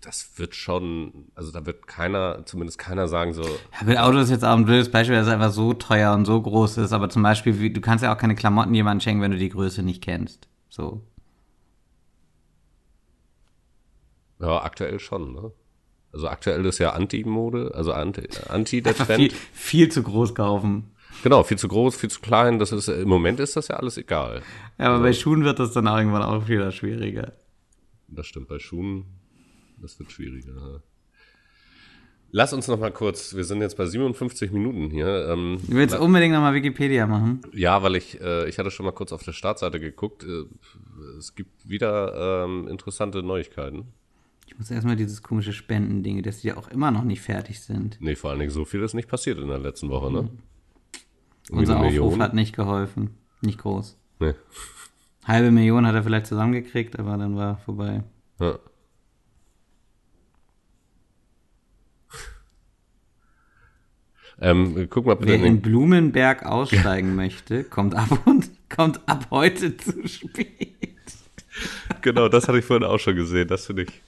das 0.00 0.38
wird 0.38 0.54
schon, 0.54 1.26
also 1.34 1.52
da 1.52 1.66
wird 1.66 1.86
keiner, 1.86 2.44
zumindest 2.46 2.78
keiner 2.78 3.06
sagen 3.06 3.34
so. 3.34 3.42
Ja, 3.42 3.86
mit 3.86 3.98
Auto 3.98 4.18
ist 4.18 4.30
jetzt 4.30 4.44
auch 4.44 4.56
ein 4.56 4.64
blödes 4.64 4.90
Beispiel, 4.90 5.16
dass 5.16 5.26
es 5.26 5.32
einfach 5.32 5.52
so 5.52 5.74
teuer 5.74 6.14
und 6.14 6.24
so 6.24 6.40
groß 6.40 6.78
ist, 6.78 6.92
aber 6.92 7.10
zum 7.10 7.22
Beispiel, 7.22 7.60
wie, 7.60 7.70
du 7.70 7.80
kannst 7.80 8.02
ja 8.02 8.14
auch 8.14 8.18
keine 8.18 8.34
Klamotten 8.34 8.74
jemandem 8.74 9.00
schenken, 9.00 9.22
wenn 9.22 9.30
du 9.30 9.38
die 9.38 9.50
Größe 9.50 9.82
nicht 9.82 10.02
kennst. 10.02 10.48
So. 10.70 11.02
Ja, 14.38 14.62
aktuell 14.62 14.98
schon, 15.00 15.34
ne? 15.34 15.52
Also 16.12 16.28
aktuell 16.28 16.64
ist 16.64 16.78
ja 16.78 16.90
Anti-Mode, 16.90 17.72
also 17.74 17.92
Anti, 17.92 18.28
Anti 18.48 18.82
der 18.82 18.96
Trend. 18.96 19.20
Viel, 19.20 19.30
viel 19.52 19.88
zu 19.90 20.02
groß 20.02 20.34
kaufen. 20.34 20.90
Genau, 21.22 21.42
viel 21.42 21.58
zu 21.58 21.68
groß, 21.68 21.96
viel 21.96 22.10
zu 22.10 22.20
klein. 22.20 22.58
Das 22.58 22.72
ist, 22.72 22.88
Im 22.88 23.08
Moment 23.08 23.40
ist 23.40 23.56
das 23.56 23.68
ja 23.68 23.76
alles 23.76 23.96
egal. 23.98 24.42
Ja, 24.78 24.86
aber 24.86 24.94
also, 24.94 25.02
bei 25.04 25.12
Schuhen 25.12 25.44
wird 25.44 25.58
das 25.58 25.72
dann 25.72 25.86
irgendwann 25.86 26.22
auch 26.22 26.48
wieder 26.48 26.70
schwieriger. 26.72 27.32
Das 28.08 28.26
stimmt, 28.26 28.48
bei 28.48 28.58
Schuhen, 28.58 29.04
das 29.80 29.98
wird 29.98 30.10
schwieriger. 30.12 30.82
Lass 32.32 32.52
uns 32.52 32.68
noch 32.68 32.78
mal 32.78 32.92
kurz, 32.92 33.34
wir 33.34 33.42
sind 33.42 33.60
jetzt 33.60 33.76
bei 33.76 33.86
57 33.86 34.52
Minuten 34.52 34.90
hier. 34.90 35.28
Ähm, 35.30 35.58
du 35.66 35.74
willst 35.74 35.94
la- 35.96 36.00
unbedingt 36.00 36.32
noch 36.32 36.40
mal 36.40 36.54
Wikipedia 36.54 37.06
machen? 37.08 37.40
Ja, 37.52 37.82
weil 37.82 37.96
ich, 37.96 38.20
äh, 38.20 38.48
ich 38.48 38.58
hatte 38.58 38.70
schon 38.70 38.86
mal 38.86 38.92
kurz 38.92 39.10
auf 39.12 39.24
der 39.24 39.32
Startseite 39.32 39.80
geguckt. 39.80 40.22
Äh, 40.24 40.44
es 41.18 41.34
gibt 41.34 41.68
wieder 41.68 42.44
ähm, 42.44 42.68
interessante 42.68 43.24
Neuigkeiten. 43.24 43.88
Ich 44.46 44.56
muss 44.56 44.70
erstmal 44.70 44.94
dieses 44.94 45.22
komische 45.24 45.52
Spendending, 45.52 46.22
dass 46.22 46.40
die 46.42 46.48
ja 46.48 46.56
auch 46.56 46.68
immer 46.68 46.92
noch 46.92 47.02
nicht 47.02 47.20
fertig 47.20 47.60
sind. 47.60 47.96
Nee, 48.00 48.14
vor 48.14 48.30
allen 48.30 48.38
Dingen 48.38 48.50
so 48.52 48.64
viel 48.64 48.80
ist 48.82 48.94
nicht 48.94 49.08
passiert 49.08 49.38
in 49.38 49.48
der 49.48 49.58
letzten 49.58 49.88
Woche, 49.90 50.12
ne? 50.12 50.22
Mhm. 50.22 50.38
Unser 51.50 51.78
Aufruf 51.78 51.92
Million. 51.92 52.22
hat 52.22 52.34
nicht 52.34 52.54
geholfen. 52.54 53.16
Nicht 53.40 53.58
groß. 53.58 53.96
Nee. 54.20 54.34
Halbe 55.24 55.50
Million 55.50 55.86
hat 55.86 55.94
er 55.94 56.02
vielleicht 56.02 56.26
zusammengekriegt, 56.26 56.98
aber 56.98 57.16
dann 57.16 57.36
war 57.36 57.58
vorbei. 57.58 58.02
Ja. 58.38 58.58
Ähm, 64.42 64.86
guck 64.88 65.04
mal 65.06 65.16
bitte. 65.16 65.32
Wer 65.32 65.44
in 65.44 65.60
Blumenberg 65.60 66.46
aussteigen 66.46 67.14
möchte, 67.16 67.64
kommt 67.64 67.94
ab 67.94 68.26
und 68.26 68.50
kommt 68.70 69.00
ab 69.06 69.26
heute 69.30 69.76
zu 69.76 70.08
spät. 70.08 70.74
Genau, 72.00 72.28
das 72.28 72.48
hatte 72.48 72.58
ich 72.58 72.64
vorhin 72.64 72.86
auch 72.86 72.98
schon 72.98 73.16
gesehen. 73.16 73.48
Das 73.48 73.66
finde 73.66 73.82
ich. 73.82 74.02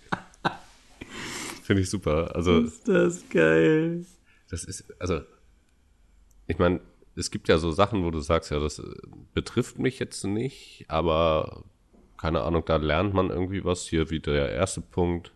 Finde 1.62 1.82
ich 1.82 1.90
super. 1.90 2.34
Also, 2.34 2.61
ist 2.61 2.88
das 2.88 3.28
geil. 3.28 4.07
Das 4.49 4.64
ist, 4.64 4.84
also, 4.99 5.20
ich 6.47 6.59
meine, 6.59 6.80
es 7.14 7.30
gibt 7.30 7.48
ja 7.48 7.58
so 7.58 7.70
Sachen, 7.72 8.04
wo 8.04 8.10
du 8.10 8.20
sagst, 8.20 8.50
ja, 8.50 8.58
das 8.58 8.78
äh, 8.78 8.84
betrifft 9.34 9.78
mich 9.78 9.98
jetzt 9.98 10.24
nicht, 10.24 10.86
aber 10.88 11.64
keine 12.16 12.42
Ahnung, 12.42 12.62
da 12.64 12.76
lernt 12.76 13.14
man 13.14 13.30
irgendwie 13.30 13.64
was. 13.64 13.86
Hier 13.86 14.10
wieder 14.10 14.32
der 14.32 14.52
erste 14.52 14.80
Punkt, 14.80 15.32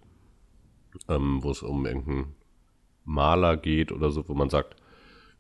ähm, 1.09 1.43
wo 1.43 1.51
es 1.51 1.62
um 1.62 1.85
irgendeinen 1.85 2.35
Maler 3.05 3.57
geht 3.57 3.93
oder 3.93 4.11
so, 4.11 4.29
wo 4.29 4.35
man 4.35 4.51
sagt, 4.51 4.77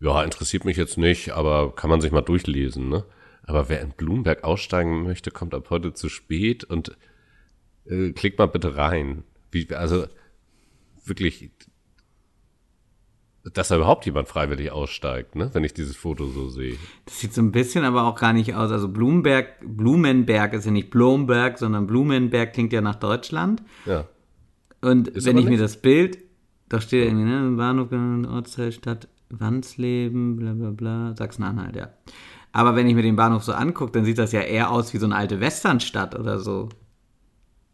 ja, 0.00 0.22
interessiert 0.22 0.64
mich 0.64 0.76
jetzt 0.76 0.98
nicht, 0.98 1.30
aber 1.30 1.74
kann 1.74 1.90
man 1.90 2.00
sich 2.00 2.12
mal 2.12 2.20
durchlesen, 2.20 2.88
ne? 2.88 3.04
Aber 3.44 3.68
wer 3.68 3.80
in 3.80 3.90
Bloomberg 3.90 4.42
aussteigen 4.44 5.04
möchte, 5.04 5.30
kommt 5.30 5.54
ab 5.54 5.70
heute 5.70 5.94
zu 5.94 6.08
spät 6.08 6.64
und 6.64 6.96
äh, 7.84 8.10
klickt 8.10 8.38
mal 8.38 8.46
bitte 8.46 8.76
rein. 8.76 9.22
Wie, 9.52 9.72
also, 9.72 10.06
wirklich, 11.04 11.50
dass 13.52 13.68
da 13.68 13.76
überhaupt 13.76 14.06
jemand 14.06 14.28
freiwillig 14.28 14.72
aussteigt, 14.72 15.36
ne? 15.36 15.50
wenn 15.52 15.64
ich 15.64 15.74
dieses 15.74 15.96
Foto 15.96 16.26
so 16.26 16.48
sehe. 16.48 16.76
Das 17.04 17.20
sieht 17.20 17.34
so 17.34 17.40
ein 17.40 17.52
bisschen 17.52 17.84
aber 17.84 18.04
auch 18.04 18.16
gar 18.16 18.32
nicht 18.32 18.54
aus. 18.54 18.70
Also 18.70 18.88
Blumenberg, 18.88 19.60
Blumenberg 19.62 20.52
ist 20.54 20.64
ja 20.64 20.72
nicht 20.72 20.90
Blomberg, 20.90 21.58
sondern 21.58 21.86
Blumenberg 21.86 22.52
klingt 22.52 22.72
ja 22.72 22.80
nach 22.80 22.96
Deutschland. 22.96 23.62
Ja. 23.84 24.06
Und 24.80 25.08
ist 25.08 25.26
wenn 25.26 25.38
ich 25.38 25.44
nicht? 25.44 25.52
mir 25.52 25.58
das 25.58 25.76
Bild, 25.76 26.18
da 26.68 26.80
steht 26.80 27.06
irgendwie, 27.06 27.24
ne, 27.24 27.56
Bahnhof, 27.56 27.88
Ortsteil, 28.30 28.72
Stadt, 28.72 29.08
Wandsleben, 29.30 30.36
bla 30.36 30.52
bla 30.52 30.70
bla, 30.70 31.16
Sachsen-Anhalt, 31.16 31.76
ja. 31.76 31.90
Aber 32.52 32.74
wenn 32.74 32.88
ich 32.88 32.94
mir 32.94 33.02
den 33.02 33.16
Bahnhof 33.16 33.44
so 33.44 33.52
angucke, 33.52 33.92
dann 33.92 34.04
sieht 34.04 34.18
das 34.18 34.32
ja 34.32 34.40
eher 34.40 34.70
aus 34.70 34.92
wie 34.94 34.98
so 34.98 35.06
eine 35.06 35.14
alte 35.14 35.40
Westernstadt 35.40 36.18
oder 36.18 36.38
so. 36.38 36.68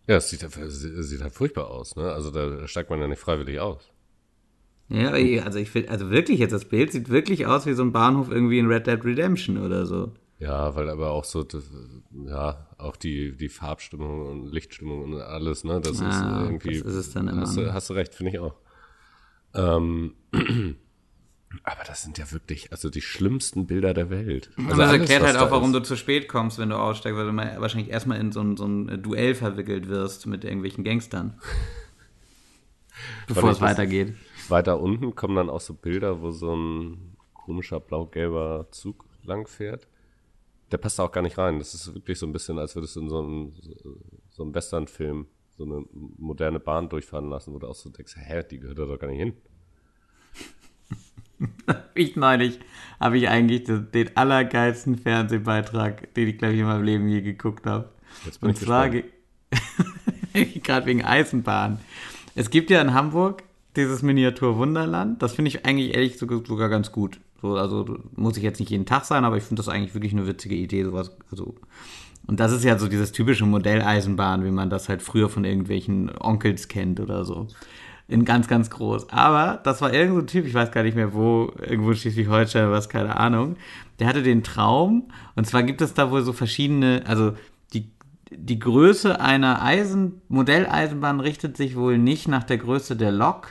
Ja, 0.09 0.17
es 0.17 0.29
sieht, 0.29 0.45
sieht 0.51 1.23
halt 1.23 1.33
furchtbar 1.33 1.71
aus, 1.71 1.95
ne? 1.95 2.13
Also 2.13 2.31
da 2.31 2.67
steigt 2.67 2.91
man 2.91 3.01
ja 3.01 3.07
nicht 3.07 3.21
freiwillig 3.21 3.61
aus. 3.61 3.92
Ja, 4.93 5.13
also 5.45 5.59
ich 5.59 5.71
finde, 5.71 5.91
also 5.91 6.11
wirklich 6.11 6.39
jetzt, 6.39 6.53
das 6.53 6.67
Bild 6.67 6.93
sieht 6.93 7.09
wirklich 7.09 7.47
aus 7.47 7.65
wie 7.65 7.73
so 7.73 7.83
ein 7.83 7.93
Bahnhof 7.93 8.31
irgendwie 8.31 8.59
in 8.59 8.67
Red 8.67 8.87
Dead 8.87 9.03
Redemption 9.03 9.57
oder 9.57 9.87
so. 9.87 10.13
Ja, 10.39 10.75
weil 10.75 10.91
aber 10.91 11.13
auch 11.13 11.25
so, 11.25 11.47
ja, 12.27 12.67
auch 12.77 12.97
die, 12.97 13.35
die 13.37 13.49
Farbstimmung 13.49 14.27
und 14.27 14.53
Lichtstimmung 14.53 15.05
und 15.05 15.21
alles, 15.21 15.65
ne? 15.65 15.81
Das 15.81 16.03
ah, 16.03 16.09
ist 16.09 16.45
irgendwie. 16.45 16.79
Das 16.81 16.89
ist 16.89 17.07
es 17.07 17.13
dann 17.13 17.29
immer. 17.29 17.43
Hast, 17.43 17.57
du, 17.57 17.73
hast 17.73 17.89
du 17.89 17.95
recht, 17.95 18.15
finde 18.15 18.33
ich 18.33 18.39
auch. 18.39 18.57
Ähm, 19.55 20.15
aber 21.63 21.85
das 21.87 22.03
sind 22.03 22.19
ja 22.19 22.31
wirklich, 22.31 22.71
also 22.73 22.91
die 22.91 23.01
schlimmsten 23.03 23.67
Bilder 23.67 23.95
der 23.95 24.11
Welt. 24.11 24.51
Also 24.59 24.77
das 24.77 24.93
erklärt 24.93 25.23
halt 25.23 25.37
auch, 25.37 25.51
warum 25.51 25.71
ist. 25.71 25.77
du 25.77 25.83
zu 25.85 25.97
spät 25.97 26.29
kommst, 26.29 26.59
wenn 26.59 26.69
du 26.69 26.77
aussteigst, 26.77 27.17
weil 27.17 27.27
du 27.27 27.33
mal 27.33 27.61
wahrscheinlich 27.61 27.91
erstmal 27.91 28.19
in 28.21 28.33
so 28.33 28.41
ein, 28.41 28.57
so 28.57 28.67
ein 28.67 29.03
Duell 29.03 29.35
verwickelt 29.35 29.89
wirst 29.89 30.27
mit 30.27 30.45
irgendwelchen 30.45 30.85
Gangstern. 30.85 31.41
bevor 33.27 33.51
es 33.51 33.61
weitergeht. 33.61 34.15
Weiter 34.49 34.81
unten 34.81 35.15
kommen 35.15 35.37
dann 35.37 35.51
auch 35.51 35.61
so 35.61 35.75
Bilder, 35.75 36.21
wo 36.21 36.31
so 36.31 36.55
ein 36.55 37.17
komischer 37.35 37.81
blau-gelber 37.81 38.69
Zug 38.71 39.05
langfährt. 39.23 39.89
Der 40.71 40.79
passt 40.79 40.99
da 40.99 41.05
auch 41.05 41.13
gar 41.13 41.23
nicht 41.23 41.39
rein. 41.39 41.59
Das 41.59 41.75
ist 41.75 41.95
wirklich 41.95 42.19
so 42.19 42.27
ein 42.27 42.33
bisschen, 42.33 42.59
als 42.59 42.75
würdest 42.75 42.97
du 42.97 43.01
in 43.01 43.09
so 43.09 43.19
einem, 43.19 43.53
so 44.31 44.43
einem 44.43 44.55
Western-Film 44.55 45.27
so 45.57 45.65
eine 45.65 45.85
moderne 46.19 46.61
Bahn 46.61 46.89
durchfahren 46.89 47.29
lassen, 47.29 47.53
wo 47.53 47.59
du 47.59 47.67
auch 47.67 47.75
so 47.75 47.91
denkst, 47.91 48.17
hä, 48.17 48.43
die 48.51 48.59
gehört 48.59 48.79
da 48.79 48.87
doch 48.87 48.99
gar 48.99 49.09
nicht 49.09 49.19
hin. 49.19 49.35
ich 51.95 52.17
neulich 52.17 52.59
habe 52.99 53.19
ich 53.19 53.29
eigentlich 53.29 53.65
den 53.65 54.17
allergeilsten 54.17 54.97
Fernsehbeitrag, 54.97 56.15
den 56.15 56.29
ich, 56.29 56.39
glaube 56.39 56.55
ich, 56.55 56.61
in 56.61 56.67
meinem 56.67 56.85
Leben 56.85 57.09
je 57.09 57.21
geguckt 57.21 57.67
habe. 57.67 57.91
Jetzt 58.25 58.41
bin 58.41 58.51
Und 58.51 58.57
ich 58.57 58.65
zwar 58.65 58.89
gerade 60.33 60.87
wegen 60.87 61.05
Eisenbahn. 61.05 61.81
Es 62.35 62.49
gibt 62.49 62.71
ja 62.71 62.81
in 62.81 62.95
Hamburg 62.95 63.43
dieses 63.77 64.03
Miniatur-Wunderland. 64.03 65.23
Das 65.23 65.35
finde 65.35 65.49
ich 65.49 65.65
eigentlich 65.67 65.95
ehrlich 65.95 66.19
sogar 66.19 66.69
ganz 66.69 66.93
gut. 66.93 67.21
So, 67.41 67.57
also 67.57 67.99
muss 68.15 68.37
ich 68.37 68.43
jetzt 68.43 68.61
nicht 68.61 68.71
jeden 68.71 68.87
Tag 68.87 69.05
sein, 69.05 69.25
aber 69.25 69.37
ich 69.37 69.43
finde 69.43 69.61
das 69.61 69.69
eigentlich 69.69 69.95
wirklich 69.95 70.13
eine 70.13 70.27
witzige 70.27 70.55
Idee, 70.55 70.85
sowas. 70.85 71.11
Also, 71.31 71.55
und 72.27 72.39
das 72.39 72.53
ist 72.53 72.65
ja 72.65 72.79
so 72.79 72.87
dieses 72.87 73.13
typische 73.13 73.47
Modelleisenbahn, 73.47 74.45
wie 74.45 74.51
man 74.51 74.71
das 74.71 74.89
halt 74.89 75.03
früher 75.03 75.29
von 75.29 75.45
irgendwelchen 75.45 76.11
Onkels 76.21 76.69
kennt 76.69 77.01
oder 77.01 77.25
so. 77.25 77.49
In 78.07 78.25
ganz, 78.25 78.47
ganz 78.47 78.71
groß. 78.71 79.11
Aber 79.11 79.61
das 79.65 79.81
war 79.81 79.93
irgendein 79.93 80.21
so 80.21 80.27
Typ, 80.27 80.47
ich 80.47 80.55
weiß 80.55 80.71
gar 80.71 80.83
nicht 80.83 80.95
mehr 80.95 81.15
wo, 81.15 81.53
irgendwo 81.59 81.91
in 81.91 81.97
Schleswig-Holstein, 81.97 82.71
was, 82.71 82.89
keine 82.89 83.17
Ahnung. 83.17 83.57
Der 83.99 84.07
hatte 84.07 84.23
den 84.23 84.45
Traum, 84.45 85.09
und 85.35 85.47
zwar 85.47 85.63
gibt 85.63 85.81
es 85.81 85.95
da 85.95 86.11
wohl 86.11 86.23
so 86.23 86.33
verschiedene, 86.33 87.03
also 87.07 87.33
die 88.35 88.59
Größe 88.59 89.21
einer 89.21 89.63
Eisen 89.63 90.23
Modelleisenbahn 90.29 91.21
richtet 91.21 91.57
sich 91.57 91.77
wohl 91.77 91.99
nicht 91.99 92.29
nach 92.29 92.45
der 92.45 92.57
Größe 92.57 92.97
der 92.97 93.13
Lok, 93.13 93.49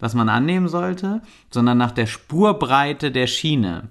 was 0.00 0.14
man 0.14 0.28
annehmen 0.28 0.68
sollte, 0.68 1.22
sondern 1.50 1.78
nach 1.78 1.92
der 1.92 2.06
Spurbreite 2.06 3.10
der 3.10 3.26
Schiene. 3.26 3.88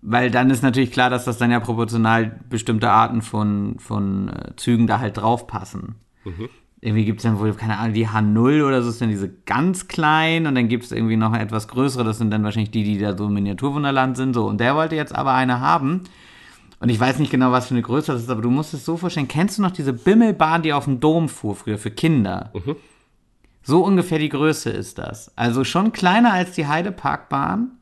Weil 0.00 0.30
dann 0.30 0.50
ist 0.50 0.62
natürlich 0.62 0.92
klar, 0.92 1.10
dass 1.10 1.24
das 1.24 1.38
dann 1.38 1.50
ja 1.50 1.60
proportional 1.60 2.40
bestimmte 2.48 2.90
Arten 2.90 3.22
von, 3.22 3.76
von 3.78 4.28
äh, 4.28 4.56
Zügen 4.56 4.86
da 4.86 5.00
halt 5.00 5.16
draufpassen. 5.16 5.96
Mhm. 6.24 6.48
Irgendwie 6.80 7.04
gibt 7.04 7.18
es 7.18 7.24
dann 7.24 7.40
wohl, 7.40 7.52
keine 7.54 7.78
Ahnung, 7.78 7.94
die 7.94 8.06
H0 8.06 8.64
oder 8.64 8.82
so 8.82 8.90
ist 8.90 9.00
dann 9.00 9.08
diese 9.08 9.28
ganz 9.28 9.88
kleinen 9.88 10.46
und 10.46 10.54
dann 10.54 10.68
gibt 10.68 10.84
es 10.84 10.92
irgendwie 10.92 11.16
noch 11.16 11.34
etwas 11.34 11.66
größere, 11.66 12.04
das 12.04 12.18
sind 12.18 12.30
dann 12.30 12.44
wahrscheinlich 12.44 12.70
die, 12.70 12.84
die 12.84 12.98
da 12.98 13.16
so 13.18 13.26
im 13.26 13.34
Miniaturwunderland 13.34 14.16
sind. 14.16 14.34
So. 14.34 14.46
Und 14.46 14.60
der 14.60 14.76
wollte 14.76 14.94
jetzt 14.94 15.14
aber 15.14 15.34
eine 15.34 15.58
haben, 15.58 16.04
und 16.80 16.90
ich 16.90 17.00
weiß 17.00 17.18
nicht 17.18 17.30
genau, 17.30 17.50
was 17.50 17.66
für 17.66 17.74
eine 17.74 17.82
Größe 17.82 18.12
das 18.12 18.22
ist, 18.22 18.30
aber 18.30 18.42
du 18.42 18.50
musst 18.50 18.72
es 18.72 18.84
so 18.84 18.96
vorstellen. 18.96 19.26
Kennst 19.26 19.58
du 19.58 19.62
noch 19.62 19.72
diese 19.72 19.92
Bimmelbahn, 19.92 20.62
die 20.62 20.72
auf 20.72 20.84
dem 20.84 21.00
Dom 21.00 21.28
fuhr 21.28 21.56
früher 21.56 21.78
für 21.78 21.90
Kinder? 21.90 22.52
Mhm. 22.54 22.76
So 23.68 23.84
ungefähr 23.84 24.18
die 24.18 24.30
Größe 24.30 24.70
ist 24.70 24.96
das. 24.96 25.30
Also 25.36 25.62
schon 25.62 25.92
kleiner 25.92 26.32
als 26.32 26.52
die 26.52 26.66
Heideparkbahn. 26.66 27.72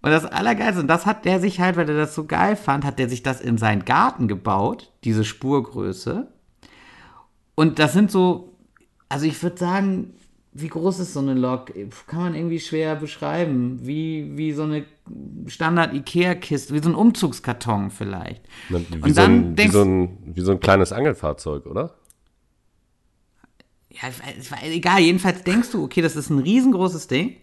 Und 0.00 0.10
das 0.12 0.24
Allergeilste, 0.24 0.80
und 0.80 0.86
das 0.86 1.06
hat 1.06 1.24
der 1.24 1.40
sich 1.40 1.58
halt, 1.58 1.76
weil 1.76 1.88
er 1.88 1.96
das 1.96 2.14
so 2.14 2.24
geil 2.24 2.54
fand, 2.54 2.84
hat 2.84 3.00
der 3.00 3.08
sich 3.08 3.24
das 3.24 3.40
in 3.40 3.58
seinen 3.58 3.84
Garten 3.84 4.28
gebaut, 4.28 4.92
diese 5.02 5.24
Spurgröße. 5.24 6.28
Und 7.56 7.80
das 7.80 7.94
sind 7.94 8.12
so, 8.12 8.54
also 9.08 9.26
ich 9.26 9.42
würde 9.42 9.56
sagen, 9.56 10.14
wie 10.52 10.68
groß 10.68 11.00
ist 11.00 11.14
so 11.14 11.20
eine 11.20 11.34
Lok? 11.34 11.72
Kann 12.06 12.20
man 12.20 12.34
irgendwie 12.36 12.60
schwer 12.60 12.94
beschreiben. 12.94 13.80
Wie, 13.82 14.36
wie 14.36 14.52
so 14.52 14.62
eine 14.62 14.84
Standard-Ikea-Kiste, 15.48 16.74
wie 16.74 16.82
so 16.82 16.90
ein 16.90 16.94
Umzugskarton 16.94 17.90
vielleicht. 17.90 18.42
Wie, 18.68 18.76
und 18.76 19.14
so 19.16 19.22
ein, 19.22 19.56
denkst, 19.56 19.74
wie, 19.74 19.76
so 19.76 19.82
ein, 19.82 20.18
wie 20.26 20.40
so 20.42 20.52
ein 20.52 20.60
kleines 20.60 20.92
Angelfahrzeug, 20.92 21.66
oder? 21.66 21.96
Ja, 23.92 24.08
egal, 24.62 25.00
jedenfalls 25.00 25.42
denkst 25.42 25.70
du, 25.70 25.84
okay, 25.84 26.02
das 26.02 26.16
ist 26.16 26.30
ein 26.30 26.38
riesengroßes 26.38 27.08
Ding. 27.08 27.36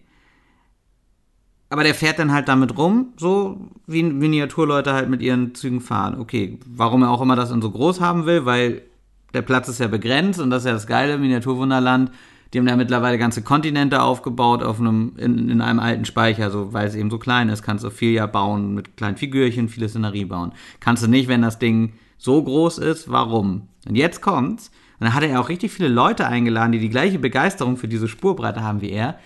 Aber 1.68 1.84
der 1.84 1.94
fährt 1.94 2.18
dann 2.18 2.32
halt 2.32 2.48
damit 2.48 2.76
rum, 2.76 3.12
so 3.16 3.70
wie 3.86 4.02
Miniaturleute 4.02 4.92
halt 4.92 5.08
mit 5.08 5.22
ihren 5.22 5.54
Zügen 5.54 5.80
fahren. 5.80 6.18
Okay, 6.18 6.58
warum 6.66 7.02
er 7.02 7.10
auch 7.10 7.20
immer 7.20 7.36
das 7.36 7.50
dann 7.50 7.62
so 7.62 7.70
groß 7.70 8.00
haben 8.00 8.26
will, 8.26 8.44
weil 8.44 8.82
der 9.34 9.42
Platz 9.42 9.68
ist 9.68 9.78
ja 9.78 9.86
begrenzt 9.86 10.40
und 10.40 10.50
das 10.50 10.62
ist 10.62 10.66
ja 10.66 10.72
das 10.72 10.88
geile 10.88 11.16
Miniaturwunderland 11.18 12.10
die 12.52 12.58
haben 12.58 12.66
da 12.66 12.76
mittlerweile 12.76 13.18
ganze 13.18 13.42
Kontinente 13.42 14.02
aufgebaut 14.02 14.62
auf 14.62 14.80
einem, 14.80 15.12
in, 15.16 15.48
in 15.48 15.60
einem 15.60 15.78
alten 15.78 16.04
Speicher, 16.04 16.50
so, 16.50 16.72
weil 16.72 16.88
es 16.88 16.96
eben 16.96 17.10
so 17.10 17.18
klein 17.18 17.48
ist. 17.48 17.62
Kannst 17.62 17.84
du 17.84 17.90
viel 17.90 18.12
ja 18.12 18.26
bauen, 18.26 18.74
mit 18.74 18.96
kleinen 18.96 19.16
Figürchen, 19.16 19.68
viele 19.68 19.88
Szenerie 19.88 20.24
bauen. 20.24 20.52
Kannst 20.80 21.02
du 21.02 21.08
nicht, 21.08 21.28
wenn 21.28 21.42
das 21.42 21.58
Ding 21.58 21.92
so 22.18 22.42
groß 22.42 22.78
ist. 22.78 23.10
Warum? 23.10 23.68
Und 23.88 23.94
jetzt 23.94 24.20
kommt's. 24.20 24.72
Und 25.00 25.06
dann 25.06 25.14
hat 25.14 25.22
er 25.22 25.40
auch 25.40 25.48
richtig 25.48 25.72
viele 25.72 25.88
Leute 25.88 26.26
eingeladen, 26.26 26.72
die 26.72 26.78
die 26.78 26.90
gleiche 26.90 27.18
Begeisterung 27.18 27.76
für 27.76 27.88
diese 27.88 28.06
Spurbreite 28.06 28.62
haben 28.62 28.80
wie 28.82 28.90
er. 28.90 29.18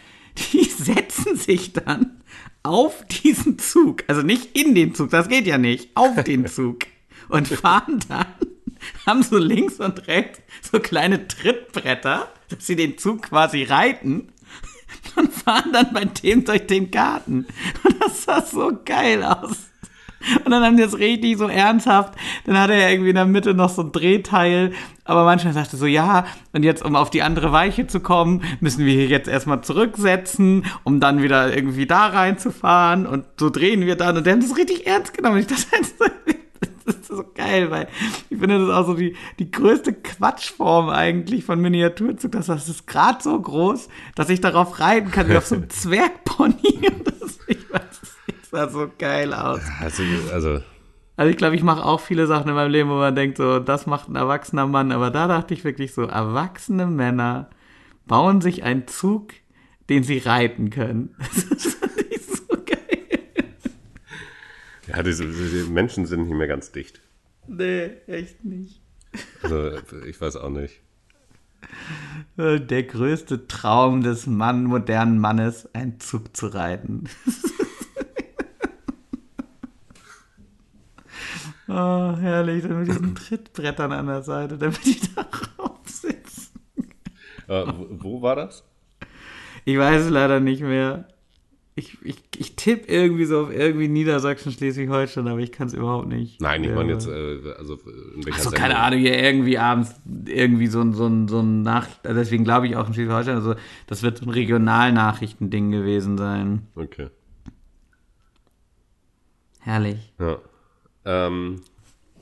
Die 0.53 0.65
setzen 0.65 1.37
sich 1.37 1.73
dann 1.73 2.23
auf 2.63 3.05
diesen 3.07 3.59
Zug. 3.59 4.05
Also 4.07 4.23
nicht 4.23 4.57
in 4.57 4.75
den 4.75 4.95
Zug, 4.95 5.11
das 5.11 5.29
geht 5.29 5.47
ja 5.47 5.59
nicht. 5.59 5.91
Auf 5.95 6.25
den 6.25 6.47
Zug. 6.49 6.87
Und 7.29 7.49
fahren 7.49 8.01
dann, 8.09 8.27
haben 9.07 9.23
so 9.23 9.39
links 9.39 9.81
und 9.81 10.07
rechts 10.09 10.41
so 10.71 10.79
kleine 10.79 11.27
Trittbretter 11.27 12.29
dass 12.49 12.67
sie 12.67 12.77
den 12.77 12.99
Zug 12.99 13.23
quasi 13.23 13.65
reiten 13.65 14.29
und 15.17 15.33
fahren 15.33 15.73
dann 15.73 15.93
bei 15.93 16.05
dem 16.05 16.45
durch 16.45 16.67
den 16.67 16.91
Garten. 16.91 17.47
Und 17.83 18.03
das 18.03 18.25
sah 18.25 18.43
so 18.43 18.73
geil 18.85 19.23
aus. 19.23 19.71
Und 20.45 20.51
dann 20.51 20.63
haben 20.63 20.77
die 20.77 20.83
das 20.83 20.99
richtig 20.99 21.39
so 21.39 21.49
ernsthaft. 21.49 22.15
Dann 22.45 22.59
hat 22.59 22.71
er 22.71 22.77
ja 22.77 22.89
irgendwie 22.89 23.11
in 23.11 23.17
der 23.17 23.27
Mitte 23.27 23.55
noch 23.55 23.71
so 23.71 23.83
ein 23.83 23.93
Drehteil. 23.93 24.73
Aber 25.05 25.25
manchmal 25.25 25.53
sagte 25.53 25.77
so, 25.77 25.87
ja, 25.87 26.25
und 26.53 26.63
jetzt, 26.63 26.85
um 26.85 26.97
auf 26.97 27.11
die 27.11 27.23
andere 27.23 27.53
Weiche 27.53 27.87
zu 27.87 28.01
kommen, 28.01 28.43
müssen 28.61 28.87
wir 28.87 28.95
hier 28.95 29.07
jetzt 29.07 29.29
erstmal 29.29 29.63
zurücksetzen, 29.63 30.65
um 30.83 31.01
dann 31.01 31.23
wieder 31.23 31.55
irgendwie 31.55 31.87
da 31.87 32.07
reinzufahren. 32.07 33.07
Und 33.07 33.25
so 33.39 33.51
drehen 33.51 33.87
wir 33.87 33.97
dann. 33.97 34.17
Und 34.17 34.27
der 34.27 34.35
hat 34.35 34.43
das 34.43 34.57
richtig 34.57 34.87
ernst 34.87 35.15
genommen. 35.15 35.39
Ich 35.39 35.47
dachte, 35.47 35.67
das 36.87 36.97
ist 36.97 37.07
so 37.07 37.25
geil, 37.35 37.71
weil 37.71 37.89
ich 38.31 38.39
finde 38.39 38.67
das 38.67 38.75
auch 38.75 38.87
so 38.87 38.95
die, 38.95 39.17
die 39.39 39.51
größte 39.51 39.93
Quatschform 39.93 40.89
eigentlich 40.89 41.45
von 41.45 41.61
Miniaturzug. 41.61 42.33
Das, 42.33 42.47
das 42.47 42.69
ist 42.69 42.87
gerade 42.87 43.23
so 43.23 43.39
groß, 43.39 43.89
dass 44.15 44.31
ich 44.31 44.41
darauf 44.41 44.81
reiten 44.81 45.11
kann, 45.11 45.29
wie 45.29 45.37
auf 45.37 45.47
so 45.47 45.55
einem 45.55 45.71
Zwergpony. 45.71 46.55
Weiß, 46.55 47.39
das 47.49 47.54
sah 48.55 48.69
so 48.69 48.91
geil 48.99 49.35
aus. 49.35 49.61
Also, 49.81 50.03
also 50.33 50.61
also 51.17 51.31
ich 51.31 51.37
glaube, 51.37 51.55
ich 51.55 51.63
mache 51.63 51.85
auch 51.85 52.01
viele 52.01 52.27
Sachen 52.27 52.49
in 52.49 52.55
meinem 52.55 52.73
Leben, 52.73 52.91
wo 52.91 52.95
man 52.95 53.15
denkt, 53.15 53.39
so, 53.39 53.61
das 53.61 53.87
macht 53.87 54.09
ein 54.09 54.17
erwachsener 54.17 54.67
Mann. 54.67 54.91
Aber 54.91 55.11
da 55.11 55.29
dachte 55.29 55.55
ich 55.55 55.65
wirklich 55.65 55.93
so, 55.93 56.03
erwachsene 56.03 56.87
Männer 56.87 57.51
bauen 58.07 58.41
sich 58.41 58.65
einen 58.65 58.89
Zug, 58.89 59.33
den 59.89 60.03
sie 60.03 60.19
reiten 60.19 60.71
können. 60.71 61.15
Das 61.51 61.77
Ja, 64.87 65.03
diese, 65.03 65.25
diese 65.25 65.71
Menschen 65.71 66.07
sind 66.07 66.25
nicht 66.25 66.37
mehr 66.37 66.47
ganz 66.47 66.71
dicht. 66.71 67.01
Nee, 67.49 67.87
echt 68.07 68.45
nicht. 68.45 68.81
Also, 69.43 69.73
ich 70.07 70.21
weiß 70.21 70.37
auch 70.37 70.51
nicht. 70.51 70.83
Der 72.37 72.83
größte 72.83 73.49
Traum 73.49 74.03
des 74.03 74.27
Mann, 74.27 74.65
modernen 74.65 75.19
Mannes, 75.19 75.75
einen 75.75 75.99
Zug 75.99 76.37
zu 76.37 76.47
reiten. 76.47 77.05
oh, 81.69 82.17
herrlich, 82.17 82.63
dann 82.63 82.79
mit 82.79 82.89
diesen 82.89 83.15
Trittbrettern 83.15 83.93
an 83.93 84.07
der 84.07 84.23
Seite, 84.23 84.59
damit 84.59 84.87
ich 84.87 85.15
da 85.15 85.27
raufsitze. 85.59 86.51
Äh, 87.49 87.65
wo 87.91 88.23
war 88.23 88.37
das? 88.37 88.65
Ich 89.65 89.79
weiß 89.79 90.05
es 90.05 90.11
leider 90.11 90.41
nicht 90.41 90.63
mehr 90.63 91.07
ich, 91.77 91.99
ich, 92.05 92.23
ich 92.37 92.55
tippe 92.55 92.87
irgendwie 92.87 93.25
so 93.25 93.43
auf 93.43 93.53
irgendwie 93.53 93.89
Niedersachsen, 93.89 94.53
Schleswig-Holstein, 94.53 95.27
aber 95.27 95.41
ich 95.41 95.51
kann 95.51 95.67
es 95.67 95.75
überhaupt 95.75 96.07
nicht. 96.07 96.41
Nein, 96.41 96.63
ich 96.63 96.71
meine 96.71 96.93
jetzt, 96.93 97.09
äh, 97.09 97.53
also 97.59 97.75
in 98.15 98.25
welcher 98.25 98.39
Achso, 98.39 98.51
keine 98.53 98.79
Ahnung, 98.79 99.01
hier 99.01 99.21
irgendwie 99.21 99.59
abends 99.59 99.93
irgendwie 100.27 100.69
so 100.69 100.81
ein, 100.81 100.93
so 100.93 101.07
ein, 101.07 101.27
so 101.27 101.41
ein 101.41 101.63
Nachricht, 101.63 101.99
deswegen 102.05 102.45
glaube 102.45 102.69
ich 102.69 102.77
auch 102.77 102.87
in 102.87 102.95
Schleswig-Holstein, 102.95 103.35
also 103.35 103.57
das 103.89 104.05
wird 104.05 104.19
so 104.19 104.27
ein 104.27 104.31
Regionalnachrichtending 104.31 105.73
gewesen 105.73 106.17
sein. 106.17 106.69
Okay. 106.77 107.09
Herrlich. 109.59 110.13
Ja. 110.21 110.39
Ähm, 111.05 111.63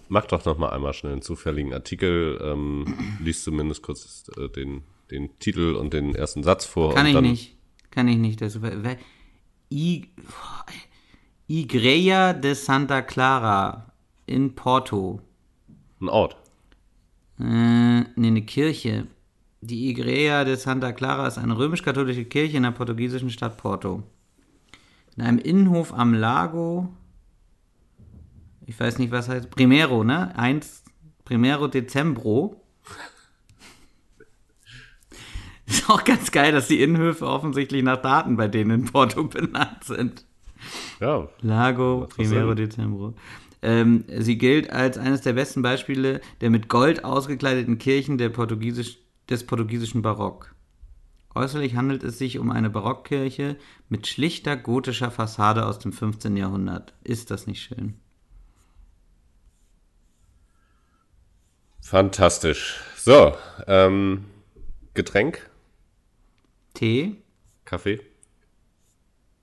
mach 0.09 0.27
doch 0.27 0.45
noch 0.45 0.59
mal 0.59 0.71
einmal 0.71 0.93
schnell 0.93 1.13
einen 1.13 1.23
zufälligen 1.23 1.73
Artikel, 1.73 2.39
ähm, 2.43 2.85
liest 3.21 3.45
zumindest 3.45 3.83
kurz 3.83 4.31
äh, 4.37 4.49
den, 4.49 4.83
den 5.11 5.39
Titel 5.39 5.75
und 5.75 5.93
den 5.93 6.15
ersten 6.15 6.43
Satz 6.43 6.65
vor. 6.65 6.95
Kann 6.95 7.07
ich 7.07 7.21
nicht. 7.21 7.57
Kann 7.91 8.09
ich 8.09 8.19
nicht. 8.19 8.41
Das, 8.41 8.59
I, 9.71 10.09
Igreja 11.49 12.33
de 12.33 12.55
Santa 12.55 13.03
Clara 13.03 13.93
in 14.27 14.55
Porto. 14.55 15.21
Ein 16.01 16.09
Ort? 16.09 16.37
Äh, 17.39 18.01
nee, 18.01 18.27
eine 18.27 18.43
Kirche. 18.43 19.07
Die 19.61 19.91
Igreja 19.91 20.45
de 20.45 20.57
Santa 20.57 20.93
Clara 20.93 21.27
ist 21.29 21.39
eine 21.39 21.57
römisch-katholische 21.57 22.25
Kirche 22.25 22.57
in 22.57 22.65
der 22.65 22.73
portugiesischen 22.73 23.31
Stadt 23.31 23.57
Porto. 23.57 24.03
In 25.17 25.23
einem 25.23 25.39
Innenhof 25.39 25.93
am 25.93 26.15
Lago, 26.15 26.89
ich 28.67 28.79
weiß 28.79 28.99
nicht, 28.99 29.11
was 29.11 29.29
heißt, 29.29 29.51
Primero, 29.51 30.05
ne? 30.05 30.37
Eins, 30.37 30.85
Primero 31.25 31.69
Dezembro. 31.69 32.63
Ist 35.67 35.89
auch 35.89 36.05
ganz 36.05 36.31
geil, 36.31 36.53
dass 36.53 36.69
die 36.69 36.83
Innenhöfe 36.83 37.27
offensichtlich 37.27 37.83
nach 37.83 38.03
Daten 38.03 38.37
bei 38.37 38.49
denen 38.49 38.83
in 38.83 38.85
Porto 38.87 39.25
benannt 39.25 39.85
sind. 39.85 40.27
Ja. 41.01 41.29
Lago 41.41 42.07
Primero 42.09 42.55
Dezembro. 42.55 43.15
Ähm, 43.63 44.05
sie 44.19 44.39
gilt 44.39 44.71
als 44.71 44.99
eines 44.99 45.21
der 45.21 45.35
besten 45.35 45.63
Beispiele 45.63 46.21
der 46.41 46.51
mit 46.51 46.69
Gold 46.69 47.05
ausgekleideten 47.05 47.79
Kirchen 47.79 48.19
der 48.19 48.29
Portugiesisch, 48.29 48.99
des 49.31 49.47
portugiesischen 49.47 50.03
Barock. 50.03 50.53
Äußerlich 51.35 51.77
handelt 51.77 52.03
es 52.03 52.19
sich 52.19 52.39
um 52.39 52.51
eine 52.51 52.69
Barockkirche 52.69 53.57
mit 53.89 54.07
schlichter 54.07 54.57
gotischer 54.57 55.11
Fassade 55.11 55.65
aus 55.65 55.79
dem 55.79 55.93
15. 55.93 56.37
Jahrhundert. 56.37 56.93
Ist 57.05 57.31
das 57.31 57.47
nicht 57.47 57.63
schön? 57.63 57.95
Fantastisch. 61.83 62.81
So, 62.97 63.37
ähm, 63.67 64.25
Getränk? 64.95 65.51
Tee? 66.75 67.17
Kaffee? 67.65 68.01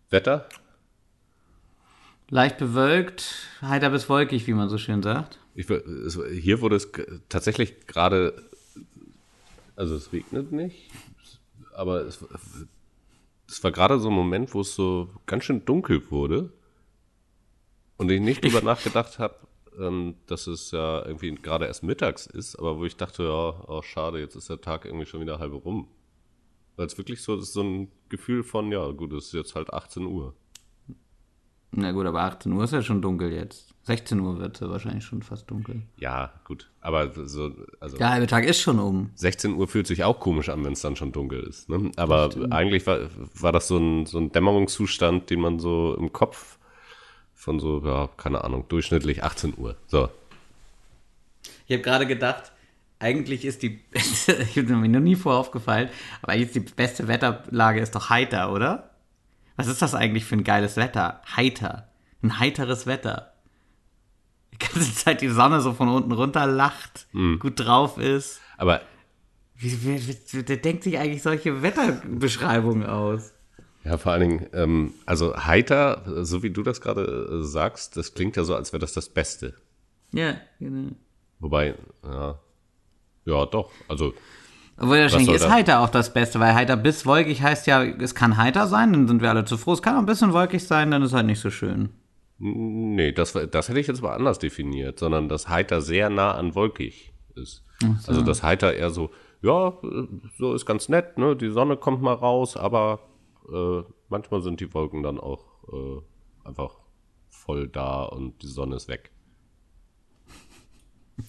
Wetter? 0.10 0.48
Leicht 2.30 2.58
bewölkt, 2.58 3.48
heiter 3.62 3.90
bis 3.90 4.10
wolkig, 4.10 4.48
wie 4.48 4.54
man 4.54 4.70
so 4.70 4.78
schön 4.78 5.04
sagt. 5.04 5.40
Ich, 5.54 5.68
hier 5.68 6.62
wurde 6.62 6.76
es 6.76 6.90
tatsächlich 7.28 7.86
gerade, 7.86 8.50
also 9.76 9.96
es 9.96 10.14
regnet 10.14 10.52
nicht, 10.52 10.92
aber 11.74 12.02
es, 12.02 12.24
es 13.48 13.64
war 13.64 13.72
gerade 13.72 14.00
so 14.00 14.10
ein 14.10 14.16
Moment, 14.16 14.54
wo 14.54 14.62
es 14.62 14.76
so 14.76 15.10
ganz 15.26 15.44
schön 15.44 15.66
dunkel 15.66 16.10
wurde 16.12 16.54
und 17.98 18.10
ich 18.10 18.22
nicht 18.22 18.44
drüber 18.44 18.62
nachgedacht 18.64 19.20
habe, 19.20 19.36
ähm, 19.80 20.16
dass 20.28 20.48
es 20.48 20.72
ja 20.72 21.06
irgendwie 21.06 21.34
gerade 21.36 21.66
erst 21.66 21.84
mittags 21.84 22.28
ist, 22.28 22.58
aber 22.58 22.78
wo 22.78 22.86
ich 22.86 22.98
dachte, 22.98 23.24
ja, 23.24 23.64
oh, 23.68 23.82
schade, 23.82 24.20
jetzt 24.20 24.36
ist 24.36 24.50
der 24.50 24.62
Tag 24.62 24.86
irgendwie 24.86 25.06
schon 25.06 25.22
wieder 25.22 25.40
halb 25.40 25.54
rum. 25.66 25.88
Weil 26.76 26.88
es 26.88 26.98
wirklich 26.98 27.22
so, 27.22 27.38
so 27.38 27.62
ein 27.62 27.92
Gefühl 28.10 28.44
von, 28.44 28.72
ja, 28.72 28.90
gut, 28.92 29.14
es 29.14 29.28
ist 29.28 29.34
jetzt 29.34 29.56
halt 29.56 29.74
18 29.74 30.06
Uhr. 30.06 30.34
Na 31.72 31.92
gut, 31.92 32.06
aber 32.06 32.22
18 32.22 32.52
Uhr 32.52 32.64
ist 32.64 32.74
ja 32.74 32.82
schon 32.82 33.02
dunkel 33.02 33.32
jetzt. 33.32 33.76
16 33.84 34.20
Uhr 34.20 34.40
wird 34.40 34.60
es 34.60 34.68
wahrscheinlich 34.68 35.04
schon 35.04 35.22
fast 35.22 35.50
dunkel. 35.50 35.84
Ja, 35.98 36.34
gut. 36.44 36.72
Aber 36.82 37.12
so, 37.28 37.52
also. 37.80 37.98
Der 37.98 38.10
halbe 38.10 38.28
Tag 38.28 38.46
ist 38.46 38.60
schon 38.60 38.80
um. 38.80 39.12
16 39.16 39.54
Uhr 39.54 39.68
fühlt 39.68 39.88
sich 39.88 40.04
auch 40.04 40.20
komisch 40.20 40.50
an, 40.50 40.64
wenn 40.64 40.74
es 40.74 40.82
dann 40.82 40.96
schon 40.96 41.12
dunkel 41.12 41.42
ist. 41.42 41.70
Ne? 41.70 41.92
Aber 41.96 42.30
eigentlich 42.50 42.88
war, 42.88 43.00
war 43.36 43.52
das 43.52 43.68
so 43.68 43.78
ein, 43.78 44.06
so 44.06 44.18
ein 44.18 44.32
Dämmerungszustand, 44.32 45.30
den 45.30 45.42
man 45.42 45.60
so 45.60 45.96
im 45.96 46.12
Kopf 46.12 46.59
von 47.40 47.58
so, 47.58 47.82
ja, 47.86 48.10
keine 48.18 48.44
Ahnung, 48.44 48.66
durchschnittlich 48.68 49.24
18 49.24 49.54
Uhr. 49.58 49.78
So. 49.88 50.10
Ich 51.68 51.74
habe 51.74 51.82
gerade 51.82 52.06
gedacht, 52.06 52.52
eigentlich 53.00 53.46
ist 53.46 53.64
die 53.64 53.70
beste, 53.70 54.34
ich 54.44 54.56
bin 54.56 54.82
mir 54.82 54.90
noch 54.90 55.00
nie 55.00 55.16
vor 55.16 55.38
aufgefallen, 55.38 55.90
aber 56.22 56.34
eigentlich 56.34 56.48
ist 56.48 56.56
die 56.56 56.74
beste 56.74 57.08
Wetterlage 57.08 57.80
ist 57.80 57.96
doch 57.96 58.10
heiter, 58.10 58.52
oder? 58.52 58.90
Was 59.56 59.68
ist 59.68 59.82
das 59.82 59.96
eigentlich 59.96 60.26
für 60.26 60.36
ein 60.36 60.44
geiles 60.44 60.76
Wetter? 60.76 61.22
Heiter. 61.34 61.88
Ein 62.22 62.40
heiteres 62.40 62.86
Wetter. 62.88 63.32
Die 64.54 64.58
ganze 64.58 64.94
Zeit 64.94 65.22
die 65.22 65.30
Sonne 65.30 65.62
so 65.62 65.74
von 65.74 65.88
unten 65.88 66.12
runter 66.12 66.46
lacht, 66.46 67.08
mhm. 67.14 67.40
gut 67.40 67.58
drauf 67.58 67.98
ist. 67.98 68.42
Aber. 68.58 68.82
Wie, 69.56 69.82
wie, 69.86 70.08
wie, 70.08 70.44
der 70.44 70.58
denkt 70.58 70.84
sich 70.84 70.98
eigentlich 70.98 71.24
solche 71.24 71.62
Wetterbeschreibungen 71.62 72.86
aus? 72.86 73.32
Ja, 73.84 73.98
vor 73.98 74.12
allen 74.12 74.30
Dingen, 74.30 74.48
ähm, 74.54 74.94
also 75.06 75.36
heiter, 75.36 76.26
so 76.26 76.44
wie 76.44 76.50
du 76.50 76.64
das 76.64 76.82
gerade 76.82 77.40
äh, 77.42 77.44
sagst, 77.44 77.96
das 77.96 78.14
klingt 78.14 78.36
ja 78.36 78.44
so, 78.44 78.56
als 78.56 78.74
wäre 78.74 78.80
das 78.80 78.94
das 78.94 79.10
Beste. 79.10 79.56
Ja, 80.12 80.36
genau. 80.60 80.92
Wobei, 81.40 81.76
ja, 82.04 82.40
ja, 83.26 83.46
doch, 83.46 83.72
also. 83.88 84.14
Obwohl 84.78 85.00
wahrscheinlich 85.00 85.36
ist 85.36 85.44
das? 85.44 85.52
heiter 85.52 85.82
auch 85.82 85.90
das 85.90 86.14
Beste, 86.14 86.40
weil 86.40 86.54
heiter 86.54 86.78
bis 86.78 87.06
wolkig 87.06 87.42
heißt 87.42 87.68
ja, 87.68 87.84
es 87.84 88.16
kann 88.16 88.38
heiter 88.38 88.68
sein, 88.68 88.94
dann 88.94 89.08
sind 89.08 89.22
wir 89.22 89.30
alle 89.30 89.46
zu 89.46 89.58
froh. 89.58 89.74
Es 89.74 89.82
kann 89.82 89.96
auch 89.96 90.00
ein 90.00 90.06
bisschen 90.06 90.34
wolkig 90.34 90.66
sein, 90.66 90.92
dann 90.92 91.04
ist 91.04 91.14
halt 91.14 91.26
nicht 91.26 91.40
so 91.40 91.50
schön. 91.50 91.90
Nee, 92.38 93.12
das, 93.12 93.34
das 93.34 93.68
hätte 93.68 93.80
ich 93.80 93.88
jetzt 93.88 94.02
mal 94.02 94.14
anders 94.16 94.40
definiert, 94.40 95.00
sondern 95.00 95.28
dass 95.28 95.50
heiter 95.50 95.82
sehr 95.82 96.10
nah 96.10 96.32
an 96.32 96.56
wolkig 96.56 97.12
ist. 97.36 97.66
So. 97.82 97.96
Also 98.08 98.22
das 98.22 98.42
heiter 98.44 98.74
eher 98.74 98.90
so, 98.90 99.12
ja, 99.42 99.74
so 100.38 100.54
ist 100.54 100.66
ganz 100.66 100.88
nett, 100.88 101.18
ne? 101.18 101.36
Die 101.36 101.50
Sonne 101.50 101.76
kommt 101.76 102.02
mal 102.02 102.14
raus, 102.14 102.56
aber 102.56 103.00
äh, 103.52 103.84
manchmal 104.10 104.42
sind 104.42 104.60
die 104.60 104.74
Wolken 104.74 105.04
dann 105.04 105.20
auch 105.20 105.46
äh, 105.72 106.48
einfach 106.48 106.78
voll 107.30 107.68
da 107.68 108.04
und 108.04 108.42
die 108.42 108.48
Sonne 108.48 108.76
ist 108.76 108.88
weg. 108.88 109.12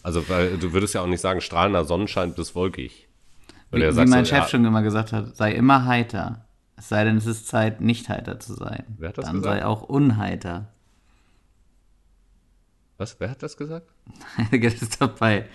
Also, 0.03 0.29
weil 0.29 0.57
du 0.57 0.73
würdest 0.73 0.95
ja 0.95 1.03
auch 1.03 1.07
nicht 1.07 1.21
sagen, 1.21 1.41
strahlender 1.41 1.85
Sonnenschein 1.85 2.35
bis 2.35 2.55
wolkig. 2.55 3.09
Weil 3.71 3.83
wie, 3.83 3.97
wie 3.97 4.07
mein 4.07 4.25
so, 4.25 4.31
Chef 4.31 4.45
ja, 4.45 4.49
schon 4.49 4.65
immer 4.65 4.83
gesagt 4.83 5.13
hat, 5.13 5.37
sei 5.37 5.53
immer 5.53 5.85
heiter. 5.85 6.47
Es 6.77 6.89
sei 6.89 7.05
denn, 7.05 7.17
es 7.17 7.27
ist 7.27 7.47
Zeit, 7.47 7.81
nicht 7.81 8.09
heiter 8.09 8.41
zu 8.41 8.55
sein. 8.55 8.85
Wer 8.99 9.11
hat 9.11 9.19
das 9.19 9.27
Dann 9.27 9.37
gesagt? 9.37 9.61
sei 9.61 9.67
auch 9.67 9.83
unheiter. 9.83 10.73
Was? 12.97 13.19
Wer 13.19 13.31
hat 13.31 13.43
das 13.43 13.57
gesagt? 13.57 13.93
das 14.51 14.75
ist 14.75 15.01
doch 15.01 15.17
bei, 15.19 15.47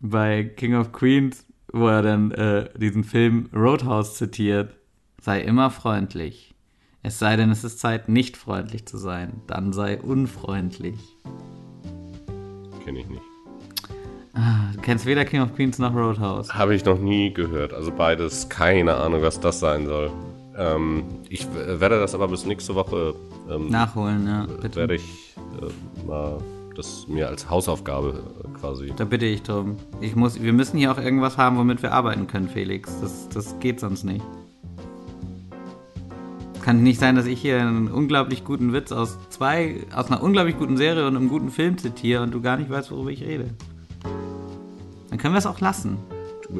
bei 0.00 0.44
King 0.44 0.76
of 0.76 0.92
Queens, 0.92 1.46
wo 1.72 1.88
er 1.88 2.02
dann 2.02 2.30
äh, 2.32 2.68
diesen 2.78 3.04
Film 3.04 3.50
Roadhouse 3.52 4.16
zitiert. 4.16 4.76
Sei 5.20 5.42
immer 5.42 5.70
freundlich. 5.70 6.54
Es 7.02 7.18
sei 7.18 7.36
denn, 7.36 7.50
es 7.50 7.62
ist 7.62 7.78
Zeit, 7.78 8.08
nicht 8.08 8.38
freundlich 8.38 8.86
zu 8.86 8.96
sein. 8.96 9.42
Dann 9.46 9.72
sei 9.74 10.00
unfreundlich. 10.00 10.98
Kenne 12.84 13.00
ich 13.00 13.08
nicht. 13.08 13.22
Ah, 14.32 14.72
du 14.74 14.80
kennst 14.80 15.04
weder 15.04 15.26
King 15.26 15.42
of 15.42 15.54
Queens 15.54 15.78
noch 15.78 15.94
Roadhouse. 15.94 16.54
Habe 16.54 16.74
ich 16.74 16.86
noch 16.86 16.98
nie 16.98 17.34
gehört. 17.34 17.74
Also 17.74 17.92
beides, 17.92 18.48
keine 18.48 18.94
Ahnung, 18.96 19.20
was 19.20 19.38
das 19.40 19.60
sein 19.60 19.86
soll. 19.86 20.10
Ähm, 20.56 21.04
ich 21.28 21.46
werde 21.54 22.00
das 22.00 22.14
aber 22.14 22.28
bis 22.28 22.46
nächste 22.46 22.74
Woche 22.74 23.14
ähm, 23.50 23.68
nachholen, 23.68 24.26
ja. 24.26 24.46
Bitte. 24.46 24.76
Werde 24.76 24.94
ich 24.94 25.34
äh, 25.60 26.06
mal 26.06 26.38
das 26.76 27.06
mir 27.08 27.28
als 27.28 27.50
Hausaufgabe 27.50 28.22
äh, 28.42 28.58
quasi. 28.58 28.92
Da 28.96 29.04
bitte 29.04 29.26
ich 29.26 29.42
drum. 29.42 29.76
Ich 30.00 30.16
muss, 30.16 30.40
wir 30.40 30.54
müssen 30.54 30.78
hier 30.78 30.92
auch 30.92 30.98
irgendwas 30.98 31.36
haben, 31.36 31.58
womit 31.58 31.82
wir 31.82 31.92
arbeiten 31.92 32.26
können, 32.26 32.48
Felix. 32.48 32.98
Das, 33.00 33.28
das 33.28 33.58
geht 33.58 33.80
sonst 33.80 34.04
nicht. 34.04 34.24
Kann 36.62 36.82
nicht 36.82 37.00
sein, 37.00 37.16
dass 37.16 37.26
ich 37.26 37.40
hier 37.40 37.60
einen 37.60 37.88
unglaublich 37.88 38.44
guten 38.44 38.72
Witz 38.72 38.92
aus 38.92 39.18
zwei, 39.30 39.76
aus 39.94 40.10
einer 40.10 40.22
unglaublich 40.22 40.58
guten 40.58 40.76
Serie 40.76 41.06
und 41.06 41.16
einem 41.16 41.28
guten 41.28 41.50
Film 41.50 41.78
zitiere 41.78 42.22
und 42.22 42.32
du 42.32 42.40
gar 42.40 42.56
nicht 42.56 42.70
weißt, 42.70 42.90
worüber 42.90 43.10
ich 43.10 43.22
rede. 43.22 43.46
Dann 45.08 45.18
können 45.18 45.34
wir 45.34 45.38
es 45.38 45.46
auch 45.46 45.60
lassen. 45.60 45.98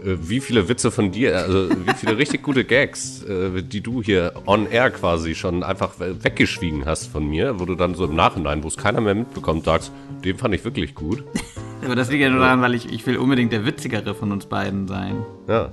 Äh, 0.05 0.17
wie 0.23 0.41
viele 0.41 0.69
Witze 0.69 0.91
von 0.91 1.11
dir, 1.11 1.37
also 1.37 1.69
wie 1.71 1.95
viele 1.95 2.17
richtig 2.17 2.43
gute 2.43 2.65
Gags, 2.65 3.23
äh, 3.25 3.63
die 3.63 3.81
du 3.81 4.03
hier 4.03 4.33
on 4.47 4.67
air 4.67 4.91
quasi 4.91 5.35
schon 5.35 5.63
einfach 5.63 5.93
weggeschwiegen 5.99 6.87
hast 6.87 7.07
von 7.07 7.29
mir, 7.29 7.61
wo 7.61 7.65
du 7.65 7.75
dann 7.75 7.95
so 7.95 8.05
im 8.05 8.15
Nachhinein, 8.15 8.63
wo 8.63 8.69
es 8.69 8.77
keiner 8.77 9.01
mehr 9.01 9.15
mitbekommt, 9.15 9.65
sagst, 9.65 9.93
den 10.25 10.37
fand 10.37 10.55
ich 10.55 10.65
wirklich 10.65 10.95
gut. 10.95 11.25
Aber 11.85 11.97
das 11.97 12.11
liegt 12.11 12.23
ja 12.23 12.31
nur 12.31 12.41
daran, 12.41 12.61
weil 12.61 12.75
ich, 12.75 12.93
ich 12.93 13.07
will 13.07 13.17
unbedingt 13.17 13.53
der 13.53 13.65
witzigere 13.65 14.15
von 14.15 14.33
uns 14.33 14.47
beiden 14.47 14.87
sein. 14.87 15.25
Ja. 15.49 15.71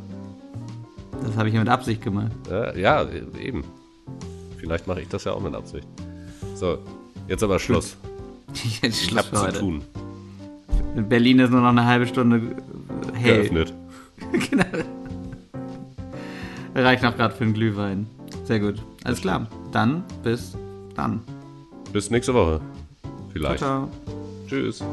Das 1.23 1.35
habe 1.35 1.49
ich 1.49 1.55
ja 1.55 1.59
mit 1.59 1.69
Absicht 1.69 2.01
gemacht. 2.01 2.31
Ja, 2.49 2.75
ja, 2.75 3.07
eben. 3.41 3.63
Vielleicht 4.67 4.85
mache 4.85 4.99
ich 5.01 5.07
das 5.07 5.23
ja 5.23 5.31
auch 5.31 5.39
mit 5.39 5.55
Absicht. 5.55 5.87
So, 6.53 6.77
jetzt 7.29 7.41
aber 7.41 7.57
Schluss. 7.57 7.95
Jetzt 8.81 9.05
Schluss 9.05 9.27
ich 9.31 9.37
hab 9.37 9.53
zu 9.53 9.59
tun. 9.59 9.81
In 10.95 11.07
Berlin 11.07 11.39
ist 11.39 11.51
nur 11.51 11.61
noch 11.61 11.69
eine 11.69 11.85
halbe 11.85 12.05
Stunde 12.05 12.41
hell. 13.13 13.43
Geöffnet. 13.43 13.73
genau. 14.49 14.65
Reicht 16.75 17.03
noch 17.03 17.15
gerade 17.15 17.33
für 17.33 17.45
einen 17.45 17.53
Glühwein. 17.53 18.07
Sehr 18.43 18.59
gut. 18.59 18.75
Alles 19.05 19.21
klar. 19.21 19.47
Dann 19.71 20.03
bis 20.23 20.57
dann. 20.95 21.21
Bis 21.93 22.09
nächste 22.09 22.33
Woche. 22.33 22.59
Vielleicht. 23.31 23.59
Ciao, 23.59 23.87
ciao. 23.87 24.15
Tschüss. 24.49 24.83